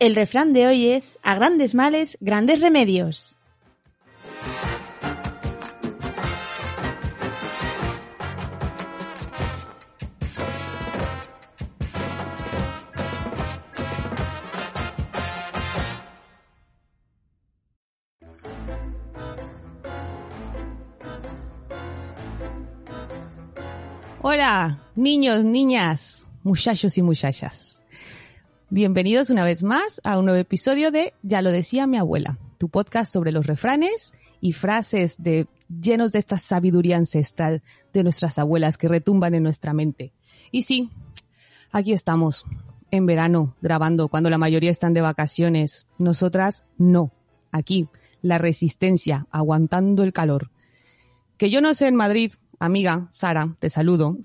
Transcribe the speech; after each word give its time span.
El 0.00 0.14
refrán 0.14 0.52
de 0.52 0.64
hoy 0.68 0.92
es, 0.92 1.18
a 1.24 1.34
grandes 1.34 1.74
males, 1.74 2.18
grandes 2.20 2.60
remedios. 2.60 3.36
Hola, 24.22 24.78
niños, 24.94 25.42
niñas, 25.42 26.28
muchachos 26.44 26.96
y 26.98 27.02
muchachas. 27.02 27.77
Bienvenidos 28.70 29.30
una 29.30 29.44
vez 29.44 29.62
más 29.62 29.98
a 30.04 30.18
un 30.18 30.26
nuevo 30.26 30.38
episodio 30.38 30.90
de 30.90 31.14
Ya 31.22 31.40
lo 31.40 31.50
decía 31.50 31.86
mi 31.86 31.96
abuela, 31.96 32.38
tu 32.58 32.68
podcast 32.68 33.10
sobre 33.10 33.32
los 33.32 33.46
refranes 33.46 34.12
y 34.42 34.52
frases 34.52 35.16
de 35.22 35.46
llenos 35.70 36.12
de 36.12 36.18
esta 36.18 36.36
sabiduría 36.36 36.98
ancestral 36.98 37.62
de 37.94 38.02
nuestras 38.02 38.38
abuelas 38.38 38.76
que 38.76 38.86
retumban 38.86 39.32
en 39.34 39.42
nuestra 39.42 39.72
mente. 39.72 40.12
Y 40.52 40.62
sí, 40.62 40.90
aquí 41.72 41.94
estamos, 41.94 42.44
en 42.90 43.06
verano, 43.06 43.56
grabando 43.62 44.08
cuando 44.08 44.28
la 44.28 44.36
mayoría 44.36 44.70
están 44.70 44.92
de 44.92 45.00
vacaciones. 45.00 45.86
Nosotras 45.96 46.66
no. 46.76 47.10
Aquí, 47.52 47.88
la 48.20 48.36
resistencia, 48.36 49.28
aguantando 49.30 50.02
el 50.02 50.12
calor. 50.12 50.50
Que 51.38 51.48
yo 51.48 51.62
no 51.62 51.72
sé 51.72 51.86
en 51.86 51.96
Madrid, 51.96 52.32
amiga 52.58 53.08
Sara, 53.12 53.56
te 53.60 53.70
saludo. 53.70 54.18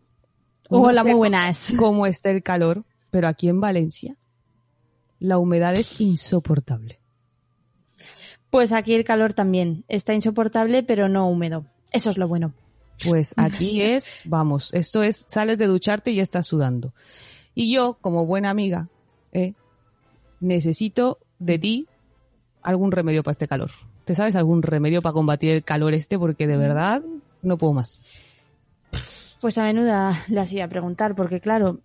Hola, 0.67 0.97
No 0.97 1.03
sé 1.03 1.09
muy 1.11 1.17
buenas. 1.17 1.73
Cómo 1.77 2.07
está 2.07 2.29
el 2.29 2.43
calor, 2.43 2.83
pero 3.09 3.29
aquí 3.29 3.47
en 3.47 3.61
Valencia 3.61 4.17
la 5.23 5.38
humedad 5.38 5.73
es 5.75 6.01
insoportable. 6.01 7.00
Pues 8.50 8.73
aquí 8.73 8.94
el 8.94 9.06
calor 9.06 9.31
también. 9.31 9.85
Está 9.88 10.13
insoportable, 10.13 10.84
pero 10.84 11.07
no 11.07 11.29
húmedo. 11.29 11.66
Eso 11.94 12.09
es 12.09 12.17
lo 12.17 12.28
bueno. 12.28 12.53
Pues 13.06 13.34
aquí 13.38 13.81
es, 13.81 14.22
vamos, 14.25 14.73
esto 14.73 15.01
es, 15.01 15.25
sales 15.29 15.59
de 15.59 15.67
ducharte 15.67 16.11
y 16.11 16.16
ya 16.16 16.23
estás 16.23 16.45
sudando. 16.45 16.94
Y 17.56 17.73
yo, 17.73 17.97
como 18.01 18.25
buena 18.25 18.50
amiga, 18.50 18.89
eh, 19.31 19.53
necesito 20.41 21.19
de 21.40 21.57
ti 21.57 21.88
algún 22.61 22.91
remedio 22.91 23.23
para 23.23 23.31
este 23.31 23.47
calor. 23.47 23.72
¿Te 24.03 24.16
sabes 24.16 24.35
algún 24.35 24.61
remedio 24.61 25.01
para 25.01 25.13
combatir 25.13 25.51
el 25.51 25.63
calor 25.63 25.94
este? 25.94 26.19
Porque 26.19 26.47
de 26.47 26.57
verdad 26.57 27.01
no 27.41 27.57
puedo 27.57 27.72
más. 27.72 28.01
Pues 29.40 29.57
a 29.57 29.63
menuda 29.63 30.22
le 30.28 30.41
hacía 30.41 30.67
preguntar, 30.67 31.16
porque 31.16 31.40
claro, 31.40 31.79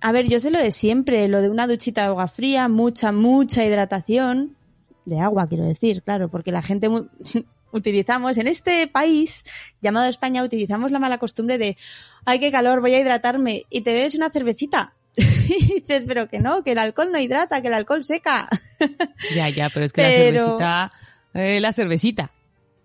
a 0.00 0.12
ver, 0.12 0.28
yo 0.28 0.40
sé 0.40 0.50
lo 0.50 0.58
de 0.58 0.70
siempre, 0.70 1.28
lo 1.28 1.40
de 1.42 1.48
una 1.48 1.66
duchita 1.66 2.02
de 2.02 2.06
agua 2.08 2.28
fría, 2.28 2.68
mucha, 2.68 3.12
mucha 3.12 3.64
hidratación, 3.64 4.56
de 5.04 5.20
agua 5.20 5.46
quiero 5.48 5.64
decir, 5.64 6.02
claro, 6.02 6.28
porque 6.28 6.52
la 6.52 6.62
gente 6.62 6.88
utilizamos, 7.72 8.36
en 8.38 8.46
este 8.48 8.86
país 8.86 9.44
llamado 9.80 10.06
España, 10.08 10.42
utilizamos 10.42 10.90
la 10.90 10.98
mala 10.98 11.18
costumbre 11.18 11.58
de, 11.58 11.76
ay, 12.24 12.38
qué 12.40 12.50
calor, 12.52 12.80
voy 12.80 12.94
a 12.94 13.00
hidratarme, 13.00 13.64
y 13.70 13.80
te 13.82 13.92
bebes 13.92 14.14
una 14.14 14.30
cervecita. 14.30 14.94
y 15.16 15.74
dices, 15.80 16.04
pero 16.06 16.28
que 16.28 16.38
no, 16.38 16.62
que 16.62 16.72
el 16.72 16.78
alcohol 16.78 17.10
no 17.10 17.18
hidrata, 17.18 17.60
que 17.60 17.68
el 17.68 17.74
alcohol 17.74 18.04
seca. 18.04 18.48
Ya, 19.34 19.48
ya, 19.48 19.68
pero 19.70 19.84
es 19.84 19.92
que 19.92 20.02
Pero- 20.02 20.32
la 20.32 20.40
cervecita, 20.44 20.92
eh, 21.34 21.60
la 21.60 21.72
cervecita. 21.72 22.32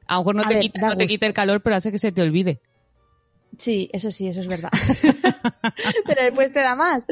A 0.08 0.16
lo 0.16 0.20
mejor 0.22 0.36
no, 0.36 0.42
A 0.44 0.48
te, 0.48 0.54
ver, 0.56 0.64
quita, 0.64 0.80
no 0.88 0.98
te 0.98 1.06
quita 1.08 1.28
el 1.28 1.34
calor, 1.34 1.62
pero 1.62 1.76
hace 1.76 1.92
que 1.92 2.00
se 2.00 2.12
te 2.12 2.22
olvide. 2.24 2.60
Sí, 3.58 3.90
eso 3.94 4.12
sí, 4.12 4.28
eso 4.28 4.42
es 4.42 4.48
verdad. 4.48 4.70
Pero 6.06 6.24
después 6.24 6.54
te 6.54 6.62
da 6.62 6.76
más. 6.76 7.06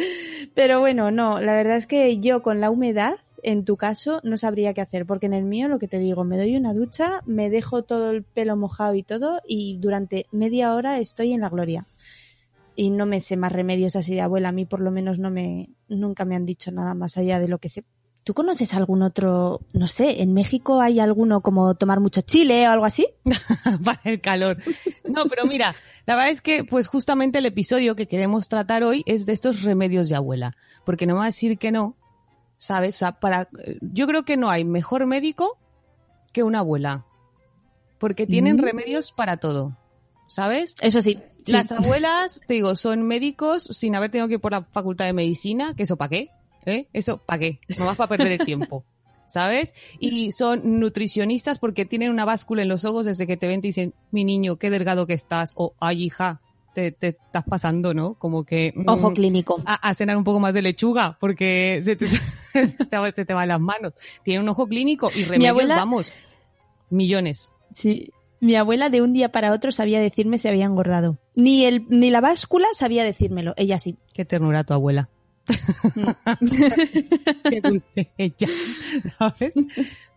Pero 0.56 0.80
bueno, 0.80 1.12
no, 1.12 1.40
la 1.40 1.54
verdad 1.54 1.78
es 1.78 1.88
que 1.88 2.20
yo 2.20 2.42
con 2.42 2.60
la 2.60 2.70
humedad, 2.70 3.14
en 3.44 3.66
tu 3.66 3.78
caso, 3.78 4.22
no 4.24 4.38
sabría 4.38 4.74
qué 4.74 4.82
hacer, 4.82 5.06
porque 5.06 5.28
en 5.28 5.34
el 5.34 5.44
mío 5.44 5.68
lo 5.68 5.80
que 5.80 5.88
te 5.88 6.00
digo, 6.00 6.24
me 6.24 6.38
doy 6.38 6.56
una 6.56 6.74
ducha, 6.74 7.22
me 7.26 7.50
dejo 7.50 7.84
todo 7.84 8.12
el 8.12 8.24
pelo 8.24 8.56
mojado 8.56 8.96
y 8.96 9.04
todo, 9.04 9.42
y 9.48 9.78
durante 9.80 10.26
media 10.32 10.74
hora 10.74 11.00
estoy 11.00 11.34
en 11.34 11.42
la 11.42 11.50
gloria. 11.50 11.88
Y 12.76 12.90
no 12.90 13.06
me 13.06 13.22
sé 13.22 13.38
más 13.38 13.52
remedios 13.52 13.96
así 13.96 14.16
de 14.16 14.22
abuela, 14.22 14.50
a 14.50 14.54
mí 14.54 14.66
por 14.66 14.80
lo 14.80 14.92
menos 14.92 15.20
no 15.20 15.30
me, 15.30 15.70
nunca 15.88 16.26
me 16.26 16.36
han 16.36 16.46
dicho 16.46 16.72
nada 16.72 16.94
más 16.94 17.18
allá 17.18 17.40
de 17.40 17.48
lo 17.48 17.60
que 17.60 17.70
sé. 17.70 17.84
¿Tú 18.24 18.36
conoces 18.36 18.76
algún 18.76 19.02
otro, 19.02 19.62
no 19.74 19.88
sé, 19.88 20.22
en 20.22 20.34
México 20.34 20.80
hay 20.80 21.00
alguno 21.00 21.42
como 21.42 21.74
tomar 21.74 22.00
mucho 22.00 22.22
chile 22.22 22.68
o 22.68 22.72
algo 22.72 22.86
así? 22.86 23.08
para 23.84 24.00
el 24.04 24.22
calor. 24.22 24.58
No, 25.10 25.26
pero 25.26 25.46
mira, 25.46 25.74
la 26.06 26.16
verdad 26.16 26.30
es 26.32 26.42
que 26.42 26.64
pues 26.64 26.88
justamente 26.88 27.40
el 27.40 27.48
episodio 27.48 27.96
que 27.96 28.08
queremos 28.08 28.48
tratar 28.48 28.84
hoy 28.84 29.02
es 29.08 29.26
de 29.26 29.34
estos 29.34 29.64
remedios 29.64 30.08
de 30.08 30.16
abuela, 30.18 30.56
porque 30.86 31.08
no 31.08 31.14
me 31.14 31.20
va 31.20 31.24
a 31.26 31.28
decir 31.30 31.58
que 31.58 31.72
no, 31.72 31.98
¿sabes? 32.58 32.96
O 32.96 33.00
sea, 33.00 33.14
para 33.20 33.50
yo 33.82 34.06
creo 34.06 34.24
que 34.24 34.38
no 34.38 34.52
hay 34.52 34.66
mejor 34.66 35.08
médico 35.08 35.58
que 36.32 36.44
una 36.44 36.60
abuela, 36.60 37.06
porque 37.98 38.28
tienen 38.28 38.58
Mm. 38.58 38.62
remedios 38.62 39.12
para 39.12 39.38
todo, 39.38 39.76
¿sabes? 40.28 40.76
Eso 40.82 41.02
sí. 41.02 41.18
sí. 41.44 41.52
Las 41.52 41.72
abuelas, 41.72 42.40
te 42.48 42.54
digo, 42.54 42.76
son 42.76 43.02
médicos 43.02 43.64
sin 43.72 43.96
haber 43.96 44.12
tenido 44.12 44.28
que 44.28 44.36
ir 44.36 44.40
por 44.40 44.52
la 44.52 44.62
facultad 44.64 45.06
de 45.06 45.14
medicina, 45.14 45.74
que 45.76 45.84
eso 45.84 45.98
para 45.98 46.10
qué, 46.10 46.30
¿eh? 46.66 46.88
Eso 46.94 47.18
para 47.18 47.40
qué, 47.40 47.60
no 47.78 47.86
vas 47.86 47.98
para 47.98 48.10
perder 48.10 48.34
el 48.34 48.46
tiempo, 48.46 48.84
¿sabes? 49.28 49.74
Y 50.00 50.32
son 50.32 50.80
nutricionistas 50.80 51.60
porque 51.60 51.86
tienen 51.86 52.10
una 52.12 52.26
báscula 52.26 52.62
en 52.62 52.68
los 52.70 52.86
ojos 52.86 53.06
desde 53.06 53.28
que 53.28 53.38
te 53.38 53.48
ven 53.48 53.60
y 53.60 53.62
te 53.62 53.68
dicen, 53.70 53.94
mi 54.12 54.24
niño, 54.26 54.58
qué 54.58 54.70
delgado 54.70 55.08
que 55.08 55.14
estás, 55.14 55.54
o 55.56 55.74
ay 55.80 56.04
hija, 56.04 56.42
te, 56.74 56.92
te 56.92 57.10
estás 57.10 57.44
pasando, 57.44 57.94
¿no? 57.94 58.14
Como 58.16 58.46
que... 58.46 58.72
mm, 58.76 58.88
Ojo 58.90 59.12
clínico. 59.14 59.62
a, 59.66 59.74
a 59.76 59.94
cenar 59.94 60.16
un 60.18 60.24
poco 60.24 60.40
más 60.40 60.54
de 60.54 60.62
lechuga 60.62 61.18
porque 61.20 61.82
se 61.86 61.96
te, 61.98 62.08
se 62.08 62.68
se 63.16 63.26
te 63.26 63.34
van 63.34 63.48
las 63.50 63.60
manos. 63.60 63.94
Tiene 64.24 64.40
un 64.42 64.50
ojo 64.50 64.68
clínico 64.68 65.10
y 65.16 65.24
remedios, 65.24 65.50
abuela- 65.52 65.76
vamos, 65.76 66.12
millones. 66.90 67.52
Sí. 67.72 68.12
Mi 68.40 68.56
abuela 68.56 68.90
de 68.90 69.02
un 69.02 69.14
día 69.14 69.32
para 69.32 69.54
otro 69.54 69.72
sabía 69.72 70.00
decirme 70.00 70.38
si 70.40 70.48
había 70.48 70.66
engordado. 70.66 71.20
Ni 71.36 71.66
el, 71.66 71.86
ni 71.90 72.10
la 72.10 72.22
báscula 72.22 72.68
sabía 72.74 73.04
decírmelo. 73.04 73.54
Ella 73.56 73.78
sí. 73.78 73.98
Qué 74.14 74.26
ternura 74.26 74.64
tu 74.64 74.74
abuela. 74.74 75.10
Qué 77.50 77.62
dulce 77.62 78.12
ella, 78.18 78.48
¿sabes? 79.18 79.56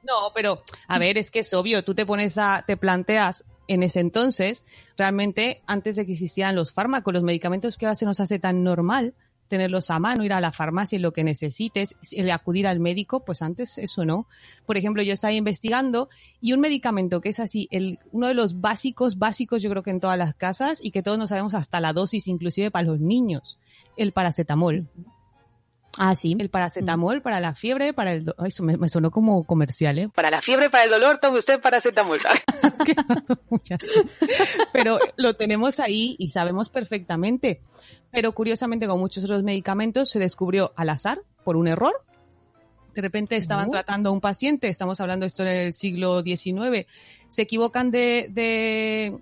No, 0.03 0.32
pero 0.35 0.62
a 0.87 0.99
ver, 0.99 1.19
es 1.19 1.31
que 1.31 1.41
es 1.41 1.53
obvio, 1.55 1.85
tú 1.85 1.94
te 1.94 2.06
pones 2.06 2.38
a, 2.38 2.65
te 2.67 2.76
planteas 2.76 3.44
en 3.67 3.82
ese 3.82 4.00
entonces, 4.00 4.65
realmente 4.97 5.62
antes 5.67 5.97
de 5.97 6.06
que 6.06 6.12
existieran 6.12 6.55
los 6.55 6.73
fármacos, 6.73 7.15
los 7.15 7.23
medicamentos 7.23 7.79
que 7.79 7.87
ahora 7.87 7.94
se 7.94 8.05
nos 8.05 8.21
hace 8.21 8.38
tan 8.38 8.62
normal 8.62 9.15
tenerlos 9.49 9.91
a 9.91 9.99
mano, 9.99 10.25
ir 10.25 10.32
a 10.32 10.41
la 10.41 10.53
farmacia 10.53 10.97
y 10.97 11.00
lo 11.00 11.12
que 11.12 11.25
necesites, 11.25 11.97
el 12.12 12.31
acudir 12.31 12.67
al 12.67 12.81
médico, 12.81 13.25
pues 13.25 13.43
antes 13.43 13.79
eso 13.79 14.05
no. 14.05 14.26
Por 14.67 14.76
ejemplo, 14.76 15.03
yo 15.03 15.12
estaba 15.12 15.32
investigando 15.32 16.09
y 16.41 16.53
un 16.53 16.61
medicamento 16.61 17.21
que 17.21 17.29
es 17.29 17.41
así, 17.41 17.69
el, 17.71 17.99
uno 18.12 18.29
de 18.29 18.35
los 18.35 18.61
básicos, 18.61 19.19
básicos 19.19 19.62
yo 19.62 19.71
creo 19.71 19.82
que 19.82 19.91
en 19.91 20.00
todas 20.00 20.19
las 20.19 20.35
casas 20.35 20.81
y 20.82 20.91
que 20.91 21.03
todos 21.03 21.19
no 21.19 21.29
sabemos 21.29 21.55
hasta 21.55 21.81
la 21.81 21.93
dosis, 21.93 22.26
inclusive 22.26 22.71
para 22.71 22.87
los 22.87 23.00
niños, 23.00 23.59
el 23.97 24.12
paracetamol. 24.12 24.88
Ah, 25.96 26.14
sí. 26.14 26.35
El 26.38 26.49
paracetamol 26.50 27.23
para 27.23 27.38
la 27.41 27.55
fiebre, 27.55 27.93
para 27.93 28.12
el... 28.12 28.25
do- 28.25 28.35
Ay, 28.38 28.49
Eso 28.49 28.64
me, 28.64 28.76
me 28.76 28.88
sonó 28.88 29.11
como 29.11 29.44
comercial, 29.44 29.99
¿eh? 29.99 30.08
Para 30.08 30.31
la 30.31 30.43
fiebre, 30.43 30.69
para 30.70 30.85
el 30.85 30.91
dolor, 30.91 31.19
tome 31.20 31.38
usted 31.38 31.61
paracetamol. 31.61 32.19
Muchas. 33.50 33.79
Pero 34.73 34.99
lo 35.17 35.35
tenemos 35.35 35.81
ahí 35.81 36.17
y 36.19 36.31
sabemos 36.31 36.69
perfectamente. 36.69 37.61
Pero 38.11 38.32
curiosamente, 38.32 38.87
con 38.87 38.99
muchos 38.99 39.25
otros 39.25 39.43
medicamentos, 39.43 40.11
se 40.11 40.19
descubrió 40.19 40.73
al 40.76 40.91
azar, 40.91 41.20
por 41.44 41.56
un 41.56 41.69
error. 41.69 41.93
De 42.94 43.02
repente 43.02 43.35
estaban 43.37 43.70
tratando 43.73 44.11
a 44.11 44.12
un 44.12 44.20
paciente, 44.20 44.69
estamos 44.69 45.00
hablando 45.00 45.25
de 45.25 45.29
esto 45.29 45.43
en 45.43 45.49
el 45.49 45.73
siglo 45.75 46.23
XIX, 46.23 46.87
se 47.29 47.43
equivocan 47.43 47.90
de, 47.90 48.29
de, 48.31 49.19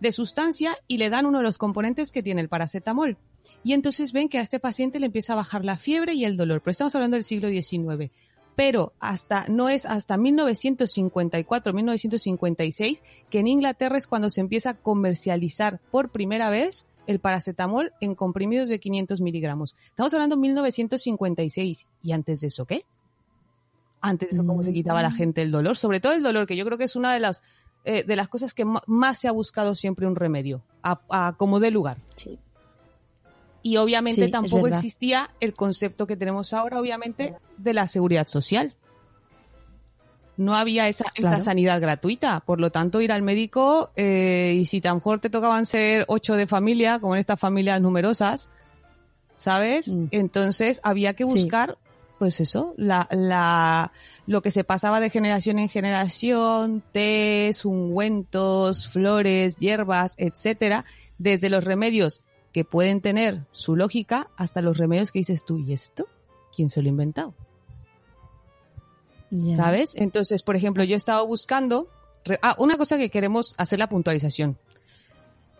de 0.00 0.12
sustancia 0.12 0.76
y 0.86 0.98
le 0.98 1.10
dan 1.10 1.26
uno 1.26 1.38
de 1.38 1.44
los 1.44 1.58
componentes 1.58 2.12
que 2.12 2.22
tiene 2.22 2.40
el 2.40 2.48
paracetamol. 2.48 3.16
Y 3.64 3.72
entonces 3.72 4.12
ven 4.12 4.28
que 4.28 4.38
a 4.38 4.42
este 4.42 4.60
paciente 4.60 5.00
le 5.00 5.06
empieza 5.06 5.32
a 5.32 5.36
bajar 5.36 5.64
la 5.64 5.78
fiebre 5.78 6.14
y 6.14 6.24
el 6.24 6.36
dolor. 6.36 6.60
Pero 6.60 6.72
estamos 6.72 6.94
hablando 6.94 7.16
del 7.16 7.24
siglo 7.24 7.48
XIX. 7.48 8.10
Pero 8.54 8.92
hasta, 8.98 9.46
no 9.48 9.68
es 9.68 9.86
hasta 9.86 10.16
1954, 10.16 11.72
1956, 11.72 13.02
que 13.30 13.38
en 13.38 13.46
Inglaterra 13.46 13.96
es 13.96 14.06
cuando 14.06 14.30
se 14.30 14.40
empieza 14.40 14.70
a 14.70 14.74
comercializar 14.74 15.80
por 15.90 16.10
primera 16.10 16.50
vez 16.50 16.86
el 17.06 17.20
paracetamol 17.20 17.92
en 18.00 18.14
comprimidos 18.14 18.68
de 18.68 18.78
500 18.80 19.20
miligramos. 19.20 19.76
Estamos 19.86 20.12
hablando 20.12 20.36
de 20.36 20.42
1956. 20.42 21.86
¿Y 22.02 22.12
antes 22.12 22.40
de 22.40 22.48
eso 22.48 22.66
qué? 22.66 22.84
Antes 24.00 24.30
de 24.30 24.36
eso, 24.36 24.46
¿cómo 24.46 24.62
se 24.62 24.72
quitaba 24.72 25.02
la 25.02 25.10
gente 25.10 25.42
el 25.42 25.50
dolor? 25.50 25.76
Sobre 25.76 26.00
todo 26.00 26.12
el 26.12 26.22
dolor, 26.22 26.46
que 26.46 26.56
yo 26.56 26.64
creo 26.64 26.78
que 26.78 26.84
es 26.84 26.96
una 26.96 27.12
de 27.14 27.20
las, 27.20 27.42
eh, 27.90 28.04
de 28.06 28.16
las 28.16 28.28
cosas 28.28 28.52
que 28.52 28.66
más 28.66 29.18
se 29.18 29.28
ha 29.28 29.32
buscado 29.32 29.74
siempre 29.74 30.06
un 30.06 30.14
remedio, 30.14 30.62
a, 30.82 31.00
a 31.08 31.36
como 31.38 31.58
de 31.58 31.70
lugar. 31.70 31.96
Sí. 32.16 32.38
Y 33.62 33.78
obviamente 33.78 34.26
Sí, 34.26 34.30
tampoco 34.30 34.66
existía 34.66 35.30
el 35.40 35.54
concepto 35.54 36.06
que 36.06 36.14
tenemos 36.14 36.52
ahora, 36.52 36.78
obviamente, 36.78 37.34
de 37.56 37.72
la 37.72 37.86
seguridad 37.86 38.26
social. 38.26 38.74
No 40.36 40.54
había 40.54 40.86
esa, 40.86 41.06
esa 41.14 41.40
sanidad 41.40 41.80
gratuita. 41.80 42.40
Por 42.40 42.60
lo 42.60 42.70
tanto, 42.70 43.00
ir 43.00 43.10
al 43.10 43.22
médico, 43.22 43.90
eh, 43.96 44.54
y 44.60 44.66
si 44.66 44.82
tan 44.82 44.96
mejor 44.96 45.20
te 45.20 45.30
tocaban 45.30 45.64
ser 45.64 46.04
ocho 46.08 46.34
de 46.34 46.46
familia, 46.46 46.98
como 46.98 47.14
en 47.14 47.20
estas 47.20 47.40
familias 47.40 47.80
numerosas, 47.80 48.50
¿sabes? 49.38 49.90
Mm. 49.90 50.08
Entonces 50.10 50.82
había 50.84 51.14
que 51.14 51.24
Sí. 51.24 51.30
Pues 52.18 52.40
eso, 52.40 52.74
la, 52.76 53.08
la, 53.10 53.92
lo 54.26 54.42
que 54.42 54.50
se 54.50 54.64
pasaba 54.64 55.00
de 55.00 55.10
generación 55.10 55.58
en 55.58 55.68
generación, 55.68 56.82
tés, 56.92 57.64
ungüentos, 57.64 58.88
flores, 58.88 59.56
hierbas, 59.56 60.14
etcétera, 60.18 60.84
desde 61.18 61.48
los 61.48 61.64
remedios 61.64 62.22
que 62.52 62.64
pueden 62.64 63.00
tener 63.00 63.46
su 63.52 63.76
lógica 63.76 64.30
hasta 64.36 64.62
los 64.62 64.78
remedios 64.78 65.12
que 65.12 65.20
dices 65.20 65.44
tú, 65.44 65.58
¿y 65.58 65.72
esto? 65.72 66.08
¿Quién 66.54 66.68
se 66.68 66.82
lo 66.82 66.88
ha 66.88 66.90
inventado? 66.90 67.34
¿Sabes? 69.56 69.94
Entonces, 69.94 70.42
por 70.42 70.56
ejemplo, 70.56 70.84
yo 70.84 70.94
he 70.94 70.96
estado 70.96 71.26
buscando. 71.26 71.88
Ah, 72.42 72.56
una 72.58 72.76
cosa 72.76 72.96
que 72.96 73.10
queremos 73.10 73.54
hacer 73.58 73.78
la 73.78 73.88
puntualización. 73.88 74.58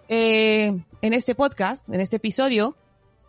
Eh, 0.08 0.82
en 1.02 1.12
este 1.12 1.34
podcast, 1.34 1.88
en 1.90 2.00
este 2.00 2.16
episodio, 2.16 2.76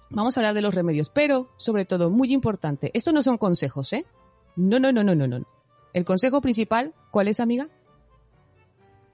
vamos 0.09 0.35
a 0.35 0.39
hablar 0.39 0.53
de 0.53 0.61
los 0.61 0.73
remedios, 0.73 1.09
pero 1.09 1.50
sobre 1.57 1.85
todo, 1.85 2.09
muy 2.09 2.33
importante, 2.33 2.91
esto 2.94 3.11
no 3.11 3.23
son 3.23 3.38
consejos, 3.38 3.94
¿eh? 3.94 4.06
No, 4.56 4.79
no, 4.79 4.91
no, 4.91 5.03
no, 5.03 5.15
no, 5.15 5.27
no. 5.27 5.45
El 5.94 6.06
consejo 6.06 6.41
principal, 6.41 6.94
¿cuál 7.11 7.27
es, 7.27 7.39
amiga? 7.39 7.67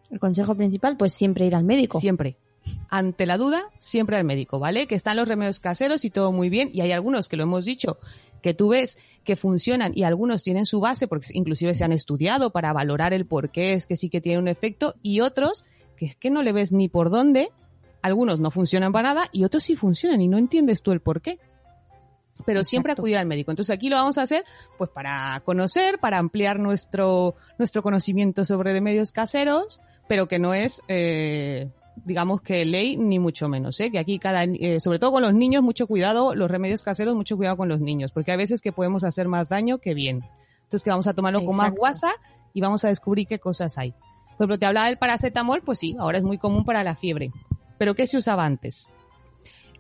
El 0.10 0.20
consejo 0.20 0.56
principal, 0.56 0.98
pues 0.98 1.14
siempre 1.14 1.46
ir 1.46 1.56
al 1.56 1.64
médico. 1.64 2.00
Siempre. 2.00 2.38
Ante 2.90 3.26
la 3.26 3.38
duda, 3.38 3.70
siempre 3.78 4.18
al 4.18 4.24
médico, 4.24 4.60
¿vale? 4.60 4.88
Que 4.88 4.96
están 4.96 5.18
los 5.18 5.28
remedios 5.28 5.60
caseros 5.60 6.04
y 6.04 6.10
todo 6.10 6.32
muy 6.32 6.50
bien. 6.50 6.70
Y 6.74 6.82
hay 6.82 6.92
algunos 6.92 7.28
que 7.28 7.38
lo 7.38 7.44
hemos 7.44 7.66
dicho, 7.66 7.98
que 8.42 8.54
tú 8.54 8.70
ves 8.70 8.98
que 9.24 9.36
funcionan 9.36 9.92
y 9.96 10.04
algunos 10.04 10.44
tienen 10.44 10.66
su 10.66 10.80
base, 10.80 11.08
porque 11.08 11.28
inclusive 11.34 11.74
se 11.76 11.84
han 11.84 11.92
estudiado 11.92 12.52
para 12.52 12.74
valorar 12.74 13.14
el 13.14 13.26
por 13.26 13.52
qué 13.52 13.74
es 13.74 13.86
que 13.86 13.98
sí 13.98 14.10
que 14.10 14.22
tiene 14.22 14.40
un 14.40 14.48
efecto, 14.48 14.96
y 15.02 15.22
otros 15.22 15.64
que 15.96 16.08
es 16.08 16.16
que 16.16 16.30
no 16.30 16.44
le 16.44 16.52
ves 16.52 16.72
ni 16.72 16.90
por 16.90 17.10
dónde. 17.10 17.52
Algunos 18.06 18.40
no 18.40 18.52
funcionan 18.52 18.92
para 18.92 19.16
nada 19.16 19.30
y 19.32 19.46
otros 19.46 19.64
sí 19.64 19.76
funcionan 19.76 20.22
y 20.22 20.28
no 20.28 20.38
entiendes 20.38 20.84
tú 20.84 20.92
el 20.92 21.00
por 21.00 21.22
qué. 21.22 21.40
Pero 22.46 22.64
siempre 22.64 22.92
Exacto. 22.92 23.02
acudir 23.02 23.18
al 23.18 23.26
médico. 23.26 23.50
Entonces 23.50 23.74
aquí 23.76 23.90
lo 23.90 23.96
vamos 23.96 24.20
a 24.20 24.22
hacer 24.22 24.46
pues 24.78 24.92
para 24.92 25.42
conocer, 25.44 25.98
para 25.98 26.20
ampliar 26.20 26.60
nuestro, 26.60 27.34
nuestro 27.58 27.82
conocimiento 27.82 28.46
sobre 28.46 28.74
remedios 28.74 29.12
caseros, 29.12 29.82
pero 30.08 30.28
que 30.28 30.38
no 30.38 30.54
es, 30.54 30.84
eh, 30.88 31.72
digamos 31.96 32.44
que 32.44 32.64
ley 32.64 32.96
ni 32.96 33.18
mucho 33.18 33.50
menos, 33.50 33.80
¿eh? 33.80 33.90
que 33.90 33.98
aquí 33.98 34.20
cada, 34.20 34.44
eh, 34.44 34.80
sobre 34.80 35.00
todo 35.00 35.12
con 35.12 35.24
los 35.24 35.34
niños, 35.34 35.64
mucho 35.64 35.88
cuidado, 35.88 36.36
los 36.36 36.52
remedios 36.52 36.84
caseros, 36.84 37.16
mucho 37.16 37.38
cuidado 37.38 37.58
con 37.58 37.70
los 37.70 37.82
niños, 37.82 38.12
porque 38.12 38.34
hay 38.34 38.38
veces 38.38 38.62
que 38.62 38.72
podemos 38.72 39.04
hacer 39.04 39.28
más 39.28 39.50
daño 39.50 39.80
que 39.80 39.96
bien. 39.96 40.24
Entonces 40.58 40.84
que 40.84 40.92
vamos 40.92 41.08
a 41.08 41.16
tomarlo 41.16 41.40
con 41.40 41.58
más 41.58 41.70
Exacto. 41.70 41.80
guasa 41.80 42.12
y 42.54 42.62
vamos 42.62 42.86
a 42.86 42.90
descubrir 42.90 43.26
qué 43.26 43.40
cosas 43.40 43.80
hay. 43.80 43.94
Por 44.38 44.44
ejemplo, 44.44 44.60
te 44.60 44.68
hablaba 44.68 44.88
del 44.90 45.00
paracetamol, 45.00 45.64
pues 45.64 45.80
sí, 45.80 45.96
ahora 45.98 46.20
es 46.20 46.24
muy 46.24 46.38
común 46.38 46.66
para 46.66 46.84
la 46.84 46.96
fiebre. 46.96 47.32
Pero 47.86 47.94
¿qué 47.94 48.08
se 48.08 48.18
usaba 48.18 48.46
antes? 48.46 48.92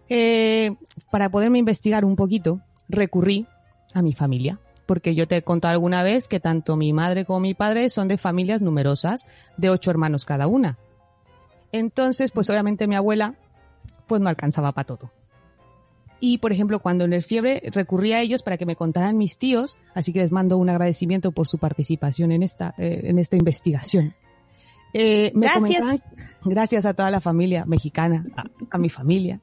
Eh, 0.09 0.75
para 1.09 1.29
poderme 1.29 1.57
investigar 1.57 2.05
un 2.05 2.15
poquito, 2.15 2.61
recurrí 2.87 3.47
a 3.95 4.03
mi 4.03 4.13
familia, 4.13 4.59
porque 4.85 5.15
yo 5.15 5.27
te 5.27 5.37
he 5.37 5.41
contado 5.41 5.71
alguna 5.71 6.03
vez 6.03 6.27
que 6.27 6.39
tanto 6.39 6.75
mi 6.75 6.93
madre 6.93 7.25
como 7.25 7.39
mi 7.39 7.55
padre 7.55 7.89
son 7.89 8.07
de 8.07 8.19
familias 8.19 8.61
numerosas, 8.61 9.25
de 9.57 9.71
ocho 9.71 9.89
hermanos 9.89 10.23
cada 10.23 10.45
una. 10.45 10.77
Entonces, 11.71 12.29
pues 12.29 12.47
obviamente 12.51 12.85
mi 12.85 12.95
abuela, 12.95 13.33
pues 14.05 14.21
no 14.21 14.29
alcanzaba 14.29 14.71
para 14.71 14.85
todo. 14.85 15.09
Y, 16.19 16.37
por 16.37 16.51
ejemplo, 16.51 16.81
cuando 16.81 17.05
en 17.05 17.13
el 17.13 17.23
fiebre 17.23 17.63
recurrí 17.73 18.13
a 18.13 18.21
ellos 18.21 18.43
para 18.43 18.57
que 18.57 18.67
me 18.67 18.75
contaran 18.75 19.17
mis 19.17 19.39
tíos, 19.39 19.77
así 19.95 20.13
que 20.13 20.19
les 20.19 20.31
mando 20.31 20.59
un 20.59 20.69
agradecimiento 20.69 21.31
por 21.31 21.47
su 21.47 21.57
participación 21.57 22.31
en 22.31 22.43
esta, 22.43 22.75
eh, 22.77 23.01
en 23.05 23.17
esta 23.17 23.35
investigación. 23.35 24.13
Eh, 24.97 25.31
me 25.35 25.47
Gracias. 25.47 26.01
gracias 26.45 26.85
a 26.85 26.93
toda 26.93 27.11
la 27.11 27.19
familia 27.19 27.65
mexicana, 27.65 28.25
a, 28.37 28.45
a 28.71 28.77
mi 28.77 28.87
familia. 28.89 29.41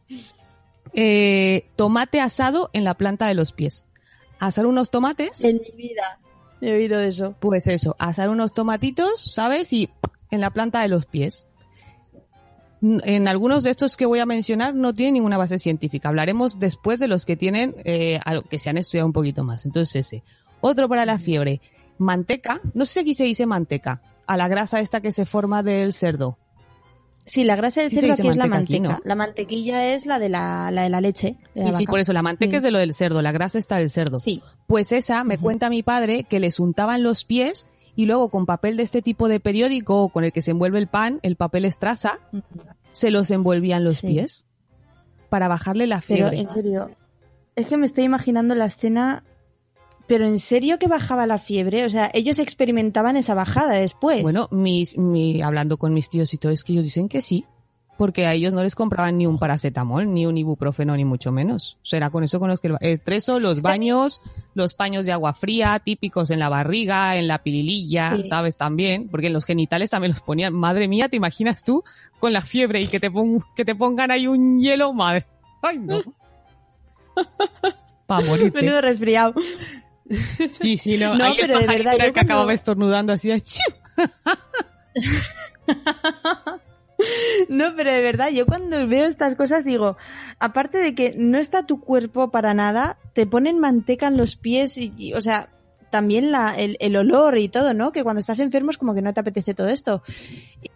Eh, 0.94 1.66
tomate 1.76 2.20
asado 2.20 2.70
en 2.72 2.84
la 2.84 2.94
planta 2.94 3.26
de 3.26 3.34
los 3.34 3.52
pies. 3.52 3.84
Asar 4.38 4.64
unos 4.66 4.90
tomates. 4.90 5.44
En 5.44 5.56
mi 5.60 5.70
vida 5.76 6.18
he 6.62 6.72
oído 6.72 7.00
eso. 7.00 7.34
Pues 7.38 7.66
eso, 7.66 7.96
asar 7.98 8.30
unos 8.30 8.54
tomatitos, 8.54 9.20
¿sabes? 9.20 9.72
Y 9.74 9.90
en 10.30 10.40
la 10.40 10.50
planta 10.50 10.80
de 10.80 10.88
los 10.88 11.04
pies. 11.04 11.46
En 12.80 13.28
algunos 13.28 13.62
de 13.62 13.70
estos 13.70 13.96
que 13.96 14.06
voy 14.06 14.18
a 14.18 14.26
mencionar 14.26 14.74
no 14.74 14.92
tienen 14.92 15.14
ninguna 15.14 15.36
base 15.38 15.58
científica. 15.58 16.08
Hablaremos 16.08 16.58
después 16.58 16.98
de 16.98 17.06
los 17.08 17.24
que 17.26 17.36
tienen, 17.36 17.76
eh, 17.84 18.18
algo- 18.24 18.48
que 18.48 18.58
se 18.58 18.70
han 18.70 18.78
estudiado 18.78 19.06
un 19.06 19.12
poquito 19.12 19.44
más. 19.44 19.66
Entonces 19.66 20.06
ese. 20.06 20.24
Otro 20.60 20.88
para 20.88 21.04
la 21.06 21.18
fiebre. 21.18 21.60
Manteca. 21.98 22.60
No 22.74 22.84
sé 22.86 22.94
si 22.94 23.00
aquí 23.00 23.14
se 23.14 23.24
dice 23.24 23.46
manteca. 23.46 24.02
A 24.26 24.36
la 24.36 24.48
grasa 24.48 24.80
esta 24.80 25.00
que 25.00 25.12
se 25.12 25.26
forma 25.26 25.62
del 25.62 25.92
cerdo. 25.92 26.38
Sí, 27.24 27.44
la 27.44 27.54
grasa 27.54 27.82
del 27.82 27.90
Sí 27.90 27.98
cerdo 27.98 28.14
aquí 28.14 28.28
es 28.28 28.36
la 28.36 28.46
manteca 28.46 28.62
aquí, 28.64 28.80
manteca. 28.80 28.94
¿no? 28.96 29.08
La 29.08 29.14
mantequilla 29.14 29.94
es 29.94 30.06
la 30.06 30.18
de 30.18 30.28
la, 30.28 30.70
la 30.72 30.82
de 30.82 30.90
la 30.90 31.00
leche. 31.00 31.36
de 31.54 31.60
Sí, 31.62 31.66
la 31.70 31.72
sí, 31.78 31.84
vaca. 31.84 31.90
por 31.90 32.00
eso 32.00 32.12
la 32.12 32.22
manteca 32.22 32.52
Mm. 32.54 32.56
es 32.56 32.62
de 32.62 32.70
lo 32.72 32.78
del 32.78 32.94
cerdo, 32.94 33.22
la 33.22 33.30
grasa 33.32 33.58
está 33.58 33.76
del 33.76 33.90
cerdo. 33.90 34.18
Sí. 34.18 34.42
Pues 34.66 34.90
esa, 34.92 35.22
me 35.22 35.38
cuenta 35.38 35.70
mi 35.70 35.82
padre, 35.84 36.24
que 36.24 36.40
les 36.40 36.58
untaban 36.58 37.02
los 37.04 37.24
pies 37.24 37.68
y 37.94 38.06
luego 38.06 38.28
con 38.30 38.44
papel 38.46 38.76
de 38.76 38.82
este 38.82 39.02
tipo 39.02 39.28
de 39.28 39.38
periódico 39.38 40.02
o 40.02 40.08
con 40.08 40.24
el 40.24 40.32
que 40.32 40.42
se 40.42 40.50
envuelve 40.50 40.78
el 40.80 40.88
pan, 40.88 41.20
el 41.22 41.36
papel 41.36 41.64
estraza, 41.64 42.18
se 42.90 43.10
los 43.10 43.30
envolvían 43.30 43.84
los 43.84 43.98
Sí. 43.98 44.08
pies 44.08 44.46
para 45.28 45.46
bajarle 45.46 45.86
la 45.86 46.02
Pero 46.06 46.28
fiebre. 46.30 46.40
en 46.40 46.50
serio, 46.50 46.90
es 47.54 47.66
que 47.68 47.76
me 47.76 47.86
estoy 47.86 48.04
imaginando 48.04 48.54
la 48.56 48.64
escena. 48.66 49.22
Pero 50.12 50.26
en 50.26 50.38
serio 50.38 50.78
que 50.78 50.88
bajaba 50.88 51.26
la 51.26 51.38
fiebre, 51.38 51.86
o 51.86 51.90
sea, 51.90 52.10
ellos 52.12 52.38
experimentaban 52.38 53.16
esa 53.16 53.32
bajada 53.32 53.72
después. 53.76 54.20
Bueno, 54.22 54.46
mis, 54.50 54.98
mi, 54.98 55.40
hablando 55.40 55.78
con 55.78 55.94
mis 55.94 56.10
tíos 56.10 56.34
y 56.34 56.36
todo, 56.36 56.52
es 56.52 56.64
que 56.64 56.72
ellos 56.74 56.84
dicen 56.84 57.08
que 57.08 57.22
sí, 57.22 57.46
porque 57.96 58.26
a 58.26 58.34
ellos 58.34 58.52
no 58.52 58.62
les 58.62 58.74
compraban 58.74 59.16
ni 59.16 59.26
un 59.26 59.38
paracetamol, 59.38 60.12
ni 60.12 60.26
un 60.26 60.36
ibuprofeno, 60.36 60.94
ni 60.96 61.06
mucho 61.06 61.32
menos. 61.32 61.78
O 61.80 61.86
sea, 61.86 61.96
era 61.96 62.10
con 62.10 62.24
eso 62.24 62.38
con 62.40 62.50
los 62.50 62.60
que 62.60 62.68
el 62.68 62.76
estreso, 62.80 63.40
los 63.40 63.62
baños, 63.62 64.20
los 64.52 64.74
paños 64.74 65.06
de 65.06 65.12
agua 65.12 65.32
fría, 65.32 65.80
típicos 65.82 66.30
en 66.30 66.40
la 66.40 66.50
barriga, 66.50 67.16
en 67.16 67.26
la 67.26 67.42
pirililla, 67.42 68.14
Sí. 68.16 68.26
¿sabes? 68.26 68.58
También, 68.58 69.08
porque 69.08 69.28
en 69.28 69.32
los 69.32 69.46
genitales 69.46 69.88
también 69.88 70.10
los 70.12 70.20
ponían. 70.20 70.52
Madre 70.52 70.88
mía, 70.88 71.08
¿te 71.08 71.16
imaginas 71.16 71.64
tú 71.64 71.84
con 72.20 72.34
la 72.34 72.42
fiebre 72.42 72.82
y 72.82 72.86
que 72.88 73.00
te, 73.00 73.10
pon- 73.10 73.42
que 73.56 73.64
te 73.64 73.74
pongan 73.74 74.10
ahí 74.10 74.26
un 74.26 74.58
hielo? 74.58 74.92
Madre. 74.92 75.24
Ay, 75.62 75.78
no. 75.78 76.02
Pa' 78.06 78.20
morirte. 78.20 78.60
Menudo 78.60 78.80
resfriado. 78.82 79.32
Sí, 80.60 80.76
sí, 80.76 80.98
no. 80.98 81.14
No, 81.16 81.32
pero 81.40 81.58
de 81.58 81.66
verdad, 81.66 81.92
yo 81.92 82.12
que 82.12 82.20
acababa 82.20 82.44
cuando- 82.44 82.52
estornudando 82.52 83.12
así. 83.12 83.30
No, 87.48 87.74
pero 87.76 87.92
de 87.92 88.00
verdad, 88.00 88.28
yo 88.30 88.46
cuando 88.46 88.86
veo 88.86 89.06
estas 89.06 89.34
cosas 89.34 89.64
digo, 89.64 89.96
aparte 90.38 90.78
de 90.78 90.94
que 90.94 91.14
no 91.18 91.36
está 91.38 91.66
tu 91.66 91.80
cuerpo 91.80 92.30
para 92.30 92.54
nada, 92.54 92.96
te 93.12 93.26
ponen 93.26 93.58
manteca 93.58 94.06
en 94.06 94.16
los 94.16 94.36
pies 94.36 94.78
y, 94.78 94.92
y, 94.96 95.12
o 95.14 95.20
sea, 95.20 95.48
también 95.90 96.30
la, 96.30 96.54
el, 96.56 96.76
el 96.78 96.96
olor 96.96 97.38
y 97.38 97.48
todo, 97.48 97.74
¿no? 97.74 97.90
Que 97.90 98.04
cuando 98.04 98.20
estás 98.20 98.38
enfermo 98.38 98.70
es 98.70 98.78
como 98.78 98.94
que 98.94 99.02
no 99.02 99.12
te 99.12 99.18
apetece 99.20 99.52
todo 99.52 99.66
esto. 99.68 100.02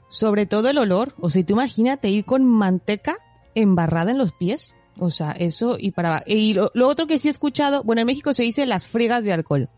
Sobre 0.09 0.47
todo 0.47 0.69
el 0.69 0.79
olor. 0.79 1.15
O 1.21 1.31
sea, 1.31 1.47
tú 1.47 1.53
imagínate 1.53 2.09
ir 2.09 2.25
con 2.25 2.45
manteca 2.45 3.17
embarrada 3.55 4.11
en 4.11 4.19
los 4.19 4.33
pies. 4.33 4.75
O 4.99 5.11
sea, 5.11 5.33
eso 5.33 5.77
y 5.79 5.91
para... 5.91 6.23
Y 6.27 6.55
lo, 6.55 6.71
lo 6.75 6.89
otro 6.89 7.07
que 7.07 7.19
sí 7.19 7.29
he 7.29 7.31
escuchado, 7.31 7.83
bueno, 7.83 8.01
en 8.01 8.07
México 8.07 8.33
se 8.33 8.43
dice 8.45 8.65
las 8.67 8.87
fregas 8.87 9.25
de 9.25 9.33
alcohol. 9.33 9.69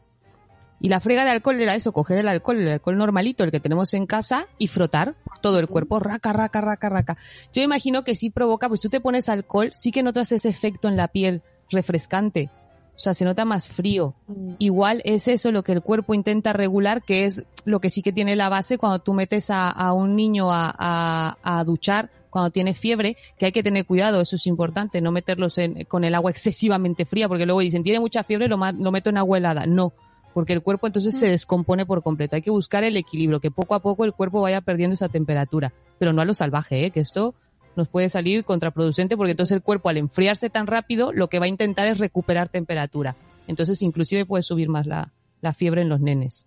Y 0.80 0.90
la 0.90 1.00
frega 1.00 1.24
de 1.24 1.30
alcohol 1.32 1.60
era 1.60 1.74
eso, 1.74 1.92
coger 1.92 2.18
el 2.18 2.28
alcohol, 2.28 2.60
el 2.60 2.68
alcohol 2.68 2.96
normalito, 2.96 3.42
el 3.42 3.50
que 3.50 3.58
tenemos 3.58 3.94
en 3.94 4.06
casa, 4.06 4.46
y 4.58 4.68
frotar 4.68 5.16
por 5.24 5.40
todo 5.40 5.58
el 5.58 5.66
cuerpo, 5.66 5.98
raca, 5.98 6.32
raca, 6.32 6.60
raca, 6.60 6.88
raca. 6.88 7.16
Yo 7.52 7.62
imagino 7.62 8.04
que 8.04 8.14
sí 8.14 8.30
provoca, 8.30 8.68
pues 8.68 8.80
tú 8.80 8.88
te 8.88 9.00
pones 9.00 9.28
alcohol, 9.28 9.70
sí 9.72 9.90
que 9.90 10.04
notas 10.04 10.30
ese 10.30 10.48
efecto 10.48 10.86
en 10.86 10.96
la 10.96 11.08
piel 11.08 11.42
refrescante. 11.68 12.48
O 12.94 12.98
sea, 13.00 13.12
se 13.14 13.24
nota 13.24 13.44
más 13.44 13.68
frío. 13.68 14.14
Igual 14.58 15.02
es 15.04 15.26
eso 15.26 15.50
lo 15.50 15.64
que 15.64 15.72
el 15.72 15.82
cuerpo 15.82 16.14
intenta 16.14 16.52
regular, 16.52 17.02
que 17.02 17.24
es 17.24 17.44
lo 17.64 17.80
que 17.80 17.90
sí 17.90 18.02
que 18.02 18.12
tiene 18.12 18.36
la 18.36 18.48
base 18.48 18.78
cuando 18.78 19.00
tú 19.00 19.14
metes 19.14 19.50
a, 19.50 19.70
a 19.70 19.92
un 19.92 20.14
niño 20.14 20.52
a, 20.52 20.72
a- 20.78 21.38
a 21.42 21.64
duchar 21.64 22.10
cuando 22.30 22.50
tiene 22.50 22.74
fiebre, 22.74 23.16
que 23.38 23.46
hay 23.46 23.52
que 23.52 23.62
tener 23.62 23.84
cuidado, 23.86 24.20
eso 24.20 24.36
es 24.36 24.46
importante, 24.46 25.00
no 25.00 25.12
meterlos 25.12 25.58
en- 25.58 25.84
con 25.84 26.04
el 26.04 26.14
agua 26.14 26.30
excesivamente 26.30 27.04
fría, 27.04 27.28
porque 27.28 27.46
luego 27.46 27.60
dicen, 27.60 27.82
tiene 27.82 28.00
mucha 28.00 28.24
fiebre, 28.24 28.48
lo, 28.48 28.56
lo 28.56 28.92
meto 28.92 29.10
en 29.10 29.18
agua 29.18 29.38
helada. 29.38 29.66
No, 29.66 29.92
porque 30.34 30.52
el 30.52 30.62
cuerpo 30.62 30.86
entonces 30.86 31.18
se 31.18 31.28
descompone 31.30 31.86
por 31.86 32.02
completo. 32.02 32.36
Hay 32.36 32.42
que 32.42 32.50
buscar 32.50 32.84
el 32.84 32.96
equilibrio, 32.96 33.40
que 33.40 33.50
poco 33.50 33.74
a 33.74 33.80
poco 33.80 34.04
el 34.04 34.12
cuerpo 34.12 34.40
vaya 34.42 34.60
perdiendo 34.60 34.94
esa 34.94 35.08
temperatura, 35.08 35.72
pero 35.98 36.12
no 36.12 36.22
a 36.22 36.24
lo 36.24 36.34
salvaje, 36.34 36.84
¿eh? 36.84 36.90
que 36.90 37.00
esto 37.00 37.34
nos 37.76 37.88
puede 37.88 38.08
salir 38.08 38.44
contraproducente 38.44 39.16
porque 39.16 39.30
entonces 39.32 39.54
el 39.54 39.62
cuerpo 39.62 39.88
al 39.88 39.96
enfriarse 39.98 40.50
tan 40.50 40.66
rápido 40.66 41.12
lo 41.12 41.28
que 41.28 41.38
va 41.38 41.44
a 41.44 41.48
intentar 41.48 41.86
es 41.86 41.98
recuperar 41.98 42.48
temperatura. 42.48 43.16
Entonces 43.46 43.82
inclusive 43.82 44.26
puede 44.26 44.42
subir 44.42 44.68
más 44.68 44.86
la, 44.86 45.12
la 45.40 45.54
fiebre 45.54 45.82
en 45.82 45.88
los 45.88 46.00
nenes. 46.00 46.46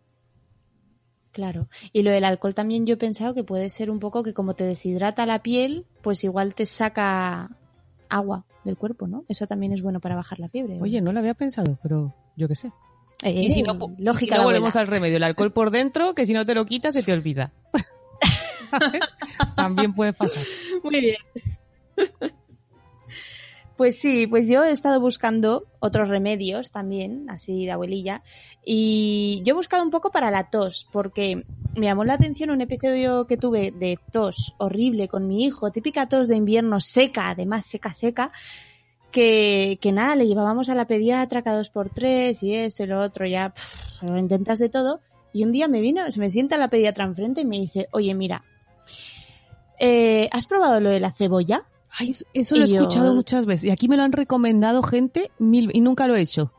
Claro. 1.32 1.70
Y 1.94 2.04
lo 2.04 2.12
del 2.12 2.26
alcohol 2.26 2.54
también 2.54 2.86
yo 2.86 2.96
he 2.96 2.98
pensado 2.98 3.34
que 3.34 3.44
puede 3.44 3.70
ser 3.70 3.90
un 3.90 4.00
poco 4.00 4.24
que 4.24 4.34
como 4.34 4.54
te 4.54 4.66
deshidrata 4.66 5.26
la 5.26 5.42
piel, 5.42 5.86
pues 6.02 6.24
igual 6.24 6.56
te 6.56 6.66
saca 6.66 7.50
agua 8.10 8.46
del 8.64 8.78
cuerpo, 8.78 9.08
¿no? 9.08 9.24
Eso 9.30 9.48
también 9.48 9.72
es 9.72 9.82
bueno 9.82 10.00
para 10.00 10.16
bajar 10.16 10.40
la 10.40 10.50
fiebre. 10.50 10.80
¿o? 10.80 10.84
Oye, 10.84 11.02
no 11.02 11.14
lo 11.14 11.20
había 11.20 11.34
pensado, 11.34 11.78
pero 11.82 12.14
yo 12.36 12.48
qué 12.48 12.56
sé. 12.56 12.72
Eh, 13.24 13.44
y 13.44 13.50
si 13.52 13.64
no, 13.64 13.78
lógica 13.98 14.38
no 14.38 14.44
volvemos 14.44 14.76
abuela. 14.76 14.82
al 14.82 14.88
remedio, 14.88 15.18
el 15.18 15.24
alcohol 15.24 15.54
por 15.54 15.72
dentro, 15.72 16.16
que 16.16 16.26
si 16.26 16.34
no 16.34 16.46
te 16.46 16.56
lo 16.56 16.66
quitas 16.66 16.94
se 16.94 17.04
te 17.04 17.14
olvida. 17.14 17.54
También 19.56 19.94
puede 19.94 20.14
pasar. 20.14 20.44
Muy 20.84 21.00
bien. 21.00 22.32
Pues 23.82 23.98
sí, 23.98 24.28
pues 24.28 24.48
yo 24.48 24.64
he 24.64 24.70
estado 24.70 25.00
buscando 25.00 25.66
otros 25.80 26.08
remedios 26.08 26.70
también, 26.70 27.26
así 27.32 27.66
de 27.66 27.72
abuelilla, 27.72 28.22
y 28.64 29.42
yo 29.44 29.54
he 29.54 29.56
buscado 29.56 29.82
un 29.82 29.90
poco 29.90 30.12
para 30.12 30.30
la 30.30 30.52
tos, 30.52 30.88
porque 30.92 31.48
me 31.76 31.88
llamó 31.88 32.06
la 32.06 32.14
atención 32.14 32.52
un 32.52 32.62
episodio 32.62 33.26
que 33.26 33.38
tuve 33.38 33.72
de 33.72 33.98
tos 34.12 34.54
horrible 34.60 35.08
con 35.08 35.28
mi 35.28 35.46
hijo, 35.46 35.72
típica 35.72 36.08
tos 36.08 36.28
de 36.28 36.36
invierno 36.36 36.80
seca, 36.80 37.30
además 37.30 37.66
seca, 37.66 37.92
seca, 37.92 38.32
que, 39.10 39.80
que 39.82 39.92
nada, 39.92 40.16
le 40.16 40.28
llevábamos 40.28 40.70
a 40.70 40.76
la 40.76 40.86
pediatra 40.86 41.42
cada 41.42 41.58
dos 41.58 41.72
por 41.72 41.90
tres 41.90 42.44
y 42.44 42.54
eso 42.54 42.84
y 42.84 42.86
lo 42.86 43.02
otro, 43.02 43.26
ya 43.26 43.50
pff, 43.50 44.04
lo 44.04 44.16
intentas 44.20 44.60
de 44.60 44.70
todo, 44.70 45.02
y 45.34 45.44
un 45.44 45.52
día 45.52 45.68
me 45.68 45.82
vino, 45.82 46.12
se 46.12 46.20
me 46.20 46.30
sienta 46.30 46.60
la 46.60 46.70
pediatra 46.70 47.06
enfrente 47.06 47.42
y 47.42 47.46
me 47.46 47.58
dice, 47.58 47.88
oye, 47.94 48.14
mira, 48.14 48.46
eh, 49.80 50.30
¿has 50.32 50.46
probado 50.46 50.80
lo 50.80 50.92
de 50.92 51.00
la 51.00 51.12
cebolla? 51.12 51.66
Ay, 51.98 52.16
eso- 52.34 52.56
lo 52.56 52.64
he 52.64 52.68
yo- 52.68 52.80
escuchado 52.80 53.14
muchas 53.14 53.46
veces. 53.46 53.66
Y 53.66 53.70
aquí 53.72 53.88
me 53.88 53.98
lo 53.98 54.04
han 54.04 54.12
recomendado 54.14 54.82
gente 54.84 55.32
mil 55.40 55.70
y 55.74 55.82
nunca 55.82 56.08
lo 56.08 56.16
he 56.16 56.22
hecho. 56.22 56.52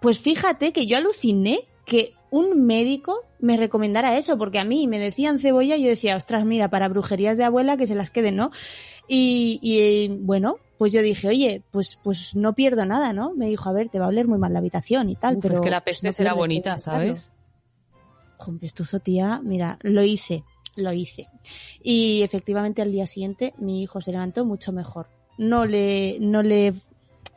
Pues 0.00 0.18
fíjate 0.18 0.72
que 0.72 0.86
yo 0.86 0.96
aluciné 0.96 1.60
que 1.84 2.14
un 2.30 2.64
médico 2.66 3.20
me 3.40 3.56
recomendara 3.56 4.16
eso, 4.16 4.38
porque 4.38 4.58
a 4.58 4.64
mí 4.64 4.86
me 4.86 4.98
decían 4.98 5.38
cebolla 5.38 5.76
y 5.76 5.82
yo 5.82 5.88
decía, 5.88 6.16
ostras, 6.16 6.44
mira, 6.44 6.68
para 6.70 6.88
brujerías 6.88 7.36
de 7.36 7.44
abuela 7.44 7.76
que 7.76 7.86
se 7.86 7.94
las 7.94 8.10
queden, 8.10 8.36
¿no? 8.36 8.50
Y, 9.08 9.58
y, 9.60 10.08
bueno, 10.20 10.56
pues 10.78 10.92
yo 10.92 11.02
dije, 11.02 11.28
oye, 11.28 11.62
pues, 11.70 11.98
pues 12.02 12.34
no 12.34 12.54
pierdo 12.54 12.86
nada, 12.86 13.12
¿no? 13.12 13.34
Me 13.34 13.48
dijo, 13.48 13.68
a 13.68 13.72
ver, 13.72 13.88
te 13.90 13.98
va 13.98 14.06
a 14.06 14.08
oler 14.08 14.28
muy 14.28 14.38
mal 14.38 14.52
la 14.52 14.60
habitación 14.60 15.10
y 15.10 15.16
tal, 15.16 15.36
Uf, 15.36 15.42
pero... 15.42 15.54
es 15.56 15.60
que 15.60 15.70
la 15.70 15.82
peste 15.84 16.06
no 16.06 16.12
será 16.12 16.32
bonita, 16.34 16.70
de 16.70 16.76
intentarlo". 16.76 17.06
¿sabes? 17.16 17.32
Con 18.38 18.58
pestuzo, 18.58 18.98
tía, 19.00 19.40
mira, 19.44 19.78
lo 19.82 20.02
hice, 20.02 20.44
lo 20.76 20.92
hice. 20.92 21.28
Y 21.82 22.22
efectivamente 22.22 22.82
al 22.82 22.92
día 22.92 23.06
siguiente 23.06 23.54
mi 23.58 23.82
hijo 23.82 24.00
se 24.00 24.12
levantó 24.12 24.44
mucho 24.44 24.72
mejor. 24.72 25.08
No 25.38 25.64
le, 25.66 26.18
no 26.20 26.42
le, 26.42 26.74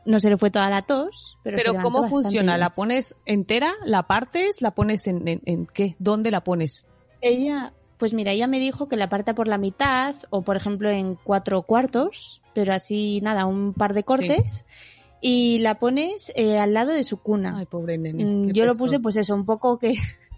no 0.04 0.20
se 0.20 0.30
le 0.30 0.36
fue 0.36 0.50
toda 0.50 0.70
la 0.70 0.82
tos, 0.82 1.38
pero, 1.42 1.58
se 1.58 1.64
Pero 1.64 1.82
¿cómo 1.82 2.06
funciona? 2.06 2.52
bien. 2.52 2.60
¿La 2.60 2.74
pones 2.74 3.16
entera? 3.24 3.72
¿La 3.84 4.04
partes? 4.04 4.60
¿La 4.62 4.72
pones 4.72 5.06
en, 5.06 5.26
en, 5.28 5.40
en 5.46 5.66
qué? 5.66 5.96
¿Dónde 5.98 6.30
la 6.30 6.42
pones? 6.44 6.86
Ella, 7.20 7.72
pues 7.98 8.12
mira, 8.14 8.32
ella 8.32 8.46
me 8.46 8.60
dijo 8.60 8.88
que 8.88 8.96
la 8.96 9.08
parta 9.08 9.34
por 9.34 9.48
la 9.48 9.58
mitad 9.58 10.14
o 10.30 10.42
por 10.42 10.56
ejemplo 10.56 10.90
en 10.90 11.14
cuatro 11.16 11.62
cuartos, 11.62 12.42
pero 12.54 12.72
así 12.74 13.20
nada, 13.22 13.46
un 13.46 13.72
par 13.72 13.94
de 13.94 14.04
cortes. 14.04 14.64
Y 15.22 15.58
la 15.60 15.78
pones 15.78 16.30
eh, 16.36 16.58
al 16.58 16.74
lado 16.74 16.92
de 16.92 17.02
su 17.02 17.16
cuna. 17.16 17.56
Ay, 17.58 17.64
pobre 17.66 17.96
nene. 17.96 18.22
Mm, 18.24 18.50
Yo 18.52 18.66
lo 18.66 18.76
puse 18.76 19.00
pues 19.00 19.16
eso, 19.16 19.34
un 19.34 19.46
poco 19.46 19.78
que 19.78 19.94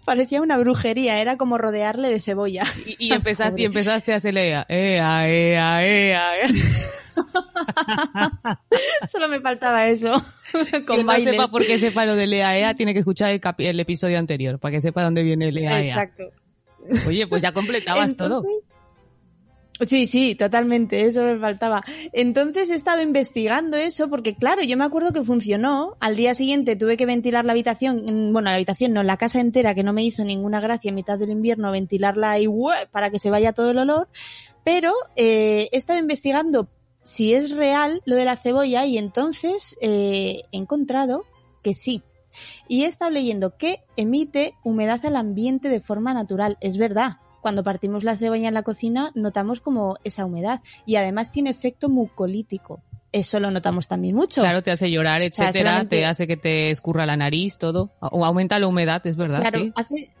parecía 0.09 0.41
una 0.41 0.57
brujería, 0.57 1.21
era 1.21 1.37
como 1.37 1.59
rodearle 1.59 2.09
de 2.09 2.19
cebolla. 2.19 2.63
Y, 2.83 3.09
y 3.09 3.13
empezaste, 3.13 3.61
y 3.61 3.65
empezaste 3.65 4.11
a 4.11 4.15
hacerle 4.15 4.49
ea, 4.49 4.65
ea, 4.67 5.29
ea, 5.29 5.85
ea. 5.85 6.47
Solo 9.07 9.27
me 9.27 9.39
faltaba 9.39 9.87
eso. 9.87 10.19
Quien 10.51 10.83
Con 10.83 11.05
no 11.05 11.13
sepa 11.19 11.47
por 11.47 11.63
qué 11.63 11.77
sepa 11.77 12.07
lo 12.07 12.15
del 12.15 12.33
ea, 12.33 12.57
ea, 12.57 12.73
tiene 12.73 12.93
que 12.93 13.01
escuchar 13.01 13.39
el, 13.59 13.79
episodio 13.79 14.17
anterior, 14.17 14.57
para 14.57 14.71
que 14.71 14.81
sepa 14.81 15.03
dónde 15.03 15.21
viene 15.21 15.49
el 15.49 15.59
ea, 15.59 15.79
ea. 15.79 15.85
Exacto. 15.85 16.31
Oye, 17.05 17.27
pues 17.27 17.43
ya 17.43 17.51
completabas 17.51 18.17
todo. 18.17 18.43
Sí, 19.85 20.07
sí, 20.07 20.35
totalmente, 20.35 21.05
eso 21.05 21.23
me 21.23 21.39
faltaba. 21.39 21.83
Entonces 22.11 22.69
he 22.69 22.75
estado 22.75 23.01
investigando 23.01 23.77
eso 23.77 24.09
porque, 24.09 24.35
claro, 24.35 24.61
yo 24.61 24.75
me 24.75 24.83
acuerdo 24.83 25.13
que 25.13 25.23
funcionó. 25.23 25.95
Al 26.01 26.17
día 26.17 26.35
siguiente 26.35 26.75
tuve 26.75 26.97
que 26.97 27.05
ventilar 27.05 27.45
la 27.45 27.53
habitación, 27.53 28.03
mm, 28.03 28.33
bueno, 28.33 28.49
la 28.49 28.55
habitación 28.55 28.91
no, 28.91 29.03
la 29.03 29.15
casa 29.15 29.39
entera, 29.39 29.73
que 29.75 29.83
no 29.83 29.93
me 29.93 30.03
hizo 30.03 30.25
ninguna 30.25 30.59
gracia 30.59 30.89
en 30.89 30.95
mitad 30.95 31.17
del 31.17 31.29
invierno 31.29 31.71
ventilarla 31.71 32.39
y 32.39 32.47
para 32.91 33.09
que 33.09 33.19
se 33.19 33.29
vaya 33.29 33.53
todo 33.53 33.71
el 33.71 33.77
olor. 33.77 34.09
Pero 34.65 34.93
eh, 35.15 35.69
he 35.71 35.77
estado 35.77 35.99
investigando 35.99 36.67
si 37.03 37.33
es 37.33 37.51
real 37.51 38.01
lo 38.05 38.17
de 38.17 38.25
la 38.25 38.35
cebolla 38.35 38.85
y 38.85 38.97
entonces 38.97 39.77
eh, 39.81 40.41
he 40.51 40.57
encontrado 40.57 41.23
que 41.63 41.73
sí. 41.73 42.03
Y 42.67 42.83
he 42.83 42.87
estado 42.87 43.11
leyendo 43.11 43.57
que 43.57 43.81
emite 43.95 44.53
humedad 44.63 45.05
al 45.05 45.15
ambiente 45.15 45.69
de 45.69 45.79
forma 45.79 46.13
natural. 46.13 46.57
Es 46.59 46.77
verdad. 46.77 47.17
Cuando 47.41 47.63
partimos 47.63 48.03
la 48.03 48.15
cebolla 48.17 48.47
en 48.47 48.53
la 48.53 48.63
cocina 48.63 49.11
notamos 49.15 49.61
como 49.61 49.97
esa 50.03 50.25
humedad 50.25 50.61
y 50.85 50.95
además 50.97 51.31
tiene 51.31 51.49
efecto 51.49 51.89
mucolítico. 51.89 52.81
eso 53.11 53.39
lo 53.39 53.49
notamos 53.49 53.87
también 53.87 54.15
mucho. 54.15 54.41
Claro, 54.41 54.61
te 54.61 54.69
hace 54.69 54.91
llorar, 54.91 55.21
sea, 55.21 55.27
etcétera, 55.27 55.71
solamente- 55.71 55.95
te 55.97 56.05
hace 56.05 56.27
que 56.27 56.37
te 56.37 56.69
escurra 56.69 57.07
la 57.07 57.17
nariz, 57.17 57.57
todo. 57.57 57.89
O 57.99 58.23
aumenta 58.23 58.59
la 58.59 58.67
humedad, 58.67 59.01
es 59.07 59.15
verdad, 59.15 59.39
Claro, 59.39 59.57
sí. 59.59 59.73
hace 59.75 60.11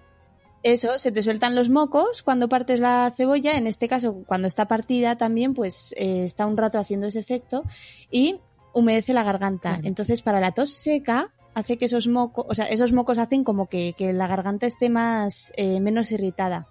eso, 0.63 0.97
se 0.97 1.11
te 1.11 1.21
sueltan 1.21 1.53
los 1.53 1.69
mocos 1.69 2.23
cuando 2.23 2.49
partes 2.49 2.79
la 2.79 3.13
cebolla, 3.15 3.57
en 3.57 3.67
este 3.67 3.87
caso 3.87 4.23
cuando 4.25 4.47
está 4.47 4.67
partida 4.67 5.17
también, 5.19 5.53
pues 5.53 5.93
eh, 5.97 6.25
está 6.25 6.47
un 6.47 6.57
rato 6.57 6.79
haciendo 6.79 7.05
ese 7.05 7.19
efecto 7.19 7.63
y 8.09 8.37
humedece 8.73 9.13
la 9.13 9.21
garganta. 9.23 9.73
Claro. 9.73 9.87
Entonces 9.87 10.23
para 10.23 10.39
la 10.39 10.51
tos 10.53 10.73
seca 10.73 11.31
hace 11.53 11.77
que 11.77 11.85
esos 11.85 12.07
mocos, 12.07 12.45
o 12.49 12.55
sea, 12.55 12.65
esos 12.65 12.91
mocos 12.91 13.19
hacen 13.19 13.43
como 13.43 13.67
que, 13.67 13.93
que 13.93 14.13
la 14.13 14.25
garganta 14.27 14.65
esté 14.65 14.89
más, 14.89 15.53
eh, 15.57 15.79
menos 15.79 16.11
irritada 16.11 16.67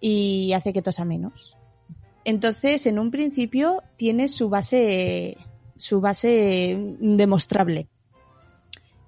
y 0.00 0.52
hace 0.54 0.72
que 0.72 0.82
tosa 0.82 1.04
menos. 1.04 1.56
Entonces, 2.24 2.86
en 2.86 2.98
un 2.98 3.10
principio 3.10 3.82
tiene 3.96 4.28
su 4.28 4.48
base, 4.48 5.36
su 5.76 6.00
base 6.00 6.96
demostrable. 7.00 7.88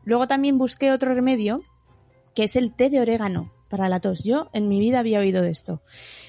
Luego 0.04 0.26
también 0.26 0.58
busqué 0.58 0.90
otro 0.92 1.14
remedio 1.14 1.62
que 2.34 2.44
es 2.44 2.56
el 2.56 2.72
té 2.75 2.88
de 2.90 3.00
orégano 3.00 3.52
para 3.68 3.88
la 3.88 4.00
tos. 4.00 4.25
Yo 4.25 4.49
en 4.52 4.68
mi 4.68 4.80
vida 4.80 4.99
había 4.99 5.18
oído 5.20 5.42
de 5.42 5.50
esto. 5.50 5.82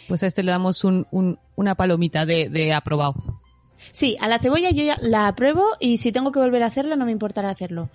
Pues 0.07 0.21
a 0.23 0.27
este 0.27 0.43
le 0.43 0.51
damos 0.51 0.83
un, 0.83 1.07
un- 1.11 1.39
una 1.55 1.75
palomita 1.75 2.25
de, 2.25 2.49
de 2.49 2.73
aprobado. 2.73 3.15
Sí, 3.91 4.15
a 4.21 4.27
la 4.27 4.39
cebolla 4.39 4.69
yo 4.71 4.83
ya 4.83 4.97
la 5.01 5.27
apruebo 5.27 5.63
y 5.79 5.97
si 5.97 6.11
tengo 6.11 6.31
que 6.31 6.39
volver 6.39 6.63
a 6.63 6.67
hacerlo 6.67 6.95
no 6.95 7.05
me 7.05 7.11
importará 7.11 7.49
hacerlo. 7.49 7.89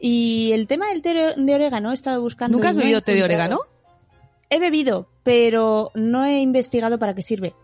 Y 0.00 0.50
el 0.52 0.66
tema 0.66 0.88
del 0.88 1.02
té 1.02 1.34
de 1.36 1.54
orégano 1.54 1.90
he 1.90 1.94
estado 1.94 2.20
buscando. 2.20 2.56
¿Nunca 2.56 2.70
has 2.70 2.76
bebido 2.76 3.02
té 3.02 3.14
de 3.14 3.24
orégano? 3.24 3.60
He 4.54 4.60
bebido, 4.60 5.08
pero 5.24 5.90
no 5.96 6.24
he 6.24 6.40
investigado 6.40 6.96
para 7.00 7.12
qué 7.12 7.22
sirve. 7.22 7.56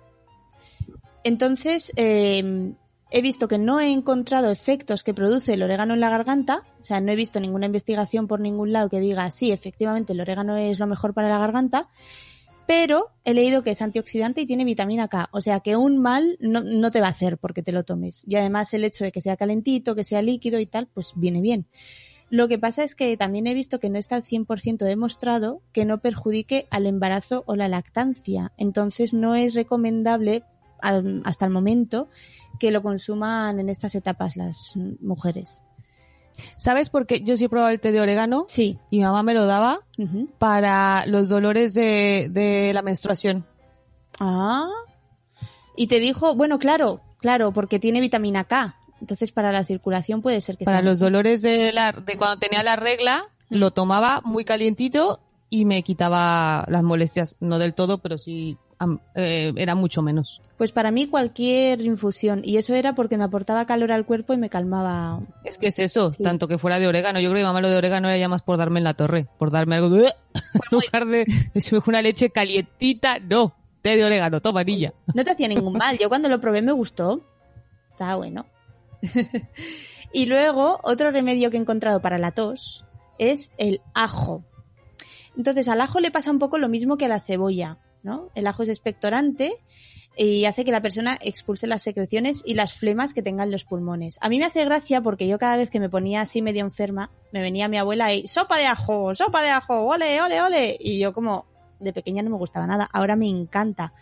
Entonces, 1.23 1.93
eh, 1.95 2.73
he 3.13 3.23
visto 3.23 3.47
que 3.47 3.59
no 3.59 3.79
he 3.79 3.93
encontrado 3.93 4.51
efectos 4.51 5.05
que 5.05 5.15
produce 5.15 5.55
el 5.55 5.63
orégano 5.63 5.95
en 5.95 6.01
la 6.01 6.11
garganta. 6.11 6.65
O 6.83 6.85
sea, 6.85 7.01
no 7.01 7.13
he 7.13 7.15
visto 7.15 7.39
ninguna 7.39 7.67
investigación 7.67 8.27
por 8.27 8.41
ningún 8.41 8.73
lado 8.73 8.89
que 8.89 8.99
diga, 8.99 9.31
sí, 9.31 9.53
efectivamente, 9.53 10.15
el 10.15 10.21
orégano 10.21 10.57
es 10.57 10.81
lo 10.81 10.89
mejor 10.89 11.15
para 11.15 11.29
la 11.29 11.39
garganta. 11.39 11.89
Pero 12.67 13.13
he 13.23 13.35
leído 13.35 13.63
que 13.63 13.71
es 13.71 13.83
antioxidante 13.83 14.41
y 14.41 14.47
tiene 14.47 14.65
vitamina 14.65 15.07
K. 15.07 15.29
O 15.31 15.41
sea, 15.41 15.61
que 15.61 15.77
un 15.77 15.97
mal 15.99 16.39
no 16.41 16.91
te 16.91 17.01
va 17.01 17.07
a 17.07 17.11
hacer 17.11 17.39
porque 17.39 17.63
te 17.63 17.71
lo 17.71 17.85
tomes. 17.85 18.25
Y 18.27 18.35
además 18.35 18.75
el 18.75 18.83
hecho 18.83 19.05
de 19.05 19.13
que 19.13 19.21
sea 19.21 19.37
calentito, 19.37 19.95
que 19.95 20.03
sea 20.03 20.23
líquido 20.23 20.59
y 20.59 20.67
tal, 20.67 20.89
pues 20.89 21.13
viene 21.15 21.41
bien. 21.41 21.69
Lo 22.31 22.47
que 22.47 22.59
pasa 22.59 22.85
es 22.85 22.95
que 22.95 23.17
también 23.17 23.49
he 23.49 23.55
visto 23.55 23.81
que 23.81 23.91
no 23.91 23.99
está 23.99 24.15
al 24.15 24.23
100% 24.23 24.79
demostrado 24.79 25.63
que 25.73 25.85
no 25.85 25.99
perjudique 25.99 26.69
al 26.71 26.87
embarazo 26.87 27.43
o 27.47 27.57
la 27.57 27.69
lactancia. 27.69 28.53
Entonces 28.57 29.13
no 29.13 29.35
es 29.35 29.55
recomendable 29.55 30.45
hasta 30.81 31.45
el 31.45 31.51
momento 31.51 32.09
que 32.59 32.71
lo 32.71 32.83
consuman 32.83 33.59
en 33.59 33.69
estas 33.69 33.95
etapas 33.95 34.37
las 34.37 34.75
mujeres. 35.01 35.65
¿Sabes 36.57 36.89
por 36.89 37.07
qué 37.07 37.21
yo 37.23 37.37
sí 37.37 37.45
he 37.47 37.49
probado 37.49 37.71
el 37.71 37.81
té 37.81 37.93
de 37.93 38.01
orégano? 38.01 38.47
Sí. 38.49 38.79
Y 38.91 38.99
mi 38.99 39.05
mamá 39.05 39.23
me 39.23 39.35
lo 39.35 39.47
daba 39.47 39.81
para 40.39 41.05
los 41.07 41.29
dolores 41.29 41.75
de, 41.75 42.29
de 42.31 42.73
la 42.73 42.83
menstruación. 42.83 43.45
Ah. 44.19 44.71
Y 45.77 45.89
te 45.89 45.99
dijo, 45.99 46.35
bueno, 46.35 46.59
claro, 46.59 47.01
claro, 47.19 47.53
porque 47.53 47.79
tiene 47.79 48.01
vitamina 48.01 48.45
K. 48.45 48.77
Entonces 49.01 49.33
para 49.33 49.53
la 49.53 49.65
circulación 49.65 50.23
puede 50.23 50.41
ser 50.41 50.57
que 50.57 50.65
Para 50.65 50.79
sea 50.79 50.85
los 50.85 50.99
dolores 50.99 51.43
de, 51.43 51.73
la, 51.73 51.93
de 51.93 52.17
cuando 52.17 52.39
tenía 52.39 52.63
la 52.63 52.77
regla, 52.77 53.25
lo 53.49 53.71
tomaba 53.73 54.21
muy 54.25 54.45
calientito 54.45 55.21
y 55.49 55.65
me 55.65 55.83
quitaba 55.83 56.65
las 56.69 56.83
molestias. 56.83 57.37
No 57.41 57.59
del 57.59 57.75
todo, 57.75 57.99
pero 57.99 58.19
sí 58.19 58.57
eh, 59.15 59.53
era 59.57 59.75
mucho 59.75 60.03
menos. 60.03 60.41
Pues 60.57 60.73
para 60.73 60.91
mí 60.91 61.07
cualquier 61.07 61.81
infusión. 61.81 62.43
Y 62.45 62.57
eso 62.57 62.75
era 62.75 62.95
porque 62.95 63.19
me 63.19 63.25
aportaba 63.25 63.65
calor 63.67 63.93
al 63.93 64.05
cuerpo 64.05 64.33
y 64.33 64.37
me 64.37 64.49
calmaba. 64.49 65.21
Es 65.45 65.59
que 65.59 65.69
es 65.69 65.79
eso, 65.79 66.13
Sí. 66.13 66.23
tanto 66.23 66.49
que 66.49 66.59
fuera 66.59 66.79
de 66.79 66.87
orégano. 66.87 67.19
Yo 67.21 67.31
creo 67.31 67.41
que 67.41 67.47
mamá 67.47 67.61
lo 67.61 67.69
de 67.69 67.77
orégano 67.77 68.09
era 68.09 68.19
ya 68.19 68.29
más 68.29 68.43
por 68.43 68.59
darme 68.59 68.79
en 68.81 68.85
la 68.85 68.95
torre, 68.95 69.27
por 69.39 69.51
darme 69.51 69.77
algo 69.77 69.91
de... 69.91 70.13
en 70.35 70.61
lugar 70.71 71.07
de 71.07 71.27
una 71.87 72.03
leche 72.03 72.31
calientita, 72.31 73.19
no, 73.19 73.55
té 73.83 73.97
de 73.97 74.05
orégano, 74.05 74.41
toma 74.41 74.63
niña. 74.65 74.93
No 75.15 75.25
te 75.25 75.31
hacía 75.31 75.49
ningún 75.49 75.75
mal. 75.75 75.99
Yo 75.99 76.09
cuando 76.09 76.29
lo 76.29 76.41
probé 76.41 76.63
me 76.63 76.73
gustó. 76.73 77.23
Estaba 77.91 78.17
bueno. 78.17 78.47
y 80.13 80.27
luego, 80.27 80.81
otro 80.83 81.11
remedio 81.11 81.51
que 81.51 81.57
he 81.57 81.61
encontrado 81.61 82.01
para 82.01 82.19
la 82.19 82.33
tos 82.33 82.87
es 83.19 83.53
el 83.59 83.81
ajo. 83.95 84.45
Entonces, 85.37 85.69
al 85.69 85.81
ajo 85.81 86.01
le 86.01 86.11
pasa 86.11 86.31
un 86.31 86.39
poco 86.39 86.59
lo 86.59 86.69
mismo 86.69 86.97
que 86.97 87.07
a 87.07 87.09
la 87.09 87.21
cebolla, 87.21 87.79
¿no? 88.03 88.31
El 88.35 88.47
ajo 88.47 88.63
es 88.63 88.69
expectorante 88.69 89.55
y 90.17 90.45
hace 90.45 90.65
que 90.65 90.73
la 90.73 90.83
persona 90.83 91.19
expulse 91.21 91.67
las 91.67 91.83
secreciones 91.83 92.43
y 92.45 92.55
las 92.55 92.75
flemas 92.75 93.15
que 93.15 93.23
tengan 93.23 93.51
los 93.51 93.65
pulmones. 93.65 94.19
A 94.21 94.29
mí 94.29 94.39
me 94.39 94.45
hace 94.45 94.65
gracia 94.65 95.01
porque 95.01 95.29
yo 95.29 95.39
cada 95.39 95.57
vez 95.57 95.71
que 95.71 95.81
me 95.81 95.89
ponía 95.89 96.21
así 96.21 96.43
medio 96.43 96.63
enferma, 96.63 97.11
me 97.33 97.41
venía 97.41 97.69
mi 97.69 97.79
abuela 97.79 98.13
y 98.13 98.27
sopa 98.27 98.59
de 98.59 98.67
ajo, 98.67 99.15
sopa 99.15 99.43
de 99.43 99.51
ajo, 99.51 99.87
ole, 99.87 100.21
ole, 100.21 100.43
ole. 100.43 100.77
Y 100.79 100.99
yo 100.99 101.13
como 101.13 101.47
de 101.79 101.93
pequeña 101.93 102.23
no 102.23 102.31
me 102.31 102.37
gustaba 102.37 102.67
nada, 102.67 102.89
ahora 102.93 103.17
me 103.17 103.29
encanta. 103.29 103.95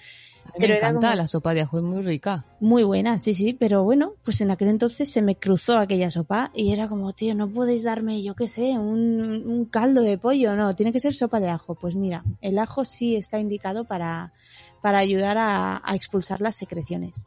Pero 0.57 0.69
me 0.69 0.77
encanta, 0.77 1.15
la 1.15 1.27
sopa 1.27 1.55
de 1.55 1.63
ajo 1.63 1.79
es 1.79 1.85
muy 1.85 2.03
rica. 2.03 2.47
Muy 2.61 2.85
buena, 2.85 3.19
sí, 3.19 3.35
sí, 3.35 3.53
pero 3.53 3.85
bueno, 3.85 4.15
pues 4.25 4.41
en 4.41 4.51
aquel 4.51 4.69
entonces 4.69 5.11
se 5.11 5.23
me 5.23 5.37
cruzó 5.37 5.79
aquella 5.79 6.11
sopa 6.11 6.51
y 6.55 6.73
era 6.73 6.89
como, 6.89 7.13
tío, 7.13 7.35
no 7.35 7.49
podéis 7.49 7.85
darme, 7.85 8.23
yo 8.23 8.35
qué 8.35 8.47
sé, 8.47 8.79
un, 8.79 9.45
un 9.47 9.65
caldo 9.67 10.03
de 10.03 10.19
pollo, 10.19 10.57
no, 10.57 10.75
tiene 10.75 10.93
que 10.93 11.01
ser 11.01 11.15
sopa 11.15 11.41
de 11.41 11.49
ajo. 11.49 11.75
Pues 11.75 11.95
mira, 11.95 12.25
el 12.41 12.59
ajo 12.59 12.85
sí 12.85 13.17
está 13.17 13.39
indicado 13.39 13.85
para, 13.85 14.33
para 14.81 14.99
ayudar 14.99 15.39
a, 15.39 15.81
a 15.85 15.95
expulsar 15.95 16.41
las 16.41 16.57
secreciones. 16.57 17.27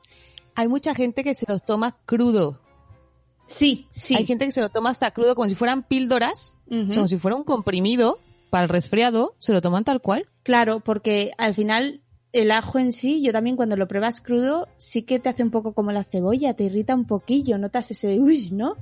Hay 0.56 0.68
mucha 0.68 0.94
gente 0.94 1.24
que 1.24 1.36
se 1.36 1.46
los 1.48 1.64
toma 1.64 1.98
crudo. 2.06 2.60
Sí, 3.48 3.88
sí. 3.92 4.16
Hay 4.16 4.26
gente 4.26 4.46
que 4.46 4.52
se 4.52 4.62
lo 4.62 4.70
toma 4.70 4.90
hasta 4.90 5.12
crudo 5.12 5.36
como 5.36 5.50
si 5.50 5.56
fueran 5.56 5.84
píldoras, 5.84 6.58
como 6.70 7.08
si 7.08 7.18
fuera 7.18 7.36
un 7.36 7.44
comprimido 7.44 8.20
para 8.50 8.64
el 8.64 8.70
resfriado, 8.70 9.36
se 9.40 9.54
lo 9.54 9.62
toman 9.62 9.84
tal 9.84 10.02
cual. 10.02 10.28
Claro, 10.44 10.80
porque 10.80 11.32
al 11.38 11.54
final 11.54 12.02
el 12.34 12.52
ajo 12.52 12.80
en 12.80 12.91
sí, 12.91 13.22
yo 13.22 13.32
también 13.32 13.56
cuando 13.56 13.76
lo 13.76 13.88
pruebas 13.88 14.22
crudo, 14.22 14.67
sí 14.78 15.02
que 15.02 15.20
te 15.20 15.30
hace 15.30 15.44
un 15.44 15.52
poco 15.52 15.74
como 15.74 15.91
la 15.91 16.04
cebolla, 16.04 16.54
te 16.54 16.63
irrita 16.63 16.96
un 16.96 17.06
poquillo, 17.06 17.58
notas 17.58 17.91
ese 17.91 18.20
uy, 18.20 18.50
¿no? 18.54 18.78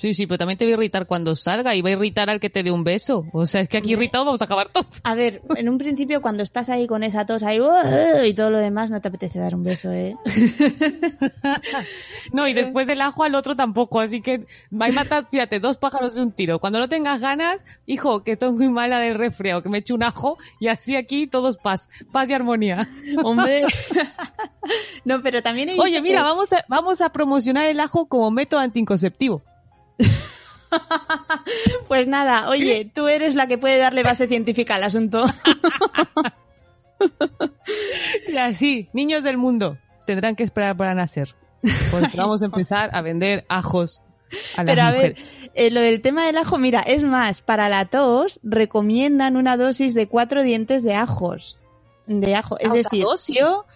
Sí, 0.00 0.14
sí, 0.14 0.26
pero 0.26 0.38
también 0.38 0.56
te 0.56 0.64
va 0.64 0.70
a 0.70 0.72
irritar 0.72 1.06
cuando 1.06 1.36
salga 1.36 1.74
y 1.74 1.82
va 1.82 1.90
a 1.90 1.92
irritar 1.92 2.30
al 2.30 2.40
que 2.40 2.48
te 2.48 2.62
dé 2.62 2.70
un 2.70 2.84
beso. 2.84 3.26
O 3.34 3.44
sea, 3.44 3.60
es 3.60 3.68
que 3.68 3.76
aquí 3.76 3.92
irritado 3.92 4.24
vamos 4.24 4.40
a 4.40 4.46
acabar 4.46 4.70
todo. 4.72 4.86
A 5.04 5.14
ver, 5.14 5.42
en 5.56 5.68
un 5.68 5.76
principio 5.76 6.22
cuando 6.22 6.42
estás 6.42 6.70
ahí 6.70 6.86
con 6.86 7.02
esa 7.02 7.26
tos 7.26 7.42
ahí 7.42 7.60
"Uah", 7.60 8.24
y 8.26 8.32
todo 8.32 8.48
lo 8.48 8.56
demás, 8.58 8.88
no 8.88 8.98
te 9.02 9.08
apetece 9.08 9.38
dar 9.38 9.54
un 9.54 9.62
beso, 9.62 9.92
¿eh? 9.92 10.16
No, 12.32 12.46
y 12.48 12.54
después 12.54 12.86
del 12.86 13.00
ajo 13.00 13.24
al 13.24 13.34
otro 13.34 13.56
tampoco, 13.56 14.00
así 14.00 14.20
que 14.22 14.46
ahí 14.78 14.92
matas, 14.92 15.26
fíjate, 15.30 15.60
dos 15.60 15.76
pájaros 15.76 16.14
de 16.14 16.22
un 16.22 16.32
tiro. 16.32 16.58
Cuando 16.60 16.78
no 16.78 16.88
tengas 16.88 17.20
ganas, 17.20 17.58
hijo, 17.86 18.22
que 18.22 18.32
estoy 18.32 18.52
muy 18.52 18.68
mala 18.68 18.98
del 19.00 19.14
resfriado, 19.16 19.62
que 19.62 19.68
me 19.68 19.78
eche 19.78 19.92
un 19.92 20.02
ajo 20.02 20.38
y 20.60 20.68
así 20.68 20.96
aquí 20.96 21.26
todos 21.26 21.58
paz, 21.58 21.88
paz 22.12 22.30
y 22.30 22.32
armonía. 22.32 22.88
Hombre. 23.24 23.64
no, 25.04 25.22
pero 25.22 25.42
también 25.42 25.70
he 25.70 25.72
visto 25.72 25.84
Oye, 25.84 26.00
mira, 26.00 26.18
que- 26.20 26.24
vamos 26.24 26.52
a, 26.52 26.64
vamos 26.68 27.00
a 27.00 27.10
promocionar 27.12 27.66
el 27.66 27.80
ajo 27.80 28.06
como 28.06 28.30
método 28.30 28.60
anticonceptivo. 28.60 29.42
Pues 31.88 32.06
nada, 32.06 32.48
oye, 32.48 32.88
tú 32.94 33.08
eres 33.08 33.34
la 33.34 33.48
que 33.48 33.58
puede 33.58 33.78
darle 33.78 34.04
base 34.04 34.28
científica 34.28 34.76
al 34.76 34.84
asunto. 34.84 35.26
Y 38.28 38.36
así, 38.36 38.88
niños 38.92 39.24
del 39.24 39.36
mundo, 39.38 39.78
tendrán 40.06 40.36
que 40.36 40.42
esperar 40.44 40.76
para 40.76 40.94
nacer. 40.94 41.34
Porque 41.90 42.10
vamos 42.16 42.42
a 42.42 42.46
empezar 42.46 42.90
a 42.92 43.02
vender 43.02 43.44
ajos 43.48 44.02
a 44.56 44.62
las 44.62 44.74
Pero 44.74 44.82
a 44.86 44.90
ver, 44.92 45.12
mujeres. 45.16 45.24
eh, 45.54 45.70
lo 45.70 45.80
del 45.80 46.00
tema 46.02 46.26
del 46.26 46.36
ajo, 46.36 46.58
mira, 46.58 46.80
es 46.80 47.02
más, 47.02 47.42
para 47.42 47.68
la 47.68 47.86
tos 47.86 48.38
recomiendan 48.42 49.36
una 49.36 49.56
dosis 49.56 49.94
de 49.94 50.06
cuatro 50.06 50.42
dientes 50.42 50.82
de 50.82 50.94
ajos. 50.94 51.58
De 52.06 52.34
ajo. 52.34 52.58
Es 52.58 52.68
Ah, 52.68 52.72
o 52.72 52.74
sea, 52.74 52.82
decir, 52.84 53.04
dosis. 53.04 53.36
yo, 53.38 53.66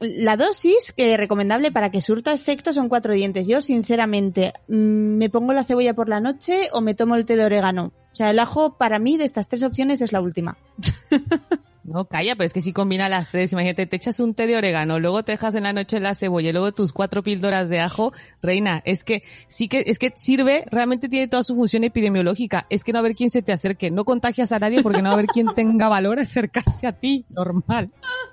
la 0.00 0.36
dosis 0.36 0.92
que 0.92 1.16
recomendable 1.16 1.72
para 1.72 1.90
que 1.90 2.00
surta 2.00 2.32
efecto 2.32 2.72
son 2.72 2.88
cuatro 2.88 3.14
dientes. 3.14 3.46
Yo, 3.46 3.60
sinceramente, 3.62 4.52
mm, 4.68 5.16
me 5.16 5.30
pongo 5.30 5.52
la 5.52 5.64
cebolla 5.64 5.94
por 5.94 6.08
la 6.08 6.20
noche 6.20 6.68
o 6.72 6.80
me 6.80 6.94
tomo 6.94 7.16
el 7.16 7.26
té 7.26 7.36
de 7.36 7.44
orégano. 7.44 7.92
O 8.12 8.16
sea, 8.16 8.30
el 8.30 8.38
ajo 8.38 8.76
para 8.78 8.98
mí 8.98 9.16
de 9.16 9.24
estas 9.24 9.48
tres 9.48 9.62
opciones 9.62 10.00
es 10.00 10.12
la 10.12 10.20
última. 10.20 10.56
No, 11.88 12.04
calla, 12.04 12.36
pero 12.36 12.44
es 12.44 12.52
que 12.52 12.60
si 12.60 12.74
combina 12.74 13.08
las 13.08 13.30
tres, 13.30 13.52
imagínate, 13.52 13.86
te 13.86 13.96
echas 13.96 14.20
un 14.20 14.34
té 14.34 14.46
de 14.46 14.56
orégano, 14.56 14.98
luego 14.98 15.22
te 15.22 15.32
dejas 15.32 15.54
en 15.54 15.62
la 15.62 15.72
noche 15.72 16.00
la 16.00 16.14
cebolla, 16.14 16.50
y 16.50 16.52
luego 16.52 16.72
tus 16.72 16.92
cuatro 16.92 17.22
píldoras 17.22 17.70
de 17.70 17.80
ajo, 17.80 18.12
reina, 18.42 18.82
es 18.84 19.04
que 19.04 19.22
sí 19.46 19.68
que, 19.68 19.84
es 19.86 19.98
que 19.98 20.12
sirve, 20.14 20.66
realmente 20.70 21.08
tiene 21.08 21.28
toda 21.28 21.42
su 21.42 21.54
función 21.54 21.84
epidemiológica, 21.84 22.66
es 22.68 22.84
que 22.84 22.92
no 22.92 22.98
va 22.98 23.00
a 23.00 23.04
haber 23.04 23.16
quien 23.16 23.30
se 23.30 23.40
te 23.40 23.52
acerque, 23.52 23.90
no 23.90 24.04
contagias 24.04 24.52
a 24.52 24.58
nadie 24.58 24.82
porque 24.82 25.00
no 25.00 25.08
va 25.08 25.12
a 25.12 25.14
haber 25.14 25.26
quien 25.26 25.54
tenga 25.54 25.88
valor 25.88 26.18
a 26.18 26.22
acercarse 26.22 26.86
a 26.86 26.92
ti, 26.92 27.24
normal, 27.30 27.90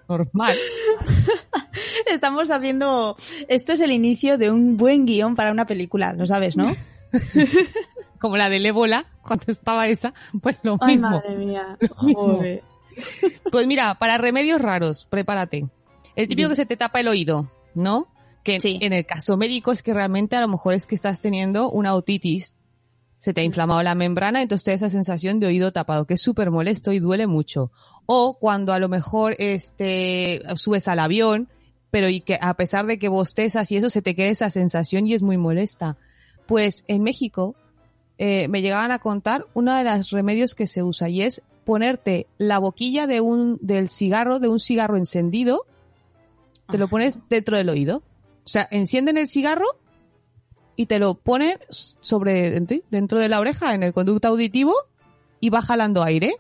normal. 0.09 0.53
Estamos 2.11 2.51
haciendo, 2.51 3.15
esto 3.47 3.71
es 3.71 3.79
el 3.79 3.91
inicio 3.91 4.37
de 4.37 4.51
un 4.51 4.75
buen 4.75 5.05
guion 5.05 5.35
para 5.35 5.51
una 5.51 5.65
película, 5.65 6.11
lo 6.13 6.27
sabes, 6.27 6.57
¿no? 6.57 6.75
Como 8.19 8.35
la 8.35 8.49
del 8.49 8.65
ébola, 8.65 9.05
cuando 9.21 9.45
estaba 9.47 9.87
esa, 9.87 10.13
pues 10.41 10.59
lo 10.63 10.77
Ay, 10.81 10.93
mismo. 10.93 11.09
madre 11.09 11.35
mía. 11.37 11.77
Joder. 11.95 12.74
Pues 13.51 13.67
mira, 13.67 13.95
para 13.95 14.17
remedios 14.17 14.61
raros, 14.61 15.07
prepárate. 15.09 15.67
El 16.15 16.27
típico 16.27 16.49
que 16.49 16.55
se 16.55 16.65
te 16.65 16.77
tapa 16.77 16.99
el 16.99 17.07
oído, 17.07 17.51
¿no? 17.73 18.07
Que 18.43 18.59
Sí. 18.59 18.77
en 18.81 18.93
el 18.93 19.05
caso 19.05 19.37
médico 19.37 19.71
es 19.71 19.81
que 19.83 19.93
realmente 19.93 20.35
a 20.35 20.41
lo 20.41 20.47
mejor 20.47 20.73
es 20.73 20.85
que 20.85 20.95
estás 20.95 21.19
teniendo 21.21 21.69
una 21.69 21.93
otitis. 21.95 22.55
Se 23.17 23.33
te 23.33 23.41
ha 23.41 23.43
inflamado 23.43 23.81
la 23.81 23.95
membrana, 23.95 24.41
entonces 24.41 24.63
te 24.65 24.71
da 24.71 24.75
esa 24.75 24.89
sensación 24.89 25.39
de 25.39 25.47
oído 25.47 25.71
tapado, 25.71 26.05
que 26.05 26.13
es 26.15 26.21
súper 26.21 26.51
molesto 26.51 26.91
y 26.93 26.99
duele 26.99 27.27
mucho. 27.27 27.71
O 28.05 28.37
cuando 28.37 28.71
a 28.73 28.79
lo 28.79 28.87
mejor 28.87 29.35
este, 29.39 30.41
subes 30.55 30.87
al 30.87 30.99
avión, 30.99 31.49
pero 31.91 32.07
y 32.09 32.21
que 32.21 32.37
a 32.41 32.53
pesar 32.55 32.85
de 32.85 32.99
que 32.99 33.07
bostezas 33.07 33.71
y 33.71 33.77
eso 33.77 33.89
se 33.89 34.01
te 34.01 34.15
queda 34.15 34.27
esa 34.27 34.49
sensación 34.51 35.07
y 35.07 35.13
es 35.13 35.23
muy 35.23 35.37
molesta. 35.37 35.97
Pues 36.45 36.83
en 36.87 37.01
México 37.03 37.55
eh, 38.17 38.47
me 38.47 38.61
llegaban 38.61 38.91
a 38.91 38.99
contar 38.99 39.45
uno 39.53 39.75
de 39.75 39.83
los 39.85 40.11
remedios 40.11 40.53
que 40.53 40.67
se 40.67 40.83
usa 40.83 41.09
y 41.09 41.21
es 41.23 41.41
ponerte 41.65 42.27
la 42.37 42.59
boquilla 42.59 43.07
de 43.07 43.19
un, 43.21 43.57
del 43.61 43.89
cigarro, 43.89 44.39
de 44.39 44.47
un 44.47 44.59
cigarro 44.59 44.95
encendido, 44.97 45.65
te 46.69 46.77
lo 46.77 46.87
pones 46.87 47.19
dentro 47.29 47.57
del 47.57 47.69
oído. 47.69 47.97
O 47.97 48.47
sea, 48.47 48.67
encienden 48.71 49.17
el 49.17 49.27
cigarro 49.27 49.65
y 50.75 50.85
te 50.85 50.99
lo 50.99 51.15
ponen 51.15 51.57
sobre 51.69 52.51
dentro, 52.89 53.19
de 53.19 53.29
la 53.29 53.39
oreja, 53.39 53.73
en 53.73 53.83
el 53.83 53.93
conducto 53.93 54.27
auditivo, 54.27 54.73
y 55.39 55.49
va 55.49 55.61
jalando 55.61 56.03
aire. 56.03 56.35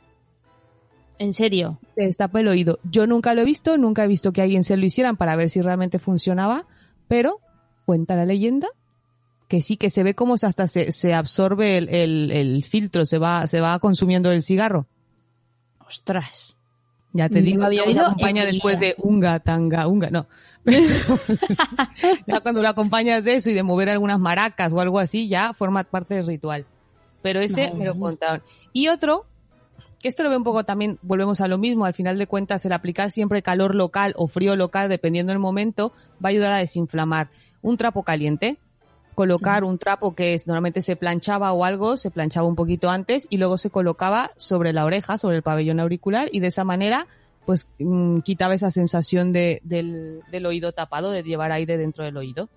En 1.17 1.33
serio. 1.33 1.79
Te 1.95 2.03
destapa 2.03 2.39
el 2.41 2.47
oído. 2.47 2.79
Yo 2.83 3.07
nunca 3.07 3.33
lo 3.33 3.41
he 3.41 3.45
visto, 3.45 3.77
nunca 3.77 4.03
he 4.03 4.07
visto 4.07 4.33
que 4.33 4.41
alguien 4.41 4.63
se 4.63 4.77
lo 4.77 4.85
hicieran 4.85 5.15
para 5.17 5.35
ver 5.35 5.49
si 5.49 5.61
realmente 5.61 5.99
funcionaba, 5.99 6.65
pero 7.07 7.39
cuenta 7.85 8.15
la 8.15 8.25
leyenda 8.25 8.67
que 9.47 9.61
sí, 9.61 9.77
que 9.77 9.89
se 9.91 10.01
ve 10.03 10.15
como 10.15 10.37
se- 10.39 10.47
hasta 10.47 10.67
se, 10.67 10.91
se 10.91 11.13
absorbe 11.13 11.77
el, 11.77 11.87
el- 11.89 12.31
el 12.31 12.63
filtro, 12.63 13.05
se 13.05 13.19
va, 13.19 13.45
se 13.47 13.61
va 13.61 13.77
consumiendo 13.79 14.31
el 14.31 14.41
cigarro. 14.43 14.87
Ostras. 15.87 16.57
Ya 17.13 17.29
te 17.29 17.39
No 17.39 17.45
digo, 17.45 17.59
lo 17.59 17.65
había 17.67 17.83
oído 17.83 18.05
acompaña 18.05 18.43
después 18.43 18.79
de 18.81 18.95
unga, 18.97 19.39
tanga, 19.39 19.87
unga, 19.87 20.09
no. 20.09 20.27
ya 22.27 22.41
cuando 22.41 22.61
lo 22.61 22.67
acompañas 22.67 23.23
de 23.23 23.35
eso 23.35 23.51
y 23.51 23.53
de 23.53 23.63
mover 23.63 23.89
algunas 23.89 24.19
maracas 24.19 24.73
o 24.73 24.81
algo 24.81 24.99
así, 24.99 25.29
ya 25.29 25.53
forma 25.53 25.83
parte 25.85 26.15
del 26.15 26.27
ritual. 26.27 26.65
Pero 27.21 27.39
ese 27.39 27.73
me 27.75 27.85
lo 27.85 27.97
contaron. 27.97 28.43
Y 28.73 28.89
otro, 28.89 29.25
que 30.01 30.09
esto 30.09 30.23
lo 30.23 30.29
veo 30.29 30.37
un 30.37 30.43
poco 30.43 30.65
también, 30.65 30.99
volvemos 31.03 31.39
a 31.39 31.47
lo 31.47 31.57
mismo, 31.57 31.85
al 31.85 31.93
final 31.93 32.17
de 32.17 32.27
cuentas 32.27 32.65
el 32.65 32.73
aplicar 32.73 33.11
siempre 33.11 33.41
calor 33.41 33.75
local 33.75 34.13
o 34.17 34.27
frío 34.27 34.57
local, 34.57 34.89
dependiendo 34.89 35.31
del 35.31 35.39
momento, 35.39 35.93
va 36.23 36.27
a 36.27 36.31
ayudar 36.31 36.51
a 36.51 36.57
desinflamar. 36.57 37.29
Un 37.61 37.77
trapo 37.77 38.03
caliente, 38.03 38.57
colocar 39.15 39.63
un 39.63 39.77
trapo 39.77 40.13
que 40.13 40.33
es, 40.33 40.45
normalmente 40.45 40.81
se 40.81 40.95
planchaba 40.95 41.51
o 41.53 41.65
algo, 41.65 41.97
se 41.97 42.11
planchaba 42.11 42.47
un 42.47 42.55
poquito 42.55 42.89
antes 42.89 43.25
y 43.29 43.37
luego 43.37 43.57
se 43.57 43.69
colocaba 43.69 44.31
sobre 44.37 44.73
la 44.73 44.85
oreja, 44.85 45.17
sobre 45.17 45.37
el 45.37 45.41
pabellón 45.41 45.79
auricular 45.79 46.29
y 46.31 46.41
de 46.41 46.47
esa 46.47 46.63
manera 46.63 47.07
pues 47.45 47.67
mm, 47.79 48.19
quitaba 48.19 48.53
esa 48.53 48.71
sensación 48.71 49.31
de, 49.31 49.61
del, 49.63 50.21
del 50.31 50.45
oído 50.45 50.71
tapado, 50.73 51.11
de 51.11 51.23
llevar 51.23 51.51
aire 51.51 51.77
dentro 51.77 52.03
del 52.03 52.17
oído. 52.17 52.49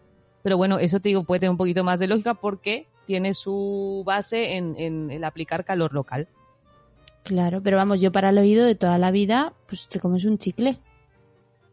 Pero 0.43 0.57
bueno, 0.57 0.79
eso 0.79 1.01
te 1.01 1.11
digo, 1.11 1.25
puede 1.25 1.41
tener 1.41 1.51
un 1.51 1.59
poquito 1.59 1.85
más 1.85 2.01
de 2.01 2.07
lógica 2.07 2.35
porque 2.35 2.87
tiene 3.07 3.35
su 3.35 4.03
base 4.07 4.57
en, 4.57 4.77
en 4.79 5.11
el 5.11 5.25
aplicar 5.25 5.65
calor 5.65 5.93
local. 5.93 6.29
Claro, 7.23 7.63
pero 7.63 7.77
vamos, 7.77 8.01
yo 8.01 8.13
para 8.13 8.31
el 8.31 8.39
oído 8.39 8.65
de 8.65 8.75
toda 8.75 8.99
la 8.99 9.11
vida, 9.11 9.53
pues 9.67 9.89
te 9.89 10.01
comes 10.01 10.25
un 10.25 10.39
chicle. 10.39 10.79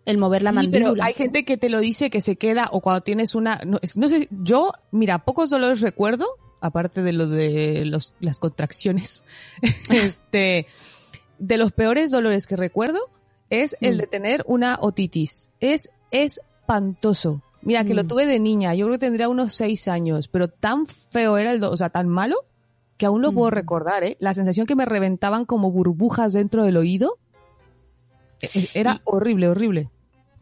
El 0.05 0.17
mover 0.19 0.43
la 0.43 0.51
mandíbula. 0.51 0.91
pero 0.93 1.03
hay 1.03 1.13
gente 1.13 1.45
que 1.45 1.57
te 1.57 1.69
lo 1.69 1.79
dice 1.79 2.09
que 2.09 2.21
se 2.21 2.35
queda 2.35 2.69
o 2.71 2.79
cuando 2.81 3.01
tienes 3.01 3.33
una, 3.35 3.59
no, 3.65 3.79
sé, 4.07 4.27
yo, 4.31 4.71
mira, 4.91 5.19
pocos 5.25 5.49
dolores 5.49 5.81
recuerdo, 5.81 6.27
aparte 6.61 7.01
de 7.01 7.11
lo 7.11 7.27
de 7.27 7.85
los, 7.85 8.13
las 8.19 8.39
contracciones, 8.39 9.23
este, 9.89 10.67
de 11.39 11.57
los 11.57 11.71
peores 11.71 12.11
dolores 12.11 12.45
que 12.47 12.55
recuerdo 12.55 13.09
es 13.49 13.75
el 13.81 13.95
Mm. 13.95 13.97
de 13.99 14.07
tener 14.07 14.43
una 14.47 14.77
otitis. 14.81 15.49
Es 15.59 15.89
espantoso. 16.11 17.41
Mira, 17.61 17.83
que 17.83 17.93
lo 17.95 18.03
Mm. 18.03 18.07
tuve 18.07 18.25
de 18.27 18.39
niña, 18.39 18.75
yo 18.75 18.85
creo 18.85 18.99
que 18.99 19.05
tendría 19.05 19.27
unos 19.27 19.53
seis 19.55 19.87
años, 19.87 20.27
pero 20.27 20.47
tan 20.49 20.85
feo 20.87 21.37
era 21.37 21.51
el, 21.51 21.59
do- 21.59 21.71
o 21.71 21.77
sea, 21.77 21.89
tan 21.89 22.07
malo, 22.07 22.45
que 22.97 23.05
aún 23.07 23.21
lo 23.23 23.31
puedo 23.31 23.49
Mm. 23.49 23.53
recordar, 23.53 23.93
recordar, 23.95 24.11
¿eh? 24.11 24.17
La 24.19 24.33
sensación 24.35 24.67
que 24.67 24.75
me 24.75 24.85
reventaban 24.85 25.45
como 25.45 25.71
burbujas 25.71 26.31
dentro 26.33 26.63
del 26.63 26.77
oído, 26.77 27.17
e- 28.41 28.67
era 28.75 28.93
Y- 28.93 29.01
horrible, 29.05 29.47
horrible. 29.49 29.89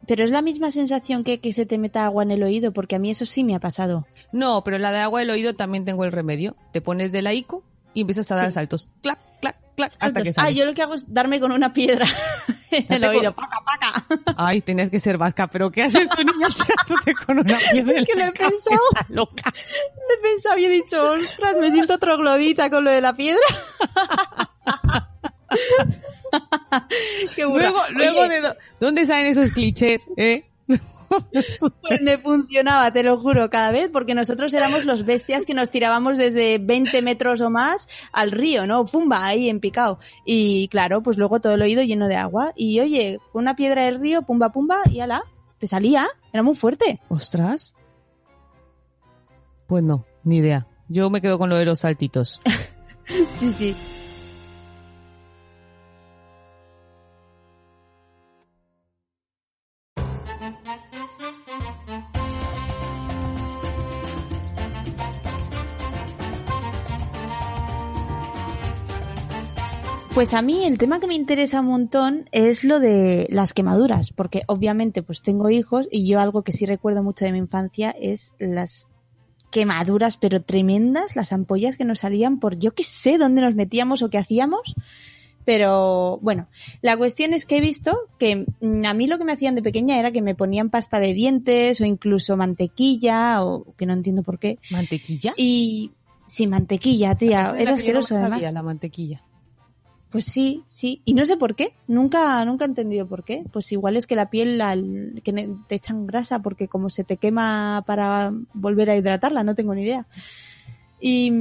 Pero 0.08 0.24
es 0.24 0.32
la 0.32 0.42
misma 0.42 0.72
sensación 0.72 1.24
que 1.24 1.40
que 1.40 1.54
se 1.54 1.66
te 1.66 1.78
meta 1.78 2.06
agua 2.06 2.24
en 2.24 2.32
el 2.32 2.44
oído, 2.44 2.74
porque 2.74 2.96
a 2.96 3.00
mí 3.00 3.10
eso 3.12 3.26
sí 3.26 3.44
me 3.44 3.56
ha 3.56 3.60
pasado. 3.60 4.06
No, 4.32 4.64
pero 4.64 4.78
la 4.78 4.92
de 4.92 5.00
agua 5.00 5.20
del 5.22 5.30
oído 5.30 5.54
también 5.56 5.86
tengo 5.86 6.04
el 6.06 6.12
remedio. 6.12 6.56
Te 6.72 6.82
pones 6.82 7.12
de 7.12 7.22
la 7.22 7.34
ICO 7.34 7.64
y 7.94 8.02
empiezas 8.02 8.32
a 8.32 8.36
dar 8.36 8.48
Sí. 8.48 8.54
saltos. 8.56 8.90
Clac, 9.02 9.20
clac, 9.40 9.56
clac, 9.76 9.94
hasta 10.00 10.24
que 10.24 10.34
sale. 10.34 10.48
ah, 10.48 10.52
yo 10.52 10.66
lo 10.66 10.74
que 10.74 10.82
hago 10.82 10.96
es 10.96 11.14
darme 11.14 11.40
con 11.40 11.52
una 11.52 11.72
piedra 11.74 12.06
en 12.72 12.92
el 12.92 13.04
oído. 13.06 13.34
Paca, 13.34 13.58
paca. 13.64 14.06
Ay, 14.38 14.62
tenías 14.62 14.90
que 14.90 15.00
ser 15.00 15.18
vasca, 15.18 15.48
pero 15.48 15.72
¿qué 15.72 15.84
haces 15.84 16.10
tú, 16.10 16.24
niña, 16.24 16.48
con 17.26 17.40
una 17.40 17.58
piedra? 17.72 18.00
en 18.00 18.06
que 18.06 18.16
lo 18.16 18.26
he 18.26 18.32
pensado. 18.32 18.80
Loca. 19.10 19.54
Me 19.54 20.14
he 20.16 20.32
pensado 20.34 20.58
y 20.58 20.66
he 20.66 20.70
dicho, 20.70 21.12
ostras, 21.14 21.56
me 21.60 21.72
siento 21.72 21.98
troglodita 22.00 22.70
con 22.70 22.84
lo 22.84 22.92
de 22.92 23.02
la 23.02 23.16
piedra. 23.16 23.40
Qué. 27.36 27.44
Luego, 27.44 27.80
luego 27.94 28.22
Oye, 28.22 28.30
de 28.30 28.42
do- 28.42 28.56
¿dónde 28.80 29.06
salen 29.06 29.28
esos 29.28 29.52
clichés, 29.52 30.08
eh? 30.18 30.50
Pues 31.82 32.02
me 32.02 32.18
funcionaba, 32.18 32.92
te 32.92 33.04
lo 33.04 33.20
juro, 33.20 33.48
cada 33.52 33.70
vez, 33.72 33.90
porque 33.94 34.16
nosotros 34.16 34.52
éramos 34.56 34.84
los 34.86 35.06
bestias 35.06 35.46
que 35.46 35.54
nos 35.54 35.70
tirábamos 35.70 36.18
desde 36.18 36.58
20 36.58 37.04
metros 37.04 37.40
o 37.42 37.52
más 37.52 37.88
al 38.12 38.32
río, 38.32 38.66
¿no? 38.66 38.86
Pumba, 38.86 39.24
ahí 39.26 39.48
en 39.48 39.60
picado. 39.60 40.00
Y 40.26 40.68
claro, 40.70 41.04
pues 41.04 41.18
luego 41.18 41.40
todo 41.40 41.54
el 41.54 41.62
oído 41.62 41.84
lleno 41.84 42.08
de 42.08 42.16
agua. 42.16 42.52
Y 42.56 42.80
oye, 42.80 43.20
una 43.34 43.56
piedra 43.56 43.84
del 43.86 44.00
río, 44.00 44.24
pumba, 44.24 44.52
pumba, 44.52 44.78
y 44.90 45.02
ala, 45.02 45.22
te 45.60 45.68
salía. 45.68 46.08
Era 46.32 46.42
muy 46.42 46.56
fuerte. 46.56 47.00
Ostras. 47.10 47.76
Pues 49.68 49.84
no, 49.84 50.06
ni 50.24 50.38
idea. 50.38 50.66
Yo 50.90 51.12
me 51.12 51.22
quedo 51.22 51.38
con 51.38 51.50
lo 51.50 51.58
de 51.58 51.66
los 51.66 51.82
saltitos. 51.82 52.42
Sí, 53.28 53.52
sí. 53.52 53.76
Pues 70.14 70.36
a 70.36 70.44
mí 70.44 70.64
el 70.64 70.78
tema 70.78 71.00
que 71.00 71.08
me 71.08 71.16
interesa 71.16 71.62
un 71.62 71.68
montón 71.68 72.30
es 72.32 72.64
lo 72.64 72.80
de 72.80 73.26
las 73.32 73.52
quemaduras, 73.52 74.14
porque 74.14 74.44
obviamente 74.46 75.02
pues 75.02 75.24
tengo 75.24 75.50
hijos 75.50 75.88
y 75.92 76.06
yo 76.06 76.20
algo 76.20 76.44
que 76.44 76.52
sí 76.52 76.68
recuerdo 76.68 77.02
mucho 77.02 77.26
de 77.26 77.32
mi 77.32 77.40
infancia 77.40 77.96
es 78.00 78.36
las 78.38 78.88
quemaduras 79.50 80.18
pero 80.18 80.40
tremendas, 80.44 81.16
las 81.16 81.34
ampollas 81.34 81.78
que 81.78 81.86
nos 81.86 82.00
salían 82.00 82.40
por 82.40 82.60
yo 82.60 82.76
qué 82.76 82.84
sé 82.84 83.18
dónde 83.18 83.42
nos 83.42 83.56
metíamos 83.56 84.04
o 84.04 84.12
qué 84.12 84.20
hacíamos. 84.20 84.76
Pero 85.46 86.20
bueno, 86.22 86.48
la 86.84 86.96
cuestión 86.96 87.34
es 87.34 87.48
que 87.48 87.58
he 87.58 87.62
visto 87.62 87.98
que 88.20 88.46
mm, 88.62 88.86
a 88.86 88.94
mí 88.94 89.08
lo 89.08 89.18
que 89.18 89.26
me 89.26 89.34
hacían 89.34 89.56
de 89.56 89.64
pequeña 89.64 89.98
era 89.98 90.12
que 90.12 90.22
me 90.22 90.36
ponían 90.36 90.70
pasta 90.70 91.00
de 91.00 91.16
dientes 91.16 91.82
o 91.82 91.86
incluso 91.86 92.38
mantequilla 92.38 93.44
o 93.44 93.74
que 93.78 93.88
no 93.88 93.94
entiendo 93.94 94.22
por 94.22 94.38
qué. 94.38 94.60
¿Mantequilla? 94.70 95.34
Y 95.38 95.92
sí, 96.28 96.46
mantequilla, 96.46 97.16
tía, 97.16 97.56
era 97.58 97.72
no 97.72 97.78
asqueroso 97.78 98.14
me 98.14 98.20
además. 98.20 98.54
la 98.54 98.62
mantequilla. 98.62 99.24
Pues 100.14 100.26
sí, 100.26 100.64
sí. 100.70 101.02
Y 101.06 101.16
no 101.16 101.26
sé 101.26 101.36
por 101.38 101.56
qué. 101.56 101.74
Nunca, 101.88 102.46
nunca 102.46 102.64
he 102.64 102.68
entendido 102.70 103.08
por 103.08 103.24
qué. 103.26 103.44
Pues 103.52 103.70
igual 103.74 103.98
es 103.98 104.08
que 104.08 104.16
la 104.16 104.30
piel 104.30 104.62
al- 104.62 105.20
que 105.24 105.34
te 105.68 105.76
echan 105.76 106.06
grasa 106.08 106.40
porque 106.40 106.68
como 106.70 106.90
se 106.90 107.04
te 107.04 107.18
quema 107.18 107.84
para 107.88 108.32
volver 108.54 108.92
a 108.92 108.96
hidratarla, 108.96 109.44
no 109.44 109.56
tengo 109.56 109.74
ni 109.74 109.82
idea. 109.82 110.06
Y, 111.02 111.32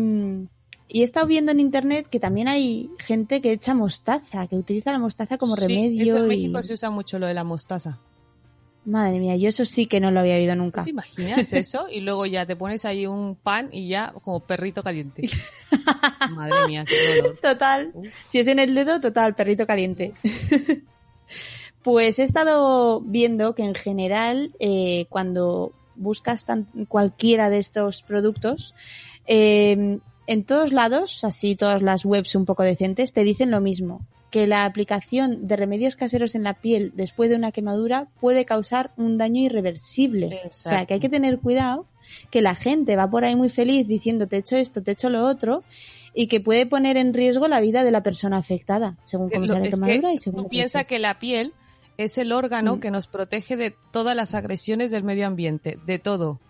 y 0.89 1.01
he 1.01 1.05
estado 1.05 1.27
viendo 1.27 1.53
en 1.53 1.61
internet 1.61 2.07
que 2.11 2.19
también 2.19 2.49
hay 2.49 2.91
gente 2.99 3.41
que 3.43 3.53
echa 3.53 3.75
mostaza, 3.75 4.47
que 4.47 4.57
utiliza 4.57 4.91
la 4.91 4.99
mostaza 4.99 5.37
como 5.39 5.55
Sí, 5.55 5.61
remedio. 5.61 6.17
eso 6.17 6.25
en 6.25 6.25
y- 6.25 6.29
México 6.29 6.63
se 6.63 6.73
usa 6.75 6.91
mucho 6.91 7.19
lo 7.19 7.27
de 7.27 7.35
la 7.35 7.45
mostaza. 7.45 7.99
Madre 8.85 9.21
mía, 9.21 9.37
yo 9.37 9.49
eso 9.49 9.64
sí 9.64 9.87
que 9.87 10.01
no 10.01 10.11
lo 10.11 10.21
había 10.21 10.35
oído 10.37 10.57
nunca. 10.57 10.83
¿Te 10.85 10.90
imaginas 10.90 11.53
eso? 11.53 11.87
Y 11.88 12.01
luego 12.01 12.27
ya 12.27 12.47
te 12.47 12.57
pones 12.57 12.85
ahí 12.85 13.07
un 13.07 13.37
pan 13.37 13.68
y 13.71 13.88
ya 13.88 14.12
como 14.23 14.40
perrito 14.40 14.83
caliente. 14.83 15.29
Madre 16.33 16.66
mía, 16.66 16.85
qué 16.85 16.95
dolor. 17.23 17.38
Total. 17.40 17.90
Uf. 17.95 18.07
Si 18.31 18.38
es 18.40 18.47
en 18.49 18.59
el 18.59 18.75
dedo, 18.75 19.01
total, 19.01 19.35
perrito 19.37 19.66
caliente. 19.66 20.12
pues 21.83 22.18
he 22.18 22.23
estado 22.25 23.01
viendo 23.01 23.55
que 23.55 23.64
en 23.64 23.75
general, 23.75 24.53
eh, 24.61 25.07
cuando 25.09 25.73
buscas 25.97 26.45
tan- 26.45 26.66
cualquiera 26.88 27.51
de 27.51 27.59
estos 27.59 28.03
productos, 28.03 28.75
eh, 29.27 29.99
en 30.27 30.45
todos 30.45 30.73
lados, 30.73 31.25
así 31.25 31.57
todas 31.57 31.83
las 31.83 32.05
webs 32.05 32.35
un 32.35 32.45
poco 32.45 32.62
decentes, 32.62 33.12
te 33.12 33.25
dicen 33.25 33.51
lo 33.51 33.61
mismo, 33.61 34.01
que 34.33 34.47
la 34.49 34.64
aplicación 34.64 35.47
de 35.47 35.55
remedios 35.57 35.95
caseros 35.95 36.35
en 36.35 36.42
la 36.42 36.55
piel 36.55 36.92
después 36.97 37.31
de 37.31 37.37
una 37.37 37.53
quemadura 37.53 38.09
puede 38.18 38.45
causar 38.47 38.90
un 38.97 39.18
daño 39.18 39.42
irreversible. 39.42 40.40
O 40.49 40.53
sea, 40.53 40.87
que 40.87 40.95
hay 40.95 41.01
que 41.01 41.09
tener 41.11 41.38
cuidado, 41.38 41.87
que 42.31 42.42
la 42.42 42.55
gente 42.55 42.97
va 42.97 43.09
por 43.11 43.25
ahí 43.25 43.37
muy 43.37 43.51
feliz 43.51 43.87
diciendo 43.87 44.27
te 44.27 44.37
he 44.37 44.38
hecho 44.40 44.57
esto, 44.57 44.83
te 44.83 44.90
he 44.90 44.95
hecho 44.95 45.11
lo 45.11 45.25
otro, 45.27 45.62
y 46.14 46.27
que 46.27 46.40
puede 46.40 46.64
poner 46.66 46.97
en 46.97 47.12
riesgo 47.14 47.47
la 47.47 47.61
vida 47.61 47.85
de 47.85 47.90
la 47.92 48.03
persona 48.03 48.38
afectada, 48.38 48.97
según 49.05 49.27
Es 49.27 49.33
que 49.33 49.47
cómo 49.47 49.62
que 49.62 49.71
quemadura 49.71 50.12
y 50.14 50.18
según 50.18 50.49
tú 50.49 50.49
eches. 50.53 50.88
que 50.88 50.99
la 50.99 51.18
piel 51.18 51.53
es 51.99 52.16
el 52.16 52.33
órgano 52.33 52.77
Mm. 52.77 52.81
que 52.81 52.90
nos 52.90 53.07
protege 53.07 53.57
de 53.59 53.75
todas 53.92 54.16
las 54.16 54.35
agresiones 54.35 54.90
del 54.90 55.05
medio 55.05 55.27
ambiente, 55.27 55.79
de 55.87 55.99
todo. 55.99 56.40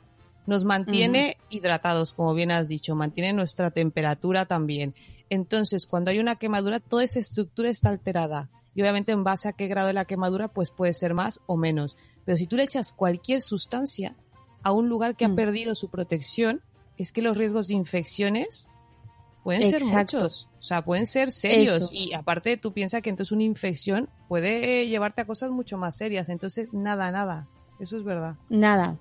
Nos 0.46 0.64
mantiene 0.64 1.36
hidratados, 1.50 2.14
como 2.14 2.34
bien 2.34 2.50
has 2.52 2.68
dicho, 2.68 2.94
mantiene 2.96 3.32
nuestra 3.32 3.70
temperatura 3.70 4.46
también. 4.46 4.94
Entonces, 5.32 5.86
cuando 5.86 6.10
hay 6.10 6.18
una 6.18 6.36
quemadura, 6.36 6.78
toda 6.78 7.04
esa 7.04 7.18
estructura 7.18 7.70
está 7.70 7.88
alterada. 7.88 8.50
Y 8.74 8.82
obviamente 8.82 9.12
en 9.12 9.24
base 9.24 9.48
a 9.48 9.54
qué 9.54 9.66
grado 9.66 9.86
de 9.86 9.94
la 9.94 10.04
quemadura, 10.04 10.48
pues 10.48 10.70
puede 10.70 10.92
ser 10.92 11.14
más 11.14 11.40
o 11.46 11.56
menos. 11.56 11.96
Pero 12.26 12.36
si 12.36 12.46
tú 12.46 12.56
le 12.56 12.64
echas 12.64 12.92
cualquier 12.92 13.40
sustancia 13.40 14.14
a 14.62 14.72
un 14.72 14.90
lugar 14.90 15.16
que 15.16 15.24
ha 15.24 15.28
Mm. 15.28 15.36
perdido 15.36 15.74
su 15.74 15.88
protección, 15.88 16.60
es 16.98 17.12
que 17.12 17.22
los 17.22 17.38
riesgos 17.38 17.68
de 17.68 17.74
infecciones 17.76 18.68
pueden 19.42 19.62
ser 19.62 19.82
muchos. 19.82 20.48
O 20.58 20.62
sea, 20.62 20.84
pueden 20.84 21.06
ser 21.06 21.32
serios. 21.32 21.84
Eso. 21.84 21.88
Y 21.94 22.12
aparte, 22.12 22.58
tú 22.58 22.74
piensas 22.74 23.00
que 23.00 23.08
entonces 23.08 23.32
una 23.32 23.44
infección 23.44 24.10
puede 24.28 24.86
llevarte 24.86 25.22
a 25.22 25.24
cosas 25.24 25.50
mucho 25.50 25.78
más 25.78 25.96
serias. 25.96 26.28
Entonces, 26.28 26.74
nada, 26.74 27.10
nada. 27.10 27.48
Eso 27.80 27.96
es 27.96 28.04
verdad. 28.04 28.36
Nada. 28.50 28.98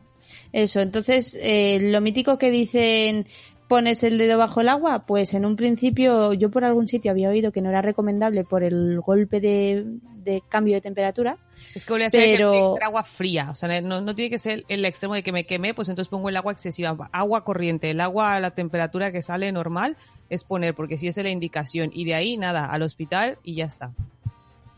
Eso, 0.53 0.79
entonces, 0.79 1.37
eh, 1.41 1.79
lo 1.81 1.99
mítico 1.99 2.37
que 2.37 2.51
dicen, 2.51 3.27
pones 3.71 4.03
el 4.03 4.17
dedo 4.17 4.37
bajo 4.37 4.59
el 4.59 4.67
agua, 4.67 5.05
pues 5.05 5.33
en 5.33 5.45
un 5.45 5.55
principio 5.55 6.33
yo 6.33 6.51
por 6.51 6.65
algún 6.65 6.89
sitio 6.89 7.09
había 7.09 7.29
oído 7.29 7.53
que 7.53 7.61
no 7.61 7.69
era 7.69 7.81
recomendable 7.81 8.43
por 8.43 8.63
el 8.63 8.99
golpe 8.99 9.39
de, 9.39 9.85
de 10.25 10.43
cambio 10.49 10.75
de 10.75 10.81
temperatura. 10.81 11.37
Es 11.73 11.85
que 11.85 11.93
volví 11.93 12.03
a 12.03 12.09
ser 12.09 12.19
que 12.21 12.31
Pero- 12.33 12.51
tiene 12.51 12.67
que 12.67 12.73
ser 12.73 12.83
agua 12.83 13.03
fría. 13.05 13.47
O 13.49 13.55
sea, 13.55 13.79
no, 13.79 14.01
no 14.01 14.13
tiene 14.13 14.29
que 14.29 14.39
ser 14.39 14.65
el 14.67 14.83
extremo 14.83 15.13
de 15.13 15.23
que 15.23 15.31
me 15.31 15.45
quemé, 15.45 15.73
pues 15.73 15.87
entonces 15.87 16.09
pongo 16.09 16.27
el 16.27 16.35
agua 16.35 16.51
excesiva. 16.51 16.97
Agua 17.13 17.45
corriente, 17.45 17.89
el 17.91 18.01
agua 18.01 18.33
a 18.33 18.41
la 18.41 18.51
temperatura 18.51 19.13
que 19.13 19.21
sale 19.21 19.49
normal 19.53 19.95
es 20.29 20.43
poner, 20.43 20.75
porque 20.75 20.97
si 20.97 21.07
es 21.07 21.15
la 21.15 21.29
indicación. 21.29 21.91
Y 21.93 22.03
de 22.03 22.15
ahí, 22.15 22.35
nada, 22.35 22.65
al 22.65 22.81
hospital 22.81 23.37
y 23.41 23.55
ya 23.55 23.65
está. 23.65 23.93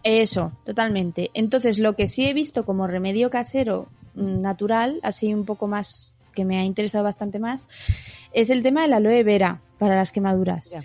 Eso, 0.04 0.52
totalmente. 0.66 1.32
Entonces, 1.34 1.80
lo 1.80 1.96
que 1.96 2.08
sí 2.08 2.28
he 2.28 2.34
visto 2.34 2.64
como 2.64 2.86
remedio 2.86 3.32
casero 3.32 3.88
mm, 4.14 4.40
natural, 4.42 5.00
así 5.02 5.34
un 5.34 5.46
poco 5.46 5.68
más, 5.68 6.13
que 6.34 6.46
me 6.46 6.58
ha 6.58 6.64
interesado 6.64 7.04
bastante 7.04 7.40
más, 7.40 7.68
es 8.34 8.50
el 8.50 8.64
tema 8.64 8.82
del 8.82 8.94
aloe 8.94 9.24
vera 9.24 9.62
para 9.78 9.96
las 9.96 10.12
quemaduras. 10.12 10.76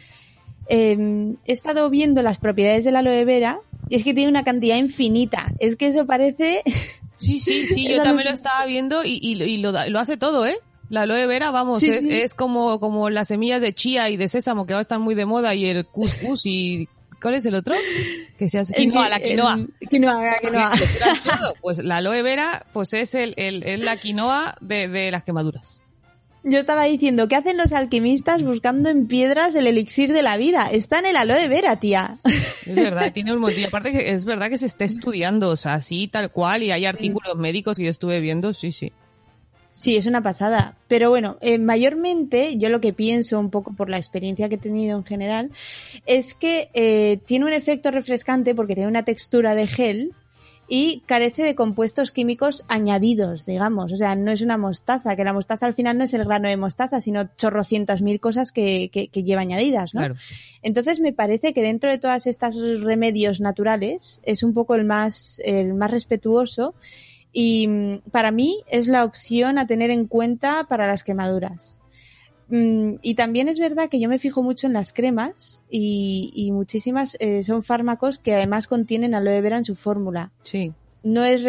Eh, 0.68 1.34
he 1.46 1.52
estado 1.52 1.88
viendo 1.90 2.22
las 2.22 2.38
propiedades 2.38 2.84
del 2.84 2.96
aloe 2.96 3.24
vera 3.24 3.60
y 3.88 3.96
es 3.96 4.04
que 4.04 4.14
tiene 4.14 4.30
una 4.30 4.44
cantidad 4.44 4.76
infinita. 4.76 5.52
Es 5.58 5.76
que 5.76 5.86
eso 5.86 6.06
parece... 6.06 6.62
Sí, 7.20 7.40
sí, 7.40 7.66
sí, 7.66 7.88
yo 7.88 8.00
también 8.04 8.28
lo 8.28 8.34
estaba 8.34 8.64
viendo 8.64 9.04
y, 9.04 9.18
y, 9.20 9.42
y 9.42 9.56
lo, 9.56 9.76
hace 9.98 10.16
todo, 10.16 10.46
¿eh? 10.46 10.56
La 10.88 11.00
aloe 11.00 11.26
vera, 11.26 11.50
vamos, 11.50 11.80
Sí, 11.80 11.90
es, 11.90 12.04
sí. 12.04 12.12
es 12.12 12.32
como, 12.32 12.78
como 12.78 13.10
las 13.10 13.26
semillas 13.26 13.60
de 13.60 13.74
chía 13.74 14.08
y 14.08 14.16
de 14.16 14.28
sésamo 14.28 14.66
que 14.66 14.72
ahora 14.74 14.82
están 14.82 15.02
muy 15.02 15.16
de 15.16 15.26
moda 15.26 15.52
y 15.56 15.64
el 15.66 15.84
couscous 15.84 16.46
y... 16.46 16.88
¿Cuál 17.20 17.34
es 17.34 17.46
el 17.46 17.54
otro? 17.54 17.74
Que 18.38 18.48
se 18.48 18.58
hace... 18.58 18.72
Quinoa, 18.76 19.08
la 19.08 19.20
quinoa. 19.20 19.54
El- 19.80 19.88
quinoa, 19.88 20.22
la 20.22 20.38
quinoa. 20.38 20.70
Pues 21.60 21.78
la 21.78 21.96
aloe 21.98 22.22
vera, 22.22 22.66
pues 22.72 22.92
es 22.92 23.14
el, 23.14 23.34
el, 23.36 23.62
es 23.64 23.80
la 23.80 23.96
quinoa 23.96 24.54
de, 24.60 24.88
de 24.88 25.10
las 25.10 25.22
quemaduras. 25.24 25.80
Yo 26.44 26.60
estaba 26.60 26.84
diciendo, 26.84 27.26
¿qué 27.28 27.34
hacen 27.34 27.56
los 27.56 27.72
alquimistas 27.72 28.42
buscando 28.44 28.88
en 28.88 29.08
piedras 29.08 29.54
el 29.56 29.66
elixir 29.66 30.12
de 30.12 30.22
la 30.22 30.36
vida? 30.36 30.68
Está 30.70 31.00
en 31.00 31.06
el 31.06 31.16
aloe 31.16 31.48
vera, 31.48 31.76
tía. 31.80 32.18
Es 32.24 32.74
verdad, 32.74 33.12
tiene 33.12 33.34
un 33.34 33.40
montón. 33.40 33.60
Y 33.60 33.64
aparte 33.64 33.90
que 33.92 34.10
es 34.12 34.24
verdad 34.24 34.48
que 34.48 34.56
se 34.56 34.66
está 34.66 34.84
estudiando, 34.84 35.48
o 35.48 35.56
sea, 35.56 35.74
así 35.74 36.06
tal 36.06 36.30
cual, 36.30 36.62
y 36.62 36.70
hay 36.70 36.86
artículos 36.86 37.36
médicos 37.36 37.76
que 37.76 37.84
yo 37.84 37.90
estuve 37.90 38.20
viendo, 38.20 38.54
sí, 38.54 38.70
sí. 38.70 38.92
Sí, 39.78 39.96
es 39.96 40.06
una 40.06 40.24
pasada. 40.24 40.74
Pero 40.88 41.08
bueno, 41.08 41.38
eh, 41.40 41.56
mayormente 41.56 42.56
yo 42.56 42.68
lo 42.68 42.80
que 42.80 42.92
pienso 42.92 43.38
un 43.38 43.48
poco 43.48 43.74
por 43.74 43.88
la 43.88 43.96
experiencia 43.96 44.48
que 44.48 44.56
he 44.56 44.58
tenido 44.58 44.98
en 44.98 45.04
general 45.04 45.52
es 46.04 46.34
que 46.34 46.68
eh, 46.74 47.20
tiene 47.26 47.44
un 47.44 47.52
efecto 47.52 47.92
refrescante 47.92 48.56
porque 48.56 48.74
tiene 48.74 48.88
una 48.88 49.04
textura 49.04 49.54
de 49.54 49.68
gel 49.68 50.14
y 50.66 51.04
carece 51.06 51.44
de 51.44 51.54
compuestos 51.54 52.10
químicos 52.10 52.64
añadidos, 52.66 53.46
digamos. 53.46 53.92
O 53.92 53.96
sea, 53.96 54.16
no 54.16 54.32
es 54.32 54.42
una 54.42 54.58
mostaza, 54.58 55.14
que 55.14 55.22
la 55.22 55.32
mostaza 55.32 55.66
al 55.66 55.74
final 55.74 55.96
no 55.96 56.02
es 56.02 56.12
el 56.12 56.24
grano 56.24 56.48
de 56.48 56.56
mostaza, 56.56 57.00
sino 57.00 57.30
chorrocientas 57.36 58.02
mil 58.02 58.18
cosas 58.18 58.50
que, 58.50 58.90
que, 58.92 59.06
que 59.06 59.22
lleva 59.22 59.42
añadidas, 59.42 59.94
¿no? 59.94 60.00
Claro. 60.00 60.16
Entonces 60.60 60.98
me 60.98 61.12
parece 61.12 61.54
que 61.54 61.62
dentro 61.62 61.88
de 61.88 61.98
todas 61.98 62.26
estas 62.26 62.56
remedios 62.80 63.40
naturales 63.40 64.20
es 64.24 64.42
un 64.42 64.54
poco 64.54 64.74
el 64.74 64.84
más, 64.84 65.40
el 65.44 65.74
más 65.74 65.92
respetuoso 65.92 66.74
y 67.40 67.68
mm, 67.68 67.98
para 68.10 68.32
mí 68.32 68.64
es 68.68 68.88
la 68.88 69.04
opción 69.04 69.58
a 69.58 69.66
tener 69.68 69.90
en 69.92 70.06
cuenta 70.06 70.64
para 70.68 70.88
las 70.88 71.04
quemaduras. 71.04 71.80
Mm, 72.48 72.94
Y 73.00 73.14
también 73.14 73.48
es 73.48 73.60
verdad 73.60 73.88
que 73.88 74.00
yo 74.00 74.08
me 74.08 74.18
fijo 74.18 74.42
mucho 74.42 74.66
en 74.66 74.72
las 74.72 74.92
cremas 74.92 75.62
y, 75.70 76.32
y 76.34 76.50
muchísimas 76.50 77.16
eh, 77.20 77.44
son 77.44 77.62
fármacos 77.62 78.18
que 78.18 78.34
además 78.34 78.66
contienen 78.66 79.14
aloe 79.14 79.40
vera 79.40 79.58
en 79.58 79.64
su 79.64 79.76
fórmula. 79.76 80.32
Sí. 80.42 80.72
No 81.04 81.24
es 81.24 81.44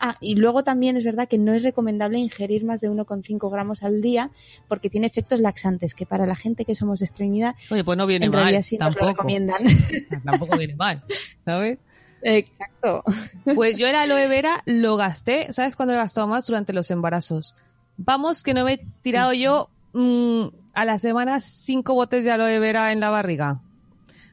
ah, 0.00 0.16
y 0.22 0.36
luego 0.36 0.64
también 0.64 0.96
es 0.96 1.04
verdad 1.04 1.28
que 1.28 1.36
no 1.36 1.52
es 1.52 1.62
recomendable 1.62 2.18
ingerir 2.18 2.64
más 2.64 2.80
de 2.80 2.88
1,5 2.90 3.50
gramos 3.52 3.82
al 3.82 4.00
día 4.00 4.30
porque 4.66 4.88
tiene 4.88 5.06
efectos 5.06 5.40
laxantes 5.40 5.94
que 5.94 6.06
para 6.06 6.24
la 6.26 6.36
gente 6.36 6.64
que 6.64 6.74
somos 6.74 7.02
estreñida 7.02 7.54
Oye, 7.70 7.84
pues 7.84 7.98
no 7.98 8.06
viene 8.06 8.24
en 8.26 8.32
mal, 8.32 8.40
realidad 8.40 8.62
sí 8.62 8.78
nos 8.78 8.88
lo 8.88 8.94
tampoco. 8.94 9.10
recomiendan. 9.10 9.62
Tampoco 10.24 10.56
viene 10.56 10.74
mal, 10.74 11.04
¿sabes? 11.44 11.78
Exacto. 12.24 13.04
Pues 13.54 13.78
yo 13.78 13.86
el 13.86 13.94
aloe 13.94 14.26
vera 14.28 14.62
lo 14.66 14.96
gasté, 14.96 15.52
¿sabes 15.52 15.76
cuándo 15.76 15.92
lo 15.94 16.00
he 16.00 16.02
gastado 16.02 16.26
más? 16.26 16.46
Durante 16.46 16.72
los 16.72 16.90
embarazos. 16.90 17.54
Vamos, 17.96 18.42
que 18.42 18.54
no 18.54 18.64
me 18.64 18.72
he 18.74 18.86
tirado 19.02 19.32
yo 19.32 19.68
mm, 19.92 20.46
a 20.72 20.84
la 20.84 20.98
semana 20.98 21.38
cinco 21.40 21.94
botes 21.94 22.24
de 22.24 22.30
aloe 22.32 22.58
vera 22.58 22.90
en 22.92 23.00
la 23.00 23.10
barriga. 23.10 23.60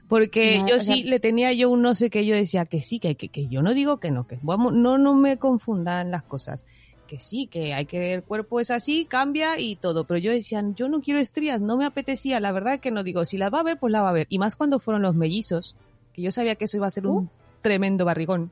Porque 0.07 0.59
yo 0.67 0.79
sea- 0.79 0.95
sí 0.95 1.03
le 1.03 1.19
tenía 1.19 1.53
yo 1.53 1.69
un 1.69 1.81
no 1.81 1.95
sé 1.95 2.09
qué, 2.09 2.25
yo 2.25 2.35
decía 2.35 2.65
que 2.65 2.81
sí, 2.81 2.99
que, 2.99 3.15
que, 3.15 3.29
que 3.29 3.47
yo 3.47 3.61
no 3.61 3.73
digo 3.73 3.97
que 3.99 4.11
no, 4.11 4.27
que 4.27 4.39
vamos, 4.41 4.73
no, 4.73 4.97
no 4.97 5.13
me 5.15 5.37
confundan 5.37 6.11
las 6.11 6.23
cosas. 6.23 6.65
Que 7.07 7.19
sí, 7.19 7.47
que 7.47 7.73
hay 7.73 7.85
que, 7.85 8.13
el 8.13 8.23
cuerpo 8.23 8.59
es 8.61 8.71
así, 8.71 9.05
cambia 9.05 9.59
y 9.59 9.75
todo. 9.75 10.05
Pero 10.05 10.17
yo 10.17 10.31
decía, 10.31 10.63
yo 10.75 10.87
no 10.87 11.01
quiero 11.01 11.19
estrías, 11.19 11.61
no 11.61 11.75
me 11.77 11.85
apetecía. 11.85 12.39
La 12.39 12.51
verdad 12.53 12.79
que 12.79 12.89
no 12.91 13.03
digo, 13.03 13.25
si 13.25 13.37
las 13.37 13.53
va 13.53 13.59
a 13.59 13.63
ver, 13.63 13.77
pues 13.79 13.91
la 13.91 14.01
va 14.01 14.09
a 14.09 14.13
ver. 14.13 14.27
Y 14.29 14.39
más 14.39 14.55
cuando 14.55 14.79
fueron 14.79 15.01
los 15.01 15.13
mellizos, 15.15 15.75
que 16.13 16.21
yo 16.21 16.31
sabía 16.31 16.55
que 16.55 16.65
eso 16.65 16.77
iba 16.77 16.87
a 16.87 16.91
ser 16.91 17.07
un 17.07 17.29
tremendo 17.61 18.05
barrigón. 18.05 18.51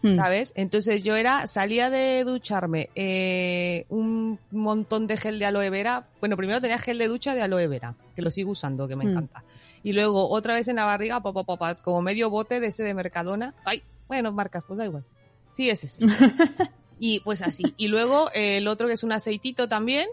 Hmm. 0.00 0.14
¿sabes? 0.14 0.52
Entonces 0.54 1.02
yo 1.02 1.16
era, 1.16 1.48
salía 1.48 1.90
de 1.90 2.22
ducharme, 2.22 2.88
eh, 2.94 3.84
un 3.88 4.38
montón 4.52 5.08
de 5.08 5.16
gel 5.16 5.40
de 5.40 5.46
aloe 5.46 5.70
vera. 5.70 6.06
Bueno, 6.20 6.36
primero 6.36 6.60
tenía 6.60 6.78
gel 6.78 6.98
de 6.98 7.08
ducha 7.08 7.34
de 7.34 7.42
aloe 7.42 7.66
vera, 7.66 7.96
que 8.14 8.22
lo 8.22 8.30
sigo 8.30 8.52
usando, 8.52 8.86
que 8.86 8.94
me 8.94 9.04
Mm. 9.04 9.08
encanta. 9.08 9.42
Y 9.82 9.92
luego 9.92 10.28
otra 10.30 10.54
vez 10.54 10.68
en 10.68 10.76
la 10.76 10.84
barriga, 10.84 11.20
pa, 11.20 11.32
pa, 11.32 11.42
pa, 11.56 11.74
como 11.74 12.00
medio 12.00 12.30
bote 12.30 12.60
de 12.60 12.68
ese 12.68 12.84
de 12.84 12.94
Mercadona. 12.94 13.54
Ay, 13.64 13.82
bueno, 14.06 14.30
marcas, 14.30 14.62
pues 14.68 14.78
da 14.78 14.84
igual. 14.84 15.04
Sí, 15.52 15.68
ese 15.68 15.88
sí. 15.88 16.04
y 17.00 17.18
pues 17.20 17.42
así. 17.42 17.74
Y 17.76 17.88
luego 17.88 18.30
eh, 18.34 18.58
el 18.58 18.68
otro 18.68 18.86
que 18.86 18.92
es 18.94 19.02
un 19.02 19.10
aceitito 19.10 19.68
también. 19.68 20.06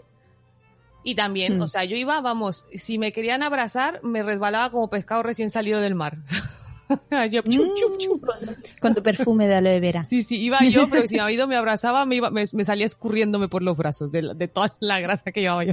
Y 1.04 1.14
también, 1.14 1.58
Mm. 1.58 1.62
o 1.62 1.68
sea, 1.68 1.84
yo 1.84 1.94
iba, 1.96 2.20
vamos, 2.20 2.64
si 2.74 2.98
me 2.98 3.12
querían 3.12 3.44
abrazar, 3.44 4.00
me 4.02 4.24
resbalaba 4.24 4.68
como 4.70 4.90
pescado 4.90 5.22
recién 5.22 5.50
salido 5.50 5.80
del 5.80 5.94
mar. 5.94 6.18
Yo, 7.30 7.42
chup, 7.42 7.74
chup, 7.74 7.98
chup. 7.98 8.22
Mm, 8.22 8.26
Con, 8.26 8.56
con 8.80 8.94
tu 8.94 9.02
perfume 9.02 9.48
de 9.48 9.54
aloe 9.56 9.80
vera. 9.80 10.04
Sí, 10.04 10.22
sí, 10.22 10.42
iba 10.42 10.60
yo, 10.64 10.88
pero 10.88 11.06
si 11.08 11.14
mi 11.16 11.20
marido 11.20 11.46
me 11.46 11.56
abrazaba, 11.56 12.06
me, 12.06 12.16
iba, 12.16 12.30
me, 12.30 12.44
me 12.52 12.64
salía 12.64 12.86
escurriéndome 12.86 13.48
por 13.48 13.62
los 13.62 13.76
brazos 13.76 14.12
de, 14.12 14.34
de 14.34 14.48
toda 14.48 14.76
la 14.80 15.00
grasa 15.00 15.32
que 15.32 15.40
llevaba 15.40 15.64
yo 15.64 15.72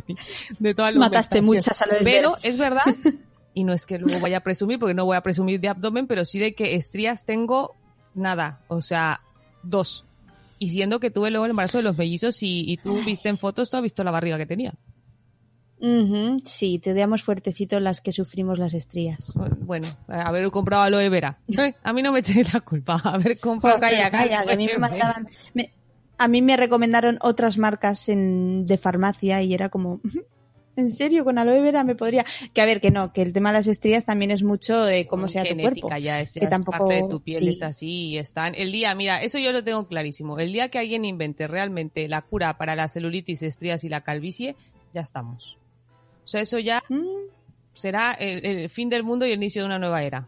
de 0.59 0.73
toda 0.73 0.91
la 0.91 0.99
Mataste 0.99 1.41
muchas 1.41 1.81
aloe 1.81 1.99
Pero 2.03 2.33
es 2.43 2.57
verdad, 2.57 2.83
y 3.53 3.63
no 3.63 3.73
es 3.73 3.85
que 3.85 3.99
luego 3.99 4.19
vaya 4.19 4.37
a 4.37 4.41
presumir, 4.41 4.79
porque 4.79 4.93
no 4.93 5.05
voy 5.05 5.17
a 5.17 5.21
presumir 5.21 5.59
de 5.59 5.69
abdomen, 5.69 6.07
pero 6.07 6.25
sí 6.25 6.39
de 6.39 6.55
que 6.55 6.75
estrías 6.75 7.25
tengo 7.25 7.75
nada, 8.15 8.61
o 8.67 8.81
sea, 8.81 9.21
dos. 9.61 10.05
Y 10.59 10.69
siendo 10.69 10.99
que 10.99 11.11
tuve 11.11 11.29
luego 11.29 11.45
el 11.45 11.51
embarazo 11.51 11.77
de 11.79 11.83
los 11.83 11.97
mellizos 11.97 12.41
y, 12.41 12.63
y 12.71 12.77
tú 12.77 12.99
viste 13.05 13.29
en 13.29 13.37
fotos, 13.37 13.69
tú 13.69 13.77
has 13.77 13.83
visto 13.83 14.03
la 14.03 14.11
barriga 14.11 14.37
que 14.37 14.45
tenía. 14.45 14.73
Sí, 16.45 16.79
te 16.79 16.91
odiamos 16.93 17.23
fuertecito 17.23 17.79
las 17.81 17.99
que 17.99 18.11
sufrimos 18.13 18.57
las 18.57 18.73
estrías. 18.73 19.33
Bueno, 19.61 19.87
haber 20.07 20.49
comprado 20.49 20.83
aloe 20.83 21.09
vera. 21.09 21.39
Eh, 21.49 21.73
A 21.83 21.91
mí 21.91 22.01
no 22.01 22.11
me 22.13 22.19
eché 22.19 22.43
la 22.53 22.61
culpa, 22.61 22.95
haber 23.03 23.37
comprado. 23.39 23.79
Calla, 23.79 24.09
calla, 24.09 24.45
que 24.45 24.53
a 24.53 24.55
mí 24.57 24.65
me 24.67 24.77
mandaban... 24.77 25.27
me- 25.53 25.71
a 26.17 26.27
mí 26.29 26.41
me 26.41 26.55
recomendaron 26.55 27.17
otras 27.21 27.57
marcas 27.57 28.07
en, 28.07 28.65
de 28.65 28.77
farmacia 28.77 29.41
y 29.41 29.53
era 29.53 29.67
como... 29.69 29.99
¿En 30.77 30.89
serio? 30.89 31.25
¿Con 31.25 31.37
aloe 31.37 31.59
vera 31.61 31.83
me 31.83 31.95
podría...? 31.95 32.23
Que 32.53 32.61
a 32.61 32.65
ver, 32.65 32.79
que 32.79 32.91
no, 32.91 33.11
que 33.11 33.21
el 33.23 33.33
tema 33.33 33.51
de 33.51 33.57
las 33.59 33.67
estrías 33.67 34.05
también 34.05 34.31
es 34.31 34.41
mucho 34.43 34.85
de 34.85 35.05
cómo 35.05 35.27
sea 35.27 35.41
tu 35.43 35.49
genética, 35.49 35.81
cuerpo. 35.87 35.97
ya 36.01 36.21
es, 36.21 36.33
ya 36.35 36.39
que 36.39 36.45
es 36.45 36.49
tampoco- 36.51 36.77
parte 36.87 36.93
de 37.03 37.09
tu 37.09 37.19
piel, 37.21 37.43
sí. 37.43 37.49
es 37.49 37.61
así 37.63 37.89
y 38.09 38.17
están. 38.19 38.53
El 38.55 38.71
día, 38.71 38.95
mira, 38.95 39.21
eso 39.21 39.37
yo 39.37 39.51
lo 39.51 39.63
tengo 39.65 39.85
clarísimo. 39.87 40.39
El 40.39 40.53
día 40.53 40.69
que 40.69 40.79
alguien 40.79 41.03
invente 41.03 41.47
realmente 41.47 42.07
la 42.07 42.21
cura 42.21 42.57
para 42.57 42.75
la 42.75 42.87
celulitis, 42.87 43.43
estrías 43.43 43.83
y 43.83 43.89
la 43.89 44.01
calvicie, 44.01 44.55
ya 44.93 45.01
estamos. 45.01 45.57
O 46.23 46.27
sea, 46.27 46.41
eso 46.41 46.59
ya 46.59 46.83
Mm, 46.89 47.03
será 47.73 48.13
el, 48.13 48.45
el 48.45 48.69
fin 48.69 48.89
del 48.89 49.03
mundo 49.03 49.25
y 49.25 49.31
el 49.31 49.37
inicio 49.37 49.61
de 49.61 49.65
una 49.67 49.79
nueva 49.79 50.03
era. 50.03 50.27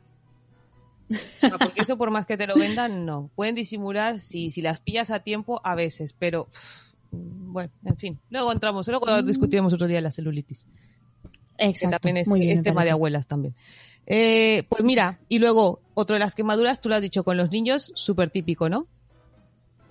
O 1.10 1.40
sea, 1.40 1.58
porque 1.60 1.82
eso 1.82 1.98
por 1.98 2.10
más 2.10 2.26
que 2.26 2.38
te 2.38 2.48
lo 2.48 2.56
vendan, 2.56 3.06
no. 3.06 3.30
Pueden 3.36 3.56
disimular 3.56 4.20
si, 4.20 4.50
si 4.50 4.62
las 4.62 4.80
pillas 4.80 5.12
a 5.12 5.20
tiempo 5.20 5.62
a 5.64 5.76
veces, 5.76 6.14
pero 6.18 6.46
pff, 6.46 6.94
bueno, 7.12 7.72
en 7.86 7.98
fin. 7.98 8.20
Luego 8.30 8.52
entramos, 8.52 8.88
luego 8.88 9.22
discutiremos 9.22 9.74
otro 9.74 9.88
día 9.88 10.02
la 10.02 10.12
celulitis 10.12 10.68
que 11.58 11.66
Exacto. 11.68 12.00
también 12.00 12.18
es, 12.18 12.28
muy 12.28 12.40
bien, 12.40 12.58
es 12.58 12.64
tema 12.64 12.84
de 12.84 12.92
abuelas 12.92 13.28
también. 13.28 13.56
Eh, 14.08 14.64
pues 14.70 14.84
mira, 14.84 15.20
y 15.30 15.40
luego, 15.40 15.80
otro 15.94 16.16
de 16.16 16.20
las 16.20 16.36
quemaduras, 16.36 16.82
tú 16.82 16.90
lo 16.90 16.96
has 16.96 17.02
dicho, 17.02 17.24
con 17.24 17.38
los 17.38 17.50
niños, 17.52 17.92
súper 17.96 18.30
típico, 18.30 18.70
¿no? 18.70 18.88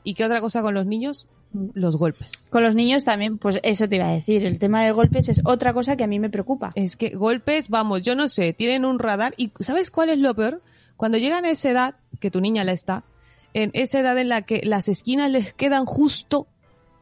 ¿Y 0.04 0.14
qué 0.14 0.24
otra 0.24 0.40
cosa 0.40 0.62
con 0.62 0.74
los 0.74 0.86
niños? 0.86 1.26
Los 1.74 1.96
golpes. 1.96 2.48
Con 2.50 2.62
los 2.64 2.74
niños 2.74 3.04
también, 3.04 3.38
pues 3.38 3.60
eso 3.62 3.88
te 3.88 3.96
iba 3.96 4.08
a 4.08 4.12
decir. 4.12 4.44
El 4.44 4.58
tema 4.58 4.82
de 4.84 4.90
golpes 4.92 5.28
es 5.28 5.40
otra 5.44 5.72
cosa 5.72 5.96
que 5.96 6.02
a 6.04 6.08
mí 6.08 6.18
me 6.18 6.28
preocupa. 6.30 6.72
Es 6.74 6.96
que 6.96 7.10
golpes, 7.10 7.68
vamos, 7.68 8.02
yo 8.02 8.14
no 8.16 8.28
sé, 8.28 8.52
tienen 8.52 8.84
un 8.84 8.98
radar 8.98 9.34
y 9.36 9.52
¿sabes 9.60 9.90
cuál 9.92 10.10
es 10.10 10.18
lo 10.18 10.34
peor? 10.34 10.62
Cuando 10.96 11.16
llegan 11.18 11.44
a 11.44 11.50
esa 11.50 11.70
edad, 11.70 11.94
que 12.20 12.30
tu 12.30 12.40
niña 12.40 12.64
la 12.64 12.72
está, 12.72 13.04
en 13.52 13.70
esa 13.72 14.00
edad 14.00 14.18
en 14.18 14.28
la 14.28 14.42
que 14.42 14.62
las 14.64 14.88
esquinas 14.88 15.30
les 15.30 15.54
quedan 15.54 15.84
justo, 15.86 16.48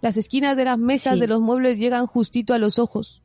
las 0.03 0.17
esquinas 0.19 0.57
de 0.57 0.65
las 0.67 0.79
mesas, 0.79 1.15
Sí. 1.15 1.21
de 1.21 1.27
los 1.29 1.41
muebles 1.41 1.79
llegan 1.79 2.07
justito 2.07 2.53
a 2.53 2.59
los 2.59 2.79
ojos. 2.79 3.23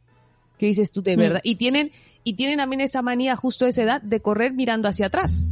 ¿Qué 0.57 0.67
dices 0.67 0.91
tú 0.91 1.01
de 1.01 1.17
Mm. 1.17 1.19
verdad? 1.19 1.41
Y 1.43 1.55
tienen, 1.55 1.91
y 2.23 2.33
tienen 2.33 2.57
también 2.57 2.81
esa 2.81 3.01
manía 3.01 3.35
justo 3.35 3.65
a 3.65 3.69
esa 3.69 3.83
edad 3.83 4.01
de 4.01 4.21
correr 4.21 4.53
mirando 4.53 4.87
hacia 4.87 5.07
atrás. 5.07 5.47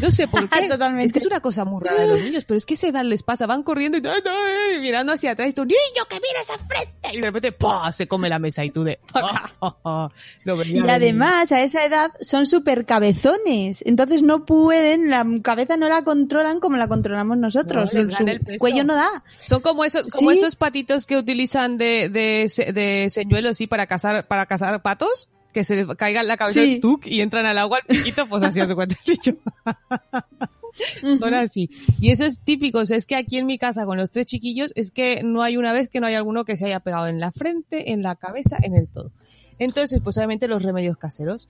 No 0.00 0.10
sé 0.10 0.26
por 0.28 0.48
qué. 0.50 0.68
Totalmente. 0.68 1.06
Es 1.06 1.12
que 1.12 1.18
es 1.20 1.26
una 1.26 1.40
cosa 1.40 1.64
muy 1.64 1.82
rara 1.84 2.02
de 2.02 2.06
los 2.08 2.22
niños, 2.22 2.44
pero 2.44 2.58
es 2.58 2.66
que 2.66 2.74
esa 2.74 2.88
edad 2.88 3.04
les 3.04 3.22
pasa, 3.22 3.46
van 3.46 3.62
corriendo 3.62 3.98
y 3.98 4.02
¡ay, 4.06 4.20
ay! 4.26 4.80
mirando 4.80 5.12
hacia 5.12 5.32
atrás 5.32 5.50
y 5.50 5.52
tú, 5.52 5.64
niño, 5.64 6.04
que 6.08 6.16
mires 6.16 6.48
a 6.50 6.58
frente. 6.66 7.10
Y 7.12 7.20
de 7.20 7.26
repente, 7.26 7.52
¡pah! 7.52 7.92
se 7.92 8.06
come 8.08 8.28
la 8.28 8.38
mesa 8.38 8.64
y 8.64 8.70
tú 8.70 8.84
de, 8.84 8.98
Lo 10.44 10.56
veía 10.56 10.70
Y 10.70 10.74
venir. 10.74 10.90
además, 10.90 11.52
a 11.52 11.62
esa 11.62 11.84
edad 11.84 12.10
son 12.20 12.46
súper 12.46 12.86
cabezones. 12.86 13.82
Entonces 13.86 14.22
no 14.22 14.44
pueden, 14.46 15.10
la 15.10 15.26
cabeza 15.42 15.76
no 15.76 15.88
la 15.88 16.02
controlan 16.02 16.60
como 16.60 16.76
la 16.76 16.88
controlamos 16.88 17.36
nosotros. 17.38 17.92
No, 17.94 18.10
Su 18.10 18.24
el 18.26 18.58
cuello 18.58 18.84
no 18.84 18.94
da. 18.94 19.24
Son 19.46 19.60
como 19.60 19.84
esos, 19.84 20.08
como 20.08 20.30
Sí. 20.30 20.38
esos 20.38 20.56
patitos 20.56 21.06
que 21.06 21.16
utilizan 21.16 21.76
de, 21.78 22.08
de, 22.08 22.46
se- 22.48 22.72
de 22.72 23.08
señuelos, 23.10 23.56
sí, 23.56 23.66
para 23.66 23.86
cazar, 23.86 24.26
para 24.26 24.46
cazar 24.46 24.80
patos, 24.82 25.28
que 25.52 25.64
se 25.64 25.86
caigan 25.96 26.26
la 26.28 26.36
cabeza 26.36 26.62
Sí. 26.62 26.80
tuc 26.80 27.06
y 27.06 27.20
entran 27.20 27.46
al 27.46 27.58
agua 27.58 27.78
al 27.78 27.86
piquito, 27.96 28.26
pues 28.26 28.42
así 28.42 28.60
hace 28.60 28.74
cuenta 28.74 28.96
el 29.06 29.14
dicho. 29.14 29.32
Son 31.18 31.34
así. 31.34 31.68
Y 32.00 32.10
eso 32.10 32.24
es 32.24 32.38
típico, 32.40 32.78
o 32.78 32.86
sea, 32.86 32.96
es 32.96 33.06
que 33.06 33.16
aquí 33.16 33.38
en 33.38 33.46
mi 33.46 33.58
casa 33.58 33.84
con 33.86 33.98
los 33.98 34.10
tres 34.10 34.26
chiquillos 34.26 34.72
es 34.76 34.90
que 34.92 35.22
no 35.24 35.42
hay 35.42 35.56
una 35.56 35.72
vez 35.72 35.88
que 35.88 36.00
no 36.00 36.06
hay 36.06 36.14
alguno 36.14 36.44
que 36.44 36.56
se 36.56 36.66
haya 36.66 36.80
pegado 36.80 37.08
en 37.08 37.18
la 37.18 37.32
frente, 37.32 37.92
en 37.92 38.02
la 38.02 38.14
cabeza, 38.14 38.56
en 38.62 38.76
el 38.76 38.86
todo. 38.86 39.10
Entonces, 39.58 40.00
pues 40.02 40.16
obviamente 40.16 40.46
los 40.48 40.62
remedios 40.62 40.96
caseros. 40.96 41.48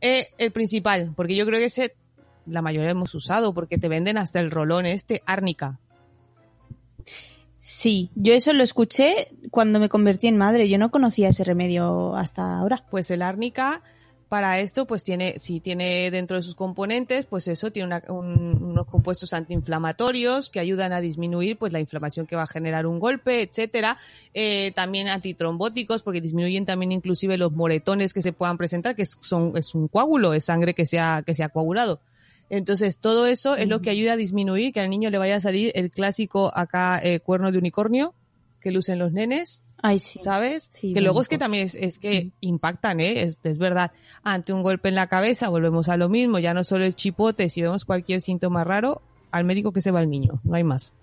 Eh, 0.00 0.28
el 0.38 0.52
principal, 0.52 1.12
porque 1.14 1.36
yo 1.36 1.46
creo 1.46 1.58
que 1.58 1.66
ese 1.66 1.94
la 2.46 2.62
mayoría 2.62 2.90
hemos 2.90 3.14
usado, 3.14 3.52
porque 3.54 3.76
te 3.76 3.88
venden 3.88 4.18
hasta 4.18 4.40
el 4.40 4.50
rolón 4.50 4.86
este, 4.86 5.22
árnica. 5.26 5.78
Sí, 7.68 8.10
yo 8.14 8.32
eso 8.32 8.52
lo 8.52 8.62
escuché 8.62 9.26
cuando 9.50 9.80
me 9.80 9.88
convertí 9.88 10.28
en 10.28 10.36
madre. 10.36 10.68
Yo 10.68 10.78
no 10.78 10.92
conocía 10.92 11.30
ese 11.30 11.42
remedio 11.42 12.14
hasta 12.14 12.58
ahora. 12.60 12.84
Pues 12.92 13.10
el 13.10 13.22
árnica 13.22 13.82
para 14.28 14.60
esto 14.60 14.86
pues 14.86 15.02
tiene 15.02 15.40
si 15.40 15.58
tiene 15.58 16.08
dentro 16.12 16.36
de 16.36 16.42
sus 16.44 16.54
componentes 16.54 17.26
pues 17.26 17.48
eso 17.48 17.72
tiene 17.72 17.88
una- 17.88 18.02
un- 18.08 18.62
unos 18.62 18.86
compuestos 18.86 19.32
antiinflamatorios 19.32 20.50
que 20.50 20.60
ayudan 20.60 20.92
a 20.92 21.00
disminuir 21.00 21.56
pues 21.58 21.72
la 21.72 21.80
inflamación 21.80 22.26
que 22.26 22.36
va 22.36 22.42
a 22.44 22.46
generar 22.48 22.86
un 22.86 22.98
golpe 23.00 23.42
etcétera 23.42 23.98
Eh, 24.34 24.72
también 24.76 25.08
antitrombóticos 25.08 26.02
porque 26.02 26.20
disminuyen 26.20 26.66
también 26.66 26.92
inclusive 26.92 27.36
los 27.36 27.50
moretones 27.52 28.12
que 28.12 28.22
se 28.22 28.32
puedan 28.32 28.58
presentar 28.58 28.94
que 28.96 29.06
son 29.06 29.52
es 29.56 29.74
un 29.74 29.86
coágulo 29.88 30.34
es 30.34 30.44
sangre 30.44 30.74
que 30.74 30.86
se 30.86 30.98
ha 31.00 31.22
que 31.24 31.34
se 31.36 31.42
ha 31.44 31.48
coagulado 31.48 32.00
entonces 32.50 32.98
todo 32.98 33.26
eso 33.26 33.56
es 33.56 33.68
lo 33.68 33.80
que 33.80 33.90
ayuda 33.90 34.12
a 34.12 34.16
disminuir 34.16 34.72
que 34.72 34.80
al 34.80 34.90
niño 34.90 35.10
le 35.10 35.18
vaya 35.18 35.36
a 35.36 35.40
salir 35.40 35.72
el 35.74 35.90
clásico 35.90 36.52
acá 36.56 37.00
eh, 37.02 37.20
cuerno 37.20 37.50
de 37.52 37.58
unicornio 37.58 38.14
que 38.60 38.70
lucen 38.70 38.98
los 38.98 39.12
nenes 39.12 39.62
Ay, 39.82 39.98
sí. 39.98 40.18
¿sabes? 40.18 40.70
Sí, 40.72 40.94
que 40.94 41.00
luego 41.00 41.20
es 41.20 41.28
que 41.28 41.38
también 41.38 41.66
es, 41.66 41.74
es 41.74 41.98
que 41.98 42.30
impactan, 42.40 42.98
¿eh? 42.98 43.22
Es, 43.22 43.38
es 43.44 43.58
verdad. 43.58 43.92
Ante 44.22 44.52
un 44.54 44.62
golpe 44.62 44.88
en 44.88 44.94
la 44.94 45.06
cabeza 45.06 45.48
volvemos 45.50 45.88
a 45.90 45.96
lo 45.98 46.08
mismo, 46.08 46.38
ya 46.38 46.54
no 46.54 46.64
solo 46.64 46.84
el 46.84 46.96
chipote, 46.96 47.48
si 47.50 47.60
vemos 47.62 47.84
cualquier 47.84 48.20
síntoma 48.22 48.64
raro, 48.64 49.02
al 49.30 49.44
médico 49.44 49.72
que 49.72 49.82
se 49.82 49.90
va 49.90 50.00
el 50.00 50.08
niño, 50.08 50.40
no 50.44 50.54
hay 50.56 50.64
más. 50.64 50.94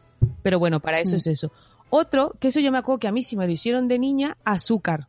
Pero 0.42 0.58
bueno, 0.58 0.80
para 0.80 1.00
eso 1.00 1.14
Mm. 1.14 1.18
es 1.18 1.28
eso. 1.28 1.52
Otro, 1.92 2.34
que 2.40 2.48
eso 2.48 2.60
yo 2.60 2.72
me 2.72 2.80
acuerdo 2.80 3.00
que 3.00 3.08
a 3.08 3.12
mí 3.12 3.22
sí 3.22 3.38
me 3.38 3.46
lo 3.46 3.52
hicieron 3.52 3.88
de 3.88 4.00
niña, 4.00 4.38
azúcar. 4.44 5.08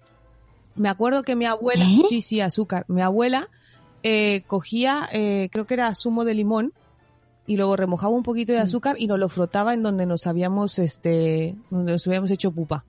Me 0.76 0.90
acuerdo 0.90 1.22
que 1.22 1.34
mi 1.34 1.46
abuela, 1.46 1.84
¿Eh? 1.84 2.02
sí, 2.08 2.20
sí, 2.20 2.40
azúcar. 2.42 2.84
Mi 2.88 3.00
abuela 3.00 3.48
eh, 4.04 4.44
cogía, 4.46 5.08
eh, 5.12 5.48
creo 5.50 5.66
que 5.66 5.74
era 5.74 5.92
zumo 5.96 6.24
de 6.24 6.34
limón, 6.34 6.72
y 7.46 7.56
luego 7.56 7.74
remojaba 7.76 8.14
un 8.14 8.22
poquito 8.22 8.52
Mm. 8.52 8.56
de 8.56 8.62
azúcar 8.62 8.96
y 8.98 9.06
nos 9.08 9.18
lo 9.18 9.28
frotaba 9.28 9.74
en 9.74 9.82
donde 9.82 10.06
nos 10.06 10.26
habíamos, 10.28 10.78
este, 10.78 11.56
donde 11.70 11.92
nos 11.92 12.06
habíamos 12.06 12.30
hecho 12.30 12.52
pupa. 12.52 12.84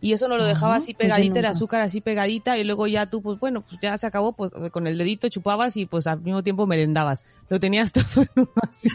Y 0.00 0.12
eso 0.12 0.26
nos 0.28 0.38
lo 0.38 0.44
dejaba 0.44 0.74
Ah, 0.74 0.78
así 0.78 0.94
pues 0.94 1.06
pegadita, 1.06 1.38
el 1.38 1.46
azúcar 1.46 1.80
así 1.80 2.00
pegadita, 2.00 2.58
y 2.58 2.64
luego 2.64 2.88
ya 2.88 3.06
tú, 3.06 3.22
pues 3.22 3.38
bueno, 3.38 3.62
pues 3.62 3.80
ya 3.80 3.96
se 3.96 4.06
acabó, 4.06 4.32
pues 4.32 4.50
con 4.72 4.86
el 4.88 4.98
dedito 4.98 5.28
chupabas 5.28 5.76
y 5.76 5.86
pues 5.86 6.06
al 6.08 6.20
mismo 6.20 6.42
tiempo 6.42 6.66
merendabas. 6.66 7.24
Lo 7.48 7.60
tenías 7.60 7.92
todo 7.92 8.22
en 8.22 8.28
uno 8.34 8.50
así. 8.68 8.88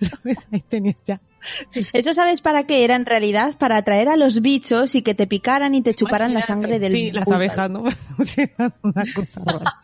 ¿Sabes? 0.00 0.46
Ahí 0.52 0.60
tenías 0.60 0.96
ya. 1.04 1.20
¿Eso 1.92 2.14
sabes 2.14 2.40
para 2.42 2.64
qué 2.64 2.84
era 2.84 2.96
en 2.96 3.06
realidad? 3.06 3.56
Para 3.58 3.76
atraer 3.76 4.08
a 4.08 4.16
los 4.16 4.40
bichos 4.40 4.94
y 4.94 5.02
que 5.02 5.14
te 5.14 5.26
picaran 5.26 5.74
y 5.74 5.82
te 5.82 5.94
chuparan 5.94 6.34
la 6.34 6.42
sangre 6.42 6.78
del 6.78 6.92
Sí, 6.92 7.10
las 7.10 7.30
abejas, 7.30 7.70
¿no? 7.70 7.82
Una 8.82 9.04
cosa 9.14 9.42
rara. 9.44 9.74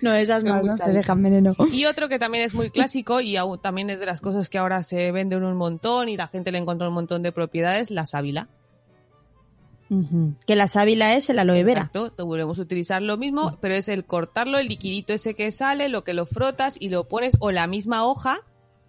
No, 0.00 0.14
esas 0.14 0.44
no, 0.44 0.60
te 0.76 0.92
dejan 0.92 1.22
veneno. 1.22 1.54
Y 1.72 1.86
otro 1.86 2.08
que 2.08 2.18
también 2.18 2.44
es 2.44 2.54
muy 2.54 2.70
clásico 2.70 3.20
y 3.20 3.36
aún 3.36 3.58
también 3.58 3.90
es 3.90 4.00
de 4.00 4.06
las 4.06 4.20
cosas 4.20 4.48
que 4.48 4.58
ahora 4.58 4.82
se 4.82 5.12
venden 5.12 5.44
un 5.44 5.56
montón 5.56 6.08
y 6.08 6.16
la 6.16 6.28
gente 6.28 6.52
le 6.52 6.58
encontró 6.58 6.88
un 6.88 6.94
montón 6.94 7.22
de 7.22 7.32
propiedades, 7.32 7.90
la 7.90 8.06
sábila. 8.06 8.48
Que 10.46 10.56
la 10.56 10.66
sábila 10.66 11.14
es 11.14 11.28
el 11.30 11.38
aloe 11.38 11.62
vera. 11.62 11.82
Exacto, 11.82 12.10
te 12.10 12.22
volvemos 12.22 12.58
a 12.58 12.62
utilizar 12.62 13.00
lo 13.02 13.16
mismo, 13.16 13.58
pero 13.60 13.74
es 13.74 13.88
el 13.88 14.04
cortarlo, 14.04 14.58
el 14.58 14.66
liquidito 14.66 15.12
ese 15.12 15.34
que 15.34 15.52
sale, 15.52 15.88
lo 15.88 16.04
que 16.04 16.14
lo 16.14 16.26
frotas 16.26 16.76
y 16.80 16.88
lo 16.88 17.04
pones 17.04 17.36
o 17.38 17.50
la 17.50 17.66
misma 17.66 18.04
hoja. 18.04 18.38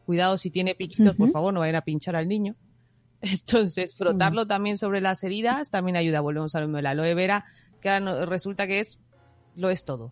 Cuidado 0.06 0.38
si 0.38 0.50
tiene 0.52 0.76
piquitos, 0.76 1.16
por 1.16 1.32
favor, 1.32 1.54
no 1.54 1.62
vayan 1.62 1.76
a 1.78 1.82
pinchar 1.82 2.16
al 2.16 2.28
niño. 2.28 2.56
Entonces, 3.22 3.96
frotarlo 3.96 4.46
también 4.46 4.78
sobre 4.78 5.02
las 5.02 5.24
heridas 5.24 5.70
también 5.72 5.96
ayuda. 5.98 6.22
Volvemos 6.22 6.54
a 6.56 6.60
lo 6.62 6.68
mismo, 6.68 6.78
el 6.80 6.86
aloe 6.86 7.14
vera, 7.16 7.46
que 7.82 7.90
ahora 7.90 8.00
no- 8.00 8.26
resulta 8.26 8.68
que 8.68 8.80
es 8.80 9.00
lo 9.56 9.70
es 9.70 9.86
todo. 9.86 10.12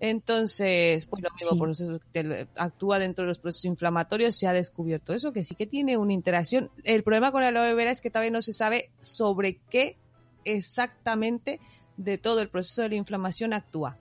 Entonces, 0.00 1.06
pues 1.06 1.22
lo 1.22 1.30
mismo, 1.34 1.50
Sí. 1.52 1.58
por 1.58 1.70
eso 1.70 2.00
te- 2.12 2.46
actúa 2.56 2.98
dentro 2.98 3.24
de 3.24 3.28
los 3.28 3.38
procesos 3.38 3.64
inflamatorios, 3.64 4.36
se 4.36 4.46
ha 4.46 4.52
descubierto 4.52 5.12
eso, 5.14 5.32
que 5.32 5.44
sí 5.44 5.54
que 5.54 5.66
tiene 5.66 5.96
una 5.96 6.12
interacción. 6.12 6.70
El 6.84 7.02
problema 7.02 7.32
con 7.32 7.42
el 7.42 7.56
aloe 7.56 7.74
vera 7.74 7.90
es 7.90 8.00
que 8.00 8.10
todavía 8.10 8.30
no 8.30 8.42
se 8.42 8.52
sabe 8.52 8.90
sobre 9.00 9.58
qué 9.70 9.96
exactamente 10.44 11.60
de 11.96 12.18
todo 12.18 12.40
el 12.40 12.48
proceso 12.48 12.82
de 12.82 12.90
la 12.90 12.94
inflamación 12.96 13.52
actúa. 13.52 13.98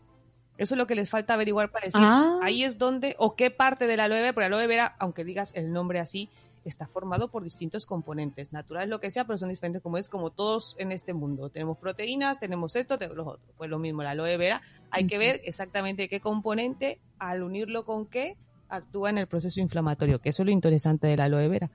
Eso 0.58 0.76
es 0.76 0.78
lo 0.78 0.88
que 0.88 0.96
les 0.96 1.10
falta 1.10 1.34
averiguar 1.34 1.72
para 1.72 1.86
decir, 1.86 2.02
Ah. 2.04 2.40
ahí 2.44 2.64
es 2.64 2.78
donde, 2.78 3.16
o 3.18 3.36
qué 3.36 3.50
parte 3.50 3.88
de 3.88 3.98
la 3.98 4.06
aloe 4.06 4.22
vera, 4.22 4.34
porque 4.34 4.50
la 4.50 4.56
aloe 4.58 4.68
vera, 4.68 4.96
aunque 5.00 5.24
digas 5.24 5.52
el 5.56 5.72
nombre 5.72 6.00
así, 6.00 6.30
está 6.64 6.88
formado 6.88 7.30
por 7.30 7.44
distintos 7.44 7.86
componentes, 7.86 8.54
naturales 8.54 8.90
lo 8.90 9.02
que 9.02 9.12
sea, 9.12 9.26
pero 9.26 9.38
son 9.38 9.50
diferentes 9.50 9.82
como 9.82 9.98
es, 9.98 10.10
como 10.10 10.30
todos 10.30 10.76
en 10.80 10.92
este 10.92 11.14
mundo. 11.14 11.50
Tenemos 11.50 11.78
proteínas, 11.78 12.40
tenemos 12.40 12.76
esto, 12.76 12.98
tenemos 12.98 13.18
los 13.18 13.28
otros. 13.28 13.50
Pues 13.58 13.70
lo 13.70 13.80
mismo, 13.80 14.04
la 14.04 14.12
aloe 14.12 14.38
vera, 14.38 14.62
hay 14.92 15.06
que 15.08 15.18
ver 15.18 15.42
exactamente 15.44 16.08
qué 16.08 16.20
componente, 16.22 17.00
al 17.20 17.44
unirlo 17.44 17.84
con 17.84 18.06
qué, 18.06 18.38
actúa 18.70 19.10
en 19.10 19.18
el 19.18 19.28
proceso 19.28 19.60
inflamatorio, 19.60 20.20
que 20.20 20.30
eso 20.30 20.44
es 20.44 20.46
lo 20.46 20.52
interesante 20.52 21.08
de 21.08 21.18
la 21.18 21.26
aloe 21.26 21.48
vera. 21.48 21.70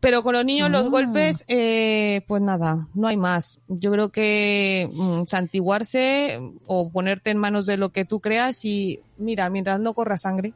Pero 0.00 0.22
con 0.22 0.32
los 0.32 0.44
niños, 0.46 0.70
los 0.70 0.86
Ah. 0.86 0.88
golpes, 0.88 1.44
eh, 1.46 2.22
pues 2.26 2.40
nada, 2.40 2.88
no 2.94 3.06
hay 3.08 3.18
más. 3.18 3.60
Yo 3.68 3.92
creo 3.92 4.08
que 4.10 4.88
mm, 4.92 5.24
santiguarse 5.26 6.40
o 6.66 6.90
ponerte 6.90 7.30
en 7.30 7.36
manos 7.38 7.66
de 7.66 7.76
lo 7.76 7.90
que 7.90 8.06
tú 8.06 8.20
creas 8.20 8.64
y 8.64 9.00
mira, 9.18 9.50
mientras 9.50 9.78
no 9.78 9.92
corra 9.92 10.16
sangre. 10.16 10.54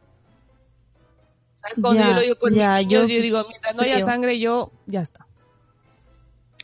¿Sabes? 1.56 1.78
Cuando 1.80 2.00
Ya, 2.00 2.08
yo 2.08 2.14
lo 2.14 2.20
digo 2.22 2.38
con 2.38 2.54
ya, 2.54 2.78
mis 2.78 2.86
niños, 2.86 3.08
yo 3.08 3.16
yo 3.16 3.22
digo, 3.22 3.44
mientras 3.48 3.76
no 3.76 3.82
haya 3.82 4.00
sangre, 4.00 4.38
yo 4.38 4.72
ya 4.86 5.00
está. 5.02 5.26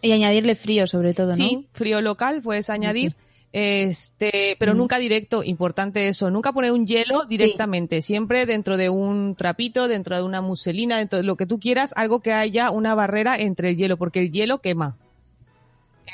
Y 0.03 0.13
añadirle 0.13 0.55
frío, 0.55 0.87
sobre 0.87 1.13
todo, 1.13 1.29
¿no? 1.29 1.37
Sí, 1.37 1.69
frío 1.75 2.01
local 2.01 2.41
puedes 2.43 2.71
añadir. 2.71 3.15
Este, 3.53 4.57
pero 4.61 4.75
Mm. 4.75 4.77
nunca 4.77 4.99
directo, 4.99 5.43
importante 5.43 6.07
eso, 6.07 6.31
nunca 6.31 6.53
poner 6.53 6.71
un 6.71 6.87
hielo 6.87 7.25
directamente, 7.25 8.01
siempre 8.01 8.47
dentro 8.47 8.77
de 8.77 8.91
un 8.91 9.35
trapito, 9.35 9.89
dentro 9.89 10.15
de 10.17 10.23
una 10.23 10.41
muselina, 10.41 10.99
dentro 10.99 11.17
de 11.19 11.25
lo 11.25 11.37
que 11.37 11.47
tú 11.47 11.59
quieras, 11.59 11.93
algo 11.97 12.21
que 12.21 12.33
haya 12.33 12.71
una 12.71 12.95
barrera 12.95 13.37
entre 13.37 13.71
el 13.71 13.77
hielo, 13.77 13.97
porque 13.97 14.21
el 14.21 14.31
hielo 14.31 14.61
quema. 14.61 14.97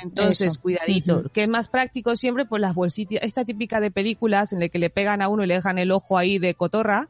Entonces, 0.03 0.49
Eso. 0.49 0.61
cuidadito. 0.63 1.19
Ujú. 1.21 1.29
Que 1.31 1.43
es 1.43 1.49
más 1.49 1.69
práctico 1.69 2.17
siempre, 2.17 2.45
pues 2.47 2.61
las 2.61 2.75
bolsitas, 2.75 3.21
esta 3.23 3.45
típica 3.45 3.81
de 3.81 3.91
películas 3.91 4.53
en 4.53 4.61
la 4.61 4.69
que 4.69 4.79
le 4.79 4.91
pegan 4.91 5.21
a 5.23 5.29
uno 5.29 5.45
y 5.45 5.47
le 5.47 5.55
dejan 5.55 5.79
el 5.79 5.91
ojo 5.93 6.19
ahí 6.19 6.39
de 6.39 6.55
cotorra, 6.55 7.09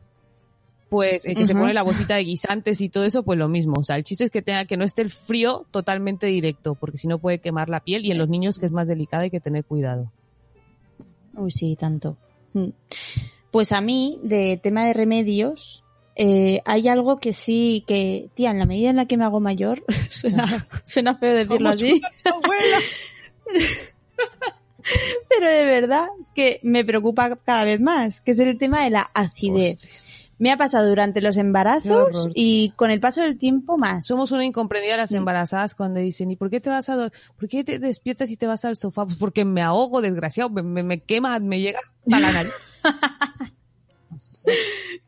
pues 0.88 1.24
el 1.24 1.34
que 1.34 1.46
se 1.46 1.54
pone 1.54 1.74
la 1.74 1.82
bolsita 1.82 2.14
de 2.14 2.22
guisantes 2.22 2.80
y 2.80 2.88
todo 2.88 3.04
eso, 3.04 3.24
pues 3.24 3.38
lo 3.40 3.48
mismo. 3.48 3.74
O 3.78 3.82
sea, 3.84 3.96
el 3.96 4.05
chiste 4.05 4.22
es 4.24 4.30
que 4.30 4.40
tenga 4.42 4.66
que 4.66 4.76
no 4.76 4.84
esté 4.84 5.03
el 5.03 5.11
frío 5.11 5.66
totalmente 5.72 6.26
directo, 6.28 6.76
porque 6.76 6.96
si 6.98 7.09
no 7.09 7.18
puede 7.18 7.40
quemar 7.40 7.68
la 7.68 7.80
piel 7.80 8.05
y 8.05 8.12
en 8.12 8.18
los 8.18 8.28
niños 8.28 8.59
que 8.61 8.66
es 8.66 8.72
más 8.72 8.86
delicada 8.86 9.24
hay 9.24 9.30
que 9.30 9.40
tener 9.40 9.64
cuidado. 9.64 10.12
Uy, 11.37 11.53
sí, 11.53 11.76
tanto. 11.76 12.16
Mm. 12.53 12.68
Pues 13.51 13.72
a 13.72 13.80
mí, 13.80 14.18
de 14.22 14.59
tema 14.62 14.87
de 14.87 14.93
remedios, 14.93 15.84
eh, 16.14 16.62
hay 16.64 16.89
algo 16.89 17.18
que 17.20 17.32
sí, 17.32 17.84
que, 17.87 18.28
tía, 18.34 18.51
en 18.51 18.59
la 18.59 18.66
medida 18.66 18.91
en 18.91 18.97
la 18.97 19.07
que 19.07 19.16
me 19.16 19.24
hago 19.24 19.41
mayor, 19.41 19.84
suena, 20.11 20.66
suena 20.82 21.16
feo 21.16 21.34
decirlo 21.34 21.68
así, 21.68 22.01
Pero 25.28 25.51
de 25.51 25.64
verdad 25.64 26.07
que 26.34 26.61
me 26.62 26.84
preocupa 26.84 27.34
cada 27.37 27.64
vez 27.64 27.80
más, 27.80 28.20
que 28.20 28.30
es 28.30 28.39
el 28.39 28.57
tema 28.57 28.84
de 28.84 28.91
la 28.91 29.11
acidez. 29.14 30.05
Me 30.39 30.53
ha 30.53 30.57
pasado 30.57 30.89
durante 30.89 31.20
los 31.20 31.37
embarazos 31.37 32.28
y 32.34 32.70
con 32.76 32.91
el 32.91 33.01
paso 33.01 33.22
del 33.22 33.39
tiempo 33.39 33.78
más. 33.78 34.07
Somos 34.07 34.32
una 34.32 34.45
incomprendida 34.45 34.97
las 34.97 35.12
embarazadas 35.12 35.74
cuando 35.74 36.01
dicen, 36.01 36.30
¿y 36.30 36.37
por 36.37 36.51
qué 36.51 36.61
te 36.61 36.68
vas 36.70 36.89
a, 36.89 37.11
por 37.39 37.49
qué 37.49 37.64
te 37.64 37.78
despiertas 37.78 38.30
y 38.30 38.37
te 38.37 38.47
vas 38.47 38.64
al 38.64 38.76
sofá? 38.76 39.07
Pues 39.07 39.16
porque 39.18 39.45
me 39.45 39.62
ahogo, 39.62 40.03
desgraciado, 40.03 40.51
me, 40.51 40.62
me, 40.62 40.82
me 40.82 41.01
quema, 41.01 41.39
me 41.39 41.61
llega 41.61 41.80
hasta 41.82 42.20
la 42.20 42.32
nariz. 42.32 42.53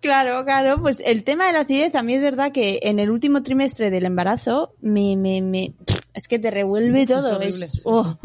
Claro, 0.01 0.45
claro, 0.45 0.81
pues 0.81 1.01
el 1.05 1.25
tema 1.25 1.47
de 1.47 1.53
la 1.53 1.61
acidez 1.61 1.95
a 1.95 2.03
mí 2.03 2.15
es 2.15 2.23
verdad 2.23 2.53
que 2.53 2.81
en 2.83 2.99
el 2.99 3.11
último 3.11 3.43
trimestre 3.43 3.91
del 3.91 4.05
embarazo 4.05 4.75
me, 4.81 5.17
me, 5.17 5.41
me 5.43 5.73
es 6.15 6.29
que 6.29 6.39
te 6.39 6.51
revuelve 6.51 7.07
todo, 7.07 7.41
es, 7.41 7.81
oh. 7.85 8.19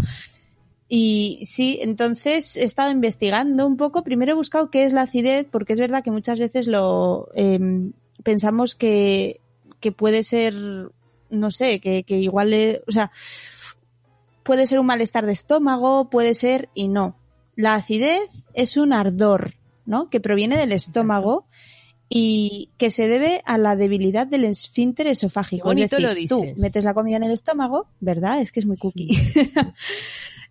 Y 0.89 1.41
sí, 1.45 1.79
entonces 1.81 2.55
he 2.57 2.63
estado 2.63 2.91
investigando 2.91 3.65
un 3.65 3.77
poco. 3.77 4.03
Primero 4.03 4.33
he 4.33 4.35
buscado 4.35 4.69
qué 4.69 4.83
es 4.83 4.93
la 4.93 5.01
acidez, 5.01 5.47
porque 5.49 5.73
es 5.73 5.79
verdad 5.79 6.03
que 6.03 6.11
muchas 6.11 6.39
veces 6.39 6.67
lo 6.67 7.29
em, 7.33 7.93
pensamos 8.23 8.75
que, 8.75 9.39
que 9.79 9.91
puede 9.91 10.23
ser, 10.23 10.53
no 11.29 11.51
sé, 11.51 11.79
que, 11.79 12.03
que 12.03 12.19
igual, 12.19 12.53
eh, 12.53 12.81
o 12.87 12.91
sea, 12.91 13.11
puede 14.43 14.67
ser 14.67 14.79
un 14.79 14.85
malestar 14.85 15.25
de 15.25 15.31
estómago, 15.31 16.09
puede 16.09 16.33
ser 16.33 16.69
y 16.73 16.89
no. 16.89 17.15
La 17.55 17.75
acidez 17.75 18.45
es 18.53 18.77
un 18.77 18.93
ardor, 18.93 19.53
¿no? 19.85 20.09
Que 20.09 20.19
proviene 20.19 20.57
del 20.57 20.71
estómago 20.71 21.45
y 22.09 22.69
que 22.77 22.91
se 22.91 23.07
debe 23.07 23.41
a 23.45 23.57
la 23.57 23.75
debilidad 23.75 24.27
del 24.27 24.45
esfínter 24.45 25.07
esofágico. 25.07 25.71
Qué 25.71 25.83
Es 25.83 25.89
decir, 25.89 26.05
lo 26.07 26.13
tú 26.27 26.41
dices. 26.41 26.57
metes 26.57 26.83
la 26.83 26.93
comida 26.93 27.17
en 27.17 27.23
el 27.23 27.31
estómago, 27.31 27.87
¿verdad? 27.99 28.39
Es 28.41 28.51
que 28.51 28.59
es 28.59 28.65
muy 28.65 28.77
cookie. 28.77 29.07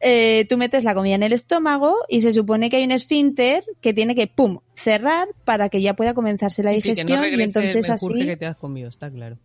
Eh, 0.05 0.46
tú 0.48 0.59
metes 0.59 0.82
la 0.82 0.94
comida 0.94 1.14
en 1.14 1.22
el 1.22 1.32
estómago 1.32 1.96
y 2.09 2.22
se 2.22 2.32
supone 2.32 2.70
que 2.70 2.78
hay 2.78 2.84
un 2.84 2.90
esfínter 2.90 3.64
que 3.80 3.94
tiene 3.94 4.16
que, 4.16 4.26
pum, 4.26 4.59
cerrar 4.74 5.28
para 5.44 5.68
que 5.68 5.80
ya 5.80 5.94
pueda 5.94 6.12
comenzarse 6.12 6.64
la 6.64 6.72
Y 6.72 6.80
sí, 6.80 6.82
que 6.82 6.88
digestión 6.90 7.20
no 7.20 7.26
y 7.28 7.34
el 7.34 7.40
entonces 7.40 7.88
menjurje 7.88 8.18
así... 8.18 8.26
que 8.26 8.36
te 8.36 8.46
has 8.46 8.57
comido, 8.57 8.88
está 8.88 9.11
claro. 9.12 9.38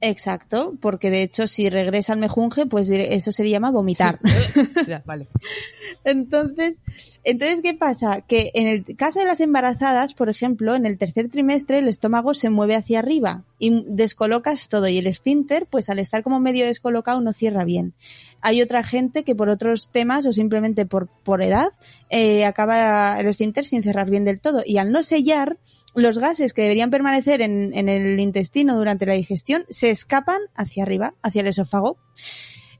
Exacto, 0.00 0.74
porque 0.80 1.10
de 1.10 1.22
hecho 1.22 1.48
si 1.48 1.70
regresa 1.70 2.12
el 2.12 2.20
mejunje, 2.20 2.66
pues 2.66 2.88
eso 2.90 3.32
se 3.32 3.48
llama 3.48 3.70
vomitar. 3.70 4.20
Ya, 4.86 5.02
vale. 5.04 5.26
Entonces, 6.04 6.80
entonces, 7.24 7.60
¿qué 7.60 7.74
pasa? 7.74 8.22
Que 8.22 8.50
en 8.54 8.66
el 8.68 8.96
caso 8.96 9.18
de 9.18 9.26
las 9.26 9.40
embarazadas, 9.40 10.14
por 10.14 10.30
ejemplo, 10.30 10.74
en 10.74 10.86
el 10.86 10.96
tercer 10.96 11.28
trimestre 11.28 11.78
el 11.78 11.88
estómago 11.88 12.32
se 12.32 12.48
mueve 12.48 12.76
hacia 12.76 13.00
arriba 13.00 13.42
y 13.58 13.84
descolocas 13.86 14.68
todo 14.68 14.88
y 14.88 14.98
el 14.98 15.06
esfínter, 15.06 15.66
pues 15.66 15.90
al 15.90 15.98
estar 15.98 16.22
como 16.22 16.40
medio 16.40 16.64
descolocado 16.64 17.20
no 17.20 17.32
cierra 17.32 17.64
bien. 17.64 17.92
Hay 18.40 18.62
otra 18.62 18.82
gente 18.82 19.24
que 19.24 19.34
por 19.34 19.48
otros 19.48 19.90
temas 19.90 20.26
o 20.26 20.32
simplemente 20.32 20.86
por, 20.86 21.08
por 21.24 21.42
edad 21.42 21.68
eh, 22.10 22.44
acaba 22.44 23.18
el 23.18 23.26
esfínter 23.26 23.64
sin 23.64 23.82
cerrar 23.82 24.10
bien 24.10 24.24
del 24.24 24.40
todo 24.40 24.62
y 24.64 24.78
al 24.78 24.92
no 24.92 25.02
sellar, 25.02 25.58
los 25.94 26.18
gases 26.18 26.52
que 26.52 26.62
deberían 26.62 26.90
permanecer 26.90 27.40
en, 27.42 27.74
en 27.74 27.88
el 27.88 28.20
intestino 28.20 28.76
durante 28.76 29.06
la 29.06 29.14
digestión 29.14 29.64
se 29.68 29.90
escapan 29.90 30.40
hacia 30.54 30.82
arriba, 30.84 31.14
hacia 31.22 31.40
el 31.40 31.48
esófago. 31.48 31.98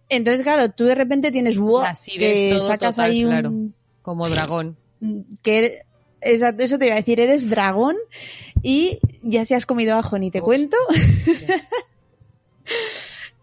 Entonces, 0.09 0.43
claro, 0.43 0.71
tú 0.71 0.85
de 0.85 0.95
repente 0.95 1.31
tienes 1.33 1.59
acidez, 1.59 2.33
que 2.33 2.51
todo 2.57 2.67
sacas 2.67 2.97
total, 2.97 3.11
ahí 3.11 3.25
un, 3.25 3.31
claro. 3.31 3.53
Como 4.03 4.29
dragón. 4.29 4.77
que 5.43 5.83
exacto, 6.21 6.65
eso 6.65 6.79
te 6.79 6.87
iba 6.87 6.95
a 6.95 6.99
decir, 6.99 7.21
eres 7.21 7.51
dragón 7.51 7.97
y 8.63 8.99
ya 9.23 9.45
se 9.45 9.55
has 9.55 9.67
comido 9.67 9.97
ajo, 9.97 10.19
ni 10.19 10.31
te 10.31 10.41
Uf. 10.41 10.47
cuento. 10.47 10.77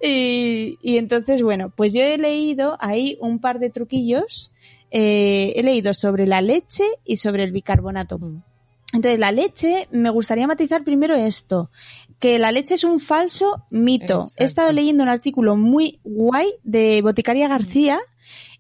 y, 0.06 0.78
y 0.82 0.98
entonces, 0.98 1.42
bueno, 1.42 1.72
pues 1.76 1.94
yo 1.94 2.02
he 2.02 2.18
leído 2.18 2.78
ahí 2.80 3.18
un 3.20 3.40
par 3.40 3.60
de 3.60 3.70
truquillos. 3.70 4.52
eh, 4.92 5.54
he 5.56 5.64
leído 5.64 5.94
sobre 5.94 6.26
la 6.26 6.42
leche 6.42 6.84
y 7.04 7.18
sobre 7.18 7.44
el 7.44 7.52
bicarbonato. 7.52 8.20
Entonces, 8.94 9.20
la 9.20 9.32
leche, 9.32 9.88
me 9.92 10.10
gustaría 10.10 10.48
matizar 10.48 10.84
primero 10.84 11.16
esto, 11.16 11.70
que 12.20 12.40
la 12.40 12.52
leche 12.52 12.76
es 12.76 12.84
un 12.86 13.00
falso 13.00 13.66
mito. 13.70 14.22
Exacto. 14.22 14.36
He 14.44 14.46
estado 14.46 14.72
leyendo 14.72 15.04
un 15.04 15.10
artículo 15.10 15.58
muy 15.58 16.00
guay 16.04 16.54
de 16.64 17.02
Boticaria 17.02 17.48
García 17.50 18.00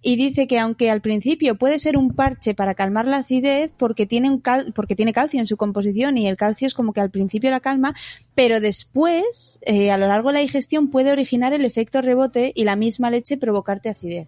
y 0.01 0.15
dice 0.15 0.47
que 0.47 0.59
aunque 0.59 0.91
al 0.91 1.01
principio 1.01 1.55
puede 1.55 1.79
ser 1.79 1.97
un 1.97 2.13
parche 2.13 2.53
para 2.53 2.75
calmar 2.75 3.05
la 3.05 3.17
acidez 3.17 3.71
porque 3.77 4.05
tiene 4.05 4.29
un 4.29 4.39
cal- 4.39 4.71
porque 4.75 4.95
tiene 4.95 5.13
calcio 5.13 5.39
en 5.39 5.47
su 5.47 5.57
composición 5.57 6.17
y 6.17 6.27
el 6.27 6.37
calcio 6.37 6.67
es 6.67 6.73
como 6.73 6.93
que 6.93 7.01
al 7.01 7.09
principio 7.11 7.49
la 7.51 7.59
calma, 7.59 7.95
pero 8.35 8.59
después 8.59 9.59
eh, 9.61 9.91
a 9.91 9.97
lo 9.97 10.07
largo 10.07 10.29
de 10.29 10.33
la 10.35 10.39
digestión 10.41 10.89
puede 10.89 11.11
originar 11.11 11.53
el 11.53 11.65
efecto 11.65 12.01
rebote 12.01 12.51
y 12.55 12.63
la 12.63 12.75
misma 12.75 13.09
leche 13.09 13.37
provocarte 13.37 13.89
acidez. 13.89 14.27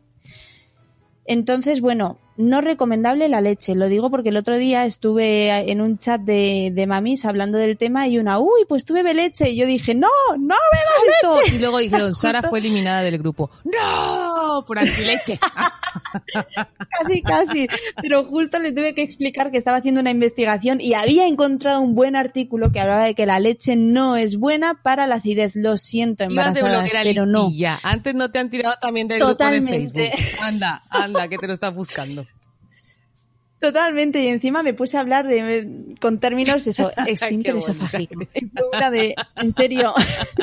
Entonces, 1.25 1.81
bueno, 1.81 2.17
no 2.37 2.61
recomendable 2.61 3.27
la 3.29 3.41
leche. 3.41 3.75
Lo 3.75 3.87
digo 3.87 4.09
porque 4.09 4.29
el 4.29 4.37
otro 4.37 4.57
día 4.57 4.85
estuve 4.85 5.71
en 5.71 5.81
un 5.81 5.97
chat 5.97 6.21
de, 6.21 6.71
de 6.73 6.87
mamis 6.87 7.25
hablando 7.25 7.57
del 7.57 7.77
tema 7.77 8.07
y 8.07 8.17
una, 8.17 8.39
uy, 8.39 8.65
pues 8.67 8.85
tú 8.85 8.93
bebe 8.93 9.13
leche. 9.13 9.49
Y 9.49 9.57
yo 9.57 9.65
dije, 9.65 9.95
no, 9.95 10.07
no 10.37 10.55
bebas 10.71 11.41
leche. 11.43 11.55
Y 11.55 11.59
luego 11.59 11.79
dijeron, 11.79 12.13
Sara 12.15 12.43
fue 12.43 12.59
eliminada 12.59 13.01
del 13.01 13.17
grupo. 13.17 13.49
¡No! 13.63 14.63
Por 14.65 14.79
antileche. 14.79 15.39
Casi, 16.99 17.21
casi. 17.21 17.67
Pero 18.01 18.25
justo 18.25 18.59
le 18.59 18.71
tuve 18.71 18.93
que 18.93 19.01
explicar 19.01 19.51
que 19.51 19.57
estaba 19.57 19.77
haciendo 19.77 20.01
una 20.01 20.11
investigación 20.11 20.79
y 20.79 20.93
había 20.93 21.27
encontrado 21.27 21.81
un 21.81 21.95
buen 21.95 22.15
artículo 22.15 22.71
que 22.71 22.79
hablaba 22.79 23.03
de 23.03 23.15
que 23.15 23.25
la 23.25 23.39
leche 23.39 23.75
no 23.75 24.15
es 24.15 24.37
buena 24.37 24.81
para 24.83 25.07
la 25.07 25.15
acidez. 25.15 25.55
Lo 25.55 25.77
siento, 25.77 26.23
embarazadas, 26.23 26.91
pero 27.03 27.25
no. 27.25 27.51
Antes 27.83 28.15
no 28.15 28.29
te 28.31 28.39
han 28.39 28.49
tirado 28.49 28.75
también 28.81 29.07
del 29.07 29.19
grupo 29.19 29.33
Totalmente. 29.33 29.99
de 29.99 30.11
Facebook. 30.11 30.39
Anda, 30.41 30.83
anda, 30.89 31.27
que 31.27 31.37
te 31.37 31.47
lo 31.47 31.53
estás 31.53 31.73
buscando. 31.73 32.26
Totalmente, 33.59 34.21
y 34.21 34.27
encima 34.27 34.61
me 34.61 34.73
puse 34.73 34.97
a 34.97 34.99
hablar 34.99 35.27
de, 35.27 35.95
con 35.99 36.19
términos 36.19 36.67
eso, 36.67 36.91
esfínter 37.07 37.57
esofágico. 37.57 38.21
una 38.71 38.91
de, 38.91 39.15
en 39.35 39.53
serio, 39.55 39.93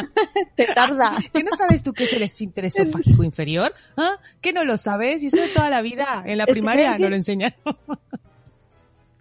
te 0.57 0.67
tarda. 0.67 1.15
¿Qué 1.33 1.45
no 1.45 1.57
sabes 1.57 1.83
tú 1.85 1.93
qué 1.93 2.05
es 2.05 2.13
el 2.15 2.23
esfínter 2.23 2.65
esofágico 2.65 3.23
inferior? 3.23 3.73
¿Ah? 3.97 4.17
¿Qué 4.41 4.53
no 4.53 4.65
lo 4.65 4.79
sabes? 4.79 5.23
Y 5.23 5.29
eso 5.29 5.37
de 5.37 5.47
toda 5.49 5.71
la 5.71 5.81
vida. 5.81 6.25
En 6.27 6.39
la 6.39 6.45
Es 6.45 6.51
primaria 6.51 6.95
que- 6.95 7.03
no 7.03 7.09
lo 7.09 7.15
enseñaron. 7.17 7.57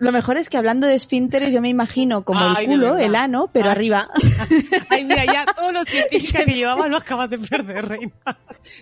Lo 0.04 0.12
mejor 0.12 0.38
es 0.38 0.50
que 0.50 0.58
hablando 0.58 0.86
de 0.86 0.96
esfínteres 0.96 1.54
yo 1.54 1.62
me 1.62 1.70
imagino 1.70 2.24
como 2.24 2.42
Ay, 2.42 2.66
el 2.66 2.72
culo, 2.72 2.98
el 2.98 3.16
ano, 3.16 3.50
pero 3.52 3.68
Ay. 3.68 3.72
arriba. 3.72 4.10
Ay, 4.90 5.06
mira, 5.06 5.26
ya 5.26 5.46
todos 5.46 5.72
los 5.72 5.88
científicos 5.90 6.46
que 6.46 6.54
llevabas 6.54 6.90
lo 6.90 6.98
acabas 6.98 7.30
de 7.30 7.40
perder, 7.40 7.88
reina. 7.88 8.12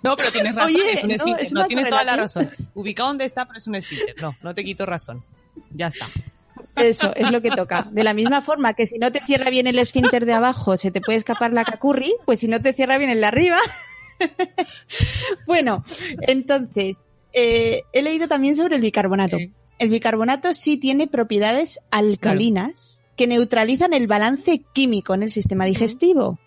No, 0.03 0.15
pero 0.15 0.31
tienes 0.31 0.55
razón, 0.55 0.75
Oye, 0.75 0.93
es 0.93 1.03
un 1.03 1.09
no, 1.09 1.15
esfínter. 1.15 1.43
es 1.45 1.51
No, 1.51 1.59
una 1.61 1.67
tienes 1.67 1.87
toda 1.87 2.03
la 2.03 2.15
razón. 2.17 2.49
Ubicado 2.73 3.09
donde 3.09 3.25
está, 3.25 3.45
pero 3.45 3.57
es 3.59 3.67
un 3.67 3.75
esfínter. 3.75 4.15
No, 4.21 4.35
no 4.41 4.55
te 4.55 4.63
quito 4.63 4.85
razón. 4.85 5.23
Ya 5.75 5.87
está. 5.87 6.07
Eso 6.75 7.13
es 7.15 7.29
lo 7.31 7.41
que 7.41 7.51
toca. 7.51 7.87
De 7.91 8.03
la 8.03 8.13
misma 8.13 8.41
forma 8.41 8.73
que 8.73 8.87
si 8.87 8.97
no 8.97 9.11
te 9.11 9.19
cierra 9.23 9.49
bien 9.49 9.67
el 9.67 9.77
esfínter 9.77 10.25
de 10.25 10.33
abajo, 10.33 10.77
se 10.77 10.89
te 10.89 11.01
puede 11.01 11.17
escapar 11.17 11.53
la 11.53 11.65
cacurri, 11.65 12.13
pues 12.25 12.39
si 12.39 12.47
no 12.47 12.61
te 12.61 12.73
cierra 12.73 12.97
bien 12.97 13.09
el 13.09 13.19
de 13.21 13.27
arriba. 13.27 13.57
bueno, 15.45 15.83
entonces, 16.21 16.97
eh, 17.33 17.83
he 17.93 18.01
leído 18.01 18.27
también 18.27 18.55
sobre 18.55 18.75
el 18.75 18.81
bicarbonato. 18.81 19.37
Sí. 19.37 19.51
El 19.81 19.89
bicarbonato 19.89 20.53
sí 20.53 20.77
tiene 20.77 21.07
propiedades 21.07 21.79
alcalinas 21.89 23.01
que 23.15 23.25
neutralizan 23.25 23.93
el 23.93 24.05
balance 24.05 24.61
químico 24.73 25.15
en 25.15 25.23
el 25.23 25.31
sistema 25.31 25.65
digestivo. 25.65 26.37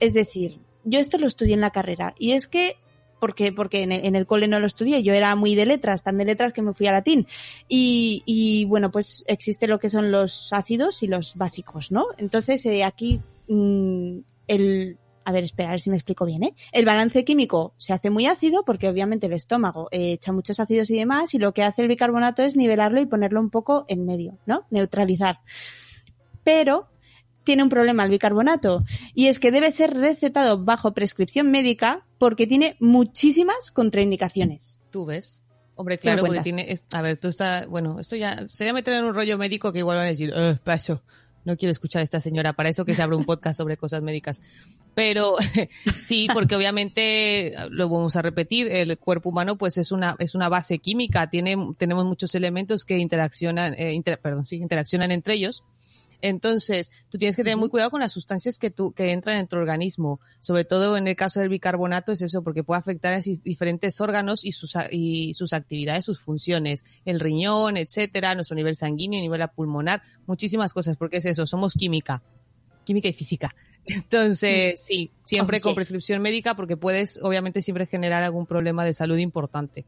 Es 0.00 0.14
decir, 0.14 0.58
yo 0.84 0.98
esto 0.98 1.18
lo 1.18 1.26
estudié 1.26 1.52
en 1.52 1.60
la 1.60 1.70
carrera 1.70 2.14
y 2.18 2.32
es 2.32 2.46
que 2.46 2.78
porque, 3.20 3.52
porque 3.52 3.82
en 3.82 3.92
el, 3.92 4.06
en 4.06 4.16
el 4.16 4.24
cole 4.24 4.48
no 4.48 4.58
lo 4.58 4.66
estudié, 4.66 5.02
yo 5.02 5.12
era 5.12 5.34
muy 5.34 5.54
de 5.54 5.66
letras, 5.66 6.02
tan 6.02 6.16
de 6.16 6.24
letras 6.24 6.54
que 6.54 6.62
me 6.62 6.72
fui 6.72 6.86
a 6.86 6.92
latín. 6.92 7.26
Y, 7.68 8.22
y 8.24 8.64
bueno, 8.64 8.90
pues 8.90 9.22
existe 9.26 9.66
lo 9.66 9.78
que 9.78 9.90
son 9.90 10.10
los 10.10 10.50
ácidos 10.54 11.02
y 11.02 11.08
los 11.08 11.34
básicos, 11.34 11.92
¿no? 11.92 12.06
Entonces, 12.16 12.64
eh, 12.64 12.84
aquí 12.84 13.20
mm, 13.48 14.20
el... 14.46 14.96
A 15.28 15.30
ver, 15.30 15.44
espera, 15.44 15.68
a 15.68 15.72
ver 15.72 15.80
si 15.80 15.90
me 15.90 15.96
explico 15.96 16.24
bien, 16.24 16.42
¿eh? 16.42 16.54
El 16.72 16.86
balance 16.86 17.22
químico 17.22 17.74
se 17.76 17.92
hace 17.92 18.08
muy 18.08 18.24
ácido 18.24 18.64
porque 18.64 18.88
obviamente 18.88 19.26
el 19.26 19.34
estómago 19.34 19.88
echa 19.90 20.32
muchos 20.32 20.58
ácidos 20.58 20.88
y 20.88 20.96
demás 20.96 21.34
y 21.34 21.38
lo 21.38 21.52
que 21.52 21.64
hace 21.64 21.82
el 21.82 21.88
bicarbonato 21.88 22.42
es 22.42 22.56
nivelarlo 22.56 22.98
y 22.98 23.04
ponerlo 23.04 23.38
un 23.38 23.50
poco 23.50 23.84
en 23.88 24.06
medio, 24.06 24.38
¿no? 24.46 24.64
Neutralizar. 24.70 25.40
Pero 26.44 26.88
tiene 27.44 27.62
un 27.62 27.68
problema 27.68 28.04
el 28.04 28.10
bicarbonato 28.10 28.84
y 29.12 29.26
es 29.26 29.38
que 29.38 29.50
debe 29.50 29.70
ser 29.70 29.92
recetado 29.92 30.64
bajo 30.64 30.94
prescripción 30.94 31.50
médica 31.50 32.06
porque 32.16 32.46
tiene 32.46 32.78
muchísimas 32.80 33.70
contraindicaciones. 33.70 34.80
¿Tú 34.90 35.04
ves? 35.04 35.42
Hombre, 35.74 35.98
¿Qué 35.98 36.08
me 36.08 36.14
claro, 36.14 36.26
porque 36.26 36.40
tiene... 36.40 36.74
a 36.90 37.02
ver, 37.02 37.18
tú 37.18 37.28
estás... 37.28 37.66
Bueno, 37.66 38.00
esto 38.00 38.16
ya... 38.16 38.48
Sería 38.48 38.72
meter 38.72 38.94
en 38.94 39.04
un 39.04 39.14
rollo 39.14 39.36
médico 39.36 39.74
que 39.74 39.80
igual 39.80 39.98
van 39.98 40.06
a 40.06 40.08
decir, 40.08 40.32
eh, 40.34 40.56
para 40.64 40.78
eso. 40.78 41.02
No 41.44 41.56
quiero 41.56 41.70
escuchar 41.72 42.00
a 42.00 42.02
esta 42.02 42.20
señora, 42.20 42.52
para 42.52 42.68
eso 42.68 42.84
que 42.84 42.94
se 42.94 43.02
abre 43.02 43.16
un 43.16 43.24
podcast 43.24 43.56
sobre 43.56 43.76
cosas 43.78 44.02
médicas. 44.02 44.40
Pero 44.98 45.36
sí, 46.02 46.26
porque 46.34 46.56
obviamente, 46.56 47.54
lo 47.70 47.88
vamos 47.88 48.16
a 48.16 48.22
repetir, 48.22 48.66
el 48.66 48.98
cuerpo 48.98 49.28
humano 49.28 49.56
pues 49.56 49.78
es 49.78 49.92
una, 49.92 50.16
es 50.18 50.34
una 50.34 50.48
base 50.48 50.80
química, 50.80 51.30
tiene, 51.30 51.56
tenemos 51.78 52.04
muchos 52.04 52.34
elementos 52.34 52.84
que 52.84 52.98
interaccionan, 52.98 53.74
eh, 53.74 53.92
inter- 53.92 54.18
perdón, 54.20 54.44
sí, 54.44 54.56
interaccionan 54.56 55.12
entre 55.12 55.34
ellos. 55.34 55.62
Entonces, 56.20 56.90
tú 57.10 57.16
tienes 57.16 57.36
que 57.36 57.44
tener 57.44 57.56
muy 57.58 57.68
cuidado 57.68 57.92
con 57.92 58.00
las 58.00 58.10
sustancias 58.10 58.58
que, 58.58 58.72
tú, 58.72 58.90
que 58.90 59.12
entran 59.12 59.38
en 59.38 59.46
tu 59.46 59.54
organismo. 59.54 60.18
Sobre 60.40 60.64
todo 60.64 60.96
en 60.96 61.06
el 61.06 61.14
caso 61.14 61.38
del 61.38 61.48
bicarbonato 61.48 62.10
es 62.10 62.20
eso, 62.20 62.42
porque 62.42 62.64
puede 62.64 62.80
afectar 62.80 63.14
a 63.14 63.20
diferentes 63.44 64.00
órganos 64.00 64.44
y 64.44 64.50
sus, 64.50 64.74
y 64.90 65.32
sus 65.34 65.52
actividades, 65.52 66.06
sus 66.06 66.18
funciones. 66.18 66.84
El 67.04 67.20
riñón, 67.20 67.76
etcétera, 67.76 68.34
nuestro 68.34 68.56
nivel 68.56 68.74
sanguíneo, 68.74 69.20
nivel 69.20 69.46
pulmonar, 69.54 70.02
muchísimas 70.26 70.72
cosas, 70.72 70.96
porque 70.96 71.18
es 71.18 71.24
eso, 71.24 71.46
somos 71.46 71.74
química. 71.74 72.20
Química 72.84 73.06
y 73.06 73.12
física. 73.12 73.54
Entonces, 73.88 74.80
sí, 74.80 75.10
siempre 75.24 75.58
Oh, 75.58 75.62
con 75.62 75.70
yes. 75.72 75.76
prescripción 75.76 76.22
médica, 76.22 76.54
porque 76.54 76.76
puedes, 76.76 77.18
obviamente, 77.22 77.62
siempre 77.62 77.86
generar 77.86 78.22
algún 78.22 78.46
problema 78.46 78.84
de 78.84 78.94
salud 78.94 79.18
importante. 79.18 79.84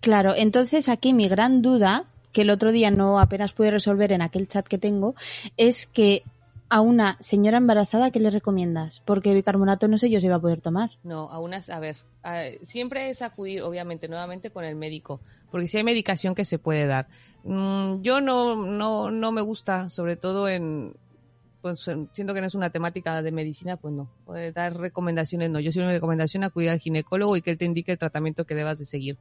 Claro, 0.00 0.34
entonces 0.34 0.88
aquí 0.88 1.12
mi 1.12 1.28
gran 1.28 1.60
duda, 1.62 2.04
que 2.32 2.42
el 2.42 2.50
otro 2.50 2.72
día 2.72 2.90
no 2.90 3.20
apenas 3.20 3.52
pude 3.52 3.70
resolver 3.70 4.12
en 4.12 4.22
aquel 4.22 4.48
chat 4.48 4.66
que 4.66 4.78
tengo, 4.78 5.14
es 5.56 5.86
que 5.86 6.22
a 6.70 6.80
una 6.80 7.16
señora 7.20 7.58
embarazada, 7.58 8.10
¿qué 8.10 8.20
le 8.20 8.30
recomiendas? 8.30 9.00
Porque 9.04 9.34
bicarbonato 9.34 9.88
no 9.88 9.98
sé 9.98 10.08
yo 10.08 10.20
si 10.20 10.28
va 10.28 10.36
a 10.36 10.40
poder 10.40 10.60
tomar. 10.60 10.90
No, 11.02 11.28
a 11.30 11.38
unas, 11.40 11.68
a 11.68 11.80
ver, 11.80 11.96
a- 12.22 12.44
siempre 12.62 13.10
es 13.10 13.20
acudir, 13.22 13.62
obviamente, 13.62 14.08
nuevamente 14.08 14.50
con 14.50 14.64
el 14.64 14.76
médico, 14.76 15.20
porque 15.50 15.66
si 15.66 15.78
hay 15.78 15.84
medicación 15.84 16.34
que 16.34 16.44
se 16.44 16.58
puede 16.58 16.86
dar. 16.86 17.08
Mm, 17.42 18.00
yo 18.02 18.20
no, 18.20 18.54
no, 18.64 19.10
no 19.10 19.32
me 19.32 19.40
gusta, 19.42 19.88
sobre 19.90 20.16
todo 20.16 20.48
en, 20.48 20.94
pues 21.62 21.86
en- 21.88 22.08
siento 22.12 22.34
que 22.34 22.40
no 22.40 22.46
es 22.46 22.54
una 22.54 22.70
temática 22.70 23.22
de 23.22 23.32
medicina, 23.32 23.76
pues 23.76 23.94
no, 23.94 24.10
Puede 24.24 24.52
dar 24.52 24.76
recomendaciones, 24.76 25.50
no. 25.50 25.60
Yo 25.60 25.72
soy 25.72 25.82
una 25.82 25.92
recomendación 25.92 26.44
acudir 26.44 26.70
al 26.70 26.78
ginecólogo 26.78 27.36
y 27.36 27.42
que 27.42 27.50
él 27.50 27.58
te 27.58 27.64
indique 27.64 27.92
el 27.92 27.98
tratamiento 27.98 28.44
que 28.46 28.54
debas 28.54 28.78
de 28.78 28.84
seguir. 28.84 29.18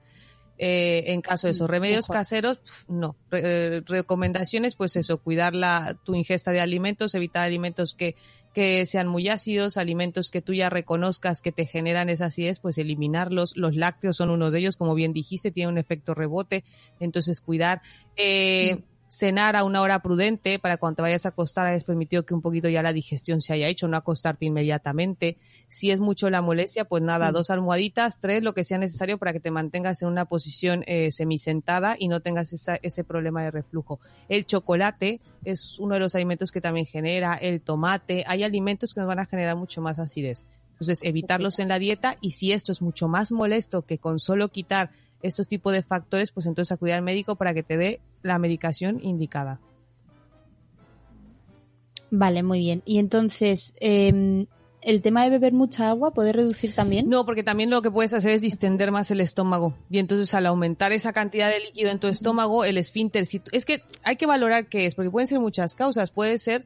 Eh, 0.62 1.14
en 1.14 1.22
caso 1.22 1.48
de 1.48 1.52
esos 1.52 1.70
remedios 1.70 2.10
mejor. 2.10 2.16
caseros, 2.18 2.62
no. 2.90 3.16
Re- 3.32 3.78
eh, 3.78 3.82
recomendaciones, 3.86 4.76
pues 4.76 4.98
eso, 4.98 5.20
cuidar 5.20 5.56
la, 5.56 5.98
tu 6.04 6.16
ingesta 6.16 6.52
de 6.52 6.60
alimentos, 6.60 7.16
evitar 7.16 7.46
alimentos 7.46 7.94
que, 7.94 8.16
que 8.54 8.86
sean 8.86 9.08
muy 9.08 9.30
ácidos, 9.30 9.78
alimentos 9.78 10.30
que 10.30 10.42
tú 10.42 10.54
ya 10.54 10.70
reconozcas 10.70 11.42
que 11.42 11.54
te 11.54 11.66
generan 11.66 12.10
esa 12.10 12.26
acidez, 12.26 12.60
pues 12.60 12.78
eliminarlos. 12.78 13.56
Los 13.56 13.74
lácteos 13.78 14.18
son 14.18 14.30
uno 14.32 14.52
de 14.52 14.60
ellos, 14.60 14.76
como 14.76 14.96
bien 14.96 15.14
dijiste, 15.14 15.50
tiene 15.52 15.72
un 15.72 15.78
efecto 15.78 16.14
rebote, 16.14 16.66
entonces 17.00 17.40
cuidar. 17.40 17.82
Eh, 18.18 18.82
Cenar 19.12 19.56
a 19.56 19.64
una 19.64 19.82
hora 19.82 20.04
prudente 20.04 20.60
para 20.60 20.78
cuando 20.78 20.98
te 20.98 21.02
vayas 21.02 21.26
a 21.26 21.30
acostar 21.30 21.66
hayas 21.66 21.84
permitido 21.84 22.26
que 22.28 22.36
un 22.36 22.44
poquito 22.44 22.70
ya 22.70 22.84
la 22.84 22.94
digestión 22.94 23.42
se 23.42 23.54
haya 23.54 23.68
hecho, 23.68 23.88
no 23.88 23.98
acostarte 23.98 24.46
inmediatamente. 24.46 25.38
Si 25.68 25.90
es 25.90 26.00
mucho 26.00 26.30
la 26.30 26.44
molestia, 26.44 26.86
pues 26.86 27.02
nada, 27.02 27.32
dos 27.32 27.50
almohaditas, 27.50 28.20
tres, 28.20 28.44
lo 28.44 28.54
que 28.54 28.64
sea 28.64 28.78
necesario 28.78 29.18
para 29.18 29.34
que 29.34 29.40
te 29.40 29.50
mantengas 29.50 30.04
en 30.04 30.10
una 30.10 30.26
posición 30.26 30.84
eh, 30.86 31.12
semisentada 31.12 31.96
y 31.98 32.08
no 32.08 32.20
tengas 32.22 32.54
esa- 32.54 32.78
ese 32.84 33.04
problema 33.04 33.42
de 33.44 33.50
reflujo. 33.50 34.00
El 34.28 34.46
chocolate 34.46 35.20
es 35.44 35.80
uno 35.80 35.96
de 35.96 36.02
los 36.02 36.14
alimentos 36.14 36.52
que 36.52 36.62
también 36.62 36.86
genera, 36.86 37.34
el 37.34 37.62
tomate, 37.62 38.24
hay 38.28 38.44
alimentos 38.44 38.94
que 38.94 39.00
nos 39.00 39.08
van 39.08 39.20
a 39.20 39.26
generar 39.26 39.56
mucho 39.56 39.82
más 39.82 39.98
acidez. 39.98 40.46
Entonces, 40.74 41.04
evitarlos 41.04 41.60
en 41.60 41.68
la 41.68 41.78
dieta 41.80 42.18
y 42.22 42.32
si 42.32 42.54
esto 42.54 42.72
es 42.72 42.82
mucho 42.82 43.08
más 43.10 43.32
molesto 43.34 43.82
que 43.82 43.98
con 43.98 44.18
solo 44.20 44.48
quitar 44.48 44.92
estos 45.22 45.48
tipos 45.48 45.74
de 45.74 45.84
factores, 45.84 46.32
pues 46.32 46.46
entonces 46.46 46.72
acudir 46.72 46.94
al 46.94 47.02
médico 47.02 47.36
para 47.36 47.54
que 47.54 47.64
te 47.64 47.78
dé 47.78 48.00
la 48.22 48.40
medicación 48.40 49.00
indicada. 49.04 49.60
Vale, 52.12 52.44
muy 52.44 52.60
bien. 52.60 52.82
Y 52.86 53.00
entonces, 53.00 53.74
eh, 53.80 54.46
¿el 54.82 55.02
tema 55.02 55.24
de 55.24 55.30
beber 55.30 55.54
mucha 55.54 55.90
agua 55.90 56.12
puede 56.12 56.34
reducir 56.34 56.74
también? 56.74 57.10
No, 57.10 57.26
porque 57.26 57.44
también 57.44 57.70
lo 57.70 57.82
que 57.82 57.92
puedes 57.92 58.14
hacer 58.14 58.32
es 58.32 58.42
distender 58.42 58.92
más 58.92 59.12
el 59.12 59.22
estómago. 59.22 59.76
Y 59.90 60.00
entonces 60.00 60.34
al 60.34 60.46
aumentar 60.46 60.92
esa 60.92 61.14
cantidad 61.14 61.50
de 61.50 61.60
líquido 61.60 61.92
en 61.92 62.00
tu 62.00 62.08
estómago, 62.08 62.66
el 62.66 62.78
esfínter, 62.78 63.26
si 63.26 63.42
es 63.52 63.66
que 63.66 63.84
hay 64.04 64.16
que 64.16 64.26
valorar 64.26 64.68
qué 64.68 64.86
es, 64.86 64.96
porque 64.96 65.12
pueden 65.12 65.28
ser 65.28 65.40
muchas 65.40 65.76
causas. 65.76 66.12
Puede 66.12 66.38
ser, 66.38 66.66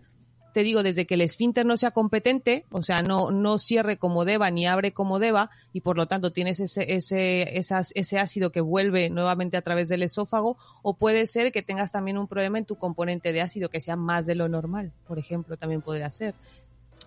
te 0.53 0.63
digo, 0.63 0.83
desde 0.83 1.05
que 1.05 1.15
el 1.15 1.21
esfínter 1.21 1.65
no 1.65 1.77
sea 1.77 1.91
competente, 1.91 2.65
o 2.71 2.83
sea, 2.83 3.01
no, 3.01 3.31
no 3.31 3.57
cierre 3.57 3.97
como 3.97 4.23
deba 4.23 4.51
ni 4.51 4.67
abre 4.67 4.93
como 4.93 5.17
deba, 5.17 5.49
y 5.73 5.81
por 5.81 5.97
lo 5.97 6.05
tanto 6.05 6.31
tienes 6.31 6.59
ese, 6.59 6.93
ese, 6.93 7.57
esas, 7.57 7.91
ese 7.95 8.19
ácido 8.19 8.51
que 8.51 8.61
vuelve 8.61 9.09
nuevamente 9.09 9.57
a 9.57 9.63
través 9.63 9.89
del 9.89 10.03
esófago, 10.03 10.57
o 10.83 10.93
puede 10.93 11.25
ser 11.25 11.51
que 11.51 11.63
tengas 11.63 11.91
también 11.91 12.19
un 12.19 12.27
problema 12.27 12.59
en 12.59 12.65
tu 12.65 12.75
componente 12.75 13.33
de 13.33 13.41
ácido 13.41 13.69
que 13.69 13.81
sea 13.81 13.95
más 13.95 14.27
de 14.27 14.35
lo 14.35 14.47
normal, 14.47 14.93
por 15.07 15.17
ejemplo, 15.17 15.57
también 15.57 15.81
podría 15.81 16.11
ser. 16.11 16.35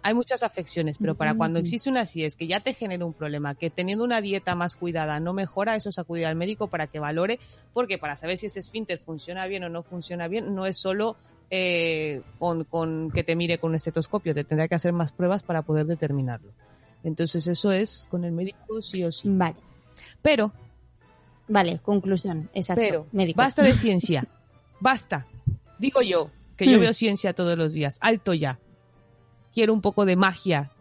Hay 0.03 0.15
muchas 0.15 0.43
afecciones, 0.43 0.99
pero 0.99 1.15
para 1.15 1.35
cuando 1.35 1.59
existe 1.59 1.89
una 1.91 2.03
acidez 2.03 2.37
que 2.37 2.47
ya 2.47 2.61
te 2.61 2.75
genera 2.75 3.05
un 3.05 3.13
problema, 3.13 3.55
que 3.55 3.71
teniendo 3.71 4.05
una 4.05 4.21
dieta 4.21 4.55
más 4.55 4.77
cuidada 4.77 5.19
no 5.21 5.33
mejora, 5.33 5.75
eso 5.75 5.89
es 5.89 5.99
acudir 5.99 6.27
al 6.27 6.37
médico 6.37 6.69
para 6.69 6.87
que 6.87 7.01
valore, 7.01 7.41
porque 7.73 7.99
para 7.99 8.17
saber 8.17 8.39
si 8.39 8.47
ese 8.47 8.61
esfínter 8.61 8.99
funciona 8.99 9.47
bien 9.47 9.65
o 9.65 9.69
no 9.69 9.83
funciona 9.83 10.29
bien, 10.29 10.55
no 10.55 10.67
es 10.67 10.77
solo 10.77 11.17
eh, 11.51 12.23
con, 12.39 12.65
con 12.65 13.11
que 13.11 13.23
te 13.25 13.37
mire 13.37 13.59
con 13.59 13.71
un 13.71 13.77
estetoscopio, 13.77 14.35
te 14.35 14.45
tendrá 14.45 14.69
que 14.69 14.75
hacer 14.75 14.93
más 14.93 15.13
pruebas 15.13 15.43
para 15.43 15.63
poder 15.63 15.87
determinarlo. 15.87 16.53
Entonces 17.05 17.47
eso 17.47 17.71
es 17.73 18.09
con 18.11 18.25
el 18.25 18.33
médico 18.33 18.83
sí 18.83 19.05
o 19.05 19.13
sí. 19.13 19.29
Vale, 19.31 19.57
Pero, 20.23 20.53
vale, 21.49 21.79
conclusión, 21.83 22.51
exacto. 22.55 22.83
pero, 22.85 23.07
médico. 23.13 23.37
basta 23.39 23.63
de 23.63 23.73
ciencia, 23.75 24.25
basta. 24.81 25.27
Digo 25.79 26.03
yo, 26.03 26.31
que 26.57 26.67
yo 26.67 26.79
Hmm. 26.79 26.81
veo 26.81 26.93
ciencia 26.95 27.33
todos 27.35 27.57
los 27.57 27.73
días, 27.75 27.97
alto 28.01 28.35
ya. 28.35 28.59
Quiero 29.55 29.73
un 29.73 29.81
poco 29.83 30.05
de 30.05 30.17
magia 30.17 30.73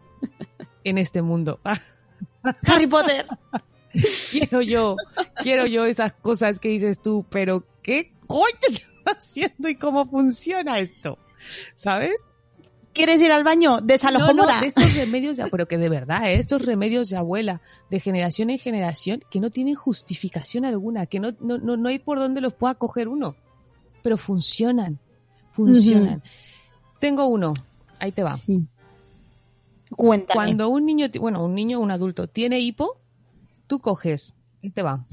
en 0.84 0.98
este 0.98 1.22
mundo. 1.22 1.60
Harry 2.66 2.86
Potter. 2.86 3.26
quiero 4.30 4.60
yo, 4.62 4.96
quiero 5.42 5.66
yo 5.66 5.84
esas 5.86 6.12
cosas 6.14 6.58
que 6.58 6.68
dices 6.70 7.00
tú, 7.00 7.24
pero 7.30 7.64
¿qué 7.82 8.12
coño 8.26 8.46
haciendo 9.06 9.68
y 9.68 9.76
cómo 9.76 10.06
funciona 10.08 10.78
esto? 10.78 11.18
¿Sabes? 11.74 12.24
¿Quieres 12.92 13.20
ir 13.20 13.30
al 13.30 13.44
baño? 13.44 13.72
No, 13.72 13.80
no, 13.80 13.86
Desalojomora. 13.86 14.60
de 14.62 14.68
estos 14.68 14.94
remedios, 14.94 15.36
de- 15.36 15.48
pero 15.50 15.68
que 15.68 15.76
de 15.76 15.88
verdad, 15.90 16.30
¿eh? 16.30 16.36
estos 16.38 16.64
remedios 16.64 17.10
de 17.10 17.18
abuela, 17.18 17.60
de 17.90 18.00
generación 18.00 18.48
en 18.48 18.58
generación, 18.58 19.22
que 19.30 19.38
no 19.38 19.50
tienen 19.50 19.74
justificación 19.74 20.64
alguna, 20.64 21.04
que 21.06 21.20
no, 21.20 21.32
no, 21.40 21.58
no, 21.58 21.76
no 21.76 21.88
hay 21.90 21.98
por 21.98 22.18
dónde 22.18 22.40
los 22.40 22.54
pueda 22.54 22.74
coger 22.74 23.08
uno, 23.08 23.36
pero 24.02 24.16
funcionan, 24.16 24.98
funcionan. 25.52 26.22
Tengo 26.98 27.26
uno, 27.26 27.52
ahí 27.98 28.12
te 28.12 28.22
va. 28.22 28.34
Sí. 28.34 28.66
Cuéntame. 29.90 30.34
Cuando 30.34 30.68
un 30.70 30.86
niño, 30.86 31.06
bueno, 31.20 31.44
un 31.44 31.54
niño 31.54 31.78
o 31.78 31.82
un 31.82 31.90
adulto 31.90 32.26
tiene 32.28 32.60
hipo, 32.60 32.98
tú 33.66 33.78
coges, 33.78 34.34
ahí 34.64 34.70
te 34.70 34.82
va. 34.82 35.04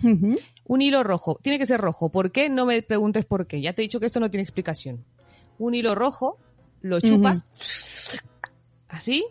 Un 0.66 0.82
hilo 0.82 1.04
rojo, 1.04 1.40
tiene 1.42 1.60
que 1.60 1.66
ser 1.66 1.82
rojo. 1.82 2.10
¿Por 2.10 2.32
qué? 2.32 2.50
No 2.50 2.66
me 2.66 2.82
preguntes 2.82 3.26
por 3.26 3.48
qué. 3.48 3.62
Ya 3.62 3.74
te 3.74 3.82
he 3.82 3.84
dicho 3.84 4.00
que 4.00 4.06
esto 4.06 4.20
no 4.20 4.32
tiene 4.32 4.44
explicación. 4.44 5.04
Un 5.58 5.76
hilo 5.76 5.96
rojo, 5.96 6.38
lo 6.82 7.00
chupas, 7.00 7.46
así, 8.88 9.26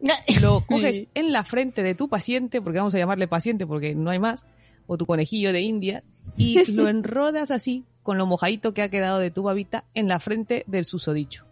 lo 0.40 0.60
coges 0.60 1.04
en 1.14 1.32
la 1.32 1.44
frente 1.44 1.82
de 1.82 1.94
tu 1.94 2.08
paciente, 2.08 2.60
porque 2.60 2.78
vamos 2.78 2.94
a 2.94 2.98
llamarle 2.98 3.28
paciente 3.28 3.66
porque 3.66 3.94
no 3.94 4.10
hay 4.10 4.18
más, 4.18 4.44
o 4.86 4.96
tu 4.96 5.06
conejillo 5.06 5.52
de 5.52 5.60
indias, 5.60 6.02
y 6.36 6.64
lo 6.72 6.88
enrodas 6.88 7.50
así, 7.50 7.84
con 8.02 8.18
lo 8.18 8.26
mojadito 8.26 8.74
que 8.74 8.82
ha 8.82 8.90
quedado 8.90 9.18
de 9.18 9.30
tu 9.30 9.42
babita, 9.42 9.84
en 9.94 10.08
la 10.08 10.20
frente 10.20 10.64
del 10.66 10.84
susodicho. 10.84 11.44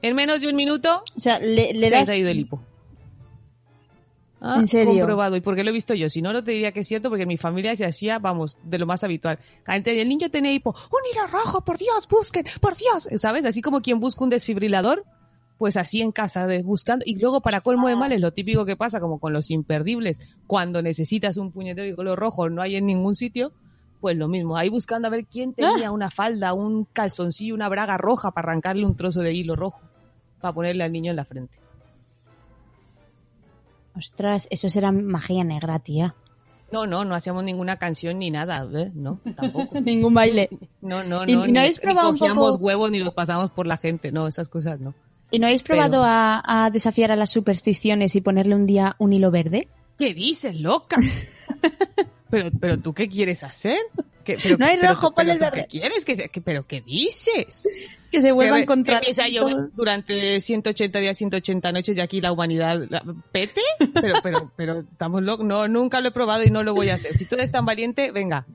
En 0.00 0.14
menos 0.14 0.40
de 0.40 0.48
un 0.48 0.54
minuto, 0.54 1.02
O 1.16 1.20
sea, 1.20 1.40
le, 1.40 1.72
le 1.74 1.88
se 1.88 1.96
ha 1.96 2.04
das... 2.04 2.16
ido 2.16 2.28
el 2.28 2.38
hipo. 2.38 2.62
Ah, 4.40 4.56
¿En 4.58 4.66
serio? 4.66 4.94
Comprobado. 4.94 5.36
¿Y 5.36 5.40
por 5.40 5.56
qué 5.56 5.64
lo 5.64 5.70
he 5.70 5.72
visto 5.72 5.94
yo? 5.94 6.08
Si 6.08 6.22
no, 6.22 6.32
no 6.32 6.44
te 6.44 6.52
diría 6.52 6.72
que 6.72 6.80
es 6.80 6.88
cierto, 6.88 7.08
porque 7.08 7.22
en 7.22 7.28
mi 7.28 7.38
familia 7.38 7.74
se 7.74 7.84
hacía, 7.84 8.18
vamos, 8.18 8.56
de 8.62 8.78
lo 8.78 8.86
más 8.86 9.02
habitual. 9.02 9.38
El 9.66 10.08
niño 10.08 10.30
tiene 10.30 10.52
hipo. 10.52 10.70
¡Un 10.70 11.00
hilo 11.12 11.26
rojo! 11.26 11.64
¡Por 11.64 11.78
Dios! 11.78 12.06
¡Busquen! 12.08 12.46
¡Por 12.60 12.76
Dios! 12.76 13.08
¿Sabes? 13.20 13.44
Así 13.44 13.62
como 13.62 13.80
quien 13.80 13.98
busca 13.98 14.22
un 14.22 14.30
desfibrilador, 14.30 15.04
pues 15.58 15.76
así 15.76 16.00
en 16.00 16.12
casa, 16.12 16.46
de, 16.46 16.62
buscando. 16.62 17.04
Y 17.06 17.16
luego, 17.16 17.40
para 17.40 17.60
colmo 17.60 17.88
de 17.88 17.96
males, 17.96 18.20
lo 18.20 18.32
típico 18.32 18.64
que 18.64 18.76
pasa, 18.76 19.00
como 19.00 19.18
con 19.18 19.32
los 19.32 19.50
imperdibles, 19.50 20.20
cuando 20.46 20.82
necesitas 20.82 21.36
un 21.36 21.50
puñetero 21.50 21.86
de 21.88 21.96
color 21.96 22.18
rojo, 22.18 22.48
no 22.48 22.62
hay 22.62 22.76
en 22.76 22.86
ningún 22.86 23.16
sitio, 23.16 23.52
pues 24.00 24.16
lo 24.16 24.28
mismo. 24.28 24.56
Ahí 24.56 24.68
buscando 24.68 25.08
a 25.08 25.10
ver 25.10 25.26
quién 25.26 25.52
tenía 25.52 25.90
una 25.90 26.10
falda, 26.10 26.52
un 26.52 26.84
calzoncillo, 26.84 27.54
una 27.54 27.68
braga 27.68 27.96
roja 27.96 28.30
para 28.30 28.50
arrancarle 28.50 28.86
un 28.86 28.94
trozo 28.94 29.20
de 29.20 29.32
hilo 29.32 29.56
rojo, 29.56 29.80
para 30.40 30.54
ponerle 30.54 30.84
al 30.84 30.92
niño 30.92 31.10
en 31.10 31.16
la 31.16 31.24
frente. 31.24 31.58
Ostras, 33.98 34.46
eso 34.50 34.70
será 34.70 34.92
magia 34.92 35.44
negra, 35.44 35.78
tía. 35.80 36.14
No, 36.70 36.86
no, 36.86 37.04
no 37.04 37.14
hacíamos 37.14 37.44
ninguna 37.44 37.78
canción 37.78 38.18
ni 38.18 38.30
nada, 38.30 38.66
¿eh? 38.74 38.92
No, 38.94 39.20
tampoco. 39.36 39.80
Ningún 39.80 40.12
baile. 40.14 40.48
No, 40.82 41.02
no, 41.02 41.24
¿Y- 41.26 41.34
no. 41.34 41.44
y 41.44 41.46
no 41.48 41.52
ni- 41.54 41.58
habéis 41.58 41.78
ni 41.78 41.82
probado 41.82 42.10
un 42.10 42.18
cogíamos 42.18 42.52
poco- 42.52 42.64
huevos 42.64 42.90
ni 42.90 42.98
los 43.00 43.14
pasamos 43.14 43.50
por 43.50 43.66
la 43.66 43.76
gente. 43.78 44.12
No, 44.12 44.26
esas 44.28 44.48
cosas 44.48 44.78
no. 44.78 44.94
¿Y 45.30 45.38
no 45.38 45.46
habéis 45.46 45.62
probado 45.62 46.02
Pero- 46.02 46.04
a, 46.04 46.64
a 46.66 46.70
desafiar 46.70 47.10
a 47.10 47.16
las 47.16 47.30
supersticiones 47.30 48.14
y 48.16 48.20
ponerle 48.20 48.54
un 48.54 48.66
día 48.66 48.96
un 48.98 49.12
hilo 49.12 49.30
verde? 49.30 49.68
¿Qué 49.98 50.14
dices, 50.14 50.54
loca? 50.60 50.96
pero, 52.30 52.50
pero 52.60 52.78
tú 52.78 52.92
qué 52.94 53.08
quieres 53.08 53.42
hacer? 53.42 53.76
¿Qué- 54.34 54.38
pero, 54.42 54.56
No 54.58 54.66
hay 54.66 54.76
pero 54.76 54.90
rojo, 54.94 55.12
ponle 55.12 55.32
el 55.32 55.38
verde. 55.38 55.66
¿Qué 55.70 55.78
quieres? 55.80 56.04
¿Pero 56.44 56.66
qué 56.66 56.80
dices? 56.82 57.66
Que 58.10 58.20
se 58.22 58.32
vuelvan 58.32 58.64
contra 58.66 59.00
que 59.00 59.10
empieza 59.10 59.24
a 59.24 59.28
llover 59.28 59.70
durante 59.74 60.40
180 60.40 60.98
días, 60.98 61.16
180 61.18 61.72
noches 61.72 61.96
y 61.96 62.00
aquí 62.00 62.20
la 62.20 62.32
humanidad... 62.32 62.80
la- 62.90 63.02
¿Pete? 63.32 63.60
Pero, 63.94 64.14
pero, 64.22 64.52
pero 64.56 64.80
estamos 64.80 65.22
locos. 65.22 65.46
No, 65.46 65.66
nunca 65.68 66.00
lo 66.00 66.08
he 66.08 66.12
probado 66.12 66.44
y 66.44 66.50
no 66.50 66.62
lo 66.62 66.74
voy 66.74 66.90
a 66.90 66.94
hacer. 66.94 67.14
Si 67.16 67.24
tú 67.24 67.34
eres 67.36 67.50
tan 67.52 67.64
valiente, 67.64 68.10
venga. 68.10 68.46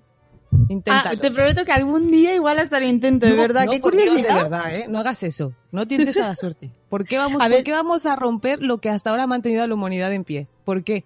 Ah, 0.88 1.14
te 1.20 1.32
prometo 1.32 1.66
que 1.66 1.72
algún 1.72 2.12
día 2.12 2.36
igual 2.36 2.60
hasta 2.60 2.80
lo 2.80 2.88
intento, 2.88 3.26
de 3.26 3.34
No, 3.34 3.42
verdad. 3.42 3.66
no, 3.66 3.72
Qué 3.72 3.80
por 3.80 3.94
Dios, 3.96 4.10
curiosidad. 4.10 4.36
de 4.38 4.44
verdad, 4.44 4.76
¿eh? 4.76 4.86
No 4.88 5.00
hagas 5.00 5.24
eso. 5.24 5.54
No 5.72 5.88
tientes 5.88 6.16
a 6.18 6.28
la 6.28 6.36
suerte. 6.36 6.70
¿Por 6.90 7.06
qué 7.06 7.18
vamos, 7.18 7.42
A 7.42 7.46
por 7.46 7.50
ver. 7.52 7.64
qué 7.64 7.72
vamos 7.72 8.06
a 8.06 8.16
romper 8.16 8.62
lo 8.62 8.78
que 8.78 8.90
hasta 8.90 9.10
ahora 9.10 9.24
ha 9.24 9.28
mantenido 9.28 9.64
a 9.64 9.68
la 9.68 9.74
humanidad 9.74 10.14
en 10.14 10.24
pie? 10.24 10.48
¿Por 10.64 10.84
qué? 10.84 11.04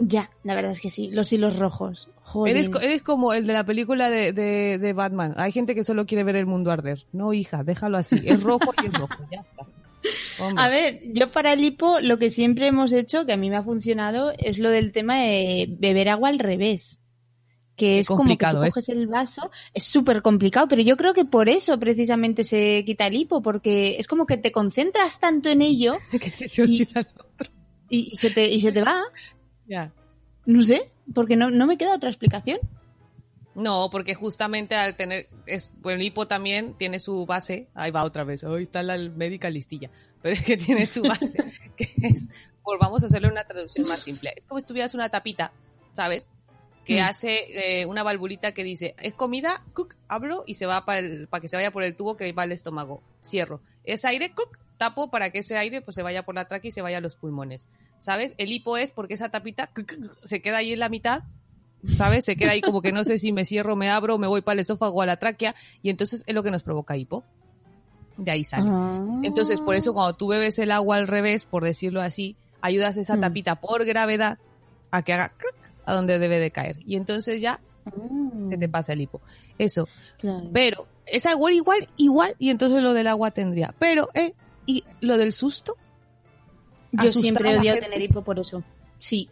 Ya, 0.00 0.30
la 0.44 0.54
verdad 0.54 0.72
es 0.72 0.80
que 0.80 0.90
sí. 0.90 1.10
Los 1.10 1.32
hilos 1.32 1.58
rojos. 1.58 2.08
Joder. 2.22 2.54
Eres, 2.56 2.70
co- 2.70 2.80
eres 2.80 3.02
como 3.02 3.32
el 3.32 3.46
de 3.46 3.52
la 3.52 3.64
película 3.64 4.10
de, 4.10 4.32
de, 4.32 4.78
de 4.78 4.92
Batman. 4.92 5.34
Hay 5.36 5.50
gente 5.52 5.74
que 5.74 5.82
solo 5.82 6.06
quiere 6.06 6.24
ver 6.24 6.36
el 6.36 6.46
mundo 6.46 6.70
arder. 6.70 7.04
No, 7.12 7.32
hija, 7.32 7.64
déjalo 7.64 7.98
así. 7.98 8.20
Es 8.24 8.42
rojo 8.42 8.72
y 8.82 8.86
es 8.86 8.92
rojo. 8.92 9.14
Ya 9.32 9.40
está. 9.40 9.66
Hombre. 10.44 10.62
A 10.64 10.68
ver, 10.68 11.00
yo 11.12 11.32
para 11.32 11.52
el 11.52 11.64
hipo 11.64 11.98
lo 12.00 12.18
que 12.18 12.30
siempre 12.30 12.68
hemos 12.68 12.92
hecho, 12.92 13.26
que 13.26 13.32
a 13.32 13.36
mí 13.36 13.50
me 13.50 13.56
ha 13.56 13.62
funcionado, 13.64 14.32
es 14.38 14.58
lo 14.58 14.70
del 14.70 14.92
tema 14.92 15.18
de 15.18 15.66
beber 15.78 16.08
agua 16.10 16.28
al 16.28 16.38
revés. 16.38 17.00
Que 17.74 17.98
es 18.00 18.08
como 18.08 18.18
que 18.18 18.20
complicado 18.22 18.58
tú 18.60 18.64
es. 18.64 18.74
coges 18.74 18.88
el 18.88 19.06
vaso, 19.06 19.50
es 19.74 19.84
súper 19.84 20.20
complicado, 20.22 20.66
pero 20.68 20.82
yo 20.82 20.96
creo 20.96 21.14
que 21.14 21.24
por 21.24 21.48
eso 21.48 21.78
precisamente 21.78 22.42
se 22.44 22.82
quita 22.84 23.06
el 23.06 23.14
hipo, 23.14 23.40
porque 23.40 23.96
es 23.98 24.06
como 24.08 24.26
que 24.26 24.36
te 24.36 24.50
concentras 24.52 25.18
tanto 25.20 25.48
en 25.48 25.62
ello 25.62 25.96
que 26.20 26.30
se 26.30 26.48
te 26.48 26.62
olvida 26.62 27.02
lo 27.16 27.24
otro. 27.34 27.50
y, 27.88 28.10
y 28.12 28.16
se, 28.16 28.30
te, 28.30 28.48
y 28.50 28.60
se 28.60 28.70
te 28.72 28.82
va. 28.82 29.00
Ya. 29.68 29.92
No 30.46 30.62
sé, 30.62 30.90
porque 31.14 31.36
no, 31.36 31.50
no 31.50 31.66
me 31.66 31.76
queda 31.76 31.94
otra 31.94 32.10
explicación. 32.10 32.58
No, 33.54 33.90
porque 33.90 34.14
justamente 34.14 34.76
al 34.76 34.94
tener, 34.94 35.28
es, 35.46 35.70
bueno, 35.80 36.00
el 36.00 36.06
hipo 36.06 36.28
también 36.28 36.74
tiene 36.74 37.00
su 37.00 37.26
base, 37.26 37.68
ahí 37.74 37.90
va 37.90 38.04
otra 38.04 38.22
vez, 38.22 38.44
hoy 38.44 38.62
está 38.62 38.84
la 38.84 38.96
médica 38.96 39.50
listilla, 39.50 39.90
pero 40.22 40.34
es 40.34 40.44
que 40.44 40.56
tiene 40.56 40.86
su 40.86 41.02
base, 41.02 41.38
que 41.76 41.90
es, 42.02 42.30
pues 42.62 42.78
vamos 42.80 43.02
a 43.02 43.06
hacerle 43.06 43.28
una 43.28 43.44
traducción 43.44 43.88
más 43.88 43.98
simple. 43.98 44.32
Es 44.36 44.46
como 44.46 44.60
si 44.60 44.66
tuvieras 44.66 44.94
una 44.94 45.08
tapita, 45.08 45.52
¿sabes? 45.92 46.28
Que 46.88 47.02
Mm. 47.02 47.04
hace 47.04 47.80
eh, 47.80 47.86
una 47.86 48.02
valvulita 48.02 48.52
que 48.52 48.64
dice, 48.64 48.94
es 48.98 49.12
comida, 49.14 49.62
cook, 49.74 49.94
abro 50.08 50.42
y 50.46 50.54
se 50.54 50.64
va 50.66 50.84
para, 50.86 51.00
el- 51.00 51.28
para 51.28 51.40
que 51.42 51.48
se 51.48 51.54
vaya 51.56 51.70
por 51.70 51.82
el 51.82 51.94
tubo 51.94 52.16
que 52.16 52.32
va 52.32 52.42
al 52.44 52.52
estómago. 52.52 53.02
Cierro. 53.22 53.60
Es 53.84 54.04
aire, 54.06 54.32
cook, 54.32 54.58
tapo 54.78 55.10
para 55.10 55.30
que 55.30 55.40
ese 55.40 55.56
aire 55.58 55.82
pues 55.82 55.94
se 55.94 56.02
vaya 56.02 56.24
por 56.24 56.34
la 56.34 56.46
tráquea 56.48 56.70
y 56.70 56.72
se 56.72 56.80
vaya 56.82 56.96
a 56.98 57.00
los 57.02 57.14
pulmones. 57.14 57.68
¿Sabes? 57.98 58.34
El 58.38 58.50
hipo 58.52 58.76
es 58.78 58.90
porque 58.90 59.14
esa 59.14 59.28
tapita 59.28 59.66
cuc, 59.66 59.92
cuc, 59.96 60.16
se 60.24 60.40
queda 60.40 60.58
ahí 60.58 60.72
en 60.72 60.80
la 60.80 60.88
mitad 60.88 61.24
¿sabes? 61.94 62.24
Se 62.24 62.34
queda 62.34 62.50
ahí 62.52 62.60
como 62.60 62.82
que 62.82 62.90
no 62.90 63.04
sé 63.04 63.20
si 63.20 63.32
me 63.32 63.44
cierro, 63.44 63.76
me 63.76 63.88
abro, 63.88 64.18
me 64.18 64.26
voy 64.26 64.40
para 64.40 64.54
el 64.54 64.60
esófago 64.60 65.00
a 65.00 65.06
la 65.06 65.18
tráquea 65.18 65.54
y 65.80 65.90
entonces 65.90 66.24
es 66.26 66.34
lo 66.34 66.42
que 66.42 66.50
nos 66.50 66.64
provoca 66.64 66.96
hipo. 66.96 67.22
De 68.16 68.32
ahí 68.32 68.42
sale. 68.42 68.68
Ah. 68.68 69.20
Entonces, 69.22 69.60
por 69.60 69.76
eso 69.76 69.92
cuando 69.94 70.16
tú 70.16 70.26
bebes 70.26 70.58
el 70.58 70.72
agua 70.72 70.96
al 70.96 71.06
revés, 71.06 71.44
por 71.44 71.62
decirlo 71.62 72.00
así, 72.02 72.34
ayudas 72.62 72.96
a 72.96 73.00
esa 73.02 73.16
Mm. 73.16 73.20
tapita 73.20 73.60
por 73.60 73.84
gravedad 73.84 74.38
a 74.90 75.02
que 75.02 75.12
haga 75.12 75.34
a 75.88 75.94
donde 75.94 76.18
debe 76.18 76.38
de 76.38 76.50
caer. 76.50 76.78
Y 76.86 76.96
entonces 76.96 77.40
ya 77.40 77.60
Mm, 77.96 78.50
se 78.50 78.58
te 78.58 78.68
pasa 78.68 78.92
el 78.92 79.00
hipo. 79.00 79.20
Eso. 79.58 79.88
claro. 80.18 80.50
Pero 80.52 80.86
es 81.06 81.24
agua 81.26 81.52
igual, 81.52 81.88
igual, 81.96 82.34
y 82.38 82.50
entonces 82.50 82.82
lo 82.82 82.92
del 82.92 83.06
agua 83.06 83.30
tendría. 83.30 83.74
Pero, 83.78 84.10
eh, 84.14 84.34
y 84.66 84.84
lo 85.00 85.16
del 85.16 85.32
susto, 85.32 85.76
Yo 86.92 87.08
siempre 87.10 87.50
he 87.50 87.58
odiado 87.58 87.80
tener 87.80 88.00
hipo 88.02 88.22
por 88.22 88.38
eso. 88.38 88.62
Sí. 88.98 89.30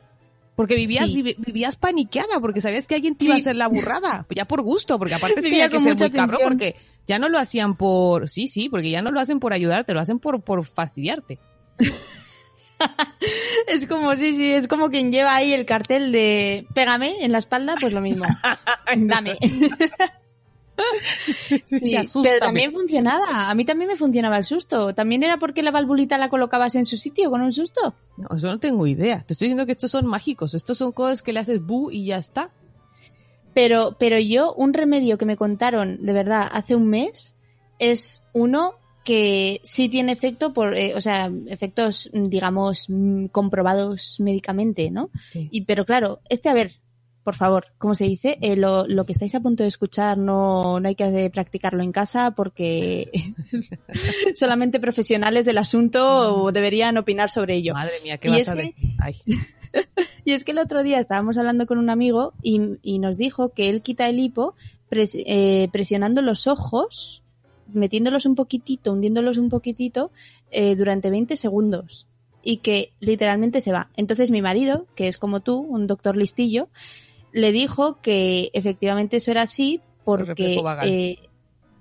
porque 0.54 0.74
vivías, 0.74 1.04
Sí. 1.08 1.22
vivías 1.22 1.76
paniqueada, 1.76 2.40
porque 2.40 2.62
sabías 2.62 2.86
que 2.86 2.94
alguien 2.94 3.14
te 3.14 3.26
iba 3.26 3.34
a 3.34 3.38
hacer 3.38 3.56
la 3.56 3.66
burrada, 3.68 4.26
ya 4.34 4.46
por 4.46 4.62
gusto, 4.62 4.98
porque 4.98 5.12
aparte 5.12 5.40
es 5.40 5.44
que 5.44 5.62
había 5.62 5.80
ser 5.80 5.98
muy 5.98 6.10
cabrón, 6.10 6.40
porque 6.42 6.76
ya 7.06 7.18
no 7.18 7.28
lo 7.28 7.38
hacían 7.38 7.76
por, 7.76 8.30
sí, 8.30 8.48
sí, 8.48 8.70
porque 8.70 8.88
ya 8.88 9.02
no 9.02 9.10
lo 9.10 9.20
hacen 9.20 9.38
por 9.38 9.52
ayudarte, 9.52 9.92
lo 9.92 10.00
hacen 10.00 10.18
por, 10.18 10.40
por 10.40 10.64
fastidiarte. 10.64 11.38
Es 13.66 13.86
como, 13.86 14.14
sí, 14.16 14.32
sí, 14.32 14.52
es 14.52 14.68
como 14.68 14.90
quien 14.90 15.10
lleva 15.10 15.34
ahí 15.34 15.52
el 15.52 15.66
cartel 15.66 16.12
de 16.12 16.66
pégame 16.74 17.24
en 17.24 17.32
la 17.32 17.38
espalda, 17.38 17.74
pues 17.80 17.92
lo 17.92 18.00
mismo. 18.00 18.26
Dame. 18.96 19.38
Sí, 21.64 21.96
pero 22.22 22.38
también 22.38 22.70
funcionaba. 22.70 23.48
A 23.48 23.54
mí 23.54 23.64
también 23.64 23.88
me 23.88 23.96
funcionaba 23.96 24.36
el 24.36 24.44
susto. 24.44 24.94
También 24.94 25.22
era 25.22 25.38
porque 25.38 25.62
la 25.62 25.70
valvulita 25.70 26.18
la 26.18 26.28
colocabas 26.28 26.74
en 26.74 26.84
su 26.84 26.98
sitio 26.98 27.30
con 27.30 27.40
un 27.40 27.52
susto. 27.52 27.94
No, 28.18 28.36
eso 28.36 28.48
no 28.48 28.58
tengo 28.58 28.86
idea. 28.86 29.22
Te 29.22 29.32
estoy 29.32 29.48
diciendo 29.48 29.64
que 29.64 29.72
estos 29.72 29.90
son 29.90 30.04
mágicos, 30.06 30.52
estos 30.52 30.76
son 30.76 30.92
cosas 30.92 31.22
que 31.22 31.32
le 31.32 31.40
haces 31.40 31.64
bu 31.64 31.90
y 31.90 32.04
ya 32.04 32.18
está. 32.18 32.50
Pero, 33.54 33.96
pero 33.98 34.18
yo, 34.18 34.52
un 34.52 34.74
remedio 34.74 35.16
que 35.16 35.24
me 35.24 35.38
contaron 35.38 36.04
de 36.04 36.12
verdad 36.12 36.46
hace 36.52 36.76
un 36.76 36.88
mes 36.88 37.36
es 37.78 38.22
uno 38.34 38.74
que 39.06 39.60
sí 39.64 39.88
tiene 39.88 40.12
efecto 40.12 40.52
por, 40.52 40.76
eh, 40.76 40.92
o 40.96 41.00
sea, 41.00 41.30
efectos, 41.46 42.10
digamos, 42.12 42.86
mm, 42.90 43.26
comprobados 43.28 44.16
médicamente, 44.20 44.90
¿no? 44.90 45.08
Sí. 45.32 45.48
Y, 45.50 45.62
pero 45.62 45.86
claro, 45.86 46.20
este, 46.28 46.48
a 46.50 46.54
ver, 46.54 46.72
por 47.24 47.34
favor, 47.34 47.66
como 47.78 47.94
se 47.94 48.04
dice, 48.04 48.36
Eh, 48.40 48.54
lo, 48.56 48.86
lo 48.86 49.04
que 49.06 49.12
estáis 49.12 49.34
a 49.34 49.40
punto 49.40 49.62
de 49.62 49.68
escuchar 49.68 50.18
no, 50.18 50.78
no 50.80 50.88
hay 50.88 50.94
que 50.94 51.30
practicarlo 51.32 51.82
en 51.82 51.90
casa 51.92 52.32
porque 52.36 53.10
solamente 54.34 54.80
profesionales 54.80 55.44
del 55.46 55.58
asunto 55.58 56.50
deberían 56.52 56.96
opinar 56.98 57.30
sobre 57.30 57.56
ello. 57.56 57.74
Madre 57.74 57.94
mía, 58.04 58.18
¿qué 58.18 58.28
Y 58.28 58.30
vas 58.32 58.40
es 58.40 58.48
a 58.48 58.54
que- 58.54 58.62
decir? 58.62 58.74
Ay. 59.00 59.14
Y 60.24 60.32
es 60.32 60.44
que 60.44 60.52
el 60.52 60.58
otro 60.58 60.82
día 60.82 60.98
estábamos 61.00 61.36
hablando 61.36 61.66
con 61.66 61.76
un 61.78 61.90
amigo 61.90 62.32
y, 62.42 62.60
y 62.82 62.98
nos 62.98 63.18
dijo 63.18 63.50
que 63.50 63.68
él 63.68 63.82
quita 63.82 64.08
el 64.08 64.18
hipo 64.18 64.54
pres- 64.90 65.22
eh, 65.26 65.68
presionando 65.70 66.22
los 66.22 66.46
ojos, 66.46 67.22
metiéndolos 67.72 68.26
un 68.26 68.34
poquitito, 68.34 68.92
hundiéndolos 68.92 69.38
un 69.38 69.48
poquitito 69.48 70.10
eh, 70.50 70.76
durante 70.76 71.10
20 71.10 71.36
segundos 71.36 72.06
y 72.42 72.58
que 72.58 72.92
literalmente 73.00 73.60
se 73.60 73.72
va. 73.72 73.90
Entonces 73.96 74.30
mi 74.30 74.40
marido, 74.42 74.86
que 74.94 75.08
es 75.08 75.18
como 75.18 75.40
tú, 75.40 75.58
un 75.58 75.86
doctor 75.86 76.16
listillo, 76.16 76.68
le 77.32 77.52
dijo 77.52 78.00
que 78.00 78.50
efectivamente 78.52 79.16
eso 79.18 79.30
era 79.30 79.42
así 79.42 79.80
porque... 80.04 80.58
eh, 80.84 81.18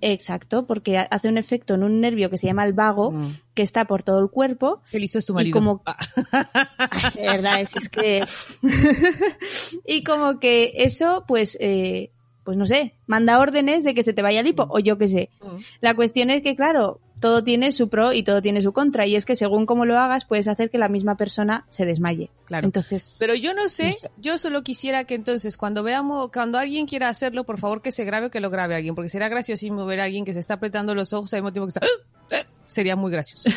exacto, 0.02 0.66
porque 0.68 0.98
ha- 0.98 1.04
hace 1.04 1.30
un 1.30 1.38
efecto 1.38 1.74
en 1.76 1.84
un 1.84 2.02
nervio 2.02 2.30
que 2.30 2.38
se 2.38 2.48
llama 2.48 2.66
el 2.66 2.74
vago, 2.74 3.12
Mm. 3.12 3.28
que 3.54 3.64
está 3.64 3.86
por 3.86 4.04
todo 4.04 4.20
el 4.20 4.30
cuerpo 4.30 4.82
Qué 4.92 5.00
listo 5.00 5.18
es 5.20 5.26
tu 5.26 5.34
y 5.34 5.36
marido. 5.36 5.54
como 5.60 5.82
Ah, 5.86 5.98
de 7.16 7.22
verdad 7.24 7.62
es, 7.62 7.76
es 7.76 7.90
que 7.90 8.24
y 9.88 10.04
como 10.04 10.40
que 10.40 10.74
eso 10.78 11.24
pues 11.28 11.58
eh, 11.62 12.12
pues 12.46 12.58
no 12.58 12.66
sé 12.66 12.96
manda 13.08 13.40
órdenes 13.40 13.84
de 13.84 13.94
que 13.94 14.04
se 14.04 14.14
te 14.14 14.22
vaya 14.22 14.40
el 14.40 14.48
hipo 14.48 14.66
o 14.70 14.80
yo 14.80 14.98
qué 14.98 15.10
sé 15.10 15.30
mm. 15.42 15.56
la 15.82 15.94
cuestión 15.96 16.30
es 16.30 16.42
que 16.42 16.56
claro 16.56 17.02
todo 17.20 17.44
tiene 17.44 17.72
su 17.72 17.90
pro 17.90 18.14
y 18.14 18.24
todo 18.24 18.42
tiene 18.42 18.62
su 18.62 18.72
contra 18.72 19.06
y 19.08 19.16
es 19.16 19.26
que 19.26 19.36
según 19.36 19.66
cómo 19.66 19.86
lo 19.86 19.98
hagas 19.98 20.26
puedes 20.26 20.48
hacer 20.48 20.70
que 20.70 20.78
la 20.78 20.88
misma 20.90 21.18
persona 21.18 21.66
se 21.70 21.86
desmaye 21.86 22.30
Claro. 22.46 22.66
entonces 22.68 23.16
Pero 23.18 23.34
yo 23.34 23.56
no 23.56 23.68
sé, 23.70 23.90
No 23.94 23.98
sé. 23.98 24.12
yo 24.18 24.38
solo 24.38 24.62
quisiera 24.64 25.06
que 25.06 25.16
entonces 25.16 25.58
cuando 25.58 25.82
veamos, 25.82 26.30
cuando 26.32 26.60
alguien 26.60 26.86
quiera 26.86 27.10
hacerlo, 27.10 27.44
por 27.44 27.58
favor 27.60 27.82
que 27.82 27.92
se 27.92 28.06
grabe 28.06 28.28
o 28.28 28.30
que 28.30 28.40
lo 28.40 28.52
grabe 28.52 28.76
alguien, 28.76 28.94
porque 28.94 29.10
será 29.10 29.28
graciosísimo 29.30 29.84
ver 29.88 30.00
a 30.02 30.04
alguien 30.04 30.24
que 30.26 30.34
se 30.36 30.40
está 30.42 30.54
apretando 30.56 30.94
los 30.94 31.12
ojos 31.14 31.34
al 31.34 31.40
mismo 31.42 31.52
tiempo 31.54 31.66
que 31.66 31.80
está... 31.80 31.82
"Ah, 31.84 32.36
ah", 32.44 32.48
Sería 32.68 32.96
muy 32.96 33.12
gracioso. 33.12 33.50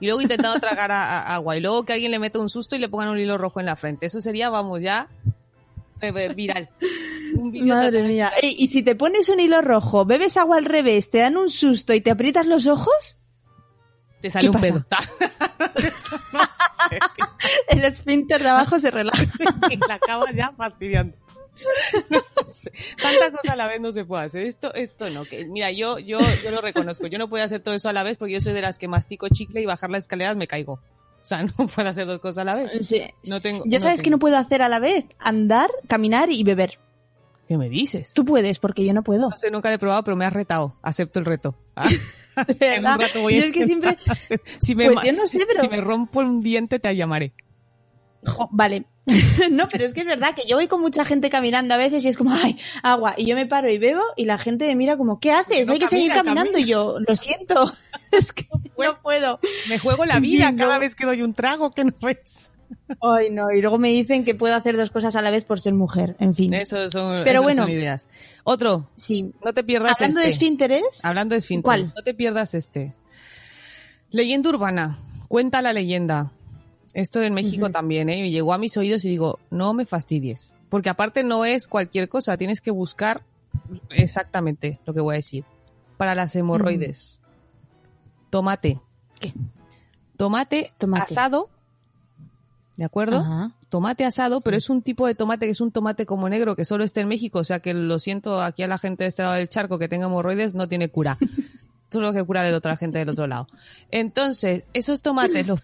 Y 0.00 0.06
luego 0.06 0.22
intentando 0.22 0.58
tragar 0.58 0.90
a- 0.90 1.18
a- 1.20 1.34
agua 1.34 1.58
y 1.58 1.60
luego 1.60 1.84
que 1.84 1.92
alguien 1.92 2.10
le 2.12 2.18
meta 2.18 2.38
un 2.38 2.48
susto 2.48 2.74
y 2.76 2.78
le 2.78 2.88
pongan 2.88 3.10
un 3.10 3.18
hilo 3.18 3.36
rojo 3.36 3.60
en 3.60 3.66
la 3.66 3.76
frente. 3.76 4.06
Eso 4.06 4.22
sería, 4.22 4.48
vamos, 4.48 4.80
ya 4.80 5.08
eh, 6.00 6.10
eh, 6.16 6.32
viral. 6.34 6.70
Un 7.34 7.68
madre 7.68 8.02
mía 8.02 8.32
y, 8.42 8.64
y 8.64 8.68
si 8.68 8.82
te 8.82 8.94
pones 8.94 9.28
un 9.28 9.40
hilo 9.40 9.60
rojo 9.62 10.04
bebes 10.04 10.36
agua 10.36 10.56
al 10.56 10.64
revés 10.64 11.10
te 11.10 11.18
dan 11.18 11.36
un 11.36 11.50
susto 11.50 11.94
y 11.94 12.00
te 12.00 12.10
aprietas 12.10 12.46
los 12.46 12.66
ojos 12.66 13.18
Te 14.20 14.30
sale 14.30 14.50
¿Qué 14.50 14.56
un 14.56 14.60
pedo. 14.60 14.86
no 16.32 16.40
sé, 16.88 16.98
el 17.68 17.84
esfínter 17.84 18.42
de 18.42 18.48
abajo 18.48 18.78
se 18.78 18.90
relaja 18.90 19.22
y 19.70 19.76
la 19.76 19.94
acabas 19.94 20.34
ya 20.34 20.52
fastidiando. 20.56 21.16
No 22.08 22.22
sé. 22.52 22.72
Tanta 23.00 23.36
cosa 23.36 23.52
a 23.52 23.56
la 23.56 23.66
vez 23.66 23.80
no 23.80 23.92
se 23.92 24.04
puede 24.04 24.24
hacer. 24.24 24.44
Esto, 24.46 24.72
esto 24.74 25.10
no. 25.10 25.24
Que, 25.24 25.46
mira, 25.46 25.70
yo, 25.70 25.98
yo, 25.98 26.18
yo 26.42 26.50
lo 26.50 26.60
reconozco. 26.60 27.06
Yo 27.06 27.18
no 27.18 27.28
puedo 27.28 27.44
hacer 27.44 27.60
todo 27.60 27.74
eso 27.74 27.88
a 27.88 27.92
la 27.92 28.02
vez 28.02 28.16
porque 28.16 28.34
yo 28.34 28.40
soy 28.40 28.52
de 28.52 28.62
las 28.62 28.78
que 28.78 28.88
mastico 28.88 29.28
chicle 29.28 29.60
y 29.60 29.66
bajar 29.66 29.90
las 29.90 30.04
escaleras 30.04 30.36
me 30.36 30.46
caigo. 30.46 30.74
O 30.74 31.24
sea, 31.24 31.42
no 31.58 31.66
puedo 31.66 31.88
hacer 31.88 32.06
dos 32.06 32.20
cosas 32.20 32.42
a 32.42 32.44
la 32.44 32.56
vez. 32.56 32.86
Sí. 32.86 33.02
No 33.24 33.40
tengo. 33.40 33.64
yo 33.66 33.80
sabes 33.80 34.00
que 34.00 34.10
no 34.10 34.18
puedo 34.18 34.36
hacer 34.36 34.62
a 34.62 34.68
la 34.68 34.78
vez 34.78 35.04
andar 35.18 35.70
caminar 35.86 36.30
y 36.30 36.42
beber 36.44 36.78
¿Qué 37.50 37.58
me 37.58 37.68
dices? 37.68 38.12
tú 38.14 38.24
puedes 38.24 38.60
porque 38.60 38.84
yo 38.84 38.94
no 38.94 39.02
puedo 39.02 39.28
No 39.28 39.36
sé, 39.36 39.50
nunca 39.50 39.70
lo 39.70 39.74
he 39.74 39.78
probado, 39.78 40.04
pero 40.04 40.16
me 40.16 40.24
has 40.24 40.32
retado. 40.32 40.76
Acepto 40.82 41.18
el 41.18 41.24
reto. 41.24 41.56
Ah, 41.74 41.88
De 42.46 42.52
un 42.76 42.84
verdad. 42.84 43.00
Yo 43.12 43.28
es 43.28 43.50
que 43.50 43.66
siempre, 43.66 43.98
si 44.62 44.76
me, 44.76 44.88
Pues 44.88 45.04
yo 45.04 45.12
no 45.14 45.26
sé, 45.26 45.44
pero- 45.48 45.62
si 45.62 45.68
me 45.68 45.80
rompo 45.80 46.20
un 46.20 46.42
diente 46.42 46.78
te 46.78 46.94
llamaré. 46.94 47.32
Jo, 48.24 48.48
vale. 48.52 48.84
no, 49.50 49.66
pero 49.68 49.84
es 49.84 49.94
que 49.94 50.02
es 50.02 50.06
verdad 50.06 50.32
que 50.36 50.46
yo 50.46 50.58
voy 50.58 50.68
con 50.68 50.80
mucha 50.80 51.04
gente 51.04 51.28
caminando 51.28 51.74
a 51.74 51.76
veces 51.76 52.04
y 52.04 52.08
es 52.08 52.16
como, 52.16 52.32
ay, 52.32 52.56
agua. 52.84 53.14
Y 53.16 53.26
yo 53.26 53.34
me 53.34 53.46
paro 53.46 53.68
y 53.68 53.78
bebo 53.78 54.02
y 54.14 54.26
la 54.26 54.38
gente 54.38 54.68
me 54.68 54.76
mira 54.76 54.96
como, 54.96 55.18
¿qué 55.18 55.32
haces? 55.32 55.66
No, 55.66 55.72
Hay 55.72 55.80
que 55.80 55.88
seguir 55.88 56.12
camina, 56.12 56.34
caminando. 56.34 56.58
Y 56.60 56.66
yo, 56.66 56.98
lo 57.00 57.16
siento. 57.16 57.72
es 58.12 58.32
que 58.32 58.46
no 58.52 59.00
puedo. 59.02 59.40
Me 59.68 59.80
juego 59.80 60.04
la 60.04 60.20
vida 60.20 60.54
cada 60.54 60.78
vez 60.78 60.94
que 60.94 61.04
doy 61.04 61.22
un 61.22 61.34
trago 61.34 61.72
que 61.72 61.82
no 61.82 62.08
es. 62.08 62.49
Ay, 63.02 63.30
no. 63.30 63.50
Y 63.52 63.60
luego 63.60 63.78
me 63.78 63.88
dicen 63.88 64.24
que 64.24 64.34
puedo 64.34 64.54
hacer 64.54 64.76
dos 64.76 64.90
cosas 64.90 65.14
a 65.16 65.22
la 65.22 65.30
vez 65.30 65.44
por 65.44 65.60
ser 65.60 65.74
mujer. 65.74 66.16
En 66.18 66.34
fin. 66.34 66.52
Eso 66.54 66.88
son, 66.90 67.22
Pero 67.24 67.42
bueno. 67.42 67.62
son 67.64 67.72
ideas. 67.72 68.08
Otro, 68.44 68.88
Sí. 68.96 69.32
no 69.44 69.52
te 69.52 69.62
pierdas 69.64 69.92
Hablando 69.92 70.20
de 70.20 70.26
este. 70.28 70.34
esfínteres. 70.44 71.04
Hablando 71.04 71.34
de 71.34 71.38
esfínter. 71.38 71.62
¿Cuál? 71.64 71.92
No 71.94 72.02
te 72.02 72.14
pierdas 72.14 72.54
este. 72.54 72.94
Leyenda 74.10 74.48
urbana. 74.50 74.98
Cuenta 75.28 75.62
la 75.62 75.72
leyenda. 75.72 76.32
Esto 76.92 77.22
en 77.22 77.34
México 77.34 77.70
también, 77.70 78.08
¿eh? 78.08 78.26
Y 78.26 78.30
Llegó 78.32 78.52
a 78.52 78.58
mis 78.58 78.76
oídos 78.76 79.04
y 79.04 79.10
digo, 79.10 79.38
no 79.50 79.72
me 79.74 79.86
fastidies. 79.86 80.56
Porque 80.68 80.90
aparte 80.90 81.22
no 81.22 81.44
es 81.44 81.68
cualquier 81.68 82.08
cosa. 82.08 82.36
Tienes 82.36 82.60
que 82.60 82.72
buscar 82.72 83.22
exactamente 83.90 84.80
lo 84.86 84.94
que 84.94 85.00
voy 85.00 85.14
a 85.14 85.16
decir. 85.18 85.44
Para 85.96 86.14
las 86.16 86.34
hemorroides. 86.34 87.20
Tomate. 88.30 88.80
¿Qué? 89.20 89.32
Tomate, 90.16 90.72
Tomate. 90.78 91.12
asado. 91.12 91.48
¿De 92.76 92.84
acuerdo? 92.84 93.18
Ajá. 93.18 93.52
Tomate 93.68 94.04
asado, 94.04 94.40
pero 94.40 94.56
es 94.56 94.70
un 94.70 94.82
tipo 94.82 95.06
de 95.06 95.14
tomate 95.14 95.46
que 95.46 95.52
es 95.52 95.60
un 95.60 95.70
tomate 95.70 96.06
como 96.06 96.28
negro 96.28 96.56
que 96.56 96.64
solo 96.64 96.82
está 96.84 97.00
en 97.00 97.08
México. 97.08 97.38
O 97.40 97.44
sea 97.44 97.60
que 97.60 97.74
lo 97.74 97.98
siento 97.98 98.40
aquí 98.42 98.62
a 98.62 98.68
la 98.68 98.78
gente 98.78 99.04
de 99.04 99.08
este 99.08 99.22
lado 99.22 99.34
del 99.34 99.48
charco 99.48 99.78
que 99.78 99.88
tenga 99.88 100.06
hemorroides, 100.06 100.54
no 100.54 100.66
tiene 100.68 100.88
cura. 100.88 101.18
Solo 101.90 102.12
que 102.12 102.22
curar 102.24 102.46
el 102.46 102.54
otra 102.54 102.76
gente 102.76 102.98
del 102.98 103.08
otro 103.08 103.26
lado. 103.26 103.48
Entonces, 103.90 104.64
esos 104.74 105.02
tomates 105.02 105.46
los, 105.46 105.60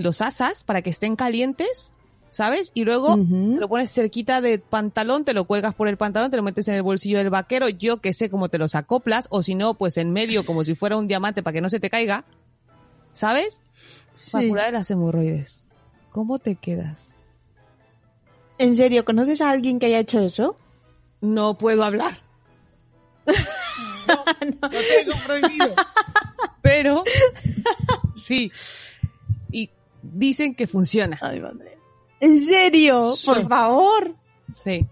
los 0.00 0.20
asas 0.20 0.64
para 0.64 0.82
que 0.82 0.90
estén 0.90 1.16
calientes, 1.16 1.94
¿sabes? 2.30 2.72
Y 2.74 2.84
luego 2.84 3.16
te 3.16 3.58
lo 3.58 3.68
pones 3.68 3.90
cerquita 3.90 4.42
de 4.42 4.58
pantalón, 4.58 5.24
te 5.24 5.32
lo 5.32 5.46
cuelgas 5.46 5.74
por 5.74 5.88
el 5.88 5.96
pantalón, 5.96 6.30
te 6.30 6.36
lo 6.36 6.42
metes 6.42 6.68
en 6.68 6.74
el 6.74 6.82
bolsillo 6.82 7.16
del 7.18 7.30
vaquero, 7.30 7.70
yo 7.70 8.02
que 8.02 8.12
sé 8.12 8.28
cómo 8.28 8.50
te 8.50 8.58
los 8.58 8.74
acoplas, 8.74 9.28
o 9.30 9.42
si 9.42 9.54
no, 9.54 9.72
pues 9.74 9.96
en 9.96 10.12
medio 10.12 10.44
como 10.44 10.62
si 10.62 10.74
fuera 10.74 10.98
un 10.98 11.06
diamante 11.08 11.42
para 11.42 11.54
que 11.54 11.60
no 11.62 11.70
se 11.70 11.80
te 11.80 11.88
caiga, 11.88 12.26
¿sabes? 13.12 13.62
Para 14.30 14.42
Sí. 14.42 14.48
curar 14.50 14.72
las 14.74 14.90
hemorroides. 14.90 15.66
¿Cómo 16.12 16.38
te 16.38 16.54
quedas? 16.56 17.14
¿En 18.58 18.76
serio? 18.76 19.04
¿Conoces 19.04 19.40
a 19.40 19.50
alguien 19.50 19.78
que 19.78 19.86
haya 19.86 19.98
hecho 19.98 20.20
eso? 20.20 20.56
No 21.20 21.56
puedo 21.58 21.82
hablar. 21.84 22.14
no, 23.26 23.34
lo 24.44 24.68
tengo 24.70 25.14
prohibido. 25.26 25.74
Pero 26.60 27.02
sí. 28.14 28.52
Y 29.50 29.70
dicen 30.02 30.54
que 30.54 30.66
funciona. 30.66 31.18
Ay, 31.20 31.40
madre. 31.40 31.78
¿En 32.20 32.36
serio? 32.44 33.14
Sí. 33.16 33.26
Por 33.26 33.48
favor. 33.48 34.14
Sí. 34.54 34.86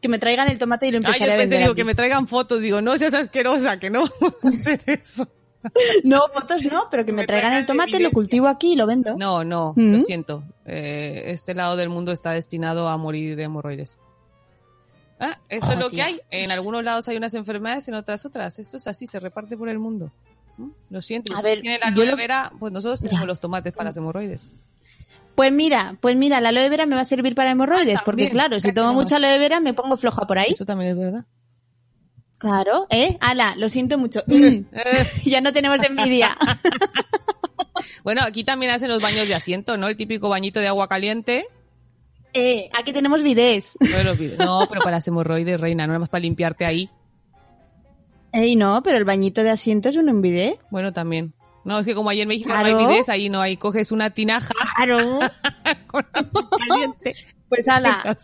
Que 0.00 0.08
me 0.08 0.18
traigan 0.18 0.48
el 0.48 0.58
tomate 0.58 0.88
y 0.88 0.90
lo 0.90 0.98
Ay, 0.98 1.04
empezaré 1.06 1.26
yo 1.30 1.34
a 1.34 1.36
vender. 1.38 1.58
digo, 1.60 1.72
aquí. 1.72 1.80
que 1.80 1.84
me 1.84 1.94
traigan 1.94 2.28
fotos. 2.28 2.60
Digo, 2.60 2.80
no 2.82 2.98
seas 2.98 3.14
asquerosa, 3.14 3.78
que 3.78 3.88
no 3.90 4.04
vamos 4.20 4.36
a 4.44 4.48
hacer 4.48 4.82
eso. 4.86 5.28
No, 6.04 6.22
fotos 6.32 6.62
no, 6.64 6.88
pero 6.90 7.04
que 7.04 7.12
me, 7.12 7.22
Me 7.22 7.26
traigan 7.26 7.50
traigan 7.50 7.60
el 7.60 7.66
tomate, 7.66 8.00
lo 8.00 8.10
cultivo 8.12 8.46
aquí 8.48 8.72
y 8.72 8.76
lo 8.76 8.86
vendo. 8.86 9.16
No, 9.16 9.42
no, 9.44 9.72
¿Mm? 9.76 9.92
lo 9.94 10.00
siento. 10.00 10.42
Eh, 10.64 11.24
este 11.26 11.54
lado 11.54 11.76
del 11.76 11.88
mundo 11.88 12.12
está 12.12 12.32
destinado 12.32 12.88
a 12.88 12.96
morir 12.96 13.36
de 13.36 13.44
hemorroides. 13.44 14.00
Ah, 15.18 15.38
eso 15.48 15.70
es 15.70 15.76
Oh, 15.76 15.80
lo 15.80 15.88
que 15.90 16.02
hay. 16.02 16.20
En 16.30 16.50
algunos 16.50 16.84
lados 16.84 17.08
hay 17.08 17.16
unas 17.16 17.34
enfermedades, 17.34 17.88
en 17.88 17.94
otras 17.94 18.24
otras. 18.26 18.58
Esto 18.58 18.76
es 18.76 18.86
así, 18.86 19.06
se 19.06 19.18
reparte 19.18 19.56
por 19.56 19.68
el 19.68 19.78
mundo. 19.78 20.12
¿Mm? 20.58 20.68
Lo 20.90 21.02
siento. 21.02 21.34
A 21.36 21.42
ver, 21.42 21.60
tiene 21.62 21.78
la 21.78 21.86
yo 21.94 22.02
aloe 22.02 22.10
lo- 22.12 22.16
vera, 22.16 22.52
pues 22.58 22.72
nosotros 22.72 23.00
tenemos 23.00 23.20
Ya. 23.22 23.26
los 23.26 23.40
tomates 23.40 23.72
para 23.72 23.88
las 23.88 23.96
hemorroides. 23.96 24.52
Pues 25.34 25.52
mira, 25.52 25.96
pues 26.00 26.16
mira, 26.16 26.40
la 26.40 26.50
aloe 26.50 26.68
vera 26.68 26.86
me 26.86 26.94
va 26.94 27.02
a 27.02 27.04
servir 27.04 27.34
para 27.34 27.50
hemorroides, 27.50 27.98
Ah, 28.00 28.02
porque 28.04 28.30
claro, 28.30 28.58
si 28.60 28.72
tomo 28.72 28.92
mucha 28.94 29.16
aloe 29.16 29.38
vera 29.38 29.60
me 29.60 29.74
pongo 29.74 29.96
floja 29.96 30.26
por 30.26 30.38
ahí. 30.38 30.52
Eso 30.52 30.64
también 30.64 30.92
es 30.92 30.96
verdad. 30.98 31.24
Claro, 32.38 32.86
¿eh? 32.90 33.16
Ala, 33.20 33.54
lo 33.56 33.68
siento 33.68 33.96
mucho. 33.98 34.22
Mm, 34.28 34.64
ya 35.24 35.40
no 35.40 35.52
tenemos 35.52 35.82
envidia. 35.82 36.36
bueno, 38.04 38.22
aquí 38.22 38.44
también 38.44 38.72
hacen 38.72 38.88
los 38.88 39.02
baños 39.02 39.26
de 39.28 39.34
asiento, 39.34 39.76
¿no? 39.76 39.88
El 39.88 39.96
típico 39.96 40.28
bañito 40.28 40.60
de 40.60 40.68
agua 40.68 40.88
caliente. 40.88 41.46
eh, 42.34 42.68
aquí 42.78 42.92
tenemos 42.92 43.22
bidés. 43.22 43.76
No, 43.80 44.44
no, 44.44 44.66
pero 44.68 44.80
para 44.82 44.96
las 44.98 45.08
hemorroides, 45.08 45.60
reina, 45.60 45.84
no 45.86 45.92
nada 45.92 46.00
más 46.00 46.08
para 46.10 46.20
limpiarte 46.22 46.64
ahí. 46.66 46.90
Ey, 48.32 48.54
no, 48.56 48.82
pero 48.82 48.98
el 48.98 49.04
bañito 49.04 49.42
de 49.42 49.50
asiento 49.50 49.88
es 49.88 49.96
un 49.96 50.20
bidé. 50.20 50.58
Bueno, 50.70 50.92
también. 50.92 51.32
No, 51.64 51.78
es 51.78 51.86
que 51.86 51.94
como 51.94 52.10
ahí 52.10 52.20
en 52.20 52.28
México 52.28 52.50
no 52.50 52.60
Claro. 52.60 52.78
hay 52.78 52.86
bidés, 52.86 53.08
ahí 53.08 53.28
no, 53.30 53.40
ahí 53.40 53.56
coges 53.56 53.90
una 53.92 54.10
tinaja 54.10 54.52
Claro. 54.76 55.18
con 55.86 56.06
agua 56.12 56.48
caliente. 56.68 57.16
Pues 57.48 57.66
ala, 57.68 58.16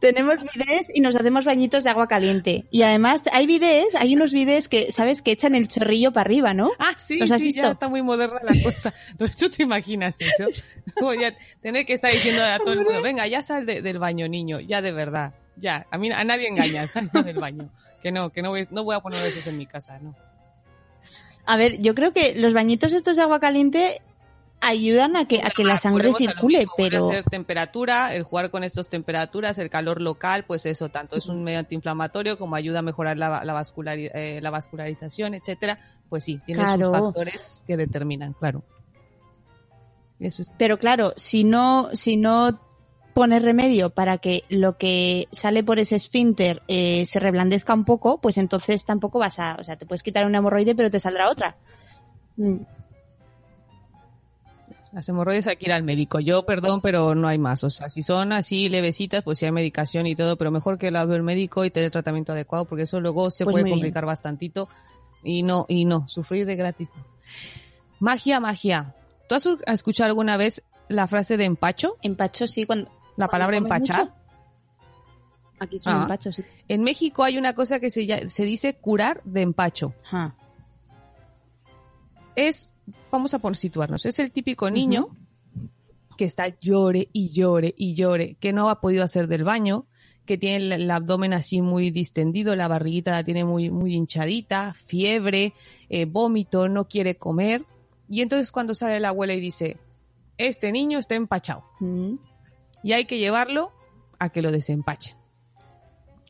tenemos 0.00 0.44
bidés 0.54 0.90
y 0.94 1.00
nos 1.00 1.16
hacemos 1.16 1.44
bañitos 1.44 1.84
de 1.84 1.90
agua 1.90 2.06
caliente. 2.08 2.66
Y 2.70 2.82
además 2.82 3.22
hay 3.32 3.46
bidés, 3.46 3.86
hay 3.94 4.14
unos 4.14 4.32
bidés 4.32 4.68
que, 4.68 4.92
¿sabes? 4.92 5.22
Que 5.22 5.32
echan 5.32 5.54
el 5.54 5.68
chorrillo 5.68 6.12
para 6.12 6.22
arriba, 6.22 6.54
¿no? 6.54 6.72
Ah, 6.78 6.94
sí, 6.96 7.18
¿Los 7.18 7.30
has 7.30 7.38
sí, 7.38 7.44
visto? 7.46 7.62
ya 7.62 7.70
está 7.72 7.88
muy 7.88 8.02
moderna 8.02 8.40
la 8.42 8.62
cosa. 8.62 8.92
¿Tú 9.38 9.48
te 9.50 9.62
imaginas 9.62 10.16
eso? 10.20 10.46
Tener 11.62 11.86
que 11.86 11.94
estar 11.94 12.10
diciendo 12.10 12.44
a 12.44 12.58
todo 12.58 12.72
el 12.72 12.80
mundo, 12.84 13.02
venga, 13.02 13.26
ya 13.26 13.42
sal 13.42 13.66
de- 13.66 13.82
del 13.82 13.98
baño, 13.98 14.28
niño, 14.28 14.60
ya 14.60 14.82
de 14.82 14.92
verdad, 14.92 15.34
ya. 15.56 15.86
A 15.90 15.98
mí 15.98 16.10
a 16.10 16.24
nadie 16.24 16.48
engaña, 16.48 16.86
sal 16.86 17.10
del 17.12 17.38
baño. 17.38 17.70
Que 18.02 18.12
no, 18.12 18.30
que 18.30 18.42
no 18.42 18.50
voy, 18.50 18.68
no 18.70 18.84
voy 18.84 18.94
a 18.94 19.00
poner 19.00 19.18
eso 19.26 19.50
en 19.50 19.56
mi 19.58 19.66
casa, 19.66 19.98
no. 20.00 20.14
A 21.44 21.56
ver, 21.56 21.78
yo 21.78 21.94
creo 21.94 22.12
que 22.12 22.34
los 22.36 22.52
bañitos 22.54 22.92
estos 22.92 23.16
de 23.16 23.22
agua 23.22 23.40
caliente 23.40 24.00
ayudan 24.60 25.16
a 25.16 25.24
que, 25.26 25.40
a 25.42 25.50
que 25.50 25.62
la 25.64 25.78
sangre 25.78 26.08
Volvemos 26.08 26.32
circule, 26.34 26.58
mismo, 26.58 26.72
pero... 26.76 27.08
a 27.08 27.12
ser 27.12 27.24
temperatura, 27.24 28.14
el 28.14 28.22
jugar 28.24 28.50
con 28.50 28.64
estas 28.64 28.88
temperaturas, 28.88 29.58
el 29.58 29.70
calor 29.70 30.00
local, 30.00 30.44
pues 30.44 30.66
eso, 30.66 30.88
tanto 30.88 31.16
es 31.16 31.26
un 31.26 31.44
medio 31.44 31.58
antiinflamatorio 31.60 32.38
como 32.38 32.56
ayuda 32.56 32.80
a 32.80 32.82
mejorar 32.82 33.16
la, 33.16 33.44
la, 33.44 33.54
vasculari- 33.54 34.10
eh, 34.14 34.40
la 34.42 34.50
vascularización, 34.50 35.34
etcétera. 35.34 35.78
Pues 36.08 36.24
sí, 36.24 36.40
tiene 36.46 36.62
Claro. 36.62 36.86
sus 36.90 36.98
factores 36.98 37.64
que 37.66 37.76
determinan, 37.76 38.32
claro. 38.32 38.62
Eso 40.18 40.42
es. 40.42 40.52
Pero 40.58 40.78
claro, 40.78 41.12
si 41.16 41.44
no, 41.44 41.90
si 41.92 42.16
no 42.16 42.58
pones 43.14 43.42
remedio 43.42 43.90
para 43.90 44.18
que 44.18 44.44
lo 44.48 44.76
que 44.78 45.26
sale 45.32 45.62
por 45.64 45.78
ese 45.78 45.96
esfínter 45.96 46.62
eh, 46.68 47.04
se 47.06 47.18
reblandezca 47.20 47.72
un 47.74 47.84
poco, 47.84 48.20
pues 48.20 48.36
entonces 48.38 48.84
tampoco 48.84 49.18
vas 49.18 49.38
a, 49.38 49.56
o 49.60 49.64
sea, 49.64 49.76
te 49.76 49.86
puedes 49.86 50.02
quitar 50.02 50.26
una 50.26 50.38
hemorroide, 50.38 50.74
pero 50.74 50.90
te 50.90 50.98
saldrá 50.98 51.30
otra. 51.30 51.56
Mm. 52.36 52.56
Las 54.96 55.06
hemorroides 55.10 55.46
hay 55.46 55.56
que 55.58 55.66
ir 55.66 55.72
al 55.74 55.82
médico. 55.82 56.20
Yo, 56.20 56.46
perdón, 56.46 56.80
pero 56.80 57.14
no 57.14 57.28
hay 57.28 57.36
más. 57.36 57.62
O 57.64 57.68
sea, 57.68 57.90
si 57.90 58.02
son 58.02 58.32
así 58.32 58.70
levecitas, 58.70 59.22
pues 59.22 59.38
sí 59.38 59.44
hay 59.44 59.52
medicación 59.52 60.06
y 60.06 60.16
todo, 60.16 60.38
pero 60.38 60.50
mejor 60.50 60.78
que 60.78 60.90
la 60.90 61.04
vea 61.04 61.18
el 61.18 61.22
médico 61.22 61.66
y 61.66 61.70
te 61.70 61.80
dé 61.80 61.86
el 61.86 61.92
tratamiento 61.92 62.32
adecuado, 62.32 62.64
porque 62.64 62.84
eso 62.84 62.98
luego 62.98 63.30
se 63.30 63.44
Pues 63.44 63.52
puede 63.52 63.64
muy 63.64 63.68
bien. 63.72 63.78
complicar 63.80 64.06
bastantito. 64.06 64.70
Y 65.22 65.42
no, 65.42 65.66
y 65.68 65.84
no, 65.84 66.08
sufrir 66.08 66.46
de 66.46 66.56
gratis. 66.56 66.92
Magia, 68.00 68.40
magia. 68.40 68.94
¿Tú 69.28 69.34
has 69.34 69.46
escuchado 69.66 70.08
alguna 70.08 70.38
vez 70.38 70.62
la 70.88 71.06
frase 71.08 71.36
de 71.36 71.44
empacho? 71.44 71.96
Empacho 72.00 72.46
sí, 72.46 72.64
cuando... 72.64 72.86
La 73.18 73.28
cuando 73.28 73.30
palabra 73.32 73.58
comes 73.58 73.70
empachar. 73.72 74.04
mucho. 74.06 74.14
Aquí 75.58 75.78
son 75.78 75.94
Ah. 75.94 76.02
empachos, 76.04 76.36
sí. 76.36 76.44
En 76.68 76.82
México 76.82 77.22
hay 77.22 77.36
una 77.36 77.54
cosa 77.54 77.80
que 77.80 77.90
se, 77.90 78.30
se 78.30 78.44
dice 78.44 78.76
curar 78.76 79.20
de 79.24 79.42
empacho. 79.42 79.92
Ajá. 80.06 80.34
Es, 82.36 82.72
vamos 83.10 83.34
a 83.34 83.40
por 83.40 83.56
situarnos, 83.56 84.06
es 84.06 84.18
el 84.18 84.30
típico 84.30 84.70
niño 84.70 85.08
que 86.16 86.24
está 86.24 86.48
llore 86.60 87.08
y 87.12 87.30
llore 87.30 87.74
y 87.76 87.94
llore, 87.94 88.36
que 88.40 88.52
no 88.52 88.70
ha 88.70 88.80
podido 88.80 89.04
hacer 89.04 89.26
del 89.26 89.44
baño, 89.44 89.86
que 90.24 90.38
tiene 90.38 90.56
el, 90.56 90.72
el 90.72 90.90
abdomen 90.90 91.32
así 91.32 91.62
muy 91.62 91.90
distendido, 91.90 92.56
la 92.56 92.68
barriguita 92.68 93.12
la 93.12 93.24
tiene 93.24 93.44
muy, 93.44 93.70
muy 93.70 93.94
hinchadita, 93.94 94.74
fiebre, 94.74 95.54
eh, 95.88 96.04
vómito, 96.04 96.68
no 96.68 96.88
quiere 96.88 97.16
comer. 97.16 97.64
Y 98.08 98.20
entonces 98.22 98.52
cuando 98.52 98.74
sale 98.74 99.00
la 99.00 99.08
abuela 99.08 99.34
y 99.34 99.40
dice, 99.40 99.78
este 100.38 100.72
niño 100.72 100.98
está 100.98 101.14
empachado 101.14 101.64
y 102.82 102.92
hay 102.92 103.06
que 103.06 103.18
llevarlo 103.18 103.72
a 104.18 104.28
que 104.30 104.42
lo 104.42 104.52
desempachen, 104.52 105.16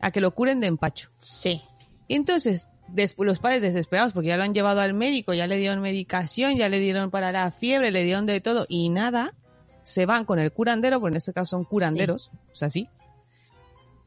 a 0.00 0.10
que 0.10 0.20
lo 0.20 0.32
curen 0.32 0.60
de 0.60 0.68
empacho. 0.68 1.10
Sí. 1.18 1.62
Entonces, 2.08 2.68
después 2.88 3.26
los 3.26 3.38
padres 3.38 3.62
desesperados 3.62 4.12
porque 4.12 4.28
ya 4.28 4.36
lo 4.36 4.42
han 4.42 4.54
llevado 4.54 4.80
al 4.80 4.94
médico, 4.94 5.34
ya 5.34 5.46
le 5.46 5.56
dieron 5.56 5.80
medicación, 5.80 6.56
ya 6.56 6.68
le 6.68 6.78
dieron 6.78 7.10
para 7.10 7.32
la 7.32 7.50
fiebre, 7.50 7.90
le 7.90 8.04
dieron 8.04 8.26
de 8.26 8.40
todo 8.40 8.66
y 8.68 8.88
nada, 8.88 9.34
se 9.82 10.06
van 10.06 10.24
con 10.24 10.38
el 10.38 10.52
curandero, 10.52 11.00
porque 11.00 11.14
en 11.14 11.18
este 11.18 11.32
caso 11.32 11.56
son 11.56 11.64
curanderos, 11.64 12.30
o 12.52 12.56
sea, 12.56 12.70
sí. 12.70 12.88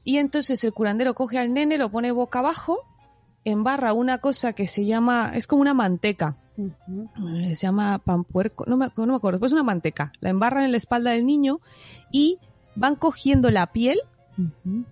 Y 0.04 0.18
entonces 0.18 0.64
el 0.64 0.74
curandero 0.74 1.14
coge 1.14 1.38
al 1.38 1.54
nene, 1.54 1.78
lo 1.78 1.92
pone 1.92 2.12
boca 2.12 2.40
abajo, 2.40 2.86
embarra 3.44 3.94
una 3.94 4.20
cosa 4.20 4.54
que 4.54 4.68
se 4.68 4.86
llama, 4.86 5.32
es 5.36 5.48
como 5.48 5.62
una 5.62 5.74
manteca, 5.74 6.38
se 6.58 7.56
llama 7.56 8.00
pampuerco, 8.00 8.66
no 8.68 8.78
me, 8.78 8.90
no 8.96 9.06
me 9.06 9.16
acuerdo, 9.16 9.40
pues 9.40 9.54
una 9.54 9.64
manteca, 9.64 10.12
la 10.20 10.30
embarran 10.30 10.64
en 10.66 10.72
la 10.72 10.78
espalda 10.78 11.12
del 11.12 11.26
niño 11.26 11.62
y 12.12 12.40
van 12.76 12.96
cogiendo 12.96 13.50
la 13.52 13.68
piel 13.68 14.00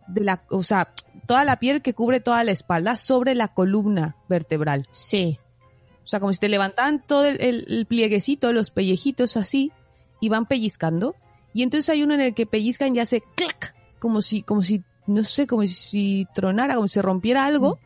De 0.07 0.21
la, 0.21 0.43
o 0.49 0.63
sea, 0.63 0.89
toda 1.25 1.45
la 1.45 1.57
piel 1.57 1.81
que 1.81 1.93
cubre 1.93 2.19
toda 2.19 2.43
la 2.43 2.51
espalda 2.51 2.97
sobre 2.97 3.35
la 3.35 3.47
columna 3.49 4.15
vertebral. 4.27 4.87
Sí. 4.91 5.39
O 6.03 6.07
sea, 6.07 6.19
como 6.19 6.33
si 6.33 6.39
te 6.39 6.49
levantaban 6.49 7.01
todo 7.01 7.25
el, 7.25 7.41
el- 7.41 7.65
el 7.67 7.85
plieguecito, 7.85 8.53
los 8.53 8.71
pellejitos 8.71 9.37
así, 9.37 9.71
y 10.19 10.29
van 10.29 10.45
pellizcando. 10.45 11.15
Y 11.53 11.63
entonces 11.63 11.89
hay 11.89 12.03
uno 12.03 12.13
en 12.13 12.21
el 12.21 12.33
que 12.33 12.45
pellizcan 12.45 12.95
y 12.95 12.99
hace 12.99 13.21
clac, 13.35 13.75
como 13.99 14.21
si, 14.21 14.41
como 14.41 14.61
si, 14.63 14.83
no 15.05 15.23
sé, 15.23 15.47
como 15.47 15.65
si 15.67 16.27
tronara, 16.33 16.75
como 16.75 16.87
si 16.87 16.95
se 16.95 17.01
rompiera 17.01 17.45
algo. 17.45 17.79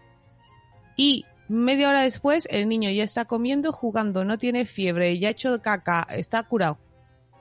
Y 0.97 1.26
media 1.47 1.89
hora 1.89 2.01
después, 2.01 2.47
el 2.51 2.68
niño 2.70 2.89
ya 2.91 3.03
está 3.03 3.26
comiendo, 3.26 3.72
jugando, 3.72 4.24
no 4.26 4.38
tiene 4.38 4.66
fiebre, 4.66 5.18
ya 5.20 5.30
ha 5.30 5.32
hecho 5.32 5.62
caca, 5.62 6.05
está 6.12 6.43
curado. 6.43 6.78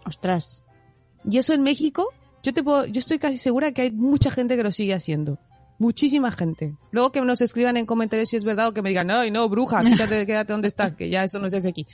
Ostras. 0.06 0.62
Y 1.28 1.36
eso 1.38 1.52
en 1.52 1.62
México, 1.62 2.08
yo 2.42 2.52
te 2.52 2.62
puedo, 2.62 2.86
yo 2.86 2.98
estoy 2.98 3.18
casi 3.18 3.38
segura 3.38 3.72
que 3.72 3.82
hay 3.82 3.90
mucha 3.90 4.30
gente 4.30 4.56
que 4.56 4.62
lo 4.62 4.72
sigue 4.72 4.94
haciendo. 4.94 5.38
Muchísima 5.78 6.30
gente. 6.30 6.74
Luego 6.90 7.10
que 7.10 7.22
nos 7.22 7.40
escriban 7.40 7.78
en 7.78 7.86
comentarios 7.86 8.28
si 8.28 8.36
es 8.36 8.44
verdad 8.44 8.68
o 8.68 8.74
que 8.74 8.82
me 8.82 8.90
digan, 8.90 9.06
no, 9.06 9.24
no, 9.30 9.48
bruja, 9.48 9.82
quítate, 9.82 10.26
quédate 10.26 10.52
donde 10.52 10.68
estás, 10.68 10.94
que 10.94 11.08
ya 11.08 11.24
eso 11.24 11.38
no 11.38 11.48
se 11.48 11.56
hace 11.56 11.70
aquí. 11.70 11.86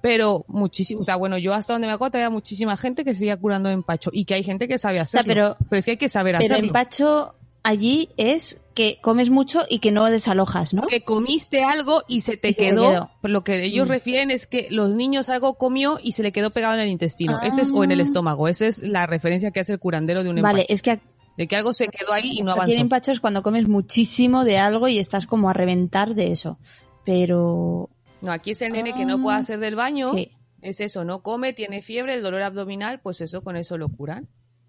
Pero 0.00 0.44
muchísimo, 0.48 1.00
o 1.00 1.04
sea, 1.04 1.16
bueno, 1.16 1.36
yo 1.36 1.52
hasta 1.52 1.72
donde 1.72 1.88
me 1.88 1.92
acuerdo 1.94 2.18
había 2.18 2.30
muchísima 2.30 2.76
gente 2.76 3.04
que 3.04 3.14
seguía 3.16 3.36
curando 3.36 3.68
empacho 3.68 4.10
y 4.12 4.24
que 4.26 4.34
hay 4.34 4.44
gente 4.44 4.68
que 4.68 4.78
sabe 4.78 5.00
hacerlo. 5.00 5.26
pero- 5.26 5.56
es 5.78 5.84
que 5.84 5.90
hay 5.92 5.96
que 5.96 6.08
saber 6.08 6.36
Pero 6.38 6.54
hacerlo. 6.54 6.68
empacho 6.68 7.34
allí 7.66 8.10
es 8.16 8.62
que 8.74 8.98
comes 9.02 9.30
mucho 9.30 9.62
y 9.68 9.78
que 9.78 9.90
no 9.92 10.04
desalojas, 10.06 10.74
¿no? 10.74 10.86
Que 10.86 11.02
comiste 11.02 11.64
algo 11.64 12.02
y 12.08 12.20
se 12.20 12.36
te 12.36 12.48
Y 12.50 12.52
se 12.54 12.60
te 12.60 12.64
quedó. 12.70 13.10
Por 13.22 13.30
lo 13.30 13.42
que 13.42 13.64
ellos 13.64 13.86
Mm. 13.86 13.90
refieren 13.90 14.30
es 14.30 14.46
que 14.46 14.68
los 14.70 14.90
niños 14.90 15.28
algo 15.30 15.54
comió 15.58 15.98
y 16.02 16.12
se 16.12 16.22
le 16.22 16.32
quedó 16.32 16.50
pegado 16.50 16.74
en 16.74 16.80
el 16.80 16.88
intestino. 16.88 17.40
Ese 17.42 17.62
es, 17.62 17.70
o 17.70 17.84
en 17.84 17.92
el 17.92 18.00
Ah. 18.00 18.02
estómago. 18.04 18.48
Esa 18.48 18.66
es 18.66 18.82
la 18.82 19.06
referencia 19.06 19.50
que 19.50 19.60
hace 19.60 19.72
el 19.72 19.78
curandero 19.78 20.22
de 20.22 20.30
un 20.30 20.36
Vale, 20.42 20.60
empacho. 20.62 20.74
es 20.74 20.82
que 20.82 21.00
De 21.38 21.46
que 21.46 21.56
algo 21.56 21.74
se 21.74 21.88
quedó 21.88 22.12
ahí 22.14 22.38
y 22.38 22.42
no 22.42 22.52
avanzó. 22.52 22.80
empacho 22.80 23.12
es 23.12 23.20
cuando 23.20 23.42
comes 23.42 23.68
muchísimo 23.68 24.44
de 24.44 24.56
algo 24.56 24.88
y 24.88 24.98
estás 24.98 25.26
como 25.26 25.50
a 25.50 25.52
reventar 25.52 26.14
de 26.14 26.32
eso. 26.32 26.58
Pero 27.04 27.88
No, 28.22 28.32
aquí 28.32 28.50
es 28.52 28.62
el 28.62 28.72
nene 28.72 28.94
que 28.94 29.04
no 29.04 29.20
puede 29.22 29.38
hacer 29.38 29.58
del 29.58 29.74
baño. 29.76 30.12
sí. 30.14 30.32
Es 30.62 30.80
eso, 30.80 31.04
no 31.04 31.22
come, 31.22 31.52
tiene 31.52 31.80
fiebre, 31.82 32.14
el 32.14 32.22
dolor 32.22 32.42
abdominal, 32.42 33.00
pues 33.00 33.20
eso, 33.20 33.44
con 33.44 33.56
eso 33.56 33.76
lo 33.78 33.88
curan. 33.90 34.28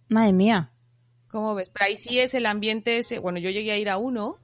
madre 0.09 0.31
mía. 0.33 0.71
¿Cómo 1.29 1.55
ves? 1.55 1.69
Pero 1.73 1.85
ahí 1.85 1.95
sí 1.97 2.19
es 2.19 2.33
el 2.33 2.45
ambiente 2.45 2.97
ese. 2.97 3.19
Bueno, 3.19 3.39
yo 3.39 3.49
llegué 3.49 3.71
a 3.71 3.77
ir 3.77 3.89
a 3.89 3.97
uno 3.97 4.37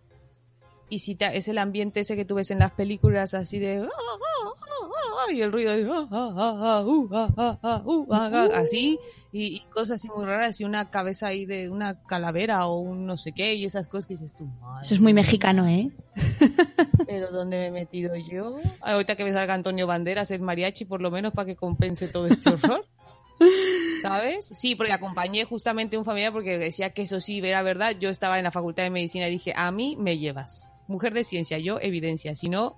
y 0.90 1.00
si 1.00 1.16
te- 1.16 1.38
es 1.38 1.48
el 1.48 1.58
ambiente 1.58 2.02
ese 2.02 2.16
que 2.16 2.26
tú 2.26 2.36
ves 2.36 2.52
en 2.52 2.60
las 2.60 2.72
películas 2.72 3.34
así 3.34 3.58
de 3.60 3.78
"Ah, 3.80 3.90
ah, 3.90 4.52
ah, 4.62 4.90
ah", 5.28 5.32
y 5.32 5.42
el 5.42 5.52
ruido 5.52 5.72
de 5.72 5.84
así 8.56 9.00
y, 9.32 9.56
y 9.56 9.60
cosas 9.74 9.92
así 9.96 10.10
muy 10.16 10.26
raras 10.26 10.60
y 10.60 10.66
una 10.66 10.90
cabeza 10.92 11.28
ahí 11.28 11.46
de 11.46 11.70
una 11.70 12.04
calavera 12.04 12.68
o 12.68 12.80
un 12.80 13.06
no 13.08 13.18
sé 13.18 13.32
qué 13.32 13.56
y 13.56 13.66
esas 13.66 13.88
cosas 13.88 14.06
que 14.06 14.14
dices 14.16 14.36
tú. 14.36 14.46
"Madre 14.46 14.86
Eso 14.86 14.94
es 14.96 15.00
muy 15.00 15.14
mexicano, 15.14 15.68
¿eh? 15.68 15.90
Pero 17.08 17.32
¿dónde 17.32 17.58
me 17.58 17.68
he 17.68 17.72
metido 17.72 18.16
yo? 18.16 18.58
Ahorita 18.82 19.16
que 19.16 19.24
me 19.24 19.32
salga 19.34 19.54
Antonio 19.54 19.88
Banderas, 19.88 20.30
el 20.32 20.42
mariachi, 20.42 20.86
por 20.86 21.02
lo 21.02 21.12
menos 21.12 21.34
para 21.34 21.46
que 21.46 21.56
compense 21.56 22.08
todo 22.08 22.28
este 22.28 22.50
horror. 22.50 22.86
¿Sabes? 24.02 24.52
Sí, 24.54 24.76
porque 24.76 24.92
acompañé 24.92 25.46
justamente 25.46 25.96
a 25.96 26.00
un 26.00 26.06
familiar 26.06 26.32
porque 26.34 26.58
decía 26.58 26.90
que 26.92 27.04
eso 27.04 27.20
sí 27.22 27.40
era 27.44 27.62
verdad. 27.62 27.96
Yo 28.00 28.10
estaba 28.10 28.38
en 28.38 28.44
la 28.44 28.52
facultad 28.52 28.84
de 28.84 28.90
medicina 28.90 29.28
y 29.28 29.32
dije, 29.32 29.54
a 29.56 29.72
mí 29.72 29.96
me 29.98 30.18
llevas. 30.18 30.70
Mujer 30.88 31.14
de 31.14 31.24
ciencia, 31.24 31.58
yo 31.60 31.80
evidencia, 31.82 32.36
si 32.36 32.50
no, 32.50 32.76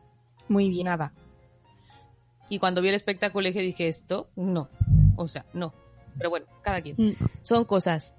Muy 0.47 0.69
bien. 0.69 0.85
nada. 0.85 1.13
Y 2.49 2.59
cuando 2.59 2.81
vi 2.81 2.89
el 2.89 2.95
espectáculo 2.95 3.47
dije, 3.47 3.61
dije, 3.61 3.87
esto, 3.87 4.29
no. 4.35 4.69
O 5.15 5.27
sea, 5.27 5.45
no. 5.53 5.73
Pero 6.17 6.29
bueno, 6.29 6.45
cada 6.61 6.81
quien 6.81 6.95
Mm. 6.97 7.13
son 7.41 7.65
cosas 7.65 8.13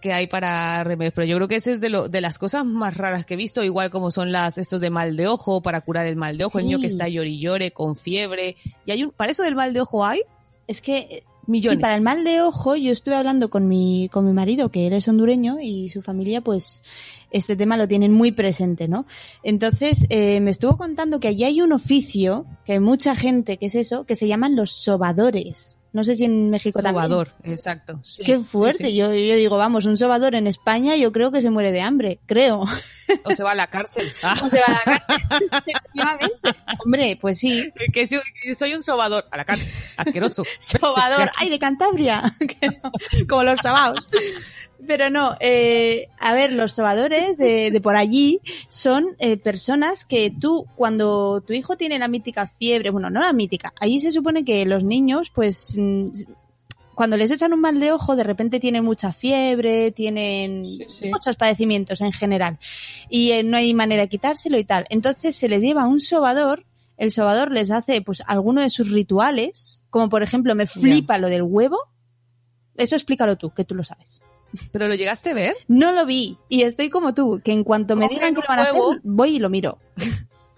que 0.00 0.12
hay 0.12 0.26
para 0.26 0.82
remedios, 0.84 1.14
pero 1.14 1.26
yo 1.26 1.36
creo 1.36 1.48
que 1.48 1.56
ese 1.56 1.72
es 1.72 1.80
de, 1.80 1.88
lo, 1.90 2.08
de 2.08 2.20
las 2.20 2.38
cosas 2.38 2.64
más 2.64 2.96
raras 2.96 3.24
que 3.26 3.34
he 3.34 3.36
visto, 3.36 3.62
igual 3.64 3.90
como 3.90 4.10
son 4.10 4.30
las 4.32 4.56
estos 4.58 4.80
de 4.80 4.90
mal 4.90 5.16
de 5.16 5.26
ojo, 5.26 5.60
para 5.62 5.80
curar 5.82 6.06
el 6.06 6.16
mal 6.16 6.36
de 6.38 6.44
ojo, 6.44 6.58
el 6.58 6.64
niño 6.66 6.78
que 6.78 6.86
Sí. 6.88 6.92
está 6.94 7.08
llori 7.08 7.34
y 7.34 7.40
llore 7.40 7.70
con 7.72 7.96
fiebre. 7.96 8.56
Y 8.86 8.92
hay 8.92 9.04
un, 9.04 9.10
para 9.10 9.32
eso 9.32 9.42
del 9.42 9.54
mal 9.56 9.72
de 9.74 9.80
ojo 9.80 10.04
hay 10.06 10.22
Es 10.68 10.80
que 10.80 11.22
millones. 11.46 11.78
Sí, 11.78 11.82
para 11.82 11.96
el 11.96 12.02
mal 12.02 12.24
de 12.24 12.40
ojo, 12.42 12.76
yo 12.76 12.92
estuve 12.92 13.14
hablando 13.14 13.50
con 13.50 13.68
mi, 13.68 14.08
con 14.10 14.26
mi 14.26 14.32
marido, 14.32 14.70
que 14.70 14.86
él 14.86 14.92
es 14.92 15.08
hondureño, 15.08 15.58
y 15.60 15.88
su 15.88 16.02
familia, 16.02 16.40
pues, 16.40 16.82
este 17.30 17.56
tema 17.56 17.76
lo 17.76 17.88
tienen 17.88 18.12
muy 18.12 18.32
presente, 18.32 18.88
¿no? 18.88 19.06
Entonces, 19.42 20.06
eh, 20.10 20.40
me 20.40 20.50
estuvo 20.50 20.76
contando 20.76 21.20
que 21.20 21.28
allí 21.28 21.44
hay 21.44 21.60
un 21.60 21.72
oficio, 21.72 22.46
que 22.64 22.74
hay 22.74 22.80
mucha 22.80 23.14
gente 23.14 23.56
que 23.56 23.66
es 23.66 23.74
eso, 23.74 24.04
que 24.04 24.16
se 24.16 24.28
llaman 24.28 24.56
los 24.56 24.70
sobadores. 24.70 25.78
No 25.96 26.04
sé 26.04 26.14
si 26.14 26.26
en 26.26 26.50
México 26.50 26.82
también. 26.82 27.06
Sobador, 27.06 27.32
exacto. 27.42 27.98
Sí, 28.02 28.22
Qué 28.22 28.38
fuerte. 28.40 28.84
sí. 28.84 28.96
Yo, 28.96 29.14
yo 29.14 29.34
digo, 29.34 29.56
vamos, 29.56 29.86
un 29.86 29.96
sobador 29.96 30.34
en 30.34 30.46
España 30.46 30.94
yo 30.94 31.10
creo 31.10 31.32
que 31.32 31.40
se 31.40 31.48
muere 31.48 31.72
de 31.72 31.80
hambre, 31.80 32.20
creo. 32.26 32.66
O 33.24 33.34
se 33.34 33.42
va 33.42 33.52
a 33.52 33.54
la 33.54 33.66
cárcel. 33.68 34.12
Ah, 34.22 34.34
O 34.44 34.48
se 34.50 34.58
va 34.58 34.66
a 34.66 34.72
la 34.72 34.98
cárcel, 35.06 35.48
efectivamente. 35.50 36.54
Hombre, 36.84 37.18
pues 37.18 37.38
sí. 37.38 37.72
que, 37.94 38.06
soy 38.06 38.74
un 38.74 38.82
sobador. 38.82 39.26
A 39.30 39.38
la 39.38 39.46
cárcel. 39.46 39.72
Asqueroso. 39.96 40.44
Sobador, 40.60 41.30
ay, 41.36 41.48
de 41.48 41.58
Cantabria, 41.58 42.36
como 43.26 43.44
los 43.44 43.58
sobaos. 43.60 44.06
Pero 44.86 45.10
no, 45.10 45.36
eh, 45.40 46.08
a 46.18 46.34
ver, 46.34 46.52
los 46.52 46.72
sobadores 46.72 47.38
de, 47.38 47.70
de 47.70 47.80
por 47.80 47.96
allí 47.96 48.40
son 48.68 49.16
eh, 49.18 49.36
personas 49.36 50.04
que 50.04 50.30
tú, 50.30 50.66
cuando 50.76 51.40
tu 51.40 51.52
hijo 51.52 51.76
tiene 51.76 51.98
la 51.98 52.08
mítica 52.08 52.46
fiebre, 52.46 52.90
bueno, 52.90 53.08
no 53.08 53.20
la 53.20 53.32
mítica, 53.32 53.72
allí 53.80 53.98
se 54.00 54.12
supone 54.12 54.44
que 54.44 54.64
los 54.66 54.84
niños, 54.84 55.30
pues, 55.30 55.76
mm, 55.78 56.06
cuando 56.94 57.16
les 57.16 57.30
echan 57.30 57.52
un 57.52 57.60
mal 57.60 57.78
de 57.78 57.92
ojo, 57.92 58.16
de 58.16 58.22
repente 58.24 58.58
tienen 58.58 58.84
mucha 58.84 59.12
fiebre, 59.12 59.90
tienen 59.92 60.64
Sí, 60.66 60.86
sí. 60.90 61.08
muchos 61.08 61.36
padecimientos 61.36 62.00
en 62.00 62.12
general 62.12 62.58
y 63.10 63.32
eh, 63.32 63.42
no 63.44 63.58
hay 63.58 63.74
manera 63.74 64.02
de 64.02 64.08
quitárselo 64.08 64.58
y 64.58 64.64
tal. 64.64 64.86
Entonces 64.88 65.36
se 65.36 65.48
les 65.48 65.62
lleva 65.62 65.86
un 65.86 66.00
sobador, 66.00 66.64
el 66.96 67.10
sobador 67.10 67.52
les 67.52 67.70
hace 67.70 68.00
pues 68.00 68.22
alguno 68.26 68.62
de 68.62 68.70
sus 68.70 68.90
rituales, 68.90 69.84
como 69.90 70.08
por 70.08 70.22
ejemplo 70.22 70.54
me 70.54 70.66
flipa 70.66 71.18
lo 71.18 71.28
del 71.28 71.42
huevo. 71.42 71.78
Eso 72.76 72.96
explícalo 72.96 73.36
tú, 73.36 73.50
que 73.50 73.64
tú 73.64 73.74
lo 73.74 73.84
sabes. 73.84 74.22
¿Pero 74.72 74.88
lo 74.88 74.94
llegaste 74.94 75.30
a 75.30 75.34
ver? 75.34 75.56
No 75.68 75.92
lo 75.92 76.06
vi 76.06 76.38
y 76.48 76.62
estoy 76.62 76.90
como 76.90 77.14
tú, 77.14 77.40
que 77.44 77.52
en 77.52 77.64
cuanto 77.64 77.96
me 77.96 78.08
digan 78.08 78.34
que 78.34 78.40
lo 78.40 78.46
van 78.48 78.58
a 78.60 78.62
hacer, 78.62 79.00
voy 79.02 79.36
y 79.36 79.38
lo 79.38 79.50
miro. 79.50 79.78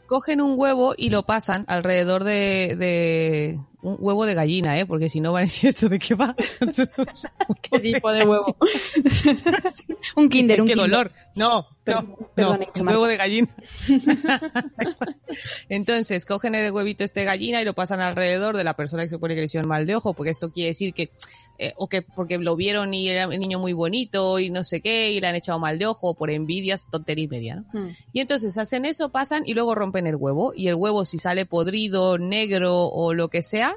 Cogen 0.07 0.41
un 0.41 0.59
huevo 0.59 0.95
y 0.97 1.11
lo 1.11 1.25
pasan 1.25 1.65
alrededor 1.69 2.25
de, 2.25 2.77
de 2.79 3.61
un 3.81 3.97
huevo 3.99 4.27
de 4.27 4.35
gallina, 4.35 4.79
¿eh? 4.79 4.87
Porque 4.87 5.09
si 5.09 5.21
no 5.21 5.33
van 5.33 5.43
a 5.43 5.47
decir 5.47 5.71
esto 5.71 5.89
de 5.89 5.99
qué 5.99 6.15
va. 6.15 6.35
¿Qué 7.63 7.79
tipo 7.81 8.13
de 8.13 8.25
huevo? 8.25 8.57
un 10.17 10.29
kinder, 10.29 10.61
un 10.61 10.67
Qué 10.67 10.75
kinder. 10.75 10.91
dolor. 10.91 11.13
No, 11.37 11.67
no, 11.87 12.17
perdón, 12.35 12.67
un 12.81 12.89
huevo 12.89 13.07
de 13.07 13.17
gallina. 13.17 13.49
Entonces, 15.69 16.25
cogen 16.25 16.55
el 16.55 16.73
huevito 16.73 17.05
este 17.05 17.21
de 17.21 17.27
gallina 17.27 17.63
y 17.63 17.65
lo 17.65 17.75
pasan 17.75 18.01
alrededor 18.01 18.57
de 18.57 18.65
la 18.65 18.75
persona 18.75 19.05
que 19.05 19.09
se 19.11 19.17
supone 19.17 19.35
que 19.35 19.41
le 19.41 19.47
hicieron 19.47 19.69
mal 19.69 19.87
de 19.87 19.97
ojo, 19.97 20.15
porque 20.15 20.31
esto 20.31 20.51
quiere 20.51 20.69
decir 20.69 20.93
que, 20.93 21.11
eh, 21.59 21.73
o 21.77 21.89
que 21.89 22.03
porque 22.03 22.39
lo 22.39 22.57
vieron 22.57 22.93
y 22.95 23.09
era 23.09 23.29
un 23.29 23.39
niño 23.39 23.59
muy 23.59 23.73
bonito 23.73 24.39
y 24.39 24.51
no 24.51 24.65
sé 24.65 24.81
qué, 24.81 25.13
y 25.13 25.21
le 25.21 25.27
han 25.29 25.35
echado 25.35 25.59
mal 25.59 25.79
de 25.79 25.87
ojo 25.87 26.15
por 26.15 26.31
envidias, 26.31 26.85
tontería 26.91 27.25
y 27.25 27.29
media, 27.29 27.55
¿no? 27.57 27.65
Hmm. 27.73 27.89
Y 28.13 28.21
entonces 28.21 28.57
hacen 28.59 28.85
eso, 28.85 29.11
pasan 29.11 29.45
y 29.47 29.55
luego 29.55 29.75
rompen 29.75 30.07
el 30.07 30.17
huevo. 30.17 30.53
Y 30.55 30.69
el 30.69 30.75
huevo, 30.75 31.05
si 31.05 31.19
sale 31.19 31.47
podrido, 31.47 32.19
negro 32.19 32.87
o 32.87 33.15
lo 33.15 33.29
que 33.29 33.43
sea, 33.43 33.68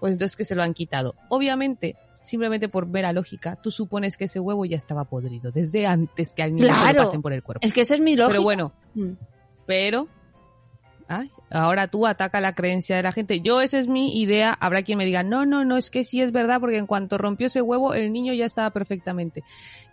pues 0.00 0.12
entonces 0.12 0.36
que 0.36 0.44
se 0.44 0.54
lo 0.54 0.62
han 0.62 0.74
quitado. 0.74 1.14
Obviamente, 1.28 1.96
simplemente 2.20 2.68
por 2.68 2.86
mera 2.86 3.12
lógica, 3.12 3.56
tú 3.56 3.70
supones 3.70 4.16
que 4.16 4.24
ese 4.24 4.40
huevo 4.40 4.64
ya 4.64 4.76
estaba 4.76 5.04
podrido 5.04 5.50
desde 5.52 5.86
antes 5.86 6.34
que 6.34 6.42
al 6.42 6.54
niño 6.54 6.68
se 6.68 6.80
Claro. 6.80 6.98
lo 7.00 7.04
pasen 7.06 7.22
por 7.22 7.32
el 7.32 7.42
cuerpo. 7.42 7.66
Es 7.66 7.72
que 7.72 7.80
esa 7.82 7.94
es 7.94 8.00
mi 8.00 8.16
lógica. 8.16 8.32
Pero 8.32 8.42
bueno, 8.42 8.72
Mm. 8.94 9.12
pero 9.66 10.08
ay, 11.08 11.30
ahora 11.50 11.86
tú 11.88 12.06
ataca 12.06 12.40
la 12.40 12.54
creencia 12.54 12.96
de 12.96 13.02
la 13.02 13.12
gente. 13.12 13.40
Yo 13.40 13.60
esa 13.62 13.78
es 13.78 13.88
mi 13.88 14.20
idea. 14.20 14.52
Habrá 14.60 14.82
quien 14.82 14.98
me 14.98 15.06
diga, 15.06 15.22
no, 15.22 15.46
no, 15.46 15.64
no, 15.64 15.76
es 15.76 15.90
que 15.90 16.04
sí 16.04 16.20
es 16.20 16.32
verdad, 16.32 16.60
porque 16.60 16.76
en 16.78 16.86
cuanto 16.86 17.16
rompió 17.18 17.46
ese 17.46 17.62
huevo, 17.62 17.94
el 17.94 18.12
niño 18.12 18.34
ya 18.34 18.44
estaba 18.44 18.70
perfectamente. 18.70 19.42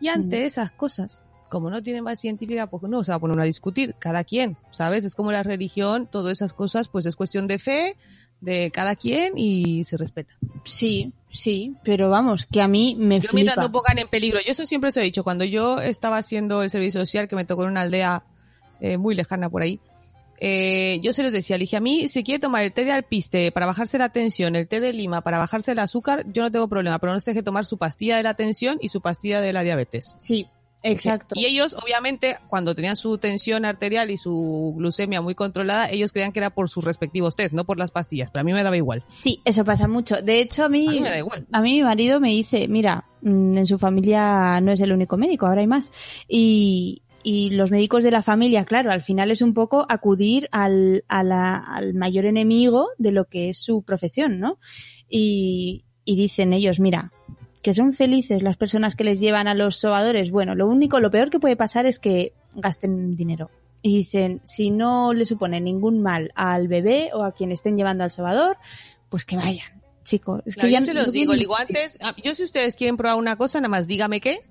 Y 0.01 0.10
ante 0.10 0.41
Mm. 0.41 0.45
esas 0.45 0.72
cosas, 0.72 1.24
como 1.47 1.70
no 1.70 1.82
tienen 1.84 2.03
más 2.03 2.20
científica, 2.20 2.68
pues 2.68 2.84
no 2.84 3.03
se 3.03 3.12
va 3.12 3.16
a 3.16 3.20
poner 3.20 3.39
a 3.39 3.43
discutir, 3.43 3.95
cada 3.99 4.24
quien, 4.26 4.58
¿sabes? 4.72 5.06
Es 5.06 5.16
como 5.16 5.32
la 5.32 5.43
religión, 5.43 6.08
todas 6.12 6.34
esas 6.34 6.53
cosas, 6.53 6.89
pues 6.89 7.06
es 7.06 7.16
cuestión 7.16 7.47
de 7.47 7.60
fe 7.60 7.95
de 8.42 8.72
cada 8.72 8.96
quien 8.96 9.38
y 9.38 9.84
se 9.86 9.98
respeta. 9.98 10.34
Sí, 10.64 11.12
sí, 11.30 11.76
pero 11.84 12.10
vamos, 12.10 12.46
que 12.46 12.62
a 12.62 12.68
mí 12.68 12.96
me 13.00 13.20
Yo 13.20 13.30
mientras 13.34 13.58
no 13.58 13.72
pongan 13.72 13.98
en 13.98 14.08
peligro, 14.08 14.40
yo 14.40 14.52
eso 14.52 14.66
siempre 14.66 14.90
os 14.90 14.98
he 14.98 15.02
dicho, 15.02 15.24
cuando 15.24 15.44
yo 15.44 15.80
estaba 15.80 16.18
haciendo 16.18 16.64
el 16.64 16.70
servicio 16.70 17.02
social, 17.02 17.28
que 17.28 17.36
me 17.36 17.46
tocó 17.46 17.64
en 17.64 17.70
una 17.70 17.82
aldea 17.82 18.24
eh, 18.80 18.98
muy 18.98 19.16
lejana 19.16 19.50
por 19.50 19.62
ahí, 19.62 19.80
eh, 20.38 21.00
yo 21.02 21.14
se 21.14 21.24
los 21.24 21.32
decía, 21.32 21.58
le 21.58 21.64
dije, 21.64 21.78
a 21.78 21.82
mí 21.82 22.08
si 22.08 22.24
quiere 22.24 22.40
tomar 22.40 22.64
el 22.64 22.74
té 22.74 22.84
de 22.84 22.92
alpiste 22.92 23.52
para 23.52 23.66
bajarse 23.66 23.98
la 23.98 24.10
tensión, 24.10 24.56
el 24.56 24.68
té 24.68 24.80
de 24.80 24.92
lima 24.92 25.22
para 25.22 25.38
bajarse 25.38 25.72
el 25.72 25.80
azúcar, 25.80 26.26
yo 26.34 26.44
no 26.44 26.52
tengo 26.52 26.68
problema, 26.68 27.00
pero 27.00 27.14
no 27.14 27.20
se 27.20 27.32
deje 27.32 27.44
tomar 27.44 27.66
su 27.66 27.78
pastilla 27.78 28.18
de 28.18 28.24
la 28.24 28.34
tensión 28.34 28.78
y 28.82 28.90
su 28.90 29.02
pastilla 29.02 29.40
de 29.40 29.54
la 29.54 29.64
diabetes. 29.64 30.18
Sí, 30.20 30.48
exacto. 30.92 31.36
Y 31.38 31.46
ellos, 31.46 31.76
obviamente, 31.82 32.38
cuando 32.48 32.76
tenían 32.76 32.96
su 32.96 33.18
tensión 33.18 33.66
arterial 33.66 34.12
y 34.12 34.18
su 34.18 34.74
glucemia 34.78 35.22
muy 35.22 35.36
controlada, 35.36 35.90
ellos 35.90 36.12
creían 36.12 36.32
que 36.32 36.40
era 36.40 36.50
por 36.54 36.70
sus 36.70 36.84
respectivos 36.86 37.36
test, 37.36 37.54
no 37.54 37.66
por 37.66 37.78
las 37.78 37.92
pastillas, 37.92 38.32
pero 38.32 38.42
a 38.42 38.44
mí 38.44 38.54
me 38.54 38.64
daba 38.64 38.78
igual. 38.78 39.04
Sí, 39.08 39.42
eso 39.46 39.66
pasa 39.66 39.88
mucho. 39.88 40.22
De 40.22 40.40
hecho, 40.40 40.64
a 40.66 40.70
mí, 40.70 40.88
A 40.88 40.92
mí 40.92 41.00
me 41.02 41.10
da 41.10 41.18
igual. 41.18 41.48
a 41.52 41.62
mí 41.62 41.74
mi 41.74 41.84
marido 41.84 42.20
me 42.20 42.30
dice, 42.30 42.68
mira, 42.68 43.06
mm, 43.22 43.58
en 43.58 43.68
su 43.68 43.78
familia 43.78 44.60
no 44.62 44.72
es 44.72 44.80
el 44.80 44.92
único 44.94 45.18
médico, 45.18 45.46
ahora 45.48 45.62
hay 45.62 45.68
más. 45.68 45.92
Y, 46.28 47.02
y 47.24 47.50
los 47.52 47.72
médicos 47.72 48.04
de 48.04 48.12
la 48.12 48.22
familia, 48.22 48.66
claro, 48.66 48.92
al 48.92 49.02
final 49.02 49.32
es 49.32 49.42
un 49.42 49.54
poco 49.56 49.86
acudir 49.90 50.48
al, 50.52 51.04
a 51.08 51.24
la- 51.24 51.58
al 51.58 51.94
mayor 51.96 52.26
enemigo 52.26 52.90
de 53.00 53.12
lo 53.12 53.26
que 53.26 53.50
es 53.50 53.58
su 53.58 53.82
profesión, 53.84 54.40
¿no? 54.40 54.60
Y, 55.10 55.86
y 56.04 56.16
dicen 56.16 56.54
ellos, 56.54 56.80
mira, 56.80 57.12
que 57.66 57.74
son 57.74 57.93
felices 57.93 58.43
las 58.43 58.57
personas 58.57 58.95
que 58.95 59.03
les 59.03 59.20
llevan 59.20 59.47
a 59.47 59.55
los 59.55 59.78
sobadores. 59.78 60.30
Bueno, 60.30 60.53
lo 60.53 60.68
único, 60.68 60.99
lo 60.99 61.09
peor 61.09 61.32
que 61.32 61.39
puede 61.39 61.55
pasar 61.55 61.88
es 61.88 61.97
que 61.97 62.32
gasten 62.53 63.16
dinero. 63.18 63.49
Y 63.82 63.97
dicen, 63.97 64.39
si 64.43 64.70
no 64.70 65.13
le 65.13 65.26
supone 65.26 65.59
ningún 65.59 65.99
mal 66.03 66.32
al 66.36 66.68
bebé 66.68 67.09
o 67.16 67.24
a 67.24 67.32
quien 67.32 67.51
estén 67.51 67.76
llevando 67.76 68.03
al 68.03 68.11
sobador, 68.11 68.57
pues 69.09 69.26
que 69.26 69.36
vayan, 69.36 69.82
chicos. 70.03 70.43
Es 70.45 70.53
Claro, 70.53 70.68
que 70.68 70.74
ya 70.74 70.80
yo 70.82 70.86
se 70.86 70.93
no 70.93 71.01
los 71.01 71.11
digo, 71.11 71.34
digo 71.34 71.57
antes, 71.57 71.97
ah, 72.01 72.13
yo 72.24 72.36
si 72.36 72.43
ustedes 72.43 72.76
quieren 72.76 72.97
probar 72.97 73.18
una 73.18 73.36
cosa, 73.36 73.59
nada 73.59 73.70
más 73.70 73.88
dígame 73.88 74.22
qué, 74.22 74.41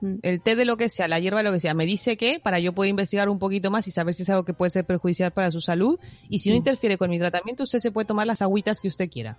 Mm. 0.00 0.18
el 0.22 0.40
té 0.40 0.54
de 0.54 0.64
lo 0.64 0.76
que 0.76 0.88
sea, 0.88 1.08
la 1.08 1.18
hierba 1.18 1.38
de 1.38 1.44
lo 1.44 1.52
que 1.52 1.58
sea, 1.58 1.74
me 1.74 1.84
dice 1.84 2.16
qué, 2.16 2.38
para 2.40 2.60
yo 2.60 2.72
poder 2.74 2.90
investigar 2.90 3.28
un 3.28 3.40
poquito 3.40 3.72
más 3.72 3.88
y 3.88 3.90
saber 3.90 4.14
si 4.14 4.22
es 4.22 4.30
algo 4.30 4.44
que 4.44 4.54
puede 4.54 4.70
ser 4.70 4.84
perjudicial 4.84 5.32
para 5.32 5.50
su 5.50 5.60
salud. 5.60 5.98
Y 6.28 6.38
si 6.38 6.48
no 6.50 6.54
Mm. 6.54 6.58
interfiere 6.58 6.96
con 6.96 7.10
mi 7.10 7.18
tratamiento, 7.18 7.64
usted 7.64 7.80
se 7.80 7.90
puede 7.90 8.04
tomar 8.06 8.26
las 8.28 8.40
agüitas 8.40 8.80
que 8.80 8.86
usted 8.88 9.08
quiera. 9.10 9.36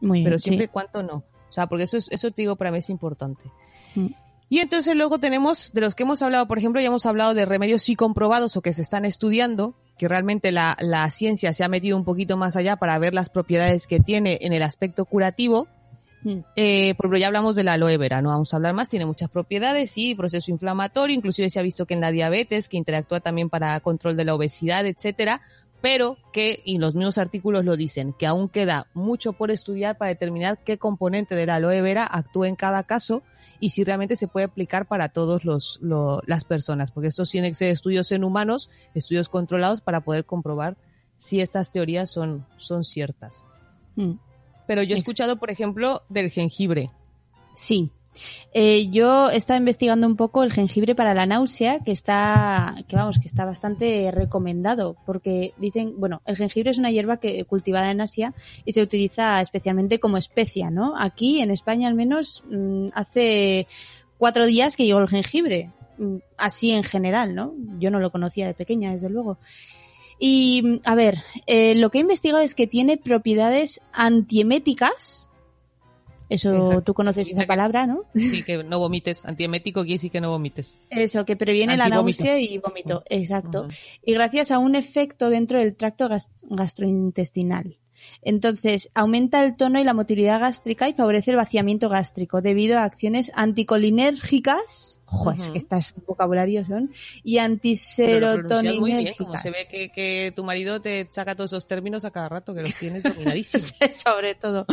Muy 0.00 0.18
bien, 0.18 0.24
Pero 0.24 0.38
sí. 0.38 0.44
siempre 0.50 0.64
y 0.66 0.68
cuando 0.68 1.02
no. 1.04 1.24
O 1.52 1.54
sea, 1.54 1.66
porque 1.66 1.84
eso, 1.84 1.98
es, 1.98 2.08
eso 2.10 2.30
te 2.30 2.40
digo 2.40 2.56
para 2.56 2.70
mí 2.70 2.78
es 2.78 2.88
importante. 2.88 3.44
Mm. 3.94 4.06
Y 4.48 4.60
entonces 4.60 4.96
luego 4.96 5.18
tenemos, 5.18 5.70
de 5.74 5.82
los 5.82 5.94
que 5.94 6.04
hemos 6.04 6.22
hablado, 6.22 6.48
por 6.48 6.56
ejemplo, 6.56 6.80
ya 6.80 6.86
hemos 6.86 7.04
hablado 7.04 7.34
de 7.34 7.44
remedios 7.44 7.82
sí 7.82 7.94
comprobados 7.94 8.56
o 8.56 8.62
que 8.62 8.72
se 8.72 8.80
están 8.80 9.04
estudiando, 9.04 9.74
que 9.98 10.08
realmente 10.08 10.50
la, 10.50 10.78
la 10.80 11.08
ciencia 11.10 11.52
se 11.52 11.62
ha 11.62 11.68
metido 11.68 11.94
un 11.98 12.04
poquito 12.04 12.38
más 12.38 12.56
allá 12.56 12.76
para 12.76 12.98
ver 12.98 13.12
las 13.12 13.28
propiedades 13.28 13.86
que 13.86 14.00
tiene 14.00 14.38
en 14.40 14.54
el 14.54 14.62
aspecto 14.62 15.04
curativo. 15.04 15.68
Mm. 16.22 16.38
Eh, 16.56 16.94
por 16.94 17.06
ejemplo, 17.06 17.18
ya 17.18 17.26
hablamos 17.26 17.54
de 17.54 17.64
la 17.64 17.74
aloe 17.74 17.98
vera, 17.98 18.22
no 18.22 18.30
vamos 18.30 18.54
a 18.54 18.56
hablar 18.56 18.72
más, 18.72 18.88
tiene 18.88 19.04
muchas 19.04 19.28
propiedades, 19.28 19.90
sí, 19.90 20.14
proceso 20.14 20.50
inflamatorio, 20.50 21.14
inclusive 21.14 21.50
se 21.50 21.58
ha 21.60 21.62
visto 21.62 21.84
que 21.84 21.92
en 21.92 22.00
la 22.00 22.12
diabetes, 22.12 22.68
que 22.68 22.78
interactúa 22.78 23.20
también 23.20 23.50
para 23.50 23.78
control 23.80 24.16
de 24.16 24.24
la 24.24 24.34
obesidad, 24.34 24.86
etcétera, 24.86 25.42
pero 25.82 26.16
que, 26.32 26.62
y 26.64 26.78
los 26.78 26.94
mismos 26.94 27.18
artículos 27.18 27.64
lo 27.64 27.76
dicen, 27.76 28.14
que 28.14 28.26
aún 28.26 28.48
queda 28.48 28.86
mucho 28.94 29.34
por 29.34 29.50
estudiar 29.50 29.98
para 29.98 30.08
determinar 30.10 30.62
qué 30.64 30.78
componente 30.78 31.34
de 31.34 31.44
la 31.44 31.56
aloe 31.56 31.82
vera 31.82 32.06
actúa 32.10 32.48
en 32.48 32.56
cada 32.56 32.84
caso 32.84 33.22
y 33.60 33.70
si 33.70 33.84
realmente 33.84 34.16
se 34.16 34.28
puede 34.28 34.46
aplicar 34.46 34.86
para 34.86 35.10
todos 35.10 35.44
los, 35.44 35.78
lo- 35.82 36.22
las 36.26 36.44
personas, 36.44 36.90
porque 36.92 37.08
estos 37.08 37.30
tienen 37.30 37.50
que 37.50 37.56
ser 37.56 37.68
estudios 37.72 38.10
en 38.12 38.24
humanos, 38.24 38.70
estudios 38.94 39.28
controlados 39.28 39.80
para 39.82 40.00
poder 40.00 40.24
comprobar 40.24 40.76
si 41.18 41.40
estas 41.40 41.70
teorías 41.70 42.10
son, 42.10 42.46
son 42.56 42.84
ciertas. 42.84 43.44
Mm. 43.96 44.12
Pero 44.66 44.82
yo 44.82 44.94
he 44.94 44.98
escuchado, 44.98 45.36
por 45.36 45.50
ejemplo, 45.50 46.02
del 46.08 46.30
jengibre. 46.30 46.90
Sí. 47.54 47.90
Eh, 48.52 48.88
yo 48.90 49.30
estaba 49.30 49.58
investigando 49.58 50.06
un 50.06 50.16
poco 50.16 50.42
el 50.42 50.52
jengibre 50.52 50.94
para 50.94 51.14
la 51.14 51.26
náusea, 51.26 51.80
que 51.80 51.92
está, 51.92 52.74
que 52.88 52.96
vamos, 52.96 53.18
que 53.18 53.26
está 53.26 53.44
bastante 53.44 54.10
recomendado, 54.12 54.96
porque 55.06 55.54
dicen, 55.56 55.94
bueno, 55.96 56.22
el 56.26 56.36
jengibre 56.36 56.70
es 56.70 56.78
una 56.78 56.90
hierba 56.90 57.18
que 57.18 57.44
cultivada 57.44 57.90
en 57.90 58.00
Asia 58.00 58.34
y 58.64 58.72
se 58.72 58.82
utiliza 58.82 59.40
especialmente 59.40 60.00
como 60.00 60.16
especia, 60.16 60.70
¿no? 60.70 60.94
Aquí 60.98 61.40
en 61.40 61.50
España 61.50 61.88
al 61.88 61.94
menos 61.94 62.44
mm, 62.50 62.88
hace 62.94 63.66
cuatro 64.18 64.46
días 64.46 64.76
que 64.76 64.84
llegó 64.84 65.00
el 65.00 65.08
jengibre, 65.08 65.70
mm, 65.98 66.16
así 66.36 66.72
en 66.72 66.84
general, 66.84 67.34
¿no? 67.34 67.54
Yo 67.78 67.90
no 67.90 68.00
lo 68.00 68.12
conocía 68.12 68.46
de 68.46 68.54
pequeña, 68.54 68.92
desde 68.92 69.10
luego. 69.10 69.38
Y 70.24 70.80
a 70.84 70.94
ver, 70.94 71.18
eh, 71.48 71.74
lo 71.74 71.90
que 71.90 71.98
he 71.98 72.00
investigado 72.00 72.44
es 72.44 72.54
que 72.54 72.68
tiene 72.68 72.96
propiedades 72.96 73.80
antieméticas. 73.92 75.31
Eso 76.32 76.54
Exacto. 76.54 76.82
tú 76.82 76.94
conoces 76.94 77.30
esa 77.30 77.46
palabra, 77.46 77.86
¿no? 77.86 78.04
Sí, 78.14 78.42
que 78.42 78.64
no 78.64 78.78
vomites. 78.78 79.24
Antiemético 79.26 79.80
quiere 79.82 79.94
decir 79.94 80.10
que 80.10 80.20
no 80.20 80.30
vomites. 80.30 80.78
Eso, 80.88 81.24
que 81.26 81.36
previene 81.36 81.76
la 81.76 81.88
náusea 81.88 82.38
y 82.40 82.56
vómito. 82.58 83.02
Exacto. 83.10 83.68
Y 84.04 84.12
gracias 84.14 84.50
a 84.50 84.58
un 84.58 84.74
efecto 84.74 85.28
dentro 85.28 85.58
del 85.58 85.74
tracto 85.76 86.08
gas- 86.08 86.30
gastrointestinal. 86.48 87.76
Entonces, 88.22 88.90
aumenta 88.94 89.44
el 89.44 89.56
tono 89.56 89.80
y 89.80 89.84
la 89.84 89.94
motilidad 89.94 90.40
gástrica 90.40 90.88
y 90.88 90.94
favorece 90.94 91.30
el 91.30 91.36
vaciamiento 91.36 91.88
gástrico 91.88 92.40
debido 92.40 92.78
a 92.78 92.84
acciones 92.84 93.32
anticolinérgicas, 93.34 95.00
ojo, 95.06 95.30
es 95.32 95.44
Ujú. 95.44 95.52
que 95.52 95.58
estas 95.58 95.94
vocabularios 96.06 96.68
son, 96.68 96.92
y 97.24 97.36
Pero 97.96 98.36
lo 98.36 98.48
pronuncias 98.48 98.76
muy 98.76 98.92
bien, 98.92 99.14
como 99.16 99.32
antiserotoninérgicas. 99.34 99.42
se 99.42 99.50
ve 99.50 99.66
que, 99.70 99.92
que 99.92 100.32
tu 100.34 100.44
marido 100.44 100.80
te 100.80 101.08
saca 101.10 101.34
todos 101.34 101.52
esos 101.52 101.66
términos 101.66 102.04
a 102.04 102.10
cada 102.10 102.28
rato, 102.28 102.54
que 102.54 102.62
los 102.62 102.74
tienes 102.74 103.02
dominadísimos. 103.02 103.72
sobre 104.04 104.34
todo. 104.34 104.66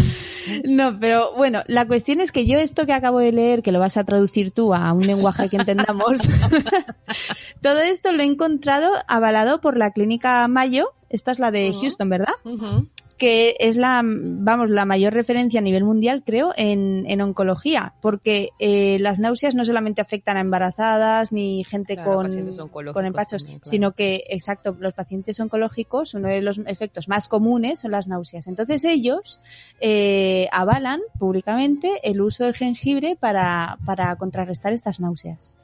No, 0.65 0.97
pero 0.99 1.33
bueno, 1.35 1.63
la 1.67 1.87
cuestión 1.87 2.19
es 2.21 2.31
que 2.31 2.45
yo 2.45 2.59
esto 2.59 2.85
que 2.85 2.93
acabo 2.93 3.19
de 3.19 3.31
leer, 3.31 3.61
que 3.61 3.71
lo 3.71 3.79
vas 3.79 3.97
a 3.97 4.03
traducir 4.03 4.51
tú 4.51 4.73
a 4.73 4.93
un 4.93 5.05
lenguaje 5.07 5.49
que 5.49 5.57
entendamos, 5.57 6.19
todo 7.61 7.79
esto 7.79 8.11
lo 8.13 8.23
he 8.23 8.25
encontrado 8.25 8.89
avalado 9.07 9.61
por 9.61 9.77
la 9.77 9.91
clínica 9.91 10.47
Mayo, 10.47 10.93
esta 11.09 11.31
es 11.31 11.39
la 11.39 11.51
de. 11.51 11.73
Houston, 11.73 12.09
¿verdad? 12.09 12.33
Que 13.19 13.55
es 13.59 13.75
la, 13.75 14.01
vamos, 14.03 14.69
la 14.71 14.85
mayor 14.85 15.13
referencia 15.13 15.59
a 15.59 15.63
nivel 15.63 15.83
mundial, 15.83 16.23
creo, 16.25 16.53
en, 16.57 17.05
en 17.07 17.21
oncología, 17.21 17.93
porque 18.01 18.49
eh, 18.57 18.97
las 18.99 19.19
náuseas 19.19 19.53
no 19.53 19.65
solamente 19.65 20.01
afectan 20.01 20.37
a 20.37 20.41
embarazadas 20.41 21.31
ni 21.31 21.63
gente 21.65 21.95
Claro, 21.95 22.23
con, 22.71 22.93
con 22.93 23.05
empachos, 23.05 23.43
también, 23.43 23.59
claro. 23.59 23.71
sino 23.71 23.91
que, 23.91 24.23
exacto, 24.29 24.75
los 24.79 24.93
pacientes 24.93 25.39
oncológicos, 25.39 26.13
uno 26.13 26.29
de 26.29 26.41
los 26.41 26.57
efectos 26.59 27.07
más 27.07 27.27
comunes 27.27 27.81
son 27.81 27.91
las 27.91 28.07
náuseas. 28.07 28.47
Entonces 28.47 28.83
ellos 28.85 29.39
eh, 29.81 30.47
avalan 30.51 31.01
públicamente 31.19 31.99
el 32.03 32.21
uso 32.21 32.45
del 32.45 32.55
jengibre 32.55 33.17
para, 33.19 33.77
para 33.85 34.15
contrarrestar 34.15 34.73
estas 34.73 34.99
náuseas. 34.99 35.57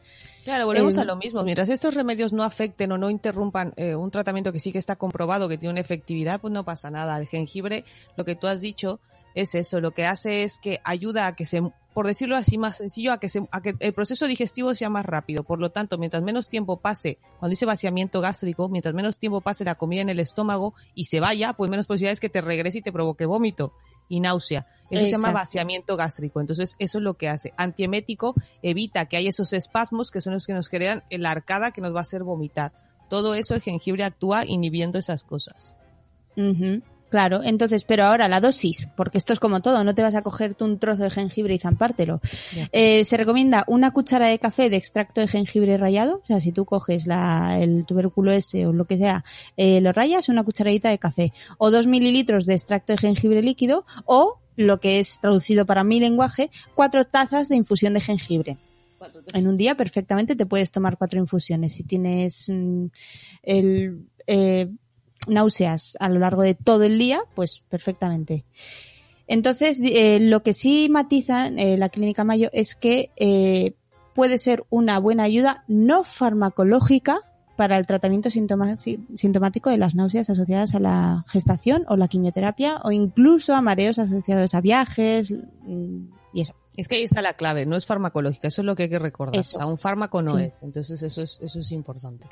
Claro, 0.45 0.67
volvemos 0.67 0.95
Eh, 0.95 1.01
a 1.01 1.05
lo 1.05 1.15
mismo. 1.15 1.43
Mientras 1.43 1.69
estos 1.69 1.95
remedios 1.95 2.31
no 2.31 2.43
afecten 2.43 2.91
o 2.91 2.99
no 2.99 3.09
interrumpan 3.09 3.73
eh, 3.77 3.95
un 3.95 4.11
tratamiento 4.11 4.53
que 4.53 4.59
sí 4.59 4.71
que 4.71 4.77
está 4.77 4.95
comprobado 4.95 5.49
que 5.49 5.57
tiene 5.57 5.71
una 5.71 5.81
efectividad, 5.81 6.39
pues 6.39 6.53
no 6.53 6.63
pasa 6.63 6.91
nada. 6.91 7.17
El 7.17 7.25
jengibre, 7.25 7.83
lo 8.15 8.25
que 8.25 8.35
tú 8.35 8.45
has 8.45 8.61
dicho, 8.61 8.99
es 9.33 9.55
eso. 9.55 9.81
Lo 9.81 9.91
que 9.91 10.05
hace 10.05 10.43
es 10.43 10.59
que 10.59 10.81
ayuda 10.83 11.25
a 11.25 11.35
que 11.35 11.45
se, 11.45 11.63
por 11.95 12.05
decirlo 12.05 12.37
así 12.37 12.59
más 12.59 12.77
sencillo, 12.77 13.11
a 13.11 13.19
que, 13.19 13.27
se, 13.27 13.47
a 13.51 13.61
que 13.61 13.73
el 13.79 13.93
proceso 13.93 14.27
digestivo 14.27 14.75
sea 14.75 14.89
más 14.89 15.03
rápido. 15.03 15.43
Por 15.43 15.59
lo 15.59 15.71
tanto, 15.71 15.97
mientras 15.97 16.21
menos 16.21 16.47
tiempo 16.47 16.77
pase, 16.79 17.17
cuando 17.39 17.49
dice 17.49 17.65
vaciamiento 17.65 18.21
gástrico, 18.21 18.69
mientras 18.69 18.93
menos 18.93 19.17
tiempo 19.17 19.41
pase 19.41 19.65
la 19.65 19.75
comida 19.75 20.01
en 20.01 20.09
el 20.09 20.19
estómago 20.19 20.75
y 20.93 21.05
se 21.05 21.19
vaya, 21.19 21.53
pues 21.53 21.71
menos 21.71 21.87
posibilidades 21.87 22.19
que 22.19 22.29
te 22.29 22.41
regrese 22.41 22.77
y 22.77 22.81
te 22.83 22.91
provoque 22.93 23.25
vómito 23.25 23.73
y 24.09 24.19
náusea. 24.19 24.67
Eso 24.89 25.05
se 25.05 25.11
llama 25.11 25.31
vaciamiento 25.31 25.97
gástrico. 25.97 26.39
Entonces, 26.39 26.75
eso 26.77 26.99
es 26.99 27.03
lo 27.03 27.15
que 27.15 27.27
hace. 27.27 27.53
Antiemético 27.57 28.35
evita 28.61 29.07
que 29.07 29.17
haya 29.17 29.29
esos 29.29 29.51
espasmos 29.53 30.11
que 30.11 30.21
son 30.21 30.33
los 30.33 30.45
que 30.45 30.53
nos 30.53 30.69
crean 30.69 31.03
la 31.09 31.31
arcada 31.31 31.71
que 31.71 31.81
nos 31.81 31.93
va 31.93 31.99
a 31.99 32.03
hacer 32.03 32.23
vomitar. 32.23 32.73
Todo 33.09 33.33
eso 33.35 33.55
el 33.55 33.61
jengibre 33.61 34.03
actúa 34.03 34.45
inhibiendo 34.45 34.99
esas 34.99 35.23
cosas. 35.23 35.75
Ujú, 36.37 36.81
Claro, 37.09 37.41
entonces, 37.43 37.83
pero 37.83 38.05
ahora 38.05 38.27
la 38.27 38.41
dosis, 38.41 38.89
porque 38.97 39.17
esto 39.17 39.31
es 39.31 39.39
como 39.39 39.61
todo, 39.61 39.83
no 39.83 39.93
te 39.93 40.01
vas 40.01 40.15
a 40.15 40.21
coger 40.21 40.55
tú 40.55 40.65
un 40.65 40.79
trozo 40.79 41.03
de 41.03 41.09
jengibre 41.09 41.53
y 41.53 41.59
zampártelo. 41.59 42.19
Eh, 42.71 43.05
se 43.05 43.15
recomienda 43.15 43.63
una 43.67 43.91
cuchara 43.91 44.27
de 44.27 44.39
café 44.39 44.69
de 44.69 44.77
extracto 44.77 45.21
de 45.21 45.27
jengibre 45.27 45.77
rallado, 45.77 46.21
o 46.23 46.25
sea, 46.25 46.39
si 46.39 46.51
tú 46.51 46.65
coges 46.65 47.05
la, 47.07 47.59
el 47.61 47.85
tubérculo 47.85 48.31
ese 48.31 48.65
o 48.65 48.73
lo 48.73 48.85
que 48.85 48.97
sea, 48.97 49.23
eh, 49.55 49.81
lo 49.81 49.93
rayas, 49.93 50.29
una 50.29 50.43
cucharadita 50.43 50.89
de 50.89 50.97
café, 50.97 51.31
o 51.57 51.71
dos 51.71 51.87
mililitros 51.87 52.47
de 52.47 52.55
extracto 52.55 52.93
de 52.93 52.97
jengibre 52.97 53.41
líquido, 53.41 53.85
o 54.05 54.39
lo 54.57 54.79
que 54.79 54.99
es 54.99 55.19
traducido 55.19 55.65
para 55.65 55.83
mi 55.83 55.99
lenguaje, 55.99 56.49
cuatro 56.73 57.05
tazas 57.05 57.49
de 57.49 57.55
infusión 57.55 57.93
de 57.93 58.01
jengibre. 58.01 58.57
En 59.33 59.47
un 59.47 59.57
día 59.57 59.75
perfectamente 59.75 60.35
te 60.35 60.45
puedes 60.45 60.71
tomar 60.71 60.97
cuatro 60.97 61.19
infusiones. 61.19 61.73
Si 61.73 61.83
tienes 61.83 62.49
mm, 62.49 62.85
el, 63.43 64.07
eh, 64.25 64.69
náuseas 65.27 65.97
a 65.99 66.09
lo 66.09 66.19
largo 66.19 66.43
de 66.43 66.53
todo 66.55 66.83
el 66.83 66.97
día, 66.97 67.21
pues 67.35 67.63
perfectamente. 67.69 68.45
Entonces, 69.27 69.79
eh, 69.81 70.19
lo 70.21 70.43
que 70.43 70.53
sí 70.53 70.87
matizan 70.89 71.57
eh, 71.59 71.77
la 71.77 71.89
Clínica 71.89 72.23
Mayo 72.23 72.49
es 72.53 72.75
que 72.75 73.09
eh, 73.15 73.73
puede 74.13 74.37
ser 74.37 74.63
una 74.69 74.99
buena 74.99 75.23
ayuda 75.23 75.63
no 75.67 76.03
farmacológica 76.03 77.21
para 77.55 77.77
el 77.77 77.85
tratamiento 77.85 78.29
sintoma- 78.29 78.77
sintomático 79.15 79.69
de 79.69 79.77
las 79.77 79.95
náuseas 79.95 80.29
asociadas 80.29 80.75
a 80.75 80.79
la 80.79 81.25
gestación 81.27 81.85
o 81.87 81.95
la 81.97 82.07
quimioterapia 82.07 82.81
o 82.83 82.91
incluso 82.91 83.55
a 83.55 83.61
mareos 83.61 83.97
asociados 83.97 84.53
a 84.53 84.61
viajes 84.61 85.31
mm, 85.31 86.05
y 86.33 86.41
eso. 86.41 86.53
Es 86.75 86.89
que 86.89 86.95
ahí 86.97 87.03
está 87.03 87.21
la 87.21 87.33
clave, 87.33 87.65
no 87.65 87.77
es 87.77 87.85
farmacológica, 87.85 88.49
eso 88.49 88.61
es 88.61 88.65
lo 88.65 88.75
que 88.75 88.83
hay 88.83 88.89
que 88.89 88.99
recordar. 88.99 89.39
Eso. 89.39 89.55
O 89.55 89.59
sea, 89.59 89.67
un 89.67 89.77
fármaco 89.77 90.21
no 90.21 90.35
Sí. 90.37 90.43
es, 90.43 90.61
entonces 90.63 91.01
eso 91.01 91.21
es, 91.21 91.39
eso 91.41 91.59
es 91.61 91.71
importante. 91.71 92.27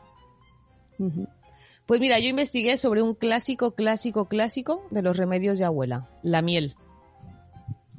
Pues 1.85 1.99
mira, 1.99 2.19
yo 2.19 2.27
investigué 2.29 2.77
sobre 2.77 3.01
un 3.01 3.13
clásico, 3.13 3.71
clásico, 3.75 4.25
clásico 4.25 4.87
de 4.89 5.01
los 5.01 5.17
remedios 5.17 5.59
de 5.59 5.65
abuela, 5.65 6.07
la 6.23 6.41
miel. 6.41 6.75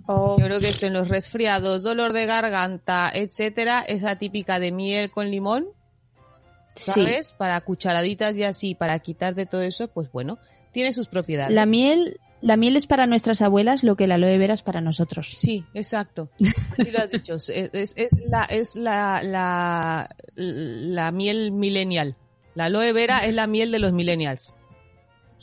O- 0.07 0.39
Yo 0.39 0.47
creo 0.47 0.61
que 0.61 0.69
esto 0.69 0.87
en 0.87 0.93
los 0.95 1.09
resfriados, 1.09 1.83
dolor 1.83 2.13
de 2.13 2.27
garganta, 2.27 3.11
etcétera, 3.15 3.81
esa 3.87 4.17
típica 4.17 4.59
de 4.59 4.73
miel 4.73 5.11
con 5.11 5.31
limón, 5.31 5.67
sí. 6.75 6.91
¿sabes? 6.93 7.33
Para 7.33 7.61
cucharaditas 7.61 8.37
y 8.37 8.45
así, 8.45 8.75
para 8.75 8.99
quitarte 8.99 9.47
todo 9.47 9.63
eso, 9.63 9.89
pues 9.89 10.11
bueno, 10.13 10.39
tiene 10.73 10.93
sus 10.93 11.07
propiedades. 11.09 11.55
La 11.55 11.65
miel, 11.67 12.19
la 12.43 12.57
miel 12.57 12.77
es 12.77 12.87
para 12.87 13.07
nuestras 13.07 13.41
abuelas 13.43 13.83
lo 13.83 13.97
que 13.97 14.07
la 14.07 14.17
aloe 14.17 14.37
vera 14.39 14.55
es 14.55 14.63
para 14.63 14.81
nosotros. 14.81 15.29
Sí, 15.39 15.65
exacto. 15.73 16.29
Así 16.79 16.91
lo 16.91 16.99
has 17.01 17.11
dicho. 17.11 17.35
Es, 17.35 17.49
es- 17.51 17.95
es 17.97 18.13
la, 18.27 18.45
es 18.45 18.77
la, 18.77 19.23
la, 19.23 20.09
la 20.35 21.11
miel 21.13 21.53
millennial. 21.53 22.17
La 22.55 22.67
aloe 22.67 22.93
vera 22.93 23.27
es 23.27 23.35
la 23.35 23.47
miel 23.47 23.71
de 23.73 23.79
los 23.79 23.93
millennials. 23.93 24.57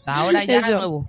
Ahora 0.06 0.44
ya 0.44 0.60
Eso. 0.60 0.78
nuevo. 0.78 1.08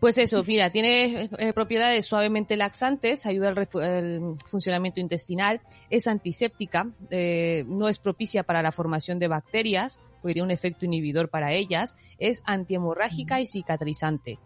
Pues 0.00 0.18
eso, 0.18 0.44
mira, 0.44 0.68
tiene 0.68 1.30
eh, 1.38 1.52
propiedades 1.54 2.04
suavemente 2.04 2.58
laxantes, 2.58 3.24
ayuda 3.24 3.48
al 3.48 4.36
funcionamiento 4.50 5.00
intestinal, 5.00 5.62
es 5.88 6.06
antiséptica, 6.06 6.90
eh, 7.08 7.64
no 7.68 7.88
es 7.88 7.98
propicia 7.98 8.42
para 8.42 8.60
la 8.60 8.70
formación 8.70 9.18
de 9.18 9.28
bacterias, 9.28 10.02
porque 10.20 10.34
tiene 10.34 10.44
un 10.44 10.50
efecto 10.50 10.84
inhibidor 10.84 11.30
para 11.30 11.52
ellas, 11.52 11.96
es 12.18 12.42
antihemorrágica 12.44 13.40
y 13.40 13.46
cicatrizante. 13.46 14.38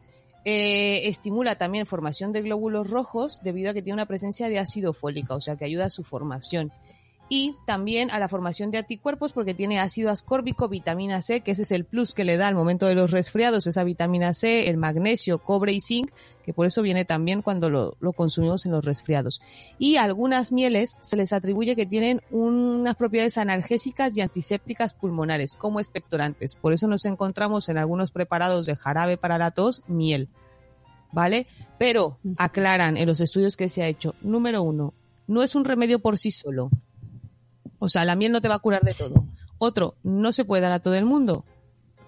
Eh, 0.45 1.09
estimula 1.09 1.57
también 1.57 1.87
formación 1.87 2.33
de 2.33 2.43
glóbulos 2.43 2.89
rojos 2.89 3.41
debido 3.43 3.71
a 3.71 3.75
que 3.75 3.83
tiene 3.83 3.95
una 3.95 4.07
presencia 4.07 4.49
de 4.49 4.61
ácido 4.61 4.93
fólico, 4.93 5.35
o 5.35 5.41
sea 5.41 5.57
que 5.57 5.65
ayuda 5.65 5.87
a 5.87 5.91
su 5.91 6.05
formación. 6.05 6.73
Y 7.29 7.55
también 7.67 8.11
a 8.11 8.19
la 8.19 8.29
formación 8.29 8.71
de 8.71 8.79
anticuerpos 8.79 9.33
porque 9.33 9.55
tiene 9.55 9.81
ácido 9.81 10.11
ascórbico, 10.11 10.69
vitamina 10.69 11.21
C, 11.21 11.41
que 11.41 11.51
ese 11.51 11.63
es 11.63 11.73
el 11.73 11.85
plus 11.85 12.15
que 12.15 12.25
le 12.25 12.37
da 12.37 12.49
al 12.49 12.55
momento 12.55 12.87
de 12.87 12.95
los 12.95 13.11
resfriados, 13.11 13.67
esa 13.67 13.85
vitamina 13.85 14.33
C, 14.33 14.69
el 14.69 14.77
magnesio, 14.77 15.39
cobre 15.39 15.73
y 15.73 15.81
zinc, 15.81 16.11
que 16.43 16.55
por 16.55 16.67
eso 16.67 16.81
viene 16.81 17.05
también 17.05 17.43
cuando 17.43 17.69
lo, 17.69 17.97
lo 18.01 18.15
consumimos 18.15 18.65
en 18.65 18.73
los 18.73 18.85
resfriados. 18.85 19.43
Y 19.79 19.97
a 19.97 20.05
algunas 20.05 20.53
mieles 20.53 20.99
se 21.03 21.17
les 21.17 21.35
atribuye 21.35 21.77
que 21.77 21.85
tienen 21.85 22.23
unas 22.31 22.97
propiedades 22.97 23.37
analgésicas 23.37 24.17
y 24.17 24.23
antisépticas 24.23 24.95
pulmonares, 24.95 25.57
como 25.57 25.81
expectorantes. 25.81 26.57
Por 26.57 26.73
eso 26.73 26.89
nos 26.89 27.05
encontramos 27.05 27.69
en 27.69 27.77
algunos 27.77 28.11
preparados 28.11 28.65
de 28.65 28.77
jarabe 28.77 29.19
para 29.19 29.37
la 29.37 29.51
tos, 29.51 29.83
miel. 29.87 30.29
¿Vale? 31.13 31.47
Pero 31.79 32.19
aclaran 32.37 32.97
en 32.97 33.07
los 33.07 33.21
estudios 33.21 33.57
que 33.57 33.69
se 33.69 33.83
ha 33.83 33.89
hecho, 33.89 34.15
número 34.21 34.63
uno, 34.63 34.95
no 35.27 35.43
es 35.43 35.55
un 35.55 35.65
remedio 35.65 35.99
por 35.99 36.19
sí 36.19 36.31
solo. 36.31 36.71
O 37.79 37.89
sea, 37.89 38.05
la 38.05 38.17
miel 38.17 38.33
no 38.33 38.41
te 38.41 38.49
va 38.49 38.57
a 38.57 38.61
curar 38.61 38.83
de 38.83 38.95
todo. 38.95 39.25
Otro, 39.59 39.95
no 40.03 40.33
se 40.33 40.45
puede 40.45 40.63
dar 40.63 40.73
a 40.73 40.81
todo 40.81 40.95
el 40.95 41.05
mundo. 41.05 41.45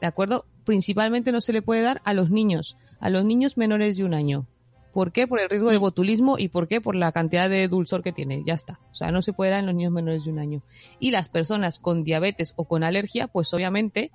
¿De 0.00 0.06
acuerdo? 0.06 0.46
Principalmente 0.64 1.32
no 1.32 1.40
se 1.40 1.52
le 1.52 1.62
puede 1.62 1.82
dar 1.82 2.00
a 2.04 2.14
los 2.14 2.30
niños, 2.30 2.76
a 3.00 3.10
los 3.10 3.24
niños 3.24 3.56
menores 3.56 3.96
de 3.96 4.04
un 4.04 4.14
año. 4.14 4.46
¿Por 4.92 5.12
qué? 5.12 5.28
Por 5.28 5.40
el 5.40 5.48
riesgo 5.48 5.70
de 5.70 5.76
botulismo 5.76 6.38
y 6.38 6.48
por 6.48 6.66
qué? 6.66 6.80
Por 6.80 6.96
la 6.96 7.12
cantidad 7.12 7.48
de 7.48 7.68
dulzor 7.68 8.02
que 8.02 8.12
tiene. 8.12 8.42
Ya 8.44 8.54
está. 8.54 8.80
O 8.90 8.94
sea, 8.94 9.12
no 9.12 9.22
se 9.22 9.32
puede 9.32 9.52
dar 9.52 9.60
en 9.60 9.66
los 9.66 9.74
niños 9.74 9.92
menores 9.92 10.24
de 10.24 10.30
un 10.30 10.38
año. 10.38 10.62
Y 10.98 11.12
las 11.12 11.28
personas 11.28 11.78
con 11.78 12.02
diabetes 12.02 12.54
o 12.56 12.64
con 12.64 12.82
alergia, 12.82 13.28
pues 13.28 13.54
obviamente, 13.54 14.10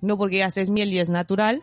no 0.00 0.16
porque 0.16 0.38
ya 0.38 0.46
es 0.46 0.70
miel 0.70 0.92
y 0.92 1.00
es 1.00 1.10
natural, 1.10 1.62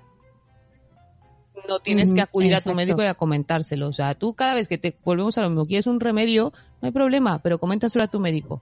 no 1.68 1.80
tienes 1.80 2.14
que 2.14 2.22
acudir 2.22 2.56
a 2.56 2.62
tu 2.62 2.74
médico 2.74 3.02
y 3.02 3.06
a 3.06 3.14
comentárselo. 3.14 3.88
O 3.88 3.94
sea, 3.94 4.16
tú 4.16 4.34
cada 4.34 4.54
vez 4.54 4.68
que 4.68 4.78
te 4.78 4.96
volvemos 5.06 5.38
a 5.38 5.42
lo 5.42 5.50
mismo, 5.50 5.66
quieres 5.66 5.88
un 5.88 6.00
remedio, 6.00 6.52
no 6.82 6.88
hay 6.88 6.92
problema, 6.92 7.40
pero 7.40 7.60
coméntaselo 7.60 8.04
a 8.04 8.08
tu 8.08 8.20
médico. 8.20 8.62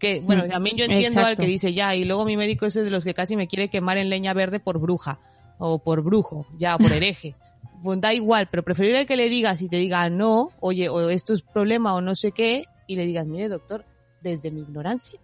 Que, 0.00 0.20
bueno, 0.20 0.48
también 0.48 0.76
yo 0.76 0.86
entiendo 0.86 1.20
al 1.20 1.36
que 1.36 1.46
dice 1.46 1.72
ya, 1.74 1.94
y 1.94 2.04
luego 2.04 2.24
mi 2.24 2.36
médico 2.36 2.66
es 2.66 2.74
de 2.74 2.88
los 2.90 3.04
que 3.04 3.14
casi 3.14 3.36
me 3.36 3.46
quiere 3.46 3.68
quemar 3.68 3.98
en 3.98 4.08
leña 4.08 4.32
verde 4.32 4.58
por 4.58 4.78
bruja, 4.80 5.20
o 5.58 5.78
por 5.78 6.02
brujo, 6.02 6.46
ya, 6.58 6.74
o 6.74 6.78
por 6.78 6.90
hereje. 6.92 7.36
Pues 7.82 8.00
da 8.00 8.12
igual, 8.14 8.48
pero 8.50 8.62
preferible 8.62 9.06
que 9.06 9.16
le 9.16 9.28
digas 9.28 9.62
y 9.62 9.68
te 9.68 9.76
diga 9.76 10.08
no, 10.10 10.50
oye, 10.60 10.88
o 10.88 11.08
esto 11.10 11.34
es 11.34 11.42
problema 11.42 11.94
o 11.94 12.00
no 12.00 12.14
sé 12.14 12.32
qué, 12.32 12.64
y 12.86 12.96
le 12.96 13.04
digas, 13.06 13.26
mire 13.26 13.48
doctor, 13.48 13.84
desde 14.22 14.50
mi 14.50 14.62
ignorancia, 14.62 15.20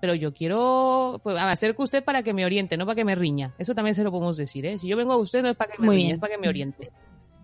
pero 0.00 0.14
yo 0.14 0.32
quiero 0.32 1.20
pues, 1.22 1.40
acerque 1.40 1.82
usted 1.82 2.04
para 2.04 2.22
que 2.22 2.32
me 2.34 2.44
oriente, 2.44 2.76
no 2.76 2.84
para 2.86 2.96
que 2.96 3.04
me 3.04 3.14
riña. 3.14 3.54
Eso 3.58 3.74
también 3.74 3.94
se 3.94 4.04
lo 4.04 4.10
podemos 4.10 4.36
decir, 4.36 4.64
¿eh? 4.66 4.78
Si 4.78 4.88
yo 4.88 4.96
vengo 4.96 5.12
a 5.12 5.16
usted 5.16 5.42
no 5.42 5.48
es 5.48 5.56
para 5.56 5.72
que 5.72 5.78
me 5.80 5.86
Muy 5.86 5.96
riña, 5.96 6.06
bien. 6.06 6.14
es 6.16 6.20
para 6.20 6.34
que 6.34 6.40
me 6.40 6.48
oriente. 6.48 6.92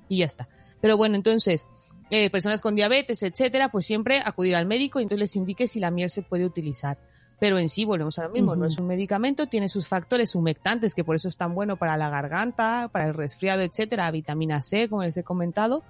Y 0.08 0.18
ya 0.18 0.26
está. 0.26 0.48
Pero 0.80 0.96
bueno, 0.96 1.16
entonces, 1.16 1.66
eh, 2.10 2.30
personas 2.30 2.60
con 2.60 2.74
diabetes, 2.74 3.22
etcétera, 3.22 3.70
pues 3.70 3.86
siempre 3.86 4.20
acudir 4.24 4.56
al 4.56 4.66
médico 4.66 5.00
y 5.00 5.04
entonces 5.04 5.20
les 5.20 5.36
indique 5.36 5.68
si 5.68 5.80
la 5.80 5.90
miel 5.90 6.10
se 6.10 6.22
puede 6.22 6.44
utilizar. 6.44 6.98
Pero 7.40 7.58
en 7.58 7.68
sí, 7.68 7.84
volvemos 7.84 8.18
a 8.18 8.24
lo 8.24 8.30
mismo, 8.30 8.54
no 8.54 8.66
es 8.66 8.78
un 8.78 8.86
medicamento, 8.86 9.46
tiene 9.46 9.68
sus 9.68 9.88
factores 9.88 10.34
humectantes, 10.34 10.94
que 10.94 11.04
por 11.04 11.16
eso 11.16 11.28
es 11.28 11.36
tan 11.36 11.54
bueno 11.54 11.76
para 11.76 11.96
la 11.96 12.08
garganta, 12.08 12.88
para 12.92 13.08
el 13.08 13.14
resfriado, 13.14 13.62
etcétera, 13.62 14.10
vitamina 14.10 14.62
C, 14.62 14.88
como 14.88 15.02
les 15.02 15.16
he 15.16 15.24
comentado. 15.24 15.82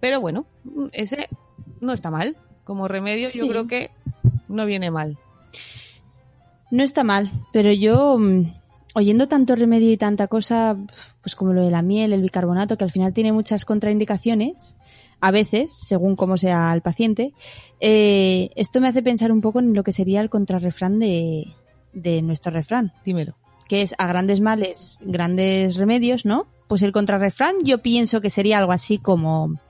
Pero 0.00 0.20
bueno, 0.20 0.46
ese 0.92 1.28
no 1.80 1.92
está 1.92 2.10
mal. 2.10 2.36
Como 2.64 2.88
remedio, 2.88 3.28
yo 3.30 3.48
creo 3.48 3.66
que 3.66 3.90
no 4.48 4.66
viene 4.66 4.90
mal. 4.90 5.18
No 6.70 6.82
está 6.82 7.04
mal, 7.04 7.30
pero 7.52 7.72
yo, 7.72 8.18
mm, 8.18 8.52
oyendo 8.94 9.28
tanto 9.28 9.54
remedio 9.54 9.92
y 9.92 9.96
tanta 9.96 10.26
cosa, 10.26 10.76
pues 11.20 11.36
como 11.36 11.52
lo 11.52 11.64
de 11.64 11.70
la 11.70 11.82
miel, 11.82 12.12
el 12.12 12.22
bicarbonato, 12.22 12.76
que 12.76 12.84
al 12.84 12.90
final 12.90 13.12
tiene 13.12 13.32
muchas 13.32 13.64
contraindicaciones, 13.64 14.76
a 15.20 15.30
veces, 15.30 15.72
según 15.72 16.16
cómo 16.16 16.38
sea 16.38 16.72
el 16.72 16.82
paciente, 16.82 17.32
eh, 17.80 18.50
esto 18.56 18.80
me 18.80 18.88
hace 18.88 19.02
pensar 19.02 19.32
un 19.32 19.40
poco 19.40 19.60
en 19.60 19.74
lo 19.74 19.82
que 19.82 19.92
sería 19.92 20.20
el 20.20 20.30
contrarrefrán 20.30 20.98
de, 20.98 21.54
de 21.92 22.22
nuestro 22.22 22.52
refrán, 22.52 22.92
Dímelo. 23.04 23.36
que 23.68 23.82
es 23.82 23.94
a 23.98 24.06
grandes 24.06 24.40
males, 24.40 24.98
grandes 25.00 25.76
remedios, 25.76 26.24
¿no? 26.24 26.46
Pues 26.68 26.82
el 26.82 26.92
contrarrefrán 26.92 27.56
yo 27.64 27.78
pienso 27.78 28.20
que 28.20 28.30
sería 28.30 28.58
algo 28.58 28.72
así 28.72 28.98
como 28.98 29.60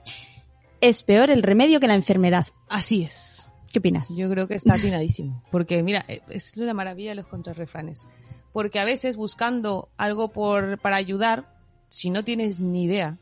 es 0.81 1.03
peor 1.03 1.29
el 1.29 1.43
remedio 1.43 1.79
que 1.79 1.87
la 1.87 1.95
enfermedad. 1.95 2.47
Así 2.69 3.03
es. 3.03 3.47
¿Qué 3.71 3.79
opinas? 3.79 4.15
Yo 4.15 4.29
creo 4.29 4.47
que 4.47 4.55
está 4.55 4.75
atinadísimo. 4.75 5.43
Porque 5.51 5.83
mira, 5.83 6.05
eh, 6.07 6.21
es 6.29 6.55
la 6.57 6.73
maravilla 6.73 7.09
de 7.11 7.15
los 7.15 7.27
contrarrefranes. 7.27 8.07
Porque 8.53 8.79
a 8.79 8.85
veces 8.85 9.17
buscando 9.17 9.89
algo 9.97 10.31
por, 10.31 10.79
para 10.79 10.95
ayudar, 10.95 11.53
si 11.89 12.09
no 12.09 12.23
tienes 12.23 12.59
ni 12.59 12.85
idea, 12.85 13.19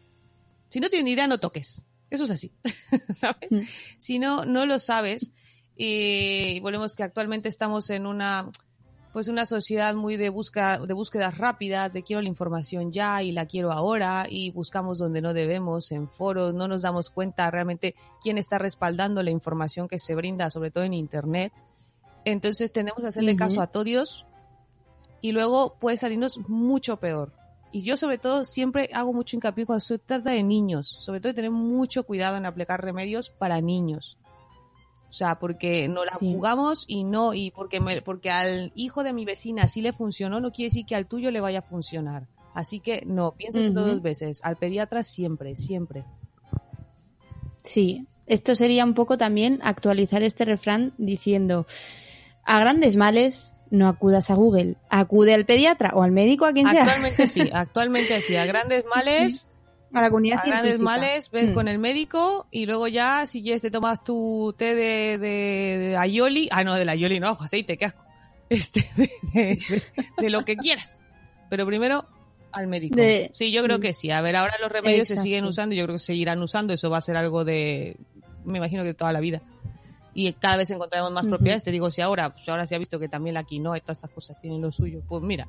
si 0.70 0.80
no 0.80 0.90
tienes 0.90 1.06
ni 1.06 1.12
idea, 1.12 1.28
no 1.28 1.40
toques. 1.40 1.84
Eso 2.10 2.26
es 2.26 2.32
así. 2.32 2.52
¿Sabes? 3.14 3.52
Mm. 3.52 3.62
Si 3.98 4.20
no, 4.20 4.46
no 4.46 4.66
lo 4.66 4.80
sabes, 4.80 5.32
y 5.76 6.60
volvemos 6.62 6.96
que 6.96 7.04
actualmente 7.04 7.50
estamos 7.50 7.90
en 7.90 8.06
una 8.06 8.50
pues 9.16 9.30
una 9.30 9.46
sociedad 9.46 9.96
muy 9.96 10.18
de 10.18 10.28
busca 10.28 10.78
de 10.78 10.94
búsquedas 10.94 11.38
rápidas, 11.38 11.94
de 11.94 12.04
quiero 12.04 12.22
la 12.22 12.28
información 12.28 12.92
ya 12.92 13.24
y 13.24 13.32
la 13.32 13.46
quiero 13.46 13.72
ahora 13.72 14.26
y 14.30 14.52
buscamos 14.52 15.00
donde 15.00 15.22
no 15.22 15.34
debemos 15.34 15.94
en 15.94 16.10
foros, 16.10 16.54
no 16.54 16.68
nos 16.68 16.82
damos 16.82 17.10
cuenta 17.10 17.50
realmente 17.50 17.96
quién 18.22 18.38
está 18.38 18.58
respaldando 18.58 19.24
la 19.24 19.32
información 19.32 19.88
que 19.88 20.00
se 20.00 20.16
brinda, 20.16 20.50
sobre 20.50 20.70
todo 20.70 20.84
en 20.84 20.94
internet. 20.94 21.54
Entonces 22.26 22.74
tenemos 22.74 23.00
que 23.00 23.08
hacerle 23.08 23.38
caso 23.38 23.62
a 23.62 23.68
todos 23.68 24.26
y 25.22 25.32
luego 25.32 25.78
puede 25.80 25.96
salirnos 25.96 26.38
mucho 26.50 26.98
peor. 26.98 27.32
Y 27.76 27.82
yo 27.82 27.98
sobre 27.98 28.18
todo 28.18 28.46
siempre 28.46 28.90
hago 28.94 29.12
mucho 29.12 29.36
hincapié 29.36 29.66
cuando 29.66 29.82
se 29.82 30.00
trata 30.00 30.32
de 30.32 30.44
niños, 30.44 30.88
sobre 30.88 31.20
todo 31.20 31.32
de 31.32 31.36
tener 31.36 31.52
mucho 31.52 32.06
cuidado 32.06 32.38
en 32.38 32.46
aplicar 32.46 32.82
remedios 32.82 33.30
para 33.32 33.60
niños. 33.60 34.18
O 35.10 35.12
sea, 35.12 35.40
porque 35.40 35.90
no 35.90 36.06
la 36.06 36.14
Sí. 36.18 36.32
jugamos 36.32 36.86
y 36.88 37.04
no, 37.04 37.34
y 37.34 37.52
porque, 37.52 37.82
me- 37.82 38.02
porque 38.02 38.32
al 38.32 38.72
hijo 38.76 39.04
de 39.04 39.12
mi 39.12 39.26
vecina 39.26 39.68
sí 39.68 39.82
le 39.82 39.92
funcionó, 39.92 40.40
no 40.40 40.54
quiere 40.54 40.68
decir 40.68 40.86
que 40.86 40.96
al 40.96 41.06
tuyo 41.06 41.32
le 41.32 41.42
vaya 41.42 41.60
a 41.60 41.64
funcionar. 41.64 42.30
Así 42.54 42.80
que 42.80 43.04
no, 43.06 43.34
piénsalo 43.34 43.66
Ujú. 43.66 43.74
dos 43.90 44.02
veces. 44.02 44.40
Al 44.46 44.56
pediatra 44.56 45.04
siempre, 45.04 45.58
siempre. 45.58 46.06
Sí, 47.62 48.08
esto 48.26 48.56
sería 48.56 48.86
un 48.86 48.94
poco 48.94 49.18
también 49.18 49.60
actualizar 49.64 50.24
este 50.24 50.46
refrán 50.46 50.94
diciendo, 50.98 51.66
a 52.46 52.58
grandes 52.62 52.96
males 52.96 53.54
no 53.76 53.88
acudas 53.88 54.30
a 54.32 54.36
Google, 54.36 54.76
acude 54.90 55.34
al 55.34 55.46
pediatra 55.46 55.92
o 55.94 56.02
al 56.04 56.12
médico, 56.12 56.46
a 56.46 56.54
quien 56.54 56.68
sea. 56.70 56.84
Actualmente 56.84 57.28
sí, 57.28 57.50
actualmente 57.54 58.22
sí. 58.22 58.36
A 58.36 58.46
grandes 58.46 58.86
males, 58.94 59.48
A 59.94 60.02
la 60.02 60.10
comunidad 60.10 60.40
a 60.44 60.46
grandes 60.48 60.80
males, 60.80 61.30
ves 61.32 61.50
Mm. 61.52 61.54
con 61.54 61.68
el 61.68 61.78
médico 61.80 62.48
y 62.52 62.66
luego 62.66 62.88
ya, 62.88 63.26
si 63.28 63.42
quieres, 63.44 63.62
te 63.62 63.72
tomas 63.72 64.04
tu 64.04 64.54
té 64.58 64.76
de, 64.76 65.18
de, 65.18 65.78
de 65.90 65.98
ayoli. 65.98 66.50
Ah, 66.52 66.64
no, 66.64 66.74
del 66.76 66.90
ayoli 66.90 67.20
no, 67.20 67.30
aceite, 67.40 67.78
qué 67.78 67.86
asco. 67.86 68.04
Este, 68.50 68.86
de, 68.96 69.10
de- 69.34 69.56
de- 69.70 69.82
de 70.18 70.30
lo 70.30 70.44
que 70.46 70.56
quieras. 70.58 71.02
Pero 71.50 71.66
primero 71.66 72.06
al 72.52 72.68
médico. 72.68 72.96
De- 72.96 73.32
sí, 73.34 73.52
yo 73.52 73.64
creo 73.64 73.78
Mm. 73.80 73.82
que 73.82 73.94
sí. 73.94 74.12
A 74.12 74.22
ver, 74.22 74.36
ahora 74.36 74.56
los 74.62 74.72
remedios 74.72 75.08
se 75.08 75.18
siguen 75.18 75.46
usando, 75.46 75.76
yo 75.76 75.84
creo 75.86 75.96
que 75.96 76.00
seguirán 76.00 76.42
usando. 76.42 76.74
Eso 76.74 76.90
va 76.90 76.98
a 76.98 77.02
ser 77.02 77.18
algo 77.18 77.44
de, 77.46 77.98
me 78.44 78.58
imagino 78.60 78.84
que 78.84 78.94
toda 78.94 79.12
la 79.14 79.20
vida. 79.20 79.42
Y 80.18 80.32
cada 80.34 80.56
vez 80.58 80.72
encontraremos 80.72 81.12
más 81.12 81.26
propiedades. 81.26 81.64
Te 81.66 81.72
digo, 81.72 81.92
si 81.92 82.02
ahora, 82.02 82.34
pues 82.34 82.48
ahora 82.50 82.66
se 82.66 82.74
ha 82.74 82.80
visto 82.80 82.98
que 82.98 83.10
también 83.10 83.34
la 83.34 83.44
quinoa 83.44 83.78
y 83.78 83.82
todas 83.82 83.98
esas 83.98 84.10
cosas 84.12 84.40
tienen 84.40 84.62
lo 84.62 84.72
suyo. 84.72 85.02
Pues 85.08 85.22
mira, 85.22 85.48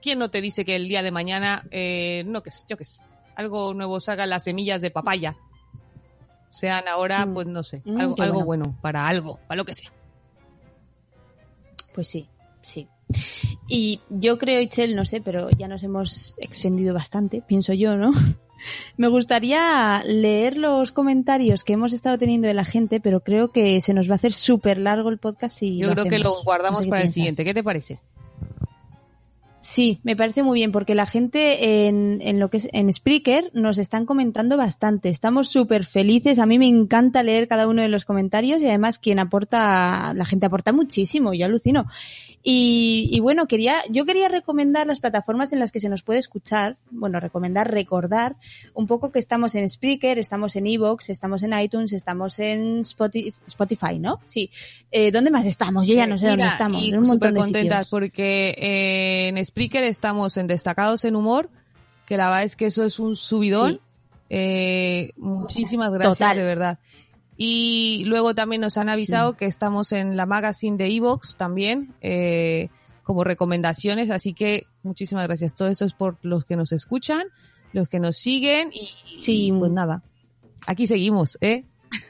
¿quién 0.00 0.20
no 0.20 0.30
te 0.30 0.40
dice 0.40 0.64
que 0.64 0.76
el 0.76 0.88
día 0.88 1.02
de 1.02 1.10
mañana, 1.10 1.66
eh, 1.72 2.22
no 2.26 2.42
que 2.42 2.52
sé, 2.52 2.64
yo 2.68 2.76
qué 2.76 2.84
sé, 2.84 3.02
algo 3.34 3.74
nuevo 3.74 3.98
salga 4.00 4.24
las 4.26 4.44
semillas 4.44 4.80
de 4.82 4.90
papaya? 4.92 5.36
Sean 6.50 6.86
ahora, 6.86 7.26
Mm. 7.26 7.34
pues 7.34 7.46
no 7.48 7.62
sé, 7.64 7.82
Mm, 7.84 7.98
algo, 8.00 8.14
bueno. 8.16 8.44
bueno, 8.44 8.78
para 8.80 9.06
algo, 9.08 9.40
para 9.48 9.56
lo 9.56 9.64
que 9.64 9.74
sea. 9.74 9.90
Pues 11.92 12.08
sí, 12.08 12.28
sí. 12.62 12.88
Y 13.66 14.00
yo 14.10 14.38
creo, 14.38 14.60
Itzel, 14.60 14.94
no 14.94 15.04
sé, 15.04 15.20
pero 15.20 15.50
ya 15.50 15.66
nos 15.66 15.82
hemos 15.82 16.34
extendido 16.38 16.94
bastante, 16.94 17.42
pienso 17.42 17.72
yo, 17.72 17.96
¿no? 17.96 18.12
Me 18.96 19.08
gustaría 19.08 20.02
leer 20.04 20.56
los 20.56 20.92
comentarios 20.92 21.64
que 21.64 21.74
hemos 21.74 21.92
estado 21.92 22.18
teniendo 22.18 22.48
de 22.48 22.54
la 22.54 22.64
gente, 22.64 23.00
pero 23.00 23.20
creo 23.20 23.48
que 23.48 23.80
se 23.80 23.94
nos 23.94 24.08
va 24.08 24.14
a 24.14 24.16
hacer 24.16 24.32
súper 24.32 24.78
largo 24.78 25.08
el 25.10 25.18
podcast 25.18 25.62
y 25.62 25.78
Yo 25.78 25.90
creo 25.92 26.04
que 26.06 26.18
lo 26.18 26.42
guardamos 26.42 26.80
No 26.80 26.82
sé 26.82 26.84
qué 26.84 26.90
para 26.90 27.02
el 27.02 27.10
siguiente. 27.10 27.44
¿Qué 27.44 27.54
te 27.54 27.62
parece? 27.62 28.00
Sí, 29.60 30.00
me 30.02 30.16
parece 30.16 30.42
muy 30.42 30.58
bien 30.58 30.72
porque 30.72 30.94
la 30.94 31.04
gente 31.04 31.88
en, 31.88 32.20
en 32.22 32.40
lo 32.40 32.48
que 32.48 32.56
es 32.56 32.68
en 32.72 32.90
Spreaker 32.90 33.50
nos 33.52 33.76
están 33.78 34.06
comentando 34.06 34.56
bastante. 34.56 35.10
Estamos 35.10 35.48
súper 35.48 35.84
felices. 35.84 36.38
A 36.38 36.46
mí 36.46 36.58
me 36.58 36.66
encanta 36.68 37.22
leer 37.22 37.48
cada 37.48 37.68
uno 37.68 37.82
de 37.82 37.88
los 37.88 38.04
comentarios 38.04 38.62
y 38.62 38.66
además 38.66 38.98
quien 38.98 39.18
aporta, 39.18 40.14
la 40.14 40.24
gente 40.24 40.46
aporta 40.46 40.72
muchísimo. 40.72 41.34
Yo 41.34 41.44
alucino. 41.44 41.86
Y, 42.42 43.08
y 43.12 43.20
bueno, 43.20 43.46
quería, 43.46 43.82
yo 43.90 44.04
quería 44.04 44.28
recomendar 44.28 44.86
las 44.86 45.00
plataformas 45.00 45.52
en 45.52 45.58
las 45.58 45.72
que 45.72 45.80
se 45.80 45.88
nos 45.88 46.02
puede 46.02 46.20
escuchar. 46.20 46.76
Bueno, 46.90 47.20
recomendar, 47.20 47.70
recordar 47.70 48.36
un 48.74 48.86
poco 48.86 49.10
que 49.10 49.18
estamos 49.18 49.54
en 49.54 49.68
Spreaker, 49.68 50.18
estamos 50.18 50.56
en 50.56 50.66
Evox, 50.66 51.10
estamos 51.10 51.42
en 51.42 51.58
iTunes, 51.58 51.92
estamos 51.92 52.38
en 52.38 52.80
Spotify, 52.80 53.98
¿no? 53.98 54.20
Sí. 54.24 54.50
Eh, 54.90 55.10
¿Dónde 55.10 55.30
más 55.30 55.46
estamos? 55.46 55.86
Yo 55.86 55.94
ya 55.94 56.06
no 56.06 56.18
sé 56.18 56.28
dónde 56.28 56.46
estamos. 56.46 56.82
Y 56.82 56.90
en 56.90 56.98
un 56.98 57.06
montón 57.06 57.34
de 57.34 57.40
contentas 57.40 57.86
sitios. 57.86 57.90
porque 57.90 58.54
eh, 58.58 59.28
en 59.28 59.44
Spreaker 59.44 59.84
estamos 59.84 60.36
en 60.36 60.46
Destacados 60.46 61.04
en 61.04 61.16
Humor, 61.16 61.50
que 62.06 62.16
la 62.16 62.26
verdad 62.26 62.44
es 62.44 62.56
que 62.56 62.66
eso 62.66 62.84
es 62.84 62.98
un 62.98 63.16
subidón. 63.16 63.72
Sí. 63.74 63.80
Eh, 64.30 65.12
muchísimas 65.16 65.90
gracias, 65.90 66.18
Total. 66.18 66.36
de 66.36 66.42
verdad. 66.42 66.78
Y 67.40 68.02
luego 68.06 68.34
también 68.34 68.60
nos 68.60 68.76
han 68.78 68.88
avisado 68.88 69.36
que 69.36 69.46
estamos 69.46 69.92
en 69.92 70.16
la 70.16 70.26
magazine 70.26 70.76
de 70.76 70.88
Evox 70.88 71.36
también, 71.36 71.94
eh, 72.00 72.68
como 73.04 73.22
recomendaciones. 73.22 74.10
Así 74.10 74.34
que 74.34 74.66
muchísimas 74.82 75.28
gracias. 75.28 75.54
Todo 75.54 75.68
esto 75.68 75.84
es 75.84 75.92
por 75.94 76.16
los 76.22 76.44
que 76.44 76.56
nos 76.56 76.72
escuchan, 76.72 77.28
los 77.72 77.88
que 77.88 78.00
nos 78.00 78.16
siguen 78.16 78.70
y, 78.72 78.90
Sí. 79.14 79.52
pues 79.56 79.70
nada. 79.70 80.02
Aquí 80.66 80.88
seguimos, 80.88 81.38
¿eh? 81.40 81.64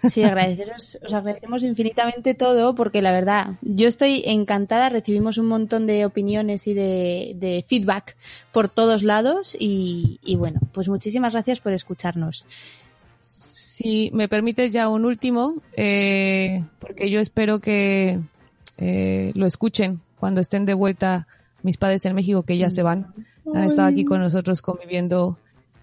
Sí, 0.09 0.25
agradeceros, 0.25 0.99
os 1.07 1.15
agradecemos 1.15 1.63
infinitamente 1.63 2.35
todo 2.35 2.75
porque 2.75 3.01
la 3.03 3.13
verdad, 3.13 3.59
yo 3.63 3.87
estoy 3.87 4.23
encantada, 4.27 4.89
recibimos 4.89 5.39
un 5.39 5.47
montón 5.47 5.87
de 5.87 6.05
opiniones 6.05 6.67
y 6.67 6.75
de, 6.75 7.35
de 7.37 7.65
feedback 7.69 8.17
por 8.51 8.69
todos 8.69 9.05
lados 9.05 9.57
y, 9.57 10.19
y 10.25 10.35
bueno, 10.35 10.59
pues 10.73 10.89
muchísimas 10.89 11.33
gracias 11.33 11.61
por 11.61 11.75
escucharnos. 11.75 12.45
Si 13.79 14.11
me 14.13 14.29
permites 14.29 14.73
ya 14.73 14.89
un 14.89 15.05
último, 15.05 15.55
eh, 15.77 16.65
porque 16.81 17.11
yo 17.11 17.21
espero 17.21 17.61
que 17.61 18.19
eh, 18.77 19.31
lo 19.37 19.47
escuchen 19.47 20.01
cuando 20.19 20.41
estén 20.41 20.65
de 20.65 20.75
vuelta 20.75 21.29
mis 21.63 21.77
padres 21.77 22.05
en 22.05 22.17
México, 22.17 22.43
que 22.43 22.59
ya 22.59 22.71
se 22.71 22.83
van. 22.83 23.15
Han 23.55 23.63
estado 23.63 23.87
aquí 23.87 24.05
con 24.05 24.19
nosotros 24.21 24.63
conviviendo 24.63 25.39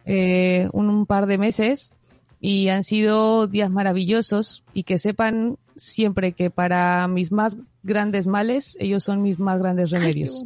eh, 0.05 0.67
un, 0.73 0.89
un 0.89 1.05
par 1.05 1.25
de 1.25 1.37
meses 1.37 1.93
y 2.41 2.67
han 2.67 2.83
sido 2.83 3.47
días 3.47 3.71
maravillosos 3.71 4.63
y 4.73 4.83
que 4.83 4.97
sepan 4.99 5.57
siempre 5.77 6.33
que 6.33 6.49
para 6.49 7.07
mis 7.07 7.31
más 7.31 7.57
grandes 7.83 8.27
males, 8.27 8.75
ellos 8.81 9.05
son 9.05 9.21
mis 9.21 9.39
más 9.39 9.59
grandes 9.59 9.89
remedios. 9.91 10.43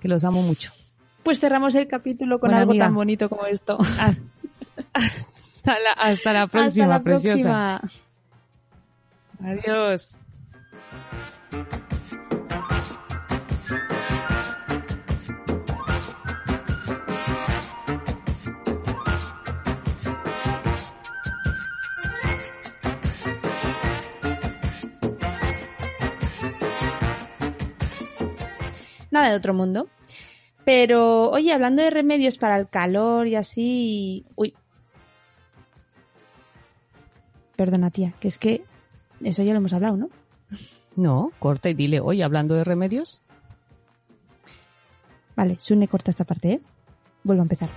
que 0.00 0.08
los 0.08 0.24
amo 0.24 0.42
mucho. 0.42 0.72
Pues 1.22 1.38
cerramos 1.38 1.76
el 1.76 1.86
capítulo 1.86 2.40
con 2.40 2.48
Bueno, 2.48 2.62
algo 2.62 2.72
amiga. 2.72 2.86
tan 2.86 2.94
bonito 2.96 3.28
como 3.28 3.46
esto. 3.46 3.78
Hasta, 3.98 4.24
hasta 5.60 5.78
la, 5.78 5.92
hasta 5.92 6.32
la 6.32 6.46
próxima, 6.46 6.84
Hasta 6.84 6.98
la 6.98 7.02
preciosa. 7.02 7.80
próxima. 7.80 9.52
Adiós. 9.52 10.16
Nada 29.10 29.30
de 29.30 29.36
otro 29.36 29.54
mundo. 29.54 29.88
Pero, 30.64 31.30
oye, 31.30 31.52
hablando 31.52 31.82
de 31.82 31.90
remedios 31.90 32.38
para 32.38 32.56
el 32.56 32.68
calor 32.68 33.26
y 33.26 33.34
así. 33.34 34.24
Uy. 34.36 34.54
Perdona, 37.60 37.90
tía, 37.90 38.14
que 38.20 38.26
es 38.28 38.38
que 38.38 38.64
eso 39.22 39.42
ya 39.42 39.52
lo 39.52 39.58
hemos 39.58 39.74
hablado, 39.74 39.94
¿no? 39.94 40.08
No, 40.96 41.30
corta 41.38 41.68
y 41.68 41.74
dile, 41.74 42.00
oye, 42.00 42.24
hablando 42.24 42.54
de 42.54 42.64
remedios. 42.64 43.20
Vale, 45.36 45.58
Sune 45.60 45.86
corta 45.86 46.10
esta 46.10 46.24
parte, 46.24 46.52
¿eh? 46.52 46.60
Vuelvo 47.22 47.42
a 47.42 47.44
empezar. 47.44 47.68